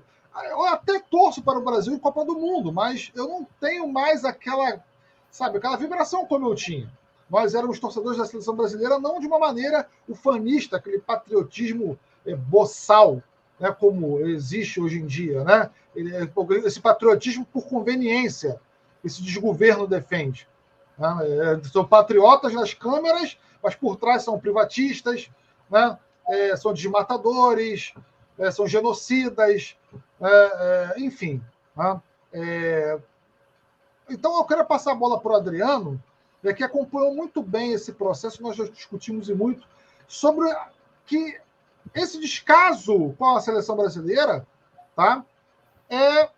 eu 0.49 0.65
até 0.67 0.99
torço 0.99 1.43
para 1.43 1.59
o 1.59 1.65
Brasil 1.65 1.93
em 1.93 1.99
Copa 1.99 2.25
do 2.25 2.35
Mundo, 2.35 2.73
mas 2.73 3.13
eu 3.15 3.29
não 3.29 3.47
tenho 3.61 3.87
mais 3.89 4.25
aquela, 4.25 4.83
sabe, 5.31 5.59
aquela 5.59 5.77
vibração 5.77 6.27
como 6.27 6.49
eu 6.49 6.55
tinha. 6.55 6.91
Nós 7.29 7.55
éramos 7.55 7.79
torcedores 7.79 8.19
da 8.19 8.27
seleção 8.27 8.55
brasileira, 8.55 8.99
não 8.99 9.21
de 9.21 9.27
uma 9.27 9.39
maneira 9.39 9.89
ufanista, 10.09 10.77
aquele 10.77 10.99
patriotismo 10.99 11.99
é, 12.27 12.35
boçal, 12.35 13.23
né, 13.59 13.71
como 13.73 14.21
existe 14.21 14.81
hoje 14.81 14.99
em 14.99 15.07
dia, 15.07 15.45
né? 15.45 15.71
É, 15.97 16.67
esse 16.67 16.81
patriotismo 16.81 17.47
por 17.47 17.67
conveniência, 17.67 18.61
esse 19.05 19.23
desgoverno 19.23 19.87
defende. 19.87 20.49
Né? 20.99 21.17
É, 21.21 21.69
são 21.69 21.85
patriotas 21.85 22.53
nas 22.53 22.75
câmeras, 22.75 23.39
mas 23.63 23.75
por 23.75 23.97
trás 23.97 24.23
são 24.23 24.39
privatistas, 24.39 25.31
né? 25.71 25.99
É, 26.29 26.57
são 26.57 26.73
desmatadores, 26.73 27.95
é, 28.39 28.51
são 28.51 28.67
genocidas, 28.67 29.77
é, 30.21 30.95
é 30.97 31.01
enfim. 31.01 31.43
Né? 31.77 32.01
então 34.09 34.37
eu 34.37 34.45
quero 34.45 34.65
passar 34.65 34.93
a 34.93 34.97
bola 34.97 35.21
para 35.21 35.33
o 35.33 35.37
Adriano, 35.37 36.03
que 36.57 36.65
acompanhou 36.65 37.15
muito 37.15 37.43
bem 37.43 37.73
esse 37.73 37.93
processo, 37.93 38.43
nós 38.43 38.57
já 38.57 38.65
discutimos 38.65 39.29
e 39.29 39.35
muito, 39.35 39.67
sobre 40.09 40.55
que 41.07 41.41
esse 41.95 42.19
descaso 42.19 43.15
com 43.19 43.37
a 43.37 43.41
seleção 43.41 43.77
brasileira 43.77 44.47
tá, 44.95 45.25
é, 45.89 46.29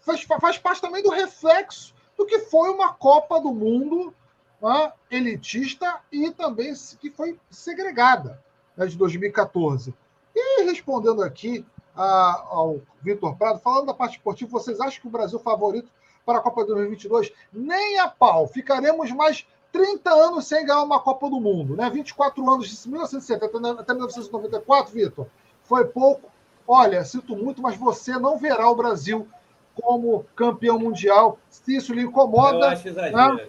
faz, 0.00 0.22
faz 0.22 0.58
parte 0.58 0.80
também 0.80 1.02
do 1.02 1.10
reflexo 1.10 1.94
do 2.16 2.26
que 2.26 2.40
foi 2.40 2.70
uma 2.70 2.92
Copa 2.92 3.40
do 3.40 3.52
Mundo 3.52 4.14
né, 4.60 4.92
elitista 5.10 6.00
e 6.12 6.30
também 6.30 6.74
que 7.00 7.10
foi 7.10 7.38
segregada 7.50 8.42
né, 8.76 8.86
de 8.86 8.96
2014. 8.96 9.94
E 10.34 10.62
respondendo 10.64 11.22
aqui 11.22 11.64
a, 11.96 12.44
ao 12.48 12.80
Vitor 13.02 13.36
Prado, 13.36 13.58
falando 13.60 13.86
da 13.86 13.94
parte 13.94 14.16
esportiva, 14.16 14.50
vocês 14.50 14.80
acham 14.80 15.00
que 15.00 15.08
o 15.08 15.10
Brasil 15.10 15.38
é 15.38 15.42
favorito 15.42 15.90
para 16.24 16.38
a 16.38 16.42
Copa 16.42 16.62
de 16.62 16.68
2022? 16.68 17.32
Nem 17.52 17.98
a 17.98 18.08
pau. 18.08 18.46
Ficaremos 18.46 19.10
mais 19.12 19.46
30 19.72 20.10
anos 20.10 20.46
sem 20.46 20.64
ganhar 20.64 20.82
uma 20.82 21.00
Copa 21.00 21.28
do 21.28 21.40
Mundo, 21.40 21.76
né? 21.76 21.88
24 21.90 22.48
anos 22.50 22.68
de 22.68 22.88
1970 22.88 23.80
até 23.80 23.92
1994, 23.92 24.92
Vitor. 24.92 25.26
Foi 25.62 25.84
pouco. 25.84 26.30
Olha, 26.66 27.04
sinto 27.04 27.36
muito, 27.36 27.60
mas 27.60 27.76
você 27.76 28.12
não 28.18 28.38
verá 28.38 28.68
o 28.70 28.76
Brasil 28.76 29.26
como 29.74 30.24
campeão 30.36 30.78
mundial. 30.78 31.38
Se 31.48 31.76
isso 31.76 31.92
lhe 31.92 32.02
incomoda. 32.02 32.58
Eu 32.58 32.64
acho 32.64 32.88
exagero. 32.88 33.36
Né? 33.36 33.48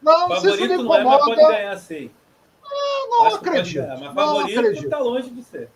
Não, 0.00 0.40
se 0.40 0.48
isso 0.48 0.64
lhe 0.64 0.74
incomoda. 0.74 1.04
Não, 1.04 1.14
é, 1.14 1.18
pode 1.18 1.36
ganhar, 1.36 1.78
sim. 1.78 2.10
Eu 2.70 3.10
não 3.10 3.24
acho 3.26 3.36
acredito. 3.36 3.82
Ganhar, 3.82 3.98
mas 3.98 4.14
favorito 4.14 4.84
está 4.84 4.98
longe 4.98 5.30
de 5.30 5.42
ser. 5.42 5.70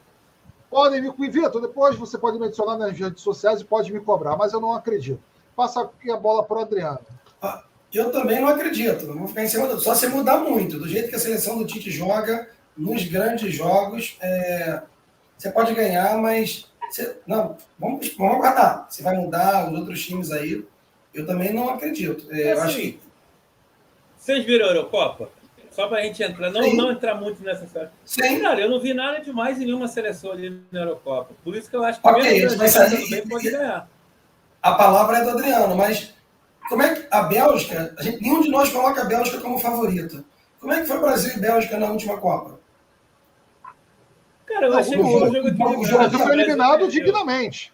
Podem 0.73 1.03
me. 1.03 1.13
Vitor, 1.29 1.61
depois 1.61 1.97
você 1.97 2.17
pode 2.17 2.39
me 2.39 2.47
adicionar 2.47 2.79
nas 2.79 2.99
redes 2.99 3.23
sociais 3.23 3.61
e 3.61 3.65
pode 3.65 3.93
me 3.93 4.01
cobrar, 4.01 4.39
mas 4.39 4.55
eu 4.55 4.61
não 4.61 4.73
acredito. 4.73 5.21
Passa 5.55 5.83
aqui 5.83 6.11
a 6.11 6.17
bola 6.17 6.43
para 6.43 6.57
o 6.57 6.61
Adriano. 6.63 6.99
Ah, 7.43 7.63
eu 7.93 8.11
também 8.11 8.41
não 8.41 8.49
acredito. 8.49 9.07
Não 9.07 9.19
vou 9.19 9.29
ficar 9.29 9.45
em 9.45 9.49
cima 9.49 9.69
do... 9.69 9.79
Só 9.79 9.95
se 9.95 10.09
mudar 10.09 10.39
muito. 10.39 10.79
Do 10.79 10.89
jeito 10.89 11.11
que 11.11 11.15
a 11.15 11.19
seleção 11.19 11.59
do 11.59 11.67
Tite 11.67 11.91
joga, 11.91 12.49
nos 12.75 13.05
grandes 13.05 13.55
jogos, 13.55 14.17
é... 14.23 14.81
você 15.37 15.51
pode 15.51 15.75
ganhar, 15.75 16.17
mas. 16.17 16.73
Você... 16.91 17.19
Não, 17.27 17.59
vamos, 17.79 18.17
vamos 18.17 18.37
aguardar. 18.37 18.87
Você 18.89 19.03
vai 19.03 19.15
mudar 19.15 19.71
os 19.71 19.79
outros 19.79 20.03
times 20.03 20.33
aí. 20.33 20.65
Eu 21.13 21.27
também 21.27 21.53
não 21.53 21.69
acredito. 21.69 22.27
É, 22.33 22.45
é 22.45 22.53
assim, 22.53 22.63
acho 22.63 22.77
que... 22.77 23.01
Vocês 24.17 24.43
viram 24.47 24.65
a 24.65 24.71
Eurocopa? 24.71 25.29
Só 25.73 25.89
para 25.89 25.99
a 25.99 26.03
gente 26.03 26.23
entrar, 26.23 26.51
não, 26.51 26.75
não 26.75 26.93
entrar 26.93 27.15
muito 27.15 27.43
nessa 27.43 27.67
série. 27.67 27.89
Sim. 28.05 28.41
Cara, 28.41 28.61
eu 28.61 28.69
não 28.69 28.79
vi 28.79 28.93
nada 28.93 29.21
demais 29.21 29.59
em 29.59 29.65
nenhuma 29.65 29.89
seleção 29.89 30.31
ali 30.31 30.63
na 30.71 30.81
Eurocopa. 30.81 31.35
Por 31.43 31.57
isso 31.57 31.69
que 31.69 31.75
eu 31.75 31.83
acho 31.83 32.01
que 32.01 32.09
okay, 32.09 32.43
mesmo 32.43 32.59
mas 32.59 32.77
aí, 32.77 33.27
pode 33.27 33.51
ganhar. 33.51 33.89
A 34.63 34.73
palavra 34.75 35.19
é 35.19 35.25
do 35.25 35.31
Adriano, 35.31 35.75
mas 35.75 36.15
como 36.69 36.83
é 36.83 36.95
que 36.95 37.07
a 37.11 37.23
Bélgica, 37.23 37.95
a 37.99 38.03
gente, 38.03 38.23
nenhum 38.23 38.43
de 38.43 38.51
nós 38.51 38.71
coloca 38.71 39.01
a 39.01 39.05
Bélgica 39.05 39.41
como 39.41 39.59
favorita. 39.59 40.23
Como 40.61 40.73
é 40.73 40.81
que 40.81 40.87
foi 40.87 41.01
Brasil 41.01 41.33
e 41.37 41.41
Bélgica 41.41 41.79
na 41.79 41.91
última 41.91 42.19
Copa? 42.19 42.61
Cara, 44.47 44.67
eu 44.67 44.75
achei 44.77 44.93
que 44.95 45.03
o 45.03 45.19
jogo 45.19 45.27
O 45.27 45.97
Brasil 45.97 46.19
foi 46.19 46.33
eliminado 46.35 46.89
dignamente. 46.89 47.73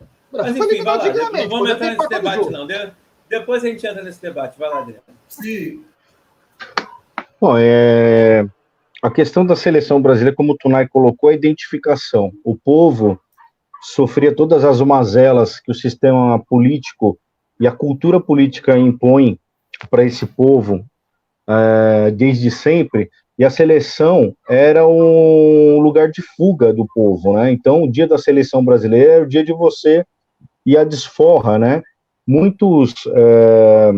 O 0.00 0.36
Brasil 0.36 0.56
foi 0.56 0.66
eliminado 0.66 1.02
dignamente. 1.04 1.48
Não 1.48 1.58
vamos 1.58 1.70
entrar 1.70 1.90
nesse 1.90 2.08
debate, 2.08 2.50
não. 2.50 2.66
Depois 3.28 3.64
a 3.64 3.68
gente 3.68 3.86
entra 3.86 4.02
nesse 4.02 4.20
debate. 4.20 4.58
Vai 4.58 4.68
lá, 4.68 4.78
Adriano. 4.80 5.02
Sim. 5.28 5.84
Bom, 7.40 7.56
é... 7.58 8.46
a 9.02 9.10
questão 9.10 9.44
da 9.44 9.54
seleção 9.54 10.00
brasileira, 10.00 10.34
como 10.34 10.52
o 10.52 10.56
Tunai 10.56 10.88
colocou, 10.88 11.30
é 11.30 11.34
a 11.34 11.36
identificação. 11.36 12.32
O 12.44 12.56
povo 12.56 13.20
sofria 13.82 14.34
todas 14.34 14.64
as 14.64 14.80
mazelas 14.80 15.60
que 15.60 15.70
o 15.70 15.74
sistema 15.74 16.42
político 16.48 17.18
e 17.60 17.66
a 17.66 17.72
cultura 17.72 18.20
política 18.20 18.76
impõe 18.76 19.38
para 19.90 20.04
esse 20.04 20.26
povo 20.26 20.84
é, 21.48 22.10
desde 22.10 22.50
sempre, 22.50 23.10
e 23.38 23.44
a 23.44 23.50
seleção 23.50 24.34
era 24.48 24.86
um 24.86 25.78
lugar 25.78 26.10
de 26.10 26.22
fuga 26.22 26.72
do 26.72 26.86
povo, 26.92 27.34
né? 27.34 27.52
Então, 27.52 27.82
o 27.82 27.90
dia 27.90 28.06
da 28.06 28.18
seleção 28.18 28.64
brasileira 28.64 29.12
é 29.12 29.20
o 29.20 29.28
dia 29.28 29.44
de 29.44 29.52
você 29.52 30.04
ir 30.64 30.76
à 30.76 30.84
desforra, 30.84 31.58
né? 31.58 31.82
Muitos, 32.26 32.94
é, 33.14 33.92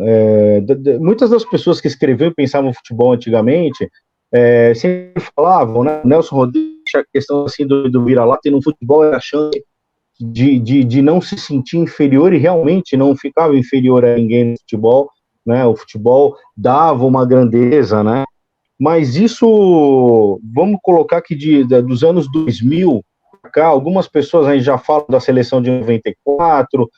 é, 0.00 0.60
de, 0.60 0.74
de, 0.74 0.98
muitas 0.98 1.30
das 1.30 1.44
pessoas 1.44 1.80
que 1.80 1.88
escreviam 1.88 2.30
e 2.30 2.34
pensavam 2.34 2.72
futebol 2.72 3.12
antigamente 3.12 3.90
é, 4.32 4.74
sempre 4.74 5.22
falavam, 5.34 5.82
né? 5.84 6.00
Nelson 6.04 6.36
Rodrigues 6.36 6.78
a 6.94 7.04
questão 7.12 7.44
assim 7.44 7.66
do, 7.66 7.90
do 7.90 8.04
vira-lata 8.04 8.48
e 8.48 8.50
no 8.50 8.62
futebol 8.62 9.04
era 9.04 9.16
a 9.16 9.20
chance 9.20 9.62
de, 10.18 10.58
de, 10.58 10.84
de 10.84 11.02
não 11.02 11.20
se 11.20 11.36
sentir 11.36 11.78
inferior 11.78 12.32
e 12.32 12.38
realmente 12.38 12.96
não 12.96 13.16
ficava 13.16 13.56
inferior 13.56 14.04
a 14.04 14.16
ninguém 14.16 14.52
no 14.52 14.58
futebol, 14.58 15.10
né? 15.44 15.64
O 15.66 15.76
futebol 15.76 16.36
dava 16.56 17.04
uma 17.04 17.26
grandeza, 17.26 18.02
né? 18.02 18.24
Mas 18.78 19.16
isso, 19.16 20.40
vamos 20.54 20.78
colocar 20.82 21.20
que 21.20 21.34
de, 21.34 21.64
de 21.64 21.82
dos 21.82 22.04
anos 22.04 22.30
2000 22.30 23.04
cá, 23.52 23.66
algumas 23.66 24.06
pessoas 24.06 24.46
aí 24.46 24.60
já 24.60 24.78
falam 24.78 25.06
da 25.08 25.20
seleção 25.20 25.62
de 25.62 25.70
94, 25.70 26.88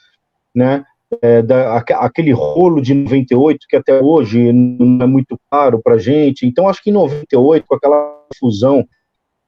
né? 0.55 0.85
É, 1.23 1.43
da, 1.43 1.77
aquele 1.77 2.31
rolo 2.31 2.81
de 2.81 2.95
98 2.95 3.67
que 3.69 3.77
até 3.77 4.01
hoje 4.01 4.53
não 4.53 5.05
é 5.05 5.09
muito 5.09 5.37
claro 5.51 5.81
para 5.83 5.99
gente. 5.99 6.47
Então 6.47 6.69
acho 6.69 6.83
que 6.83 6.91
em 6.91 6.93
98 6.93 7.67
com 7.67 7.75
aquela 7.75 8.17
fusão 8.39 8.87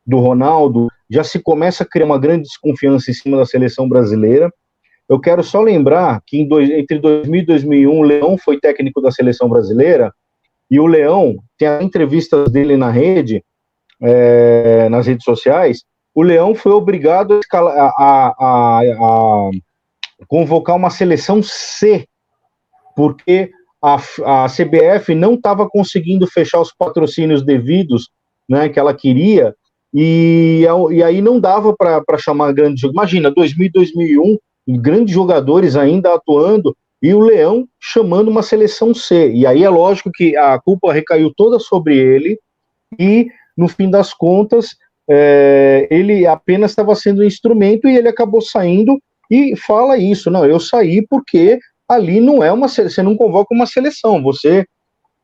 do 0.05 0.19
Ronaldo 0.19 0.89
já 1.09 1.23
se 1.23 1.39
começa 1.39 1.85
a 1.85 1.87
criar 1.87 2.07
uma 2.07 2.19
grande 2.19 2.45
desconfiança 2.45 3.11
em 3.11 3.15
cima 3.15 3.37
da 3.37 3.47
seleção 3.47 3.89
brasileira. 3.89 4.53
Eu 5.09 5.21
quero 5.21 5.45
só 5.45 5.61
lembrar 5.61 6.21
que 6.27 6.45
dois, 6.45 6.69
entre 6.71 6.99
2000 6.99 7.43
e 7.43 7.47
2001 7.47 7.99
o 7.99 8.03
Leão 8.03 8.39
foi 8.39 8.59
técnico 8.59 9.01
da 9.01 9.13
seleção 9.13 9.49
brasileira 9.49 10.13
e 10.71 10.81
o 10.81 10.87
Leão 10.87 11.37
tem 11.59 11.69
entrevistas 11.83 12.51
dele 12.51 12.77
na 12.77 12.91
rede, 12.91 13.45
é, 14.01 14.89
nas 14.89 15.07
redes 15.07 15.25
sociais. 15.25 15.85
O 16.15 16.23
Leão 16.23 16.55
foi 16.55 16.73
obrigado 16.73 17.41
a, 17.53 17.59
a, 17.59 18.35
a, 18.39 18.81
a 18.81 19.51
convocar 20.27 20.77
uma 20.77 20.91
seleção 20.91 21.43
C, 21.43 22.07
porque 22.95 23.51
a, 23.83 23.97
a 23.97 24.47
CBF 24.49 25.15
não 25.15 25.35
estava 25.35 25.69
conseguindo 25.69 26.27
fechar 26.27 26.61
os 26.61 26.73
patrocínios 26.73 27.43
devidos 27.43 28.11
né, 28.49 28.69
que 28.69 28.79
ela 28.79 28.95
queria, 28.95 29.55
e, 29.95 30.65
e 30.91 31.03
aí 31.03 31.21
não 31.21 31.39
dava 31.39 31.75
para 31.77 32.19
chamar 32.19 32.53
grandes 32.53 32.81
jogadores. 32.81 33.13
Imagina, 33.13 33.31
2000 33.31 33.71
2001, 33.73 34.39
grandes 34.79 35.15
jogadores 35.15 35.77
ainda 35.77 36.15
atuando, 36.15 36.77
e 37.03 37.13
o 37.13 37.21
Leão 37.21 37.67
chamando 37.81 38.29
uma 38.29 38.43
seleção 38.43 38.95
C. 38.95 39.33
E 39.33 39.45
aí 39.45 39.65
é 39.65 39.69
lógico 39.69 40.11
que 40.13 40.37
a 40.37 40.59
culpa 40.61 40.93
recaiu 40.93 41.33
toda 41.37 41.59
sobre 41.59 41.97
ele, 41.97 42.39
e 42.99 43.27
no 43.57 43.69
fim 43.69 43.91
das 43.91 44.15
contas, 44.15 44.77
é, 45.11 45.89
ele 45.91 46.27
apenas 46.27 46.71
estava 46.71 46.95
sendo 46.95 47.23
um 47.23 47.27
instrumento 47.27 47.89
e 47.89 47.97
ele 47.97 48.09
acabou 48.09 48.41
saindo 48.41 48.99
e 49.33 49.57
fala 49.57 49.97
isso, 49.97 50.31
não, 50.31 50.45
eu 50.45 50.61
saí 50.61 51.01
porque 51.09 51.59
ali 51.89 52.21
não 52.21 52.45
é 52.45 52.53
uma 52.53 52.69
você 52.69 53.03
não 53.03 53.17
convoca 53.17 53.55
uma 53.55 53.65
seleção, 53.65 54.23
você 54.23 54.67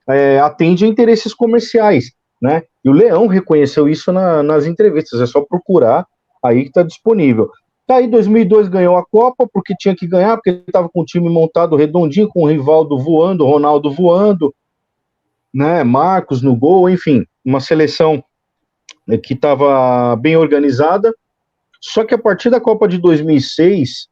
é, 0.09 0.40
atende 0.40 0.86
a 0.86 0.89
interesses 0.89 1.35
comerciais, 1.35 2.10
né? 2.40 2.62
E 2.82 2.89
o 2.89 2.93
Leão 2.93 3.26
reconheceu 3.26 3.86
isso 3.86 4.10
na, 4.10 4.43
nas 4.43 4.64
entrevistas, 4.64 5.20
é 5.20 5.26
só 5.26 5.43
procurar 5.43 6.06
aí 6.43 6.62
que 6.62 6.68
está 6.68 6.82
disponível. 6.82 7.51
Daí 7.86 8.06
2002 8.06 8.68
ganhou 8.68 8.97
a 8.97 9.05
Copa 9.05 9.47
porque 9.52 9.74
tinha 9.78 9.94
que 9.94 10.06
ganhar, 10.06 10.36
porque 10.36 10.62
estava 10.66 10.89
com 10.89 11.02
o 11.02 11.05
time 11.05 11.28
montado 11.28 11.76
redondinho, 11.76 12.28
com 12.28 12.44
o 12.44 12.48
Rivaldo 12.48 12.98
voando, 12.98 13.44
Ronaldo 13.44 13.90
voando, 13.93 14.55
né? 15.52 15.85
Marcos 15.85 16.40
no 16.40 16.56
gol, 16.56 16.89
enfim, 16.89 17.26
uma 17.44 17.60
seleção 17.60 18.24
que 19.22 19.35
estava 19.35 20.16
bem 20.16 20.35
organizada. 20.35 21.14
Só 21.80 22.05
que 22.05 22.14
a 22.14 22.18
partir 22.18 22.50
da 22.50 22.60
Copa 22.60 22.88
de 22.88 22.98
2006, 22.98 24.09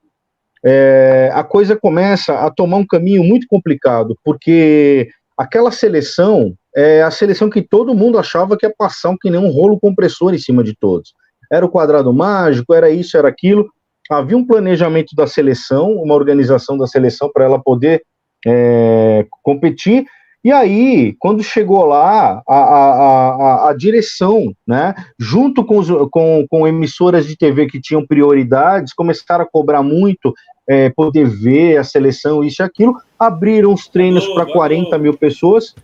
é, 0.64 1.30
a 1.32 1.44
coisa 1.44 1.76
começa 1.76 2.34
a 2.34 2.50
tomar 2.50 2.78
um 2.78 2.86
caminho 2.86 3.22
muito 3.22 3.46
complicado, 3.48 4.18
porque 4.24 5.08
aquela 5.36 5.70
seleção 5.70 6.54
é 6.74 7.02
a 7.02 7.10
seleção 7.10 7.50
que 7.50 7.62
todo 7.62 7.94
mundo 7.94 8.18
achava 8.18 8.56
que 8.56 8.66
ia 8.66 8.74
passar 8.76 9.10
um, 9.10 9.16
que 9.16 9.30
nem 9.30 9.40
um 9.40 9.50
rolo 9.50 9.78
compressor 9.78 10.34
em 10.34 10.38
cima 10.38 10.62
de 10.62 10.74
todos. 10.76 11.12
Era 11.50 11.64
o 11.64 11.70
quadrado 11.70 12.12
mágico, 12.12 12.74
era 12.74 12.90
isso, 12.90 13.16
era 13.16 13.28
aquilo. 13.28 13.68
Havia 14.10 14.36
um 14.36 14.46
planejamento 14.46 15.14
da 15.14 15.26
seleção, 15.26 15.92
uma 15.92 16.14
organização 16.14 16.76
da 16.76 16.86
seleção 16.86 17.30
para 17.32 17.44
ela 17.44 17.62
poder 17.62 18.02
é, 18.46 19.26
competir, 19.42 20.04
e 20.46 20.52
aí, 20.52 21.12
quando 21.18 21.42
chegou 21.42 21.84
lá, 21.84 22.40
a, 22.46 22.56
a, 22.56 23.30
a, 23.66 23.70
a 23.70 23.76
direção, 23.76 24.54
né, 24.64 24.94
junto 25.18 25.64
com, 25.64 25.76
os, 25.76 25.88
com, 26.12 26.46
com 26.48 26.68
emissoras 26.68 27.26
de 27.26 27.36
TV 27.36 27.66
que 27.66 27.80
tinham 27.80 28.06
prioridades, 28.06 28.92
começaram 28.94 29.42
a 29.42 29.48
cobrar 29.50 29.82
muito, 29.82 30.32
é, 30.68 30.88
poder 30.90 31.26
ver 31.28 31.78
a 31.78 31.82
seleção, 31.82 32.44
isso 32.44 32.62
e 32.62 32.64
aquilo, 32.64 32.94
abriram 33.18 33.74
os 33.74 33.88
treinos 33.88 34.24
para 34.28 34.46
40 34.46 34.96
mil 34.98 35.18
pessoas. 35.18 35.74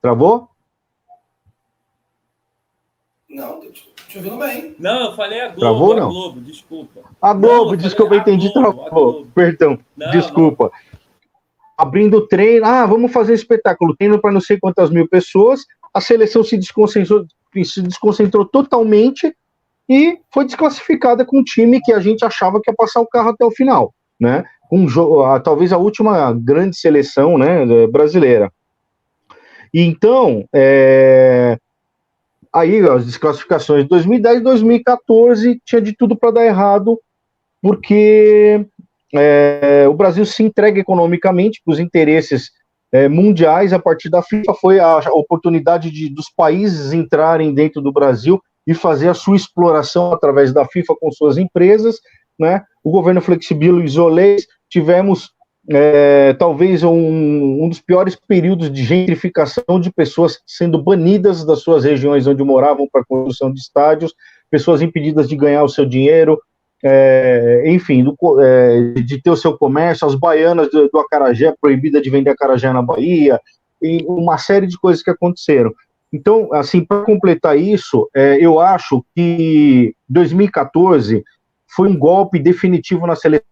Travou? 0.00 0.48
Não, 3.30 3.60
te 3.60 4.18
ouvindo 4.18 4.38
bem. 4.38 4.74
Não, 4.76 5.10
eu 5.10 5.12
falei 5.14 5.40
a 5.40 5.46
Globo, 5.50 5.60
Travou, 5.60 5.94
não? 5.94 6.06
a 6.08 6.10
Globo, 6.10 6.40
desculpa. 6.40 7.00
A 7.22 7.32
Globo, 7.32 7.70
não, 7.70 7.76
desculpa, 7.76 8.14
eu 8.16 8.18
entendi, 8.18 8.52
Globo, 8.52 8.82
travou. 8.82 9.26
Perdão, 9.32 9.78
não, 9.96 10.10
desculpa. 10.10 10.64
Não 10.64 10.91
abrindo 11.76 12.26
treino, 12.26 12.66
ah, 12.66 12.86
vamos 12.86 13.12
fazer 13.12 13.34
espetáculo, 13.34 13.96
treino 13.96 14.20
para 14.20 14.32
não 14.32 14.40
sei 14.40 14.58
quantas 14.58 14.90
mil 14.90 15.08
pessoas, 15.08 15.64
a 15.92 16.00
seleção 16.00 16.42
se 16.42 16.56
desconcentrou, 16.56 17.26
se 17.64 17.82
desconcentrou 17.82 18.44
totalmente 18.44 19.34
e 19.88 20.18
foi 20.30 20.44
desclassificada 20.44 21.24
com 21.24 21.40
um 21.40 21.44
time 21.44 21.80
que 21.80 21.92
a 21.92 22.00
gente 22.00 22.24
achava 22.24 22.60
que 22.60 22.70
ia 22.70 22.74
passar 22.74 23.00
o 23.00 23.06
carro 23.06 23.30
até 23.30 23.44
o 23.44 23.50
final, 23.50 23.92
né? 24.18 24.44
Um 24.70 24.86
talvez 25.44 25.70
a 25.72 25.76
última 25.76 26.32
grande 26.32 26.76
seleção, 26.76 27.36
né, 27.36 27.86
brasileira. 27.88 28.50
E 29.72 29.82
então, 29.82 30.46
é, 30.52 31.58
aí 32.52 32.80
as 32.88 33.04
desclassificações 33.04 33.82
de 33.82 33.88
2010 33.90 34.38
e 34.38 34.42
2014 34.42 35.62
tinha 35.64 35.80
de 35.80 35.94
tudo 35.94 36.16
para 36.16 36.30
dar 36.30 36.46
errado, 36.46 36.98
porque 37.60 38.66
é, 39.14 39.86
o 39.88 39.94
Brasil 39.94 40.24
se 40.24 40.42
entrega 40.42 40.80
economicamente 40.80 41.60
para 41.64 41.72
os 41.72 41.78
interesses 41.78 42.50
é, 42.92 43.08
mundiais 43.08 43.72
a 43.72 43.78
partir 43.78 44.08
da 44.08 44.22
FIFA. 44.22 44.54
Foi 44.54 44.78
a 44.80 44.98
oportunidade 45.12 45.90
de, 45.90 46.08
dos 46.08 46.30
países 46.34 46.92
entrarem 46.92 47.54
dentro 47.54 47.80
do 47.80 47.92
Brasil 47.92 48.40
e 48.66 48.74
fazer 48.74 49.08
a 49.08 49.14
sua 49.14 49.36
exploração 49.36 50.12
através 50.12 50.52
da 50.52 50.64
FIFA 50.64 50.94
com 51.00 51.10
suas 51.10 51.36
empresas. 51.36 51.96
Né? 52.38 52.62
O 52.82 52.90
governo 52.90 53.20
flexibilizou 53.20 54.08
leis, 54.08 54.46
tivemos 54.70 55.30
é, 55.70 56.34
talvez 56.34 56.82
um, 56.82 57.62
um, 57.64 57.68
dos 57.68 57.80
piores 57.80 58.16
períodos 58.26 58.72
de 58.72 58.82
gentrificação 58.82 59.80
de 59.80 59.92
pessoas 59.92 60.40
sendo 60.46 60.82
banidas 60.82 61.44
das 61.44 61.60
suas 61.60 61.84
regiões 61.84 62.26
onde 62.26 62.42
moravam 62.42 62.88
para 62.90 63.04
construção 63.04 63.52
de 63.52 63.60
estádios, 63.60 64.12
pessoas 64.50 64.82
impedidas 64.82 65.28
de 65.28 65.36
ganhar 65.36 65.62
o 65.62 65.68
seu 65.68 65.86
dinheiro, 65.86 66.38
é, 66.82 67.62
enfim, 67.66 68.02
do, 68.02 68.16
é, 68.40 68.92
de 68.94 69.20
ter 69.20 69.30
o 69.30 69.36
seu 69.36 69.56
comércio, 69.56 70.06
as 70.06 70.14
baianas 70.14 70.70
do, 70.70 70.88
do 70.88 70.98
Acarajé, 70.98 71.54
proibida 71.60 72.00
de 72.00 72.10
vender 72.10 72.30
acarajé 72.30 72.72
na 72.72 72.82
Bahia, 72.82 73.40
e 73.80 74.04
uma 74.06 74.38
série 74.38 74.66
de 74.66 74.78
coisas 74.78 75.02
que 75.02 75.10
aconteceram. 75.10 75.72
Então, 76.12 76.52
assim, 76.52 76.84
para 76.84 77.04
completar 77.04 77.58
isso, 77.58 78.08
é, 78.14 78.36
eu 78.40 78.60
acho 78.60 79.04
que 79.14 79.94
2014 80.08 81.24
foi 81.66 81.88
um 81.88 81.98
golpe 81.98 82.38
definitivo 82.38 83.06
na 83.06 83.16
seleção 83.16 83.46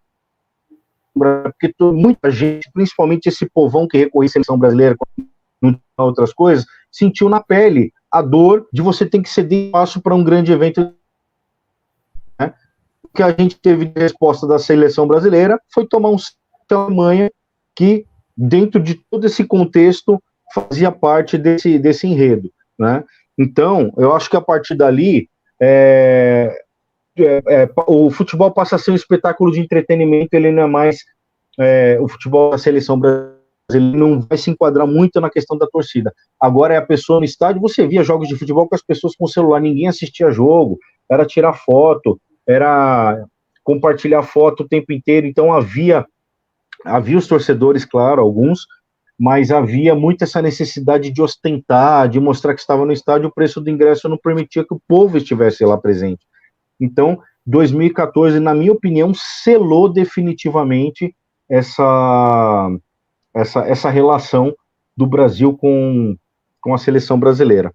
porque 1.13 1.75
muita 1.81 2.31
gente, 2.31 2.71
principalmente 2.73 3.27
esse 3.27 3.49
povão 3.51 3.87
que 3.87 3.99
recorria 3.99 4.29
à 4.29 4.33
seleção 4.33 4.59
brasileira, 4.59 4.97
não 5.61 5.79
outras 5.99 6.33
coisas, 6.33 6.65
sentiu 6.91 7.29
na 7.29 7.43
pele 7.43 7.93
a 8.11 8.23
dor 8.23 8.67
de 8.73 8.81
você 8.81 9.05
ter 9.05 9.21
que 9.21 9.29
ceder 9.29 9.67
espaço 9.67 10.01
para 10.01 10.15
um 10.15 10.25
grande 10.25 10.53
evento 10.53 10.93
que 13.15 13.23
a 13.23 13.31
gente 13.31 13.59
teve 13.61 13.87
de 13.87 14.01
resposta 14.01 14.47
da 14.47 14.59
seleção 14.59 15.07
brasileira 15.07 15.61
foi 15.73 15.87
tomar 15.87 16.11
um 16.11 16.17
tamanho 16.69 17.31
que, 17.77 18.07
dentro 18.37 18.81
de 18.81 18.95
todo 19.11 19.27
esse 19.27 19.45
contexto, 19.45 20.23
fazia 20.55 20.91
parte 20.91 21.37
desse, 21.37 21.79
desse 21.79 22.07
enredo. 22.07 22.51
Né? 22.79 23.05
Então, 23.39 23.93
eu 23.97 24.15
acho 24.15 24.29
que 24.31 24.37
a 24.37 24.41
partir 24.41 24.75
dali, 24.75 25.29
é, 25.61 26.57
é, 27.19 27.43
é, 27.47 27.69
o 27.87 28.11
futebol 28.11 28.51
passa 28.51 28.77
a 28.77 28.79
ser 28.79 28.91
um 28.91 28.97
espetáculo 28.97 29.53
de 29.53 29.61
entretenimento, 29.61 30.35
ele 30.35 30.53
não 30.53 30.65
é 30.65 30.67
mais 30.67 30.99
é, 31.59 31.99
o 32.01 32.09
futebol 32.09 32.51
da 32.51 32.59
seleção 32.59 32.99
brasileira, 32.99 33.41
ele 33.73 33.97
não 33.97 34.21
vai 34.21 34.37
se 34.37 34.51
enquadrar 34.51 34.87
muito 34.87 35.21
na 35.21 35.31
questão 35.31 35.57
da 35.57 35.67
torcida. 35.67 36.13
Agora 36.41 36.75
é 36.75 36.77
a 36.77 36.85
pessoa 36.85 37.21
no 37.21 37.25
estádio, 37.25 37.61
você 37.61 37.87
via 37.87 38.03
jogos 38.03 38.29
de 38.29 38.37
futebol 38.37 38.69
com 38.69 38.75
as 38.75 38.83
pessoas 38.83 39.15
com 39.15 39.27
celular, 39.27 39.61
ninguém 39.61 39.87
assistia 39.87 40.31
jogo, 40.31 40.79
era 41.09 41.25
tirar 41.25 41.53
foto, 41.53 42.21
era 42.51 43.25
compartilhar 43.63 44.23
foto 44.23 44.63
o 44.63 44.69
tempo 44.69 44.93
inteiro, 44.93 45.27
então 45.27 45.53
havia 45.53 46.05
havia 46.85 47.19
os 47.19 47.27
torcedores, 47.27 47.85
claro, 47.85 48.23
alguns, 48.23 48.67
mas 49.19 49.51
havia 49.51 49.95
muito 49.95 50.25
essa 50.25 50.41
necessidade 50.41 51.11
de 51.11 51.21
ostentar, 51.21 52.09
de 52.09 52.19
mostrar 52.19 52.55
que 52.55 52.61
estava 52.61 52.87
no 52.87 52.93
estádio, 52.93 53.29
o 53.29 53.33
preço 53.33 53.61
do 53.61 53.69
ingresso 53.69 54.09
não 54.09 54.17
permitia 54.17 54.65
que 54.65 54.73
o 54.73 54.81
povo 54.89 55.19
estivesse 55.19 55.63
lá 55.65 55.77
presente. 55.77 56.25
Então, 56.81 57.21
2014, 57.45 58.41
na 58.41 58.55
minha 58.55 58.73
opinião, 58.73 59.13
selou 59.15 59.93
definitivamente 59.93 61.15
essa 61.49 62.71
essa, 63.35 63.61
essa 63.61 63.91
relação 63.91 64.55
do 64.97 65.07
Brasil 65.07 65.57
com, 65.57 66.17
com 66.61 66.75
a 66.75 66.79
seleção 66.79 67.19
brasileira. 67.19 67.73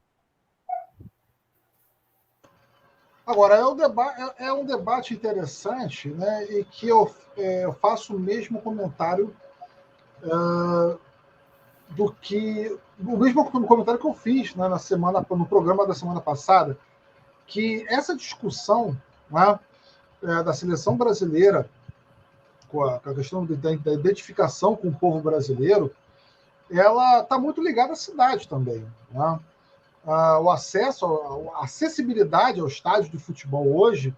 Agora, 3.26 3.56
é 3.56 3.66
um, 3.66 3.76
deba 3.76 4.34
é, 4.38 4.46
é 4.48 4.54
um 4.54 4.64
debate 4.64 5.14
interessante, 5.14 6.10
né, 6.10 6.46
e 6.46 6.64
que 6.64 6.88
eu, 6.88 7.12
é, 7.36 7.66
eu 7.66 7.74
faço 7.74 8.16
o 8.16 8.20
mesmo 8.20 8.62
comentário 8.62 9.36
uh, 10.24 11.00
do 11.90 12.12
que. 12.22 12.78
O 13.00 13.18
mesmo 13.18 13.50
comentário 13.50 14.00
que 14.00 14.08
eu 14.08 14.14
fiz 14.14 14.56
né, 14.56 14.68
na 14.70 14.80
semana, 14.80 15.26
no 15.30 15.46
programa 15.46 15.86
da 15.86 15.94
semana 15.94 16.22
passada, 16.22 16.78
que 17.48 17.86
essa 17.90 18.16
discussão 18.16 18.96
né, 19.30 19.60
é, 20.24 20.44
da 20.44 20.54
seleção 20.54 20.96
brasileira, 20.96 21.70
com 22.70 22.84
a, 22.84 23.00
com 23.00 23.10
a 23.10 23.16
questão 23.16 23.46
da, 23.46 23.76
da 23.76 23.94
identificação 23.94 24.76
com 24.76 24.88
o 24.88 24.96
povo 24.96 25.20
brasileiro, 25.20 25.94
ela 26.72 27.22
está 27.22 27.38
muito 27.38 27.62
ligada 27.62 27.94
à 27.94 27.96
cidade 27.96 28.48
também. 28.48 28.86
Né? 29.12 29.40
Ah, 30.06 30.40
o 30.40 30.50
acesso, 30.52 31.06
a 31.56 31.64
acessibilidade 31.64 32.60
ao 32.60 32.68
estádio 32.68 33.10
de 33.10 33.18
futebol 33.18 33.76
hoje, 33.76 34.16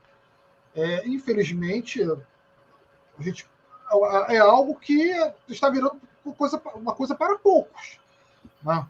é, 0.75 1.07
infelizmente, 1.07 2.03
a 2.03 3.23
gente, 3.23 3.49
é 4.27 4.37
algo 4.37 4.75
que 4.75 5.11
está 5.47 5.69
virando 5.69 5.99
uma 6.25 6.35
coisa, 6.35 6.61
uma 6.75 6.93
coisa 6.93 7.15
para 7.15 7.37
poucos. 7.37 7.99
Né? 8.61 8.85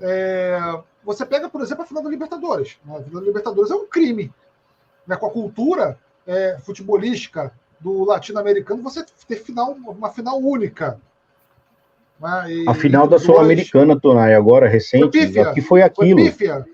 É, 0.00 0.82
você 1.02 1.24
pega, 1.24 1.48
por 1.48 1.62
exemplo, 1.62 1.82
a 1.82 1.86
final 1.86 2.02
da 2.02 2.10
Libertadores. 2.10 2.78
Né? 2.84 2.96
A 2.98 3.02
final 3.02 3.20
da 3.20 3.26
Libertadores 3.26 3.70
é 3.70 3.74
um 3.74 3.86
crime. 3.86 4.32
Né? 5.06 5.16
Com 5.16 5.26
a 5.26 5.30
cultura 5.30 5.98
é, 6.26 6.58
futebolística 6.60 7.52
do 7.80 8.04
latino-americano, 8.04 8.82
você 8.82 9.04
ter 9.26 9.36
final, 9.36 9.72
uma 9.72 10.10
final 10.10 10.38
única. 10.38 11.00
Né? 12.20 12.44
E, 12.48 12.68
a 12.68 12.74
final 12.74 13.06
da 13.06 13.18
Sul-Americana, 13.18 13.98
Tonai, 13.98 14.34
agora 14.34 14.68
recente, 14.68 15.10
pífia, 15.10 15.52
que 15.52 15.60
foi 15.60 15.82
aquilo. 15.82 16.20
Foi 16.20 16.30
pífia. 16.30 16.66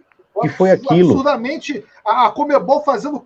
Que 0.42 0.48
foi 0.48 0.70
aquilo. 0.70 1.10
Absurdamente, 1.10 1.84
a 2.04 2.30
Comebol 2.30 2.82
fazendo 2.82 3.22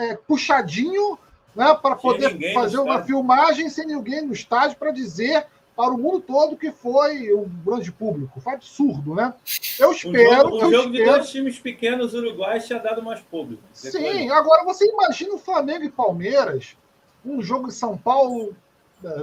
é, 0.00 0.16
puxadinho 0.28 1.18
né, 1.56 1.74
para 1.80 1.96
poder 1.96 2.52
fazer 2.52 2.78
uma 2.78 3.02
filmagem 3.02 3.68
sem 3.68 3.86
ninguém 3.86 4.22
no 4.22 4.32
estádio 4.32 4.76
para 4.76 4.90
dizer 4.90 5.46
para 5.74 5.90
o 5.90 5.98
mundo 5.98 6.20
todo 6.20 6.56
que 6.56 6.70
foi 6.70 7.32
um 7.32 7.48
grande 7.64 7.90
público. 7.90 8.40
Foi 8.40 8.52
absurdo, 8.52 9.14
né? 9.14 9.32
Eu 9.80 9.92
espero. 9.92 10.48
O 10.48 10.50
jogo, 10.50 10.56
o 10.56 10.60
jogo 10.60 10.74
espero... 10.74 10.90
de 10.92 11.04
dois 11.04 11.30
times 11.30 11.58
pequenos 11.58 12.14
uruguais 12.14 12.66
tinha 12.66 12.78
dado 12.78 13.02
mais 13.02 13.20
público. 13.20 13.62
Sim, 13.72 14.28
agora 14.30 14.64
você 14.64 14.86
imagina 14.86 15.34
o 15.34 15.38
Flamengo 15.38 15.84
e 15.84 15.90
Palmeiras, 15.90 16.76
um 17.24 17.40
jogo 17.40 17.68
em 17.68 17.72
São 17.72 17.96
Paulo, 17.96 18.54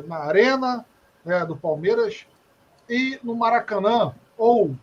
na 0.08 0.18
Arena 0.18 0.86
né, 1.26 1.46
do 1.46 1.56
Palmeiras, 1.56 2.26
e 2.90 3.20
no 3.24 3.36
Maracanã, 3.36 4.14
ou. 4.38 4.76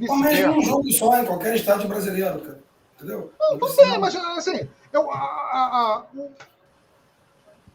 Mas 0.00 0.44
um 0.46 0.62
jogo 0.62 0.92
só 0.92 1.20
em 1.20 1.26
qualquer 1.26 1.56
estádio 1.56 1.88
brasileiro, 1.88 2.40
cara. 2.40 2.60
Entendeu? 2.96 3.32
Não, 3.38 3.56
não 3.58 3.68
sei, 3.68 3.98
mas 3.98 4.14
assim, 4.14 4.68
eu, 4.92 5.10
a, 5.10 5.16
a, 5.16 5.96
a, 5.96 6.04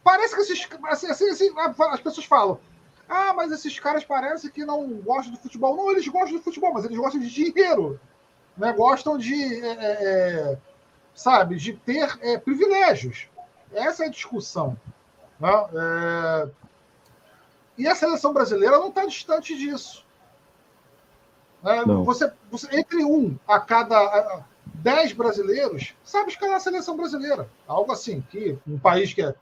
parece 0.03 0.35
que 0.35 0.41
esses, 0.41 0.67
assim, 0.89 1.07
assim, 1.07 1.29
assim, 1.29 1.53
as 1.91 1.99
pessoas 1.99 2.25
falam 2.25 2.59
ah, 3.07 3.33
mas 3.33 3.51
esses 3.51 3.79
caras 3.79 4.03
parecem 4.03 4.49
que 4.49 4.65
não 4.65 4.87
gostam 5.01 5.33
de 5.33 5.39
futebol. 5.39 5.75
Não, 5.75 5.91
eles 5.91 6.07
gostam 6.07 6.37
de 6.37 6.43
futebol, 6.43 6.73
mas 6.73 6.85
eles 6.85 6.97
gostam 6.97 7.21
de 7.21 7.29
dinheiro. 7.29 7.99
Né? 8.57 8.71
Gostam 8.73 9.17
de, 9.17 9.63
é, 9.63 9.67
é, 9.67 10.03
é, 10.53 10.57
sabe, 11.13 11.55
de 11.57 11.73
ter 11.73 12.17
é, 12.21 12.37
privilégios. 12.37 13.27
Essa 13.71 14.05
é 14.05 14.07
a 14.07 14.11
discussão. 14.11 14.77
Né? 15.39 15.49
É, 15.49 16.49
e 17.77 17.87
a 17.87 17.95
seleção 17.95 18.33
brasileira 18.33 18.77
não 18.77 18.89
está 18.89 19.05
distante 19.05 19.57
disso. 19.57 20.05
Né? 21.63 21.83
Você, 22.03 22.31
você, 22.51 22.67
entre 22.77 23.03
um 23.03 23.37
a 23.47 23.59
cada 23.59 24.43
dez 24.65 25.13
brasileiros, 25.13 25.95
sabe 26.03 26.31
escalar 26.31 26.57
a 26.57 26.59
seleção 26.59 26.97
brasileira. 26.97 27.49
Algo 27.67 27.91
assim, 27.91 28.21
que 28.29 28.57
um 28.67 28.77
país 28.77 29.13
que 29.13 29.21
é 29.21 29.33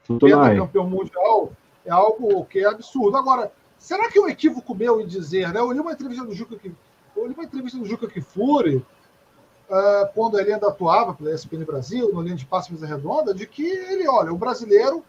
campeão 0.57 0.89
mundial 0.89 1.51
é 1.85 1.91
algo 1.91 2.45
que 2.45 2.59
é 2.59 2.67
absurdo. 2.67 3.17
Agora, 3.17 3.51
será 3.77 4.09
que 4.09 4.19
é 4.19 4.21
um 4.21 4.29
equívoco 4.29 4.75
meu 4.75 5.01
em 5.01 5.07
dizer, 5.07 5.51
né? 5.51 5.59
Eu 5.59 5.71
li 5.71 5.79
uma 5.79 5.93
entrevista 5.93 6.23
do 6.23 6.33
Juca 6.33 6.55
que 6.57 6.71
eu 7.15 7.27
li 7.27 7.33
uma 7.33 7.43
entrevista 7.43 7.77
do 7.77 7.85
Juca 7.85 8.07
Kifuri, 8.07 8.77
uh, 8.77 10.13
quando 10.13 10.39
ele 10.39 10.53
ainda 10.53 10.67
atuava 10.67 11.13
pela 11.13 11.33
ESPN 11.33 11.65
Brasil, 11.65 12.11
no 12.13 12.21
linha 12.21 12.35
de 12.35 12.45
passe 12.45 12.71
mesa 12.71 12.87
redonda, 12.87 13.33
de 13.33 13.45
que 13.45 13.63
ele, 13.63 14.07
olha, 14.07 14.31
o 14.31 14.37
brasileiro 14.37 15.03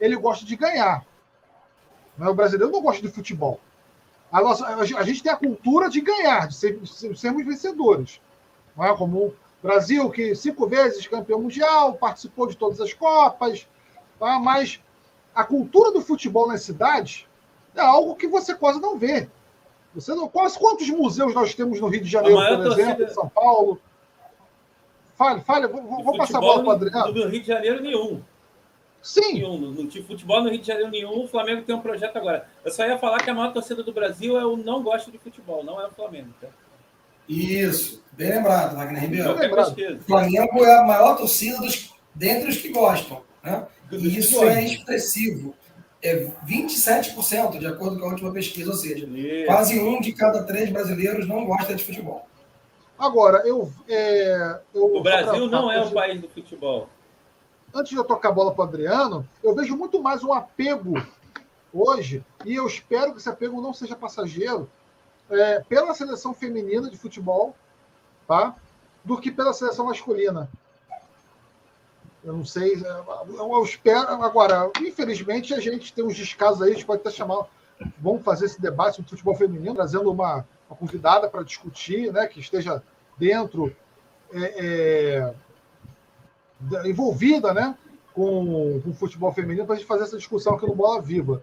ele 0.00 0.16
gosta 0.16 0.44
de 0.44 0.54
ganhar. 0.54 1.04
Né? 2.18 2.28
O 2.28 2.34
brasileiro 2.34 2.72
não 2.72 2.82
gosta 2.82 3.00
de 3.00 3.08
futebol. 3.08 3.60
A, 4.30 4.42
nossa, 4.42 4.66
a 4.66 5.04
gente 5.04 5.22
tem 5.22 5.32
a 5.32 5.36
cultura 5.36 5.88
de 5.88 6.00
ganhar, 6.00 6.48
de, 6.48 6.54
ser, 6.54 6.78
de 6.78 7.18
sermos 7.18 7.46
vencedores. 7.46 8.20
Não 8.76 8.84
é? 8.84 8.94
Como 8.94 9.28
o 9.28 9.34
Brasil, 9.62 10.10
que 10.10 10.34
cinco 10.34 10.66
vezes 10.66 11.06
campeão 11.06 11.40
mundial, 11.40 11.94
participou 11.94 12.46
de 12.46 12.56
todas 12.56 12.80
as 12.80 12.92
Copas, 12.92 13.66
tá? 14.18 14.38
mas 14.38 14.80
a 15.34 15.44
cultura 15.44 15.92
do 15.92 16.00
futebol 16.00 16.46
nas 16.46 16.62
cidades 16.62 17.26
é 17.74 17.80
algo 17.80 18.16
que 18.16 18.26
você 18.26 18.54
quase 18.54 18.80
não 18.80 18.98
vê. 18.98 19.28
Você 19.94 20.14
não, 20.14 20.28
quase 20.28 20.58
quantos 20.58 20.88
museus 20.90 21.34
nós 21.34 21.54
temos 21.54 21.80
no 21.80 21.88
Rio 21.88 22.02
de 22.02 22.10
Janeiro, 22.10 22.38
por 22.38 22.72
exemplo, 22.72 23.04
em 23.04 23.08
São 23.08 23.28
Paulo? 23.28 23.80
Fale, 25.16 25.40
fale, 25.40 25.66
vou, 25.66 26.04
vou 26.04 26.16
passar 26.16 26.38
a 26.38 26.40
bola 26.40 26.60
para 26.60 26.68
o 26.68 26.72
Adriano. 26.72 27.12
No 27.12 27.28
Rio 27.28 27.40
de 27.40 27.46
Janeiro, 27.46 27.82
nenhum. 27.82 28.22
Sim. 29.02 29.34
Nenhum. 29.34 29.58
No, 29.58 29.70
no 29.70 29.90
futebol 29.90 30.42
no 30.42 30.50
Rio 30.50 30.60
de 30.60 30.66
Janeiro, 30.66 30.90
nenhum. 30.90 31.24
O 31.24 31.28
Flamengo 31.28 31.62
tem 31.62 31.74
um 31.74 31.80
projeto 31.80 32.16
agora. 32.16 32.48
Eu 32.64 32.70
só 32.70 32.86
ia 32.86 32.98
falar 32.98 33.22
que 33.22 33.30
a 33.30 33.34
maior 33.34 33.52
torcida 33.52 33.82
do 33.82 33.92
Brasil 33.92 34.38
é 34.38 34.44
o 34.44 34.56
não 34.56 34.82
gosta 34.82 35.10
de 35.10 35.18
futebol, 35.18 35.64
não 35.64 35.80
é 35.80 35.86
o 35.86 35.90
Flamengo. 35.90 36.28
Tá? 36.40 36.48
Isso, 37.28 38.02
bem 38.12 38.30
lembrado, 38.30 38.74
Wagner 38.74 39.02
Ribeiro. 39.02 39.32
O 39.32 40.00
Flamengo 40.00 40.64
é 40.64 40.78
a 40.78 40.84
maior 40.84 41.16
torcida 41.16 41.58
dos, 41.58 41.94
dentre 42.14 42.48
os 42.48 42.56
que 42.56 42.70
gostam. 42.70 43.22
Né? 43.42 43.66
E 43.92 44.18
isso 44.18 44.42
é 44.44 44.64
expressivo. 44.64 45.54
É 46.00 46.28
27%, 46.46 47.58
de 47.58 47.66
acordo 47.66 47.98
com 47.98 48.06
a 48.06 48.10
última 48.10 48.32
pesquisa, 48.32 48.70
ou 48.70 48.76
seja, 48.76 49.04
isso. 49.04 49.46
quase 49.46 49.80
um 49.80 50.00
de 50.00 50.12
cada 50.12 50.44
três 50.44 50.70
brasileiros 50.70 51.26
não 51.26 51.44
gosta 51.44 51.74
de 51.74 51.82
futebol. 51.82 52.24
Agora, 52.96 53.42
eu. 53.46 53.72
É, 53.88 54.60
eu 54.72 54.96
o 54.96 55.02
Brasil 55.02 55.48
não 55.48 55.70
é 55.70 55.80
o 55.80 55.90
país 55.90 56.20
do 56.20 56.28
futebol. 56.28 56.88
Antes 57.78 57.90
de 57.90 57.96
eu 57.96 58.02
tocar 58.02 58.30
a 58.30 58.32
bola 58.32 58.52
para 58.52 58.64
o 58.64 58.66
Adriano, 58.66 59.28
eu 59.40 59.54
vejo 59.54 59.76
muito 59.76 60.02
mais 60.02 60.24
um 60.24 60.32
apego 60.32 60.94
hoje, 61.72 62.24
e 62.44 62.56
eu 62.56 62.66
espero 62.66 63.12
que 63.12 63.18
esse 63.18 63.28
apego 63.28 63.62
não 63.62 63.72
seja 63.72 63.94
passageiro, 63.94 64.68
é, 65.30 65.60
pela 65.60 65.94
seleção 65.94 66.34
feminina 66.34 66.90
de 66.90 66.98
futebol, 66.98 67.54
tá? 68.26 68.56
do 69.04 69.16
que 69.20 69.30
pela 69.30 69.52
seleção 69.52 69.86
masculina. 69.86 70.50
Eu 72.24 72.32
não 72.32 72.44
sei. 72.44 72.82
Eu 72.84 73.62
espero. 73.62 74.08
Agora, 74.24 74.72
infelizmente, 74.80 75.54
a 75.54 75.60
gente 75.60 75.92
tem 75.92 76.04
uns 76.04 76.16
descasos 76.16 76.60
aí, 76.60 76.72
a 76.72 76.74
gente 76.74 76.84
pode 76.84 77.00
até 77.02 77.12
chamar. 77.12 77.46
Vamos 77.98 78.24
fazer 78.24 78.46
esse 78.46 78.60
debate 78.60 78.96
sobre 78.96 79.10
futebol 79.10 79.36
feminino, 79.36 79.76
trazendo 79.76 80.10
uma, 80.10 80.44
uma 80.68 80.76
convidada 80.76 81.30
para 81.30 81.44
discutir, 81.44 82.12
né, 82.12 82.26
que 82.26 82.40
esteja 82.40 82.82
dentro, 83.16 83.72
é, 84.32 84.66
é, 84.66 85.34
envolvida 86.84 87.54
né, 87.54 87.74
com, 88.14 88.80
o 88.84 88.94
futebol 88.94 89.32
feminino, 89.32 89.66
para 89.66 89.74
a 89.74 89.78
gente 89.78 89.86
fazer 89.86 90.04
essa 90.04 90.16
discussão 90.16 90.54
aqui 90.54 90.66
no 90.66 90.74
Bola 90.74 91.00
Viva. 91.00 91.42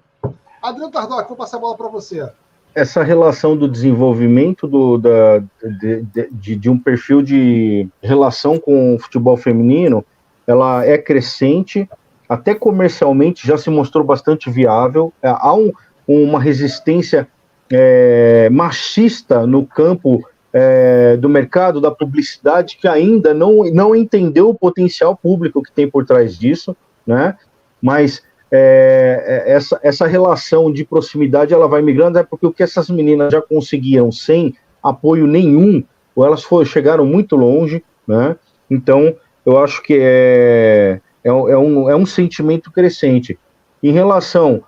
Adriano 0.62 0.92
Tardoc, 0.92 1.28
vou 1.28 1.38
passar 1.38 1.58
a 1.58 1.60
bola 1.60 1.78
para 1.78 1.88
você. 1.88 2.28
Essa 2.74 3.04
relação 3.04 3.56
do 3.56 3.70
desenvolvimento 3.70 4.68
do, 4.68 4.98
da, 4.98 5.40
de, 5.80 6.06
de, 6.32 6.56
de 6.56 6.70
um 6.70 6.78
perfil 6.78 7.22
de 7.22 7.88
relação 8.02 8.60
com 8.60 8.96
o 8.96 9.00
futebol 9.00 9.38
feminino 9.38 10.06
ela 10.48 10.86
é 10.86 10.98
crescente, 10.98 11.90
até 12.30 12.54
comercialmente 12.54 13.48
já 13.48 13.58
se 13.58 13.70
mostrou 13.70 14.04
bastante 14.04 14.50
viável. 14.50 15.12
É, 15.22 15.30
há 15.30 15.54
um, 15.54 15.72
uma 16.08 16.40
resistência 16.40 17.28
é, 17.72 18.50
machista 18.52 19.46
no 19.48 19.66
campo 19.66 20.24
é, 20.58 21.18
do 21.18 21.28
mercado 21.28 21.82
da 21.82 21.92
publicidade 21.92 22.78
que 22.78 22.88
ainda 22.88 23.34
não, 23.34 23.66
não 23.74 23.94
entendeu 23.94 24.48
o 24.48 24.56
potencial 24.56 25.14
público 25.14 25.62
que 25.62 25.70
tem 25.70 25.86
por 25.86 26.06
trás 26.06 26.40
disso, 26.40 26.74
né? 27.06 27.36
Mas 27.82 28.24
é, 28.50 29.44
é 29.48 29.52
essa, 29.52 29.78
essa 29.84 30.08
relação 30.08 30.72
de 30.72 30.86
proximidade 30.86 31.54
ela 31.54 31.68
vai 31.68 31.82
migrando, 31.82 32.18
é 32.20 32.24
porque 32.24 32.48
o 32.48 32.54
que 32.54 32.64
essas 32.64 32.90
meninas 32.90 33.34
já 33.34 33.42
conseguiram 33.42 34.14
sem 34.14 34.56
apoio 34.82 35.28
nenhum, 35.28 35.84
ou 36.16 36.26
elas 36.26 36.42
foram, 36.42 36.64
chegaram 36.64 37.06
muito 37.06 37.36
longe, 37.36 37.84
né? 38.08 38.38
Então, 38.72 39.14
eu 39.46 39.60
acho 39.60 39.84
que 39.84 39.98
é, 40.00 41.02
é, 41.22 41.28
é, 41.30 41.58
um, 41.58 41.90
é 41.90 41.96
um 41.98 42.06
sentimento 42.06 42.72
crescente. 42.72 43.38
Em 43.84 43.92
relação 43.92 44.64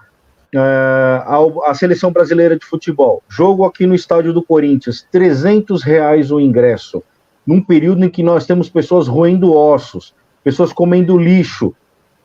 é, 0.54 1.24
ao, 1.26 1.64
à 1.66 1.74
seleção 1.74 2.12
brasileira 2.12 2.58
de 2.58 2.66
futebol, 2.66 3.22
jogo 3.28 3.66
aqui 3.66 3.86
no 3.86 3.96
estádio 3.96 4.34
do 4.34 4.42
Corinthians, 4.42 5.06
300 5.12 5.84
reais 5.84 6.32
o 6.32 6.40
ingresso, 6.40 7.04
num 7.46 7.62
período 7.62 8.04
em 8.06 8.10
que 8.10 8.24
nós 8.24 8.46
temos 8.46 8.70
pessoas 8.70 9.08
roendo 9.08 9.54
ossos, 9.54 10.14
pessoas 10.44 10.72
comendo 10.72 11.18
lixo, 11.18 11.74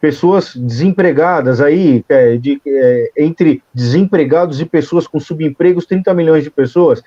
pessoas 0.01 0.57
desempregadas 0.57 1.61
aí, 1.61 2.05
é, 2.09 2.37
de, 2.37 2.61
é, 2.67 3.11
entre 3.17 3.63
desempregados 3.73 4.61
e 4.61 4.65
pessoas 4.65 5.07
com 5.07 5.21
subempregos, 5.21 5.87
30 5.87 6.13
milhões 6.13 6.45
de 6.45 6.51
pessoas. 6.51 7.03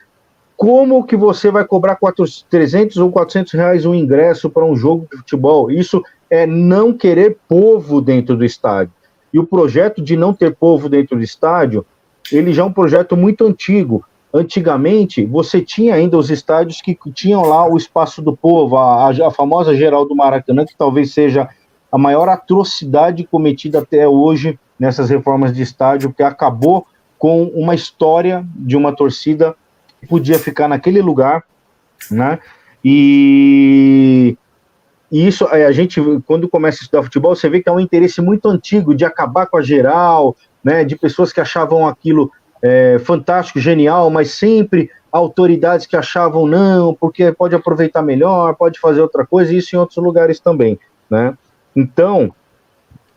como 0.55 1.05
que 1.05 1.17
você 1.17 1.51
vai 1.51 1.65
cobrar 1.65 1.97
400, 1.97 2.45
300 2.49 2.97
ou 2.97 3.11
400 3.11 3.51
reais 3.51 3.85
um 3.85 3.93
ingresso 3.93 4.49
para 4.49 4.63
um 4.63 4.75
jogo 4.77 5.05
de 5.11 5.17
futebol? 5.17 5.69
Isso 5.69 6.01
é 6.29 6.45
não 6.45 6.93
querer 6.93 7.37
povo 7.49 7.99
dentro 7.99 8.37
do 8.37 8.45
estádio. 8.45 8.93
E 9.35 9.37
o 9.39 9.45
projeto 9.45 10.01
de 10.01 10.15
não 10.15 10.33
ter 10.33 10.55
povo 10.55 10.87
dentro 10.87 11.17
do 11.17 11.21
estádio, 11.21 11.85
ele 12.31 12.53
já 12.53 12.61
é 12.61 12.65
um 12.65 12.71
projeto 12.71 13.17
muito 13.17 13.45
antigo. 13.45 14.01
Antigamente, 14.33 15.25
você 15.25 15.61
tinha 15.61 15.93
ainda 15.93 16.17
os 16.17 16.29
estádios 16.29 16.81
que 16.81 16.97
tinham 17.13 17.41
lá 17.41 17.69
o 17.69 17.75
espaço 17.75 18.21
do 18.21 18.33
povo, 18.33 18.77
a, 18.77 19.09
a 19.09 19.31
famosa 19.31 19.75
geral 19.75 20.07
do 20.07 20.15
Maracanã, 20.15 20.65
que 20.65 20.73
talvez 20.77 21.13
seja 21.13 21.49
a 21.91 21.97
maior 21.97 22.29
atrocidade 22.29 23.25
cometida 23.25 23.79
até 23.79 24.07
hoje 24.07 24.57
nessas 24.79 25.09
reformas 25.09 25.53
de 25.53 25.63
estádio, 25.63 26.13
que 26.13 26.23
acabou 26.23 26.87
com 27.19 27.43
uma 27.47 27.75
história 27.75 28.41
de 28.55 28.77
uma 28.77 28.95
torcida 28.95 29.53
que 29.99 30.07
podia 30.07 30.39
ficar 30.39 30.69
naquele 30.69 31.01
lugar, 31.01 31.43
né? 32.09 32.39
E 32.85 34.37
e 35.15 35.25
isso, 35.25 35.45
é, 35.45 35.65
a 35.65 35.71
gente, 35.71 36.01
quando 36.27 36.49
começa 36.49 36.79
a 36.79 36.83
estudar 36.83 37.01
futebol, 37.01 37.33
você 37.33 37.47
vê 37.47 37.63
que 37.63 37.69
é 37.69 37.71
um 37.71 37.79
interesse 37.79 38.21
muito 38.21 38.49
antigo 38.49 38.93
de 38.93 39.05
acabar 39.05 39.45
com 39.45 39.55
a 39.55 39.61
geral, 39.61 40.35
né, 40.61 40.83
de 40.83 40.97
pessoas 40.97 41.31
que 41.31 41.39
achavam 41.39 41.87
aquilo 41.87 42.29
é, 42.61 42.99
fantástico, 42.99 43.57
genial, 43.57 44.09
mas 44.09 44.31
sempre 44.31 44.91
autoridades 45.09 45.87
que 45.87 45.95
achavam 45.95 46.45
não, 46.45 46.93
porque 46.93 47.31
pode 47.31 47.55
aproveitar 47.55 48.01
melhor, 48.01 48.57
pode 48.57 48.77
fazer 48.77 48.99
outra 48.99 49.25
coisa, 49.25 49.53
e 49.53 49.57
isso 49.59 49.73
em 49.73 49.79
outros 49.79 50.03
lugares 50.03 50.37
também, 50.41 50.77
né? 51.09 51.33
Então, 51.73 52.35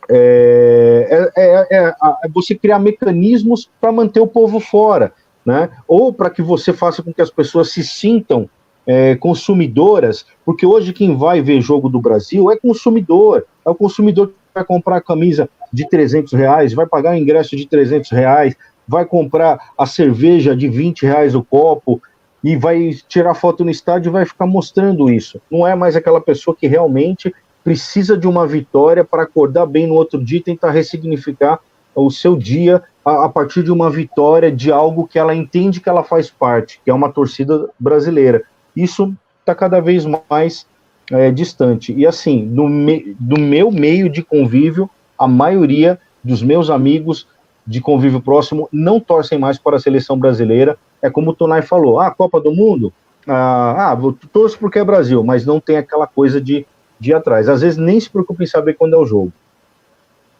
é, 0.09 1.31
é, 1.35 1.67
é, 1.69 1.85
é, 1.89 1.95
você 2.33 2.55
criar 2.55 2.79
mecanismos 2.79 3.69
para 3.81 3.91
manter 3.91 4.21
o 4.21 4.27
povo 4.27 4.61
fora, 4.61 5.11
né? 5.45 5.69
Ou 5.85 6.13
para 6.13 6.29
que 6.29 6.41
você 6.41 6.71
faça 6.71 7.03
com 7.03 7.13
que 7.13 7.21
as 7.21 7.29
pessoas 7.29 7.73
se 7.73 7.83
sintam 7.83 8.49
é, 8.89 9.15
consumidoras, 9.15 10.25
porque 10.43 10.65
hoje 10.65 10.93
quem 10.93 11.15
vai 11.15 11.43
ver 11.43 11.61
jogo 11.61 11.87
do 11.89 12.01
Brasil 12.01 12.49
é 12.49 12.57
consumidor, 12.57 13.45
é 13.63 13.69
o 13.69 13.75
consumidor 13.75 14.29
que 14.29 14.33
vai 14.51 14.63
comprar 14.63 14.97
a 14.97 15.01
camisa 15.01 15.47
de 15.71 15.87
300 15.87 16.33
reais, 16.33 16.73
vai 16.73 16.87
pagar 16.87 17.13
o 17.13 17.15
ingresso 17.15 17.55
de 17.55 17.67
300 17.67 18.09
reais, 18.09 18.55
vai 18.87 19.05
comprar 19.05 19.59
a 19.77 19.85
cerveja 19.85 20.55
de 20.55 20.67
20 20.67 21.03
reais 21.03 21.35
o 21.35 21.43
copo 21.43 22.01
e 22.43 22.55
vai 22.55 22.95
tirar 23.07 23.35
foto 23.35 23.63
no 23.63 23.69
estádio 23.69 24.09
e 24.09 24.11
vai 24.11 24.25
ficar 24.25 24.47
mostrando 24.47 25.07
isso. 25.07 25.39
Não 25.51 25.67
é 25.67 25.75
mais 25.75 25.95
aquela 25.95 26.19
pessoa 26.19 26.57
que 26.59 26.65
realmente 26.65 27.31
precisa 27.63 28.17
de 28.17 28.27
uma 28.27 28.47
vitória 28.47 29.05
para 29.05 29.21
acordar 29.21 29.67
bem 29.67 29.85
no 29.85 29.93
outro 29.93 30.19
dia 30.19 30.39
e 30.39 30.43
tentar 30.43 30.71
ressignificar 30.71 31.59
o 31.93 32.09
seu 32.09 32.35
dia 32.35 32.81
a, 33.05 33.25
a, 33.25 33.29
partir 33.29 33.61
de 33.61 33.71
uma 33.71 33.87
vitória 33.91 34.51
de 34.51 34.71
algo 34.71 35.05
que 35.05 35.19
ela 35.19 35.35
entende 35.35 35.79
que 35.79 35.89
ela 35.89 36.03
faz 36.03 36.31
parte, 36.31 36.81
que 36.83 36.89
é 36.89 36.93
uma 36.93 37.11
torcida 37.11 37.69
brasileira 37.79 38.43
isso 38.83 39.13
está 39.39 39.55
cada 39.55 39.79
vez 39.79 40.05
mais 40.29 40.65
é, 41.11 41.31
distante. 41.31 41.93
E 41.93 42.05
assim, 42.05 42.43
no, 42.43 42.67
me, 42.67 43.15
do 43.19 43.39
meu 43.39 43.71
meio 43.71 44.09
de 44.09 44.23
convívio, 44.23 44.89
a 45.17 45.27
maioria 45.27 45.99
dos 46.23 46.41
meus 46.41 46.69
amigos 46.69 47.27
de 47.65 47.81
convívio 47.81 48.21
próximo 48.21 48.67
não 48.71 48.99
torcem 48.99 49.37
mais 49.37 49.57
para 49.57 49.77
a 49.77 49.79
seleção 49.79 50.17
brasileira. 50.17 50.77
É 51.01 51.09
como 51.09 51.31
o 51.31 51.35
Tonai 51.35 51.61
falou: 51.61 51.99
ah, 51.99 52.11
Copa 52.11 52.39
do 52.39 52.51
Mundo? 52.51 52.93
Ah, 53.27 53.91
ah 53.91 53.97
torço 54.31 54.57
porque 54.57 54.79
é 54.79 54.83
Brasil, 54.83 55.23
mas 55.23 55.45
não 55.45 55.59
tem 55.59 55.77
aquela 55.77 56.07
coisa 56.07 56.39
de, 56.39 56.65
de 56.99 57.13
atrás. 57.13 57.49
Às 57.49 57.61
vezes 57.61 57.77
nem 57.77 57.99
se 57.99 58.09
preocupa 58.09 58.43
em 58.43 58.47
saber 58.47 58.75
quando 58.75 58.95
é 58.95 58.97
o 58.97 59.05
jogo. 59.05 59.31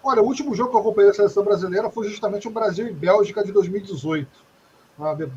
Olha, 0.03 0.22
o 0.22 0.26
último 0.26 0.56
jogo 0.56 0.72
que 0.72 0.76
eu 0.78 0.82
acompanhei 0.82 1.10
da 1.10 1.16
seleção 1.16 1.44
brasileira 1.44 1.90
foi 1.90 2.07
justamente 2.07 2.48
o 2.48 2.52
Brasil 2.52 2.88
e 2.88 2.91
Bélgica 2.91 3.44
de 3.44 3.52
2018. 3.52 4.28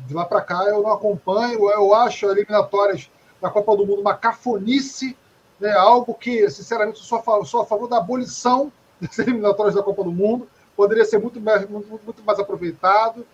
De 0.07 0.13
lá 0.13 0.25
para 0.25 0.41
cá 0.41 0.65
eu 0.65 0.83
não 0.83 0.91
acompanho, 0.91 1.69
eu 1.69 1.93
acho 1.93 2.29
eliminatórias 2.29 3.09
da 3.41 3.49
Copa 3.49 3.77
do 3.77 3.85
Mundo 3.85 4.01
uma 4.01 4.13
cafonice, 4.13 5.17
né? 5.57 5.71
algo 5.71 6.13
que, 6.13 6.49
sinceramente, 6.49 6.99
eu 6.99 7.05
sou, 7.05 7.45
sou 7.45 7.61
a 7.61 7.65
favor 7.65 7.87
da 7.87 7.97
abolição 7.97 8.71
das 8.99 9.17
eliminatórias 9.19 9.75
da 9.75 9.81
Copa 9.81 10.03
do 10.03 10.11
Mundo, 10.11 10.49
poderia 10.75 11.05
ser 11.05 11.17
muito 11.17 11.39
mais, 11.39 11.67
muito, 11.69 11.87
muito 11.87 12.23
mais 12.25 12.39
aproveitado. 12.39 13.25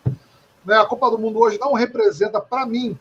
Né? 0.63 0.77
A 0.77 0.85
Copa 0.85 1.09
do 1.09 1.17
Mundo 1.17 1.39
hoje 1.39 1.59
não 1.59 1.73
representa, 1.73 2.39
para 2.39 2.63
mim, 2.63 2.95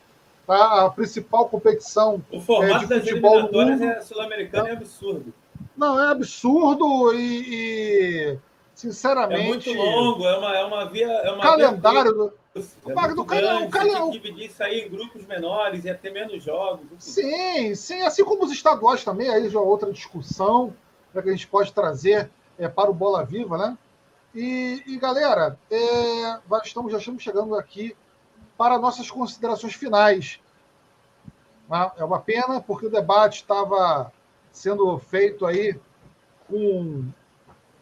tá? 0.46 0.86
a 0.86 0.90
principal 0.90 1.50
competição 1.50 2.24
o 2.32 2.40
formato 2.40 2.76
é, 2.76 2.78
de 2.78 2.86
das 2.86 2.98
futebol 3.00 3.40
eliminatórias 3.40 3.80
é 3.82 4.00
sul-americano 4.00 4.68
é 4.68 4.72
absurdo. 4.72 5.34
Não, 5.76 6.02
é 6.02 6.10
absurdo 6.10 7.12
e, 7.12 8.32
e, 8.34 8.38
sinceramente... 8.74 9.42
É 9.42 9.48
muito 9.48 9.72
longo, 9.74 10.24
é 10.24 10.38
uma, 10.38 10.56
é 10.56 10.64
uma 10.64 10.84
via... 10.86 11.08
É 11.08 11.30
uma 11.30 11.42
calendário... 11.42 12.14
Via 12.14 12.47
é 12.86 12.94
Magno, 12.94 13.16
do 13.16 13.24
cara, 13.24 13.60
o 13.60 13.70
cara, 13.70 14.04
o... 14.04 14.10
dividir 14.10 14.46
isso 14.46 14.62
aí 14.62 14.80
em 14.80 14.90
grupos 14.90 15.24
menores, 15.26 15.84
ia 15.84 15.94
ter 15.94 16.10
menos 16.10 16.42
jogos. 16.42 16.86
Sim, 16.98 17.74
sim, 17.74 18.02
assim 18.02 18.24
como 18.24 18.44
os 18.44 18.52
estaduais 18.52 19.04
também, 19.04 19.28
aí 19.28 19.48
já 19.48 19.58
é 19.58 19.62
outra 19.62 19.92
discussão 19.92 20.74
né, 21.12 21.22
que 21.22 21.28
a 21.28 21.32
gente 21.32 21.46
pode 21.46 21.72
trazer 21.72 22.30
é, 22.58 22.68
para 22.68 22.90
o 22.90 22.94
Bola 22.94 23.24
Viva, 23.24 23.56
né? 23.56 23.78
E, 24.34 24.82
e 24.86 24.98
galera, 24.98 25.58
é, 25.70 26.38
estamos, 26.64 26.92
já 26.92 26.98
estamos 26.98 27.22
chegando 27.22 27.56
aqui 27.56 27.96
para 28.56 28.78
nossas 28.78 29.10
considerações 29.10 29.74
finais. 29.74 30.40
Né? 31.68 31.90
É 31.96 32.04
uma 32.04 32.20
pena, 32.20 32.60
porque 32.60 32.86
o 32.86 32.90
debate 32.90 33.42
estava 33.42 34.12
sendo 34.52 34.98
feito 34.98 35.46
aí 35.46 35.78
com 36.48 37.04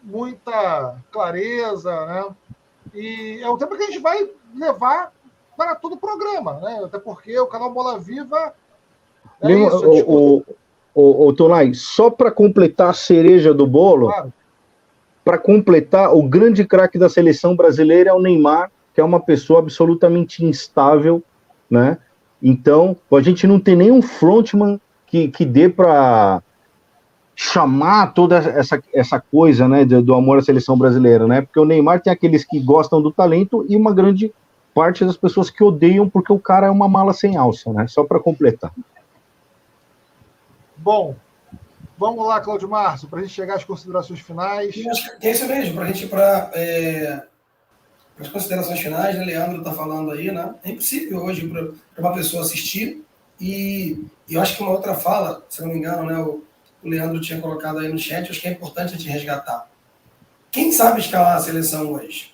muita 0.03 1.03
clareza, 1.11 2.07
né? 2.07 2.37
E 2.95 3.41
é 3.43 3.51
um 3.51 3.59
tempo 3.59 3.77
que 3.77 3.83
a 3.83 3.87
gente 3.87 3.99
vai 3.99 4.31
levar 4.55 5.13
para 5.57 5.75
todo 5.75 5.95
o 5.95 5.99
programa, 5.99 6.55
né? 6.61 6.81
Até 6.85 6.99
porque 6.99 7.39
o 7.39 7.47
canal 7.47 7.73
Bola 7.73 7.99
Viva. 7.99 8.53
É 9.41 9.47
Lima, 9.47 9.69
isso, 9.69 9.89
o, 10.07 10.45
o, 10.95 11.27
o, 11.27 11.33
Tonai, 11.33 11.75
só 11.75 12.11
para 12.11 12.31
completar 12.31 12.91
a 12.91 12.95
cereja 12.95 13.53
do 13.53 13.67
bolo, 13.67 14.09
claro. 14.09 14.33
para 15.25 15.39
completar, 15.39 16.15
o 16.15 16.23
grande 16.23 16.65
craque 16.65 16.99
da 16.99 17.09
seleção 17.09 17.55
brasileira 17.55 18.11
é 18.11 18.13
o 18.13 18.21
Neymar, 18.21 18.71
que 18.95 19.01
é 19.01 19.05
uma 19.05 19.21
pessoa 19.21 19.59
absolutamente 19.59 20.45
instável, 20.45 21.23
né? 21.71 21.99
Então, 22.43 22.97
a 23.13 23.21
gente 23.21 23.47
não 23.47 23.59
tem 23.59 23.77
nenhum 23.77 24.01
frontman 24.01 24.81
que, 25.07 25.29
que 25.29 25.45
dê 25.45 25.69
para 25.69 26.43
chamar 27.39 28.15
toda 28.15 28.39
essa, 28.39 28.83
essa 28.95 29.21
coisa 29.21 29.69
né, 29.69 29.85
do, 29.85 30.01
do, 30.01 30.15
amor 30.15 30.39
à 30.39 30.43
seleção 30.43 30.77
brasileira, 30.77 31.29
né? 31.29 31.43
Porque 31.43 31.61
o 31.61 31.67
Neymar 31.67 32.01
tem 32.01 32.11
aqueles 32.11 32.45
que 32.45 32.59
gostam 32.59 33.03
do 33.03 33.13
talento 33.13 33.65
e 33.69 33.77
uma 33.77 33.93
grande 33.93 34.33
parte 34.75 35.05
das 35.05 35.19
pessoas 35.19 35.51
que 35.51 35.63
odeiam 35.63 36.09
porque 36.09 36.33
o 36.33 36.39
cara 36.39 36.69
é 36.69 36.71
uma 36.71 36.89
mala 36.89 37.13
sem 37.13 37.37
alça, 37.37 37.71
né? 37.75 37.87
Só 37.89 38.05
para 38.05 38.19
completar. 38.19 38.73
Bom, 40.79 41.15
vamos 41.99 42.27
lá, 42.27 42.41
Cláudio 42.41 42.71
Márcio, 42.71 43.07
para 43.07 43.21
a 43.21 43.23
gente 43.23 43.35
chegar 43.35 43.57
às 43.57 43.65
considerações 43.65 44.21
finais. 44.21 44.75
É 45.21 45.31
isso 45.31 45.47
mesmo, 45.47 45.75
para 45.75 45.85
a 45.85 45.87
gente 45.89 46.05
ir 46.05 46.09
para 46.09 46.51
é, 46.55 47.23
as 48.19 48.29
considerações 48.29 48.81
finais, 48.81 49.15
né? 49.15 49.25
Leandro 49.27 49.59
está 49.59 49.73
falando 49.73 50.11
aí, 50.11 50.33
né? 50.33 50.55
É 50.65 50.71
impossível 50.71 51.23
hoje 51.23 51.47
para 51.47 52.03
uma 52.03 52.15
pessoa 52.15 52.43
assistir 52.43 53.05
e, 53.39 54.07
e, 54.27 54.35
eu 54.35 54.41
acho 54.41 54.57
que 54.57 54.63
uma 54.63 54.73
outra 54.73 54.95
fala, 54.95 55.45
se 55.51 55.61
não 55.61 55.69
me 55.69 55.77
engano, 55.77 56.07
né? 56.07 56.19
O, 56.19 56.46
o 56.87 56.89
Leandro 56.89 57.21
tinha 57.21 57.41
colocado 57.41 57.81
aí 57.81 57.89
no 57.89 57.99
chat, 57.99 58.31
acho 58.31 58.41
que 58.41 58.47
é 58.47 58.53
importante 58.53 58.95
a 58.95 58.97
gente 58.97 59.09
resgatar. 59.09 59.69
Quem 60.53 60.71
sabe 60.71 61.01
escalar 61.01 61.37
a 61.37 61.41
seleção 61.41 61.93
hoje? 61.93 62.33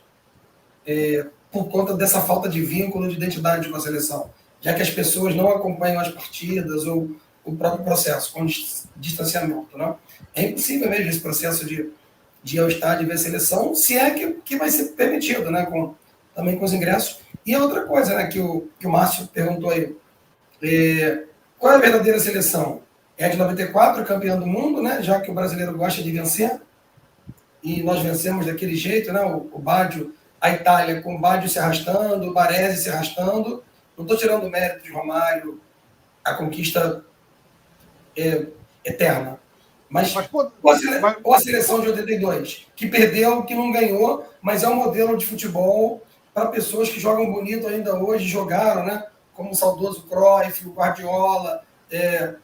É, 0.87 1.27
por 1.51 1.71
conta 1.71 1.95
dessa 1.95 2.21
falta 2.21 2.51
de 2.51 2.61
vínculo, 2.61 3.09
de 3.09 3.17
identidade 3.17 3.69
com 3.71 3.77
a 3.77 3.81
seleção. 3.81 4.31
Já 4.61 4.75
que 4.75 4.83
as 4.83 4.91
pessoas 4.91 5.35
não 5.35 5.49
acompanham 5.49 6.01
as 6.01 6.09
partidas 6.09 6.85
ou 6.85 7.17
o 7.45 7.57
próprio 7.57 7.83
processo, 7.83 8.33
com 8.33 8.47
distanciamento. 8.95 9.77
Né? 9.77 9.95
É 10.35 10.43
impossível 10.45 10.89
mesmo 10.89 11.09
esse 11.09 11.21
processo 11.21 11.65
de, 11.65 11.91
de 12.45 12.57
ir 12.57 12.61
ao 12.61 12.69
estádio 12.69 13.05
e 13.05 13.07
ver 13.07 13.15
a 13.15 13.19
seleção, 13.19 13.75
se 13.75 13.97
é 13.97 14.11
que, 14.11 14.35
que 14.45 14.57
vai 14.57 14.71
ser 14.71 14.91
permitido, 14.91 15.51
né? 15.51 15.65
com, 15.65 15.95
também 16.35 16.59
com 16.59 16.65
os 16.67 16.75
ingressos. 16.75 17.21
E 17.45 17.55
a 17.55 17.63
outra 17.63 17.85
coisa 17.85 18.15
né, 18.15 18.27
que, 18.27 18.39
o, 18.39 18.69
que 18.79 18.87
o 18.87 18.91
Márcio 18.91 19.27
perguntou 19.29 19.71
aí, 19.71 19.97
é, 20.63 21.25
qual 21.59 21.73
é 21.73 21.77
a 21.77 21.81
verdadeira 21.81 22.21
seleção? 22.21 22.83
É 23.17 23.29
de 23.29 23.37
94, 23.37 24.05
campeão 24.05 24.39
do 24.39 24.47
mundo, 24.47 24.83
né? 24.83 25.03
Já 25.03 25.21
que 25.21 25.31
o 25.31 25.35
brasileiro 25.35 25.77
gosta 25.77 26.03
de 26.03 26.11
vencer. 26.11 26.61
E 27.63 27.83
nós 27.83 28.01
vencemos 28.01 28.47
daquele 28.47 28.75
jeito, 28.75 29.13
né? 29.13 29.23
O, 29.23 29.51
o 29.53 29.59
Bádio, 29.59 30.15
a 30.41 30.51
Itália 30.51 31.01
com 31.03 31.15
o 31.15 31.19
Bádio 31.19 31.49
se 31.49 31.59
arrastando, 31.59 32.29
o 32.29 32.33
Baresi 32.35 32.85
se 32.85 32.91
arrastando. 32.91 33.63
Não 33.97 34.05
estou 34.05 34.17
tirando 34.17 34.45
o 34.45 34.51
mérito 34.51 34.83
de 34.83 34.91
Romário, 34.91 35.61
a 36.25 36.35
conquista 36.35 37.05
é, 38.17 38.47
eterna. 38.85 39.39
Mas, 39.89 40.15
mas 40.15 40.29
ou, 40.33 40.71
a 40.71 40.79
sele, 40.79 40.99
mas... 41.01 41.17
ou 41.23 41.35
a 41.35 41.39
seleção 41.39 41.81
de 41.81 41.89
82, 41.89 42.67
que 42.75 42.89
perdeu, 42.89 43.43
que 43.43 43.55
não 43.55 43.71
ganhou, 43.71 44.27
mas 44.41 44.63
é 44.63 44.69
um 44.69 44.75
modelo 44.75 45.17
de 45.19 45.27
futebol 45.27 46.03
para 46.33 46.47
pessoas 46.47 46.89
que 46.89 46.99
jogam 46.99 47.31
bonito 47.31 47.69
ainda 47.69 47.95
hoje, 47.95 48.27
jogaram, 48.27 48.87
né? 48.87 49.07
Como 49.35 49.51
o 49.51 49.55
saudoso 49.55 50.07
Cruyff, 50.07 50.67
o 50.67 50.73
Guardiola, 50.73 51.63
é, 51.91 52.35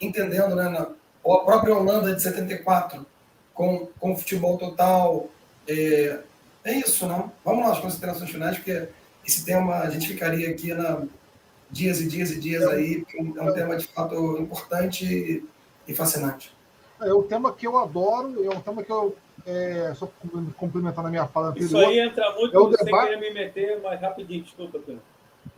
entendendo, 0.00 0.54
né, 0.54 0.68
na, 0.68 0.82
a 0.82 1.38
própria 1.38 1.74
Holanda 1.74 2.14
de 2.14 2.22
74, 2.22 3.04
com, 3.52 3.88
com 3.98 4.16
futebol 4.16 4.58
total. 4.58 5.28
É, 5.66 6.20
é 6.64 6.74
isso, 6.74 7.06
né? 7.06 7.30
Vamos 7.44 7.64
lá, 7.64 7.72
as 7.72 7.80
considerações 7.80 8.30
finais, 8.30 8.56
porque 8.56 8.88
esse 9.26 9.44
tema 9.44 9.78
a 9.78 9.90
gente 9.90 10.08
ficaria 10.08 10.50
aqui 10.50 10.74
na, 10.74 11.02
dias 11.70 12.00
e 12.00 12.08
dias 12.08 12.30
e 12.30 12.38
dias 12.38 12.62
é, 12.62 12.74
aí. 12.74 13.04
É 13.18 13.42
um 13.42 13.52
tema 13.52 13.76
de 13.76 13.86
fato 13.86 14.38
importante 14.38 15.44
e 15.86 15.94
fascinante. 15.94 16.54
É 17.00 17.12
um 17.12 17.22
tema 17.22 17.52
que 17.52 17.66
eu 17.66 17.78
adoro, 17.78 18.44
é 18.44 18.56
um 18.56 18.60
tema 18.60 18.82
que 18.82 18.90
eu. 18.90 19.16
É, 19.46 19.92
só 19.94 20.10
complementando 20.56 21.08
a 21.08 21.10
minha 21.10 21.26
fala 21.26 21.48
anterior. 21.48 21.66
Isso 21.66 21.76
aí 21.76 21.98
entra 21.98 22.32
muito, 22.32 22.56
é 22.56 22.76
sem 22.76 22.84
debate... 22.86 23.08
querer 23.08 23.20
me 23.20 23.34
meter, 23.34 23.80
mas 23.82 24.00
rapidinho, 24.00 24.42
desculpa, 24.42 24.78
Pedro. 24.78 25.02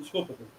Desculpa, 0.00 0.32
Pedro. 0.32 0.52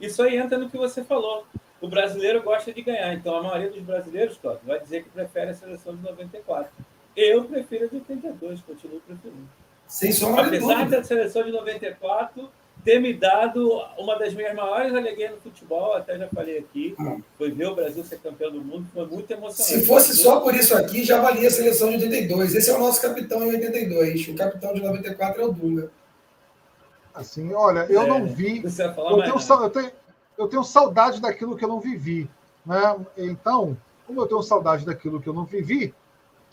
Isso 0.00 0.22
aí 0.22 0.36
entra 0.36 0.56
no 0.56 0.70
que 0.70 0.78
você 0.78 1.04
falou. 1.04 1.44
O 1.80 1.88
brasileiro 1.88 2.42
gosta 2.42 2.72
de 2.72 2.82
ganhar, 2.82 3.14
então 3.14 3.36
a 3.36 3.42
maioria 3.42 3.70
dos 3.70 3.82
brasileiros, 3.82 4.36
Cláudio, 4.36 4.62
vai 4.66 4.80
dizer 4.80 5.02
que 5.02 5.10
prefere 5.10 5.50
a 5.50 5.54
seleção 5.54 5.96
de 5.96 6.02
94. 6.02 6.70
Eu 7.16 7.44
prefiro 7.44 7.86
a 7.86 7.88
de 7.88 7.96
82, 7.96 8.60
continuo 8.60 9.00
preferindo. 9.00 9.48
Sem 9.86 10.12
sombra 10.12 10.46
Apesar 10.46 10.88
da 10.88 11.02
seleção 11.02 11.42
de 11.42 11.50
94 11.50 12.50
ter 12.84 13.00
me 13.00 13.12
dado 13.12 13.82
uma 13.98 14.18
das 14.18 14.34
minhas 14.34 14.54
maiores 14.54 14.94
alegrias 14.94 15.32
no 15.32 15.36
futebol, 15.38 15.94
até 15.94 16.18
já 16.18 16.28
falei 16.28 16.58
aqui, 16.58 16.94
hum. 16.98 17.20
foi 17.36 17.50
ver 17.50 17.66
o 17.66 17.74
Brasil 17.74 18.02
ser 18.04 18.18
campeão 18.18 18.50
do 18.50 18.60
mundo, 18.60 18.86
foi 18.92 19.06
muito 19.06 19.30
emocionante. 19.30 19.62
Se 19.62 19.86
fosse 19.86 20.16
só 20.16 20.40
por 20.40 20.54
isso 20.54 20.74
aqui, 20.76 21.04
já 21.04 21.20
valia 21.20 21.48
a 21.48 21.50
seleção 21.50 21.88
de 21.90 22.04
82. 22.04 22.54
Esse 22.54 22.70
é 22.70 22.74
o 22.74 22.78
nosso 22.78 23.02
capitão 23.02 23.42
em 23.44 23.50
82. 23.50 24.28
O 24.28 24.34
capitão 24.34 24.72
de 24.72 24.80
94 24.80 25.42
é 25.42 25.44
o 25.44 25.52
Dunga. 25.52 25.90
Assim, 27.14 27.52
olha, 27.52 27.86
eu 27.90 28.02
é, 28.02 28.06
não 28.06 28.26
vi. 28.26 28.62
Eu 28.64 28.70
tenho, 29.22 29.64
eu, 29.64 29.70
tenho, 29.70 29.90
eu 30.40 30.48
tenho 30.48 30.64
saudade 30.64 31.20
daquilo 31.20 31.54
que 31.54 31.62
eu 31.62 31.68
não 31.68 31.80
vivi. 31.80 32.28
Né? 32.64 32.80
Então, 33.18 33.76
como 34.06 34.22
eu 34.22 34.26
tenho 34.26 34.42
saudade 34.42 34.86
daquilo 34.86 35.20
que 35.20 35.28
eu 35.28 35.34
não 35.34 35.44
vivi, 35.44 35.94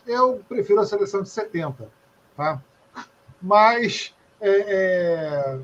eu 0.05 0.43
prefiro 0.49 0.81
a 0.81 0.85
seleção 0.85 1.23
de 1.23 1.29
70. 1.29 1.89
Tá? 2.35 2.61
Mas, 3.41 4.13
é, 4.41 4.49
é, 4.49 5.59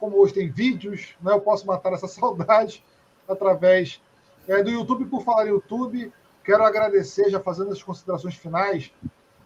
como 0.00 0.18
hoje 0.18 0.34
tem 0.34 0.50
vídeos, 0.50 1.14
né, 1.22 1.32
eu 1.32 1.40
posso 1.40 1.64
matar 1.64 1.92
essa 1.92 2.08
saudade 2.10 2.84
através 3.28 4.02
é, 4.48 4.64
do 4.64 4.70
YouTube. 4.70 5.04
Por 5.04 5.22
falar 5.22 5.46
em 5.46 5.50
YouTube, 5.50 6.12
quero 6.44 6.64
agradecer, 6.64 7.30
já 7.30 7.38
fazendo 7.38 7.70
as 7.70 7.80
considerações 7.80 8.34
finais, 8.34 8.92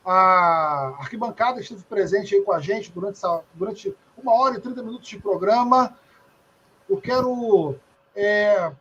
a 0.02 0.94
arquibancada 0.98 1.60
esteve 1.60 1.82
presente 1.82 2.34
aí 2.34 2.40
com 2.40 2.52
a 2.52 2.60
gente 2.60 2.90
durante, 2.90 3.16
essa, 3.16 3.42
durante 3.52 3.94
uma 4.16 4.32
hora 4.32 4.56
e 4.56 4.60
30 4.60 4.82
minutos 4.82 5.09
de 5.09 5.18
programa. 5.18 5.94
Eu 6.88 6.98
quero 6.98 7.78
é, 8.14 8.72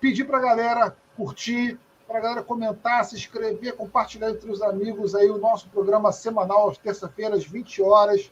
pedir 0.00 0.24
para 0.24 0.38
a 0.38 0.42
galera 0.42 0.96
curtir, 1.16 1.78
para 2.06 2.18
a 2.18 2.20
galera 2.20 2.42
comentar, 2.42 3.04
se 3.04 3.16
inscrever, 3.16 3.76
compartilhar 3.76 4.30
entre 4.30 4.50
os 4.50 4.60
amigos 4.60 5.14
aí 5.14 5.30
o 5.30 5.38
nosso 5.38 5.68
programa 5.68 6.12
semanal 6.12 6.68
às 6.68 6.78
terça-feiras, 6.78 7.44
20 7.44 7.82
horas. 7.82 8.30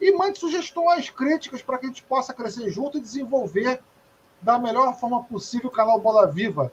E 0.00 0.12
mande 0.12 0.38
sugestões, 0.38 1.10
críticas, 1.10 1.60
para 1.60 1.78
que 1.78 1.86
a 1.86 1.88
gente 1.88 2.02
possa 2.02 2.32
crescer 2.32 2.70
junto 2.70 2.96
e 2.96 3.00
desenvolver 3.00 3.82
da 4.40 4.58
melhor 4.58 4.98
forma 4.98 5.22
possível 5.24 5.68
o 5.68 5.72
canal 5.72 6.00
Bola 6.00 6.26
Viva. 6.26 6.72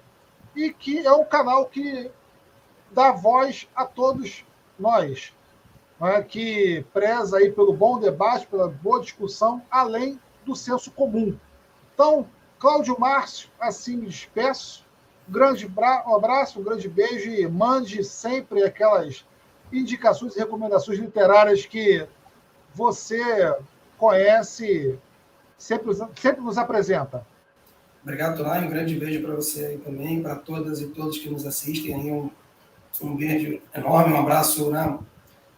E 0.56 0.72
que 0.72 1.06
é 1.06 1.12
um 1.12 1.26
canal 1.26 1.66
que 1.66 2.10
dá 2.92 3.12
voz 3.12 3.68
a 3.76 3.86
todos 3.86 4.46
nós, 4.80 5.34
né, 6.00 6.22
que 6.22 6.86
preza 6.94 7.38
aí 7.38 7.52
pelo 7.52 7.74
bom 7.74 8.00
debate, 8.00 8.48
pela 8.48 8.70
boa 8.70 9.02
discussão, 9.02 9.62
além 9.70 10.20
do 10.46 10.56
senso 10.56 10.92
comum. 10.92 11.38
Então, 11.94 12.28
Cláudio 12.60 13.00
Márcio, 13.00 13.50
assim 13.60 13.98
me 13.98 14.08
despeço. 14.08 14.86
Um 15.28 15.32
grande 15.32 15.70
abraço, 16.06 16.60
um 16.60 16.64
grande 16.64 16.88
beijo 16.88 17.30
e 17.30 17.48
mande 17.48 18.04
sempre 18.04 18.64
aquelas 18.64 19.26
indicações 19.72 20.36
e 20.36 20.40
recomendações 20.40 20.98
literárias 21.00 21.66
que 21.66 22.08
você 22.74 23.22
conhece, 23.98 24.98
sempre, 25.58 25.94
sempre 26.16 26.42
nos 26.42 26.58
apresenta. 26.58 27.26
Obrigado, 28.02 28.38
Tulay. 28.38 28.64
Um 28.64 28.70
grande 28.70 28.96
beijo 28.96 29.22
para 29.22 29.36
você 29.36 29.66
aí 29.66 29.78
também, 29.80 30.22
para 30.22 30.36
todas 30.36 30.80
e 30.80 30.88
todos 30.88 31.18
que 31.18 31.30
nos 31.30 31.46
assistem. 31.46 31.94
Aí 31.94 32.12
um, 32.12 32.32
um 33.02 33.16
beijo 33.16 33.60
enorme, 33.76 34.14
um 34.14 34.20
abraço 34.20 34.72
né, 34.72 34.98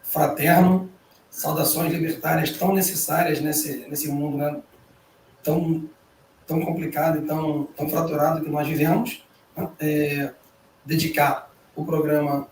fraterno. 0.02 0.90
Saudações 1.30 1.92
libertárias 1.92 2.50
tão 2.58 2.74
necessárias 2.74 3.40
nesse, 3.40 3.88
nesse 3.88 4.08
mundo 4.08 4.38
né, 4.38 4.60
tão, 5.44 5.88
tão 6.50 6.60
complicado 6.60 7.18
e 7.18 7.22
tão, 7.22 7.68
tão 7.76 7.88
fraturado 7.88 8.44
que 8.44 8.50
nós 8.50 8.66
vivemos. 8.66 9.24
Né, 9.56 9.68
é, 9.78 10.32
dedicar 10.84 11.48
o 11.76 11.84
programa 11.84 12.48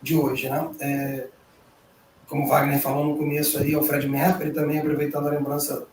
de 0.00 0.16
hoje. 0.16 0.48
Né, 0.48 0.70
é, 0.80 1.26
como 2.26 2.44
o 2.44 2.48
Wagner 2.48 2.80
falou 2.80 3.04
no 3.04 3.16
começo 3.18 3.58
aí, 3.58 3.74
ao 3.74 3.82
Fred 3.82 4.08
Mercury, 4.08 4.52
também 4.52 4.78
aproveitando 4.78 5.28
a 5.28 5.32
lembrança 5.32 5.86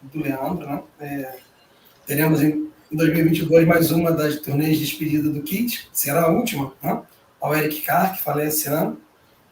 do 0.00 0.22
Leandro, 0.22 0.66
né? 0.66 0.82
É, 0.98 1.36
teremos 2.06 2.42
em 2.42 2.70
2022 2.90 3.66
mais 3.66 3.90
uma 3.90 4.10
das 4.10 4.36
turnês 4.36 4.78
de 4.78 4.86
despedida 4.86 5.28
do 5.28 5.42
Kit, 5.42 5.88
será 5.92 6.22
a 6.22 6.30
última, 6.30 6.72
né? 6.82 7.02
ao 7.38 7.54
Eric 7.54 7.82
Carr, 7.82 8.16
que 8.16 8.22
falece 8.22 8.68
ano, 8.68 8.98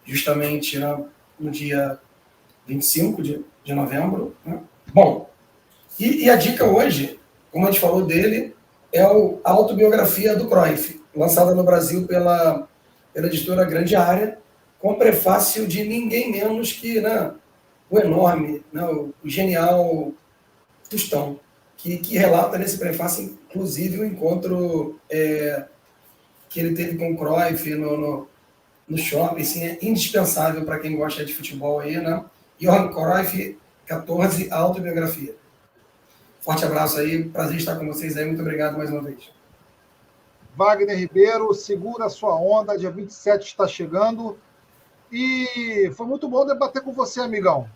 justamente 0.05 0.79
né, 0.79 1.05
no 1.39 1.51
dia 1.51 1.99
25 2.67 3.23
de, 3.23 3.45
de 3.63 3.75
novembro. 3.75 4.35
Né? 4.47 4.61
Bom, 4.95 5.29
e, 5.99 6.25
e, 6.25 6.31
a 6.31 6.37
dica 6.37 6.65
hoje, 6.65 7.19
como 7.55 7.69
a 7.69 7.71
gente 7.71 7.81
falou 7.81 8.05
dele, 8.05 8.53
é 8.93 9.01
a 9.01 9.07
autobiografia 9.45 10.35
do 10.35 10.49
Cruyff, 10.49 11.01
lançada 11.15 11.55
no 11.55 11.63
Brasil 11.63 12.05
pela, 12.05 12.67
pela 13.13 13.29
editora 13.29 13.65
Grande 13.65 13.95
Área, 13.95 14.39
com 14.81 14.97
prefácio 14.97 15.65
de 15.65 15.85
ninguém 15.85 16.33
menos 16.33 16.73
que 16.73 17.01
né, 17.01 17.33
o 17.89 17.97
enorme, 18.01 18.61
né, 18.73 18.85
o 18.85 19.15
genial 19.25 20.13
Tostão, 20.91 21.39
que, 21.77 21.99
que 21.99 22.19
relata 22.19 22.59
nesse 22.59 22.77
prefácio, 22.77 23.39
inclusive, 23.49 24.01
o 24.01 24.05
encontro 24.05 24.99
é, 25.09 25.65
que 26.49 26.59
ele 26.59 26.75
teve 26.75 26.99
com 26.99 27.13
o 27.13 27.17
Cruyff 27.17 27.73
no, 27.77 27.97
no, 27.97 28.29
no 28.89 28.99
shopping, 28.99 29.43
assim, 29.43 29.63
é 29.63 29.79
indispensável 29.81 30.65
para 30.65 30.81
quem 30.81 30.97
gosta 30.97 31.25
de 31.25 31.33
futebol 31.33 31.79
aí, 31.79 31.99
né? 31.99 32.25
Johan 32.59 32.89
Cruyff, 32.89 33.57
14, 33.87 34.51
autobiografia. 34.51 35.37
Forte 36.45 36.63
abraço 36.67 36.99
aí, 36.99 37.25
prazer 37.25 37.57
estar 37.57 37.77
com 37.77 37.87
vocês 37.87 38.19
aí, 38.19 38.27
muito 38.27 38.43
obrigado 38.43 38.77
mais 38.77 38.91
uma 38.91 39.01
vez. 39.01 39.33
Wagner 40.55 40.99
Ribeiro, 40.99 41.55
segura 41.55 42.05
a 42.05 42.11
sua 42.11 42.37
onda, 42.37 42.77
dia 42.77 42.91
27 42.91 43.47
está 43.47 43.67
chegando. 43.67 44.37
E 45.11 45.91
foi 45.97 46.07
muito 46.07 46.29
bom 46.29 46.45
debater 46.45 46.83
com 46.83 46.93
você, 46.93 47.23
amigão. 47.23 47.67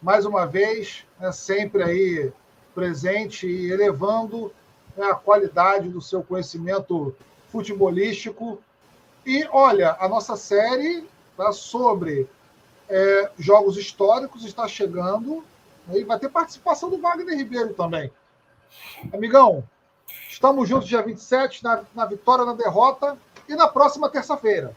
Mais 0.00 0.24
uma 0.24 0.46
vez, 0.46 1.04
né, 1.18 1.32
sempre 1.32 1.82
aí 1.82 2.32
presente 2.72 3.48
e 3.48 3.72
elevando 3.72 4.52
né, 4.96 5.06
a 5.06 5.16
qualidade 5.16 5.88
do 5.88 6.00
seu 6.00 6.22
conhecimento 6.22 7.12
futebolístico. 7.48 8.62
E 9.26 9.44
olha, 9.50 9.96
a 9.98 10.08
nossa 10.08 10.36
série 10.36 11.08
tá, 11.36 11.50
sobre 11.50 12.28
é, 12.88 13.32
jogos 13.36 13.76
históricos 13.76 14.44
está 14.44 14.68
chegando 14.68 15.42
e 15.90 16.04
vai 16.04 16.18
ter 16.18 16.28
participação 16.28 16.90
do 16.90 16.98
Wagner 16.98 17.36
Ribeiro 17.36 17.74
também. 17.74 18.10
Amigão, 19.12 19.64
estamos 20.28 20.68
juntos 20.68 20.88
dia 20.88 21.02
27 21.02 21.62
na, 21.62 21.84
na 21.94 22.06
vitória, 22.06 22.44
na 22.44 22.54
derrota 22.54 23.18
e 23.48 23.54
na 23.54 23.68
próxima 23.68 24.08
terça-feira. 24.08 24.74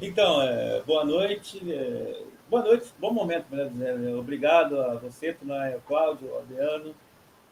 Então, 0.00 0.42
é, 0.42 0.82
boa 0.82 1.04
noite. 1.04 1.60
É, 1.72 2.24
boa 2.50 2.64
noite, 2.64 2.92
bom 2.98 3.12
momento, 3.12 3.46
melhor 3.48 3.68
dizendo. 3.68 4.18
Obrigado 4.18 4.80
a 4.80 4.96
você, 4.96 5.32
Tunaia, 5.32 5.80
Cláudio, 5.86 6.36
Adriano, 6.38 6.92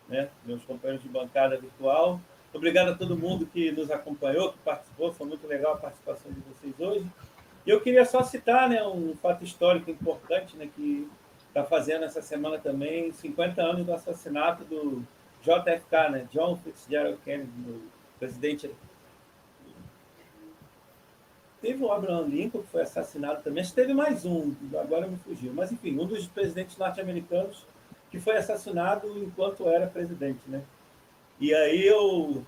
né, 0.09 0.29
meus 0.45 0.65
companheiros 0.65 1.03
de 1.03 1.09
bancada 1.09 1.57
virtual. 1.57 2.21
Obrigado 2.53 2.91
a 2.91 2.95
todo 2.95 3.17
mundo 3.17 3.47
que 3.47 3.71
nos 3.71 3.91
acompanhou, 3.91 4.53
que 4.53 4.59
participou. 4.59 5.13
Foi 5.13 5.27
muito 5.27 5.47
legal 5.47 5.75
a 5.75 5.77
participação 5.77 6.33
de 6.33 6.41
vocês 6.41 6.75
hoje. 6.79 7.07
E 7.67 7.71
eu 7.71 7.81
queria 7.81 8.05
só 8.05 8.23
citar 8.23 8.69
né, 8.69 8.83
um 8.83 9.15
fato 9.17 9.45
histórico 9.45 9.91
importante 9.91 10.57
né, 10.57 10.69
que 10.75 11.09
está 11.47 11.65
fazendo 11.65 12.05
essa 12.05 12.23
semana 12.23 12.59
também 12.59 13.13
50 13.13 13.63
anos 13.63 13.87
do 13.87 13.93
assassinato 13.93 14.65
do 14.65 15.05
JFK, 15.43 16.11
né, 16.11 16.29
John 16.33 16.57
Fitzgerald 16.57 17.19
Kennedy, 17.25 17.51
presidente 18.19 18.71
Teve 21.61 21.85
o 21.85 21.93
Abraham 21.93 22.27
Lincoln, 22.27 22.63
que 22.63 22.69
foi 22.69 22.83
assassinado 22.83 23.43
também. 23.43 23.61
Acho 23.61 23.71
que 23.71 23.77
teve 23.77 23.93
mais 23.93 24.25
um, 24.25 24.55
agora 24.81 25.07
me 25.07 25.19
fugiu. 25.19 25.53
Mas, 25.53 25.71
enfim, 25.71 25.99
um 25.99 26.07
dos 26.07 26.27
presidentes 26.27 26.79
norte-americanos 26.79 27.67
que 28.11 28.19
foi 28.19 28.37
assassinado 28.37 29.07
enquanto 29.23 29.69
era 29.69 29.87
presidente, 29.87 30.41
né? 30.49 30.63
E 31.41 31.55
aí 31.55 31.87
eu 31.87 32.45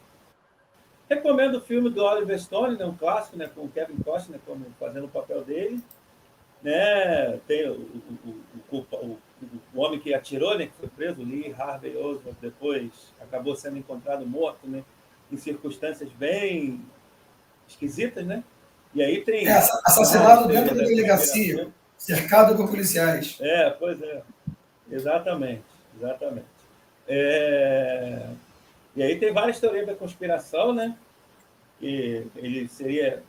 recomendo 1.08 1.56
o 1.56 1.60
filme 1.60 1.88
do 1.88 2.04
Oliver 2.04 2.38
Stone, 2.38 2.76
né, 2.76 2.84
um 2.84 2.94
clássico, 2.94 3.36
né, 3.36 3.50
com 3.54 3.62
o 3.62 3.68
Kevin 3.68 3.96
Costner 4.04 4.40
como 4.46 4.66
fazendo 4.78 5.06
o 5.06 5.08
papel 5.08 5.42
dele, 5.42 5.82
né? 6.62 7.38
Tem 7.46 7.68
o, 7.68 7.74
o, 8.70 8.76
o, 8.76 9.18
o, 9.74 9.80
homem 9.80 9.98
que 9.98 10.14
atirou, 10.14 10.56
né, 10.56 10.66
que 10.66 10.72
foi 10.78 10.88
preso, 10.88 11.22
Lee 11.22 11.54
Harvey 11.58 11.96
Oswald, 11.96 12.36
depois 12.40 12.90
acabou 13.20 13.56
sendo 13.56 13.78
encontrado 13.78 14.26
morto, 14.26 14.68
né, 14.68 14.84
em 15.30 15.36
circunstâncias 15.36 16.10
bem 16.12 16.84
esquisitas, 17.66 18.24
né? 18.24 18.44
E 18.94 19.02
aí 19.02 19.22
tem. 19.22 19.46
É, 19.48 19.52
assassinado 19.56 20.48
dentro 20.48 20.74
da 20.76 20.84
delegacia. 20.84 21.68
Cercado 21.96 22.56
por 22.56 22.68
policiais. 22.68 23.38
É, 23.40 23.70
pois 23.70 24.00
é. 24.02 24.22
Exatamente, 24.90 25.62
exatamente. 25.96 26.46
É... 27.08 28.26
E 28.94 29.02
aí 29.02 29.18
tem 29.18 29.32
várias 29.32 29.58
teorias 29.58 29.86
da 29.86 29.94
conspiração, 29.94 30.74
né? 30.74 30.96
Que 31.78 32.26
ele 32.36 32.68
seria. 32.68 33.22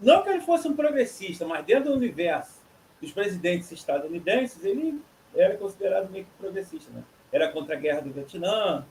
Não 0.00 0.22
que 0.22 0.30
ele 0.30 0.40
fosse 0.40 0.66
um 0.66 0.74
progressista, 0.74 1.46
mas 1.46 1.64
dentro 1.64 1.90
do 1.90 1.96
universo 1.96 2.60
dos 3.00 3.12
presidentes 3.12 3.70
estadunidenses, 3.70 4.64
ele 4.64 5.00
era 5.34 5.56
considerado 5.56 6.10
meio 6.10 6.24
que 6.24 6.30
progressista, 6.38 6.90
né? 6.92 7.02
Era 7.30 7.50
contra 7.50 7.76
a 7.76 7.78
guerra 7.78 8.00
do 8.00 8.10
Vietnã, 8.10 8.84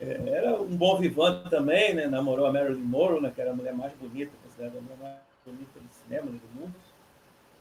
é, 0.00 0.28
era 0.28 0.60
um 0.60 0.76
bom 0.76 0.98
vivante 0.98 1.48
também, 1.48 1.94
né? 1.94 2.06
Namorou 2.06 2.46
a 2.46 2.52
Marilyn 2.52 2.80
Monroe, 2.80 3.20
né? 3.20 3.32
que 3.34 3.40
era 3.40 3.50
a 3.50 3.54
mulher 3.54 3.74
mais 3.74 3.92
bonita, 3.94 4.32
considerada 4.42 4.78
a 4.78 4.82
mulher 4.82 4.98
mais 5.00 5.18
bonita 5.44 5.80
do 5.80 5.94
cinema 6.02 6.30
né? 6.30 6.38
do 6.38 6.60
mundo. 6.60 6.74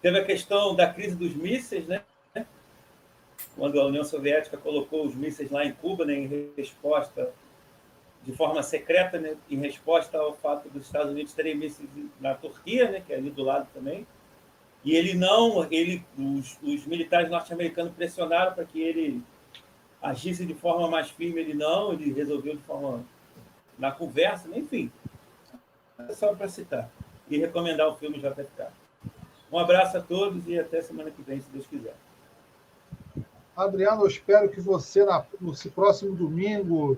Teve 0.01 0.19
a 0.19 0.25
questão 0.25 0.75
da 0.75 0.91
crise 0.91 1.15
dos 1.15 1.33
mísseis, 1.35 1.87
né? 1.87 2.01
Quando 3.55 3.79
a 3.79 3.85
União 3.85 4.03
Soviética 4.03 4.57
colocou 4.57 5.05
os 5.05 5.13
mísseis 5.13 5.51
lá 5.51 5.63
em 5.63 5.73
Cuba, 5.73 6.05
né? 6.05 6.13
em 6.13 6.53
resposta, 6.55 7.31
de 8.23 8.31
forma 8.31 8.63
secreta, 8.63 9.19
né? 9.19 9.35
em 9.49 9.57
resposta 9.57 10.17
ao 10.17 10.33
fato 10.33 10.69
dos 10.69 10.85
Estados 10.85 11.11
Unidos 11.11 11.33
terem 11.33 11.55
mísseis 11.55 11.87
na 12.19 12.33
Turquia, 12.33 12.89
né? 12.89 13.01
que 13.05 13.13
é 13.13 13.17
ali 13.17 13.29
do 13.29 13.43
lado 13.43 13.67
também. 13.73 14.07
E 14.83 14.95
ele 14.95 15.13
não, 15.13 15.65
ele, 15.71 16.03
os, 16.17 16.57
os 16.61 16.85
militares 16.85 17.29
norte-americanos 17.29 17.93
pressionaram 17.93 18.53
para 18.53 18.65
que 18.65 18.81
ele 18.81 19.21
agisse 20.01 20.45
de 20.45 20.53
forma 20.53 20.89
mais 20.89 21.09
firme, 21.09 21.39
ele 21.39 21.53
não, 21.53 21.93
ele 21.93 22.11
resolveu 22.11 22.55
de 22.55 22.61
forma 22.63 23.05
na 23.77 23.91
conversa, 23.91 24.49
enfim. 24.53 24.91
É 25.97 26.11
só 26.13 26.35
para 26.35 26.49
citar. 26.49 26.89
E 27.29 27.37
recomendar 27.37 27.87
o 27.87 27.95
filme 27.95 28.19
JFK. 28.19 28.67
Um 29.49 29.57
abraço 29.57 29.97
a 29.97 30.01
todos 30.01 30.47
e 30.47 30.59
até 30.59 30.81
semana 30.81 31.09
que 31.09 31.21
vem, 31.21 31.39
se 31.39 31.49
Deus 31.49 31.65
quiser. 31.65 31.95
Adriano, 33.55 34.03
eu 34.03 34.07
espero 34.07 34.49
que 34.49 34.59
você, 34.59 35.05
na, 35.05 35.23
no 35.39 35.53
próximo 35.71 36.15
domingo, 36.15 36.97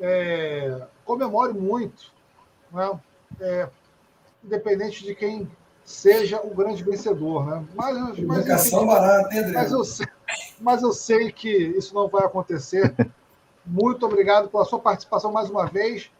é, 0.00 0.82
comemore 1.04 1.52
muito, 1.52 2.12
né? 2.72 2.98
é, 3.40 3.68
independente 4.42 5.04
de 5.04 5.14
quem 5.14 5.48
seja 5.84 6.40
o 6.42 6.54
grande 6.54 6.82
vencedor. 6.82 7.46
Né? 7.46 7.64
Mas, 7.74 8.18
mas, 8.20 8.70
barata, 8.70 9.34
hein, 9.34 9.52
mas, 9.52 9.72
eu, 9.72 9.82
mas 10.60 10.82
eu 10.82 10.92
sei 10.92 11.30
que 11.30 11.48
isso 11.48 11.94
não 11.94 12.08
vai 12.08 12.24
acontecer. 12.24 12.94
Muito 13.64 14.04
obrigado 14.04 14.48
pela 14.48 14.64
sua 14.64 14.78
participação 14.78 15.32
mais 15.32 15.48
uma 15.48 15.66
vez. 15.66 16.10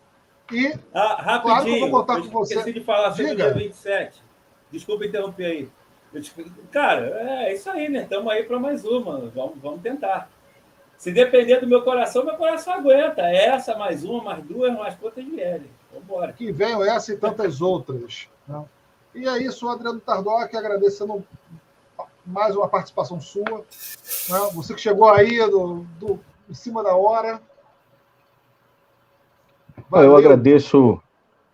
E, 0.53 0.79
ah, 0.93 1.17
rapidinho, 1.21 1.43
claro 1.43 1.65
que 1.65 1.71
eu 1.71 1.81
vou 1.81 1.91
contar 1.91 2.23
com 2.23 2.29
você. 2.29 2.55
Esqueci 2.55 2.73
de 2.79 2.85
falar 2.85 3.13
sobre 3.13 3.33
o 3.33 3.37
dia 3.37 3.55
27. 3.55 4.23
Desculpa 4.71 5.07
interromper 5.07 5.45
aí. 5.45 5.71
Cara, 6.71 7.07
é 7.45 7.55
isso 7.55 7.69
aí, 7.71 7.89
né? 7.89 8.03
Estamos 8.03 8.33
aí 8.33 8.45
para 8.45 8.59
mais 8.59 8.85
uma. 8.85 9.19
Vamos, 9.29 9.59
vamos 9.61 9.83
tentar. 9.83 10.31
Se 10.97 11.13
depender 11.13 11.61
do 11.61 11.67
meu 11.67 11.83
coração, 11.83 12.25
meu 12.25 12.37
coração 12.37 12.75
aguenta. 12.75 13.23
Essa, 13.23 13.77
mais 13.77 14.05
uma, 14.05 14.23
mais 14.23 14.45
duas, 14.45 14.73
mais 14.73 14.95
quantas 14.95 15.25
vierem. 15.25 15.69
Vamos 15.91 16.05
embora. 16.05 16.33
Que 16.33 16.53
venham 16.53 16.85
essa 16.85 17.13
e 17.13 17.17
tantas 17.17 17.61
outras. 17.61 18.29
Né? 18.47 18.65
E 19.15 19.29
é 19.29 19.39
isso, 19.39 19.69
Adriano 19.69 20.01
Tardoc, 20.01 20.55
agradecendo 20.55 21.25
mais 22.25 22.57
uma 22.57 22.69
participação 22.69 23.21
sua. 23.21 23.65
Né? 24.29 24.51
Você 24.55 24.75
que 24.75 24.81
chegou 24.81 25.09
aí 25.09 25.39
do, 25.51 25.85
do, 25.99 26.21
em 26.49 26.55
cima 26.55 26.83
da 26.83 26.95
hora. 26.95 27.41
Valeu. 29.91 30.13
Eu 30.13 30.17
agradeço 30.17 31.03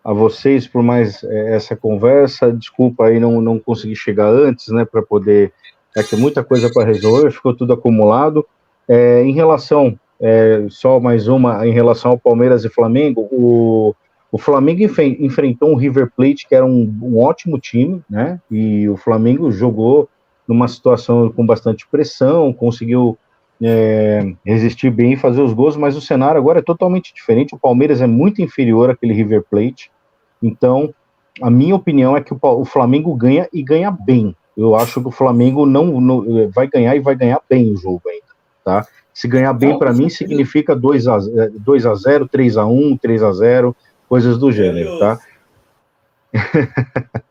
a 0.03 0.13
vocês 0.13 0.67
por 0.67 0.81
mais 0.81 1.23
é, 1.23 1.55
essa 1.55 1.75
conversa. 1.75 2.51
Desculpa 2.51 3.05
aí 3.05 3.19
não, 3.19 3.41
não 3.41 3.59
consegui 3.59 3.95
chegar 3.95 4.27
antes, 4.27 4.67
né, 4.69 4.85
para 4.85 5.01
poder. 5.01 5.53
É 5.95 6.01
que 6.01 6.15
muita 6.15 6.43
coisa 6.43 6.71
para 6.71 6.85
resolver, 6.85 7.31
ficou 7.31 7.53
tudo 7.53 7.73
acumulado. 7.73 8.45
É, 8.87 9.21
em 9.23 9.33
relação, 9.33 9.97
é, 10.19 10.65
só 10.69 10.99
mais 10.99 11.27
uma, 11.27 11.67
em 11.67 11.73
relação 11.73 12.11
ao 12.11 12.17
Palmeiras 12.17 12.63
e 12.63 12.69
Flamengo, 12.69 13.27
o, 13.31 13.93
o 14.31 14.37
Flamengo 14.37 14.81
enfrentou 15.19 15.69
um 15.69 15.75
River 15.75 16.09
Plate 16.15 16.47
que 16.47 16.55
era 16.55 16.65
um, 16.65 16.97
um, 17.01 17.19
ótimo 17.19 17.59
time, 17.59 18.01
né? 18.09 18.39
E 18.49 18.87
o 18.87 18.95
Flamengo 18.95 19.51
jogou 19.51 20.07
numa 20.47 20.67
situação 20.67 21.29
com 21.29 21.45
bastante 21.45 21.85
pressão, 21.87 22.53
conseguiu 22.53 23.17
é, 23.61 24.33
resistir 24.43 24.89
bem 24.89 25.13
e 25.13 25.17
fazer 25.17 25.41
os 25.41 25.53
gols, 25.53 25.77
mas 25.77 25.95
o 25.95 26.01
cenário 26.01 26.39
agora 26.39 26.59
é 26.59 26.63
totalmente 26.63 27.13
diferente. 27.13 27.53
O 27.53 27.59
Palmeiras 27.59 28.01
é 28.01 28.07
muito 28.07 28.41
inferior 28.41 28.89
àquele 28.89 29.13
River 29.13 29.43
Plate. 29.49 29.91
Então, 30.41 30.93
a 31.41 31.49
minha 31.49 31.75
opinião 31.75 32.17
é 32.17 32.21
que 32.21 32.33
o, 32.33 32.39
o 32.41 32.65
Flamengo 32.65 33.13
ganha 33.15 33.47
e 33.53 33.61
ganha 33.61 33.91
bem. 33.91 34.35
Eu 34.57 34.75
acho 34.75 34.99
que 35.01 35.07
o 35.07 35.11
Flamengo 35.11 35.65
não, 35.65 36.01
não 36.01 36.49
vai 36.49 36.67
ganhar 36.67 36.95
e 36.95 36.99
vai 36.99 37.15
ganhar 37.15 37.39
bem 37.49 37.71
o 37.71 37.77
jogo 37.77 38.01
ainda, 38.07 38.25
tá? 38.65 38.85
Se 39.13 39.27
ganhar 39.27 39.53
bem 39.53 39.77
para 39.77 39.93
mim 39.93 40.09
significa 40.09 40.75
2 40.75 41.07
a, 41.07 41.17
2 41.59 41.85
a 41.85 41.95
0, 41.95 42.27
3 42.27 42.57
a 42.57 42.65
1, 42.65 42.97
3 42.97 43.23
a 43.23 43.31
0 43.31 43.75
coisas 44.09 44.37
do 44.37 44.51
gênero, 44.51 44.99
tá? 44.99 45.19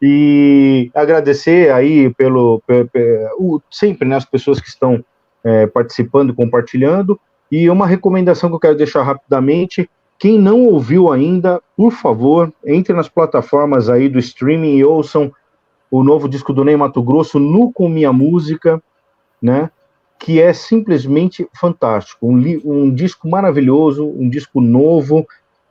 e 0.00 0.90
agradecer 0.94 1.72
aí 1.72 2.12
pelo, 2.14 2.62
pelo, 2.66 2.88
pelo, 2.88 3.62
sempre 3.70 4.08
né, 4.08 4.16
as 4.16 4.24
pessoas 4.24 4.60
que 4.60 4.68
estão 4.68 5.04
é, 5.46 5.64
participando 5.64 6.34
compartilhando. 6.34 7.18
E 7.50 7.70
uma 7.70 7.86
recomendação 7.86 8.50
que 8.50 8.56
eu 8.56 8.60
quero 8.60 8.76
deixar 8.76 9.04
rapidamente: 9.04 9.88
quem 10.18 10.38
não 10.38 10.64
ouviu 10.64 11.12
ainda, 11.12 11.62
por 11.76 11.92
favor, 11.92 12.52
entre 12.64 12.92
nas 12.92 13.08
plataformas 13.08 13.88
aí 13.88 14.08
do 14.08 14.18
streaming 14.18 14.76
e 14.76 14.84
ouçam 14.84 15.32
o 15.88 16.02
novo 16.02 16.28
disco 16.28 16.52
do 16.52 16.64
Ney 16.64 16.76
Mato 16.76 17.00
Grosso, 17.00 17.38
Nu 17.38 17.72
com 17.72 17.88
Minha 17.88 18.12
Música, 18.12 18.82
né? 19.40 19.70
Que 20.18 20.40
é 20.40 20.52
simplesmente 20.52 21.46
fantástico. 21.54 22.26
Um, 22.26 22.60
um 22.64 22.90
disco 22.92 23.28
maravilhoso, 23.28 24.04
um 24.04 24.28
disco 24.28 24.60
novo, 24.60 25.24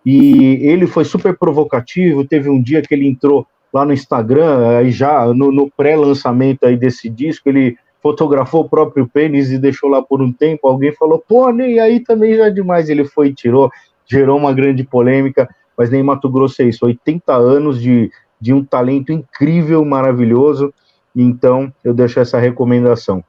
e 0.06 0.60
ele 0.61 0.88
foi 0.88 1.03
super 1.03 1.38
provocativo. 1.38 2.23
Teve 2.23 2.49
um 2.49 2.61
dia 2.61 2.81
que 2.81 2.93
ele 2.93 3.07
entrou 3.07 3.45
lá 3.73 3.84
no 3.84 3.91
Instagram, 3.91 4.77
aí 4.77 4.89
já 4.89 5.26
no, 5.34 5.52
no 5.52 5.69
pré-lançamento 5.69 6.65
aí 6.65 6.77
desse 6.77 7.10
disco, 7.10 7.49
ele 7.49 7.77
fotografou 8.06 8.61
o 8.61 8.69
próprio 8.69 9.07
pênis 9.07 9.49
e 9.49 9.57
deixou 9.57 9.90
lá 9.90 9.99
por 9.99 10.22
um 10.22 10.32
tempo. 10.32 10.68
Alguém 10.68 10.91
falou, 10.91 11.18
pô, 11.18 11.49
nem 11.49 11.80
aí 11.80 11.99
também 11.99 12.36
já 12.36 12.45
é 12.45 12.49
demais. 12.52 12.88
Ele 12.88 13.03
foi 13.03 13.30
e 13.30 13.34
tirou, 13.34 13.72
gerou 14.06 14.38
uma 14.38 14.53
grande 14.53 14.84
polêmica. 14.84 15.49
Mas 15.76 15.90
nem 15.90 16.03
Mato 16.03 16.30
Grosso 16.30 16.61
é 16.61 16.65
isso, 16.65 16.86
80 16.86 17.34
anos 17.34 17.82
de, 17.82 18.11
de 18.40 18.53
um 18.53 18.64
talento 18.64 19.11
incrível, 19.11 19.84
maravilhoso. 19.84 20.72
Então, 21.15 21.73
eu 21.84 21.95
deixo 21.95 22.19
essa 22.19 22.38
recomendação. 22.38 23.23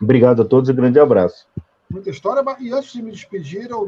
Obrigado 0.00 0.40
a 0.40 0.44
todos 0.46 0.70
e 0.70 0.72
grande 0.72 0.98
abraço. 0.98 1.46
Muita 1.90 2.08
história, 2.08 2.42
e 2.58 2.72
antes 2.72 2.94
de 2.94 3.02
me 3.02 3.12
despedir, 3.12 3.68
eu 3.68 3.86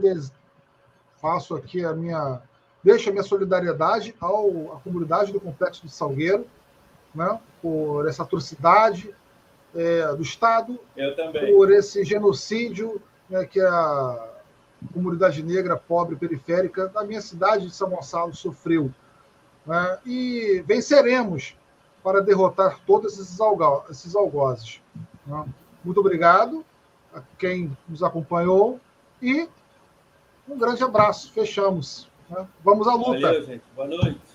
faço 1.23 1.55
aqui 1.55 1.87
a 1.87 1.95
minha. 1.95 2.43
Deixo 2.85 3.09
a 3.09 3.13
minha 3.13 3.25
solidariedade 3.25 4.15
ao, 4.21 4.77
à 4.77 4.81
comunidade 4.81 5.33
do 5.33 5.41
Complexo 5.41 5.87
do 5.87 5.91
Salgueiro, 5.91 6.45
né, 7.15 7.39
por 7.63 8.07
essa 8.07 8.23
atrocidade 8.23 9.11
é, 9.75 10.15
do 10.15 10.23
Estado, 10.23 10.79
por 11.55 11.71
esse 11.73 12.05
genocídio 12.05 13.01
né, 13.29 13.45
que 13.45 13.61
a 13.61 14.29
comunidade 14.93 15.43
negra 15.43 15.77
pobre 15.77 16.17
periférica 16.17 16.89
da 16.89 17.05
minha 17.05 17.21
cidade 17.21 17.67
de 17.67 17.75
São 17.75 17.91
Gonçalo 17.91 18.35
sofreu. 18.35 18.91
Né, 19.67 19.99
e 20.07 20.65
venceremos 20.67 21.57
para 22.03 22.23
derrotar 22.23 22.81
todos 22.87 23.19
esses, 23.19 23.41
algo, 23.41 23.85
esses 23.91 24.15
algozes. 24.15 24.81
Né. 25.27 25.45
Muito 25.85 26.01
obrigado 26.01 26.65
a 27.13 27.23
quem 27.39 27.77
nos 27.89 28.03
acompanhou 28.03 28.81
e 29.21 29.49
um 30.49 30.59
grande 30.59 30.83
abraço. 30.83 31.33
Fechamos. 31.33 32.09
Né? 32.31 32.47
Vamos 32.65 32.89
à 32.89 32.95
luta. 32.95 33.21
Valeu, 33.21 33.45
gente. 33.45 33.63
Boa 33.75 33.89
noite. 33.89 34.28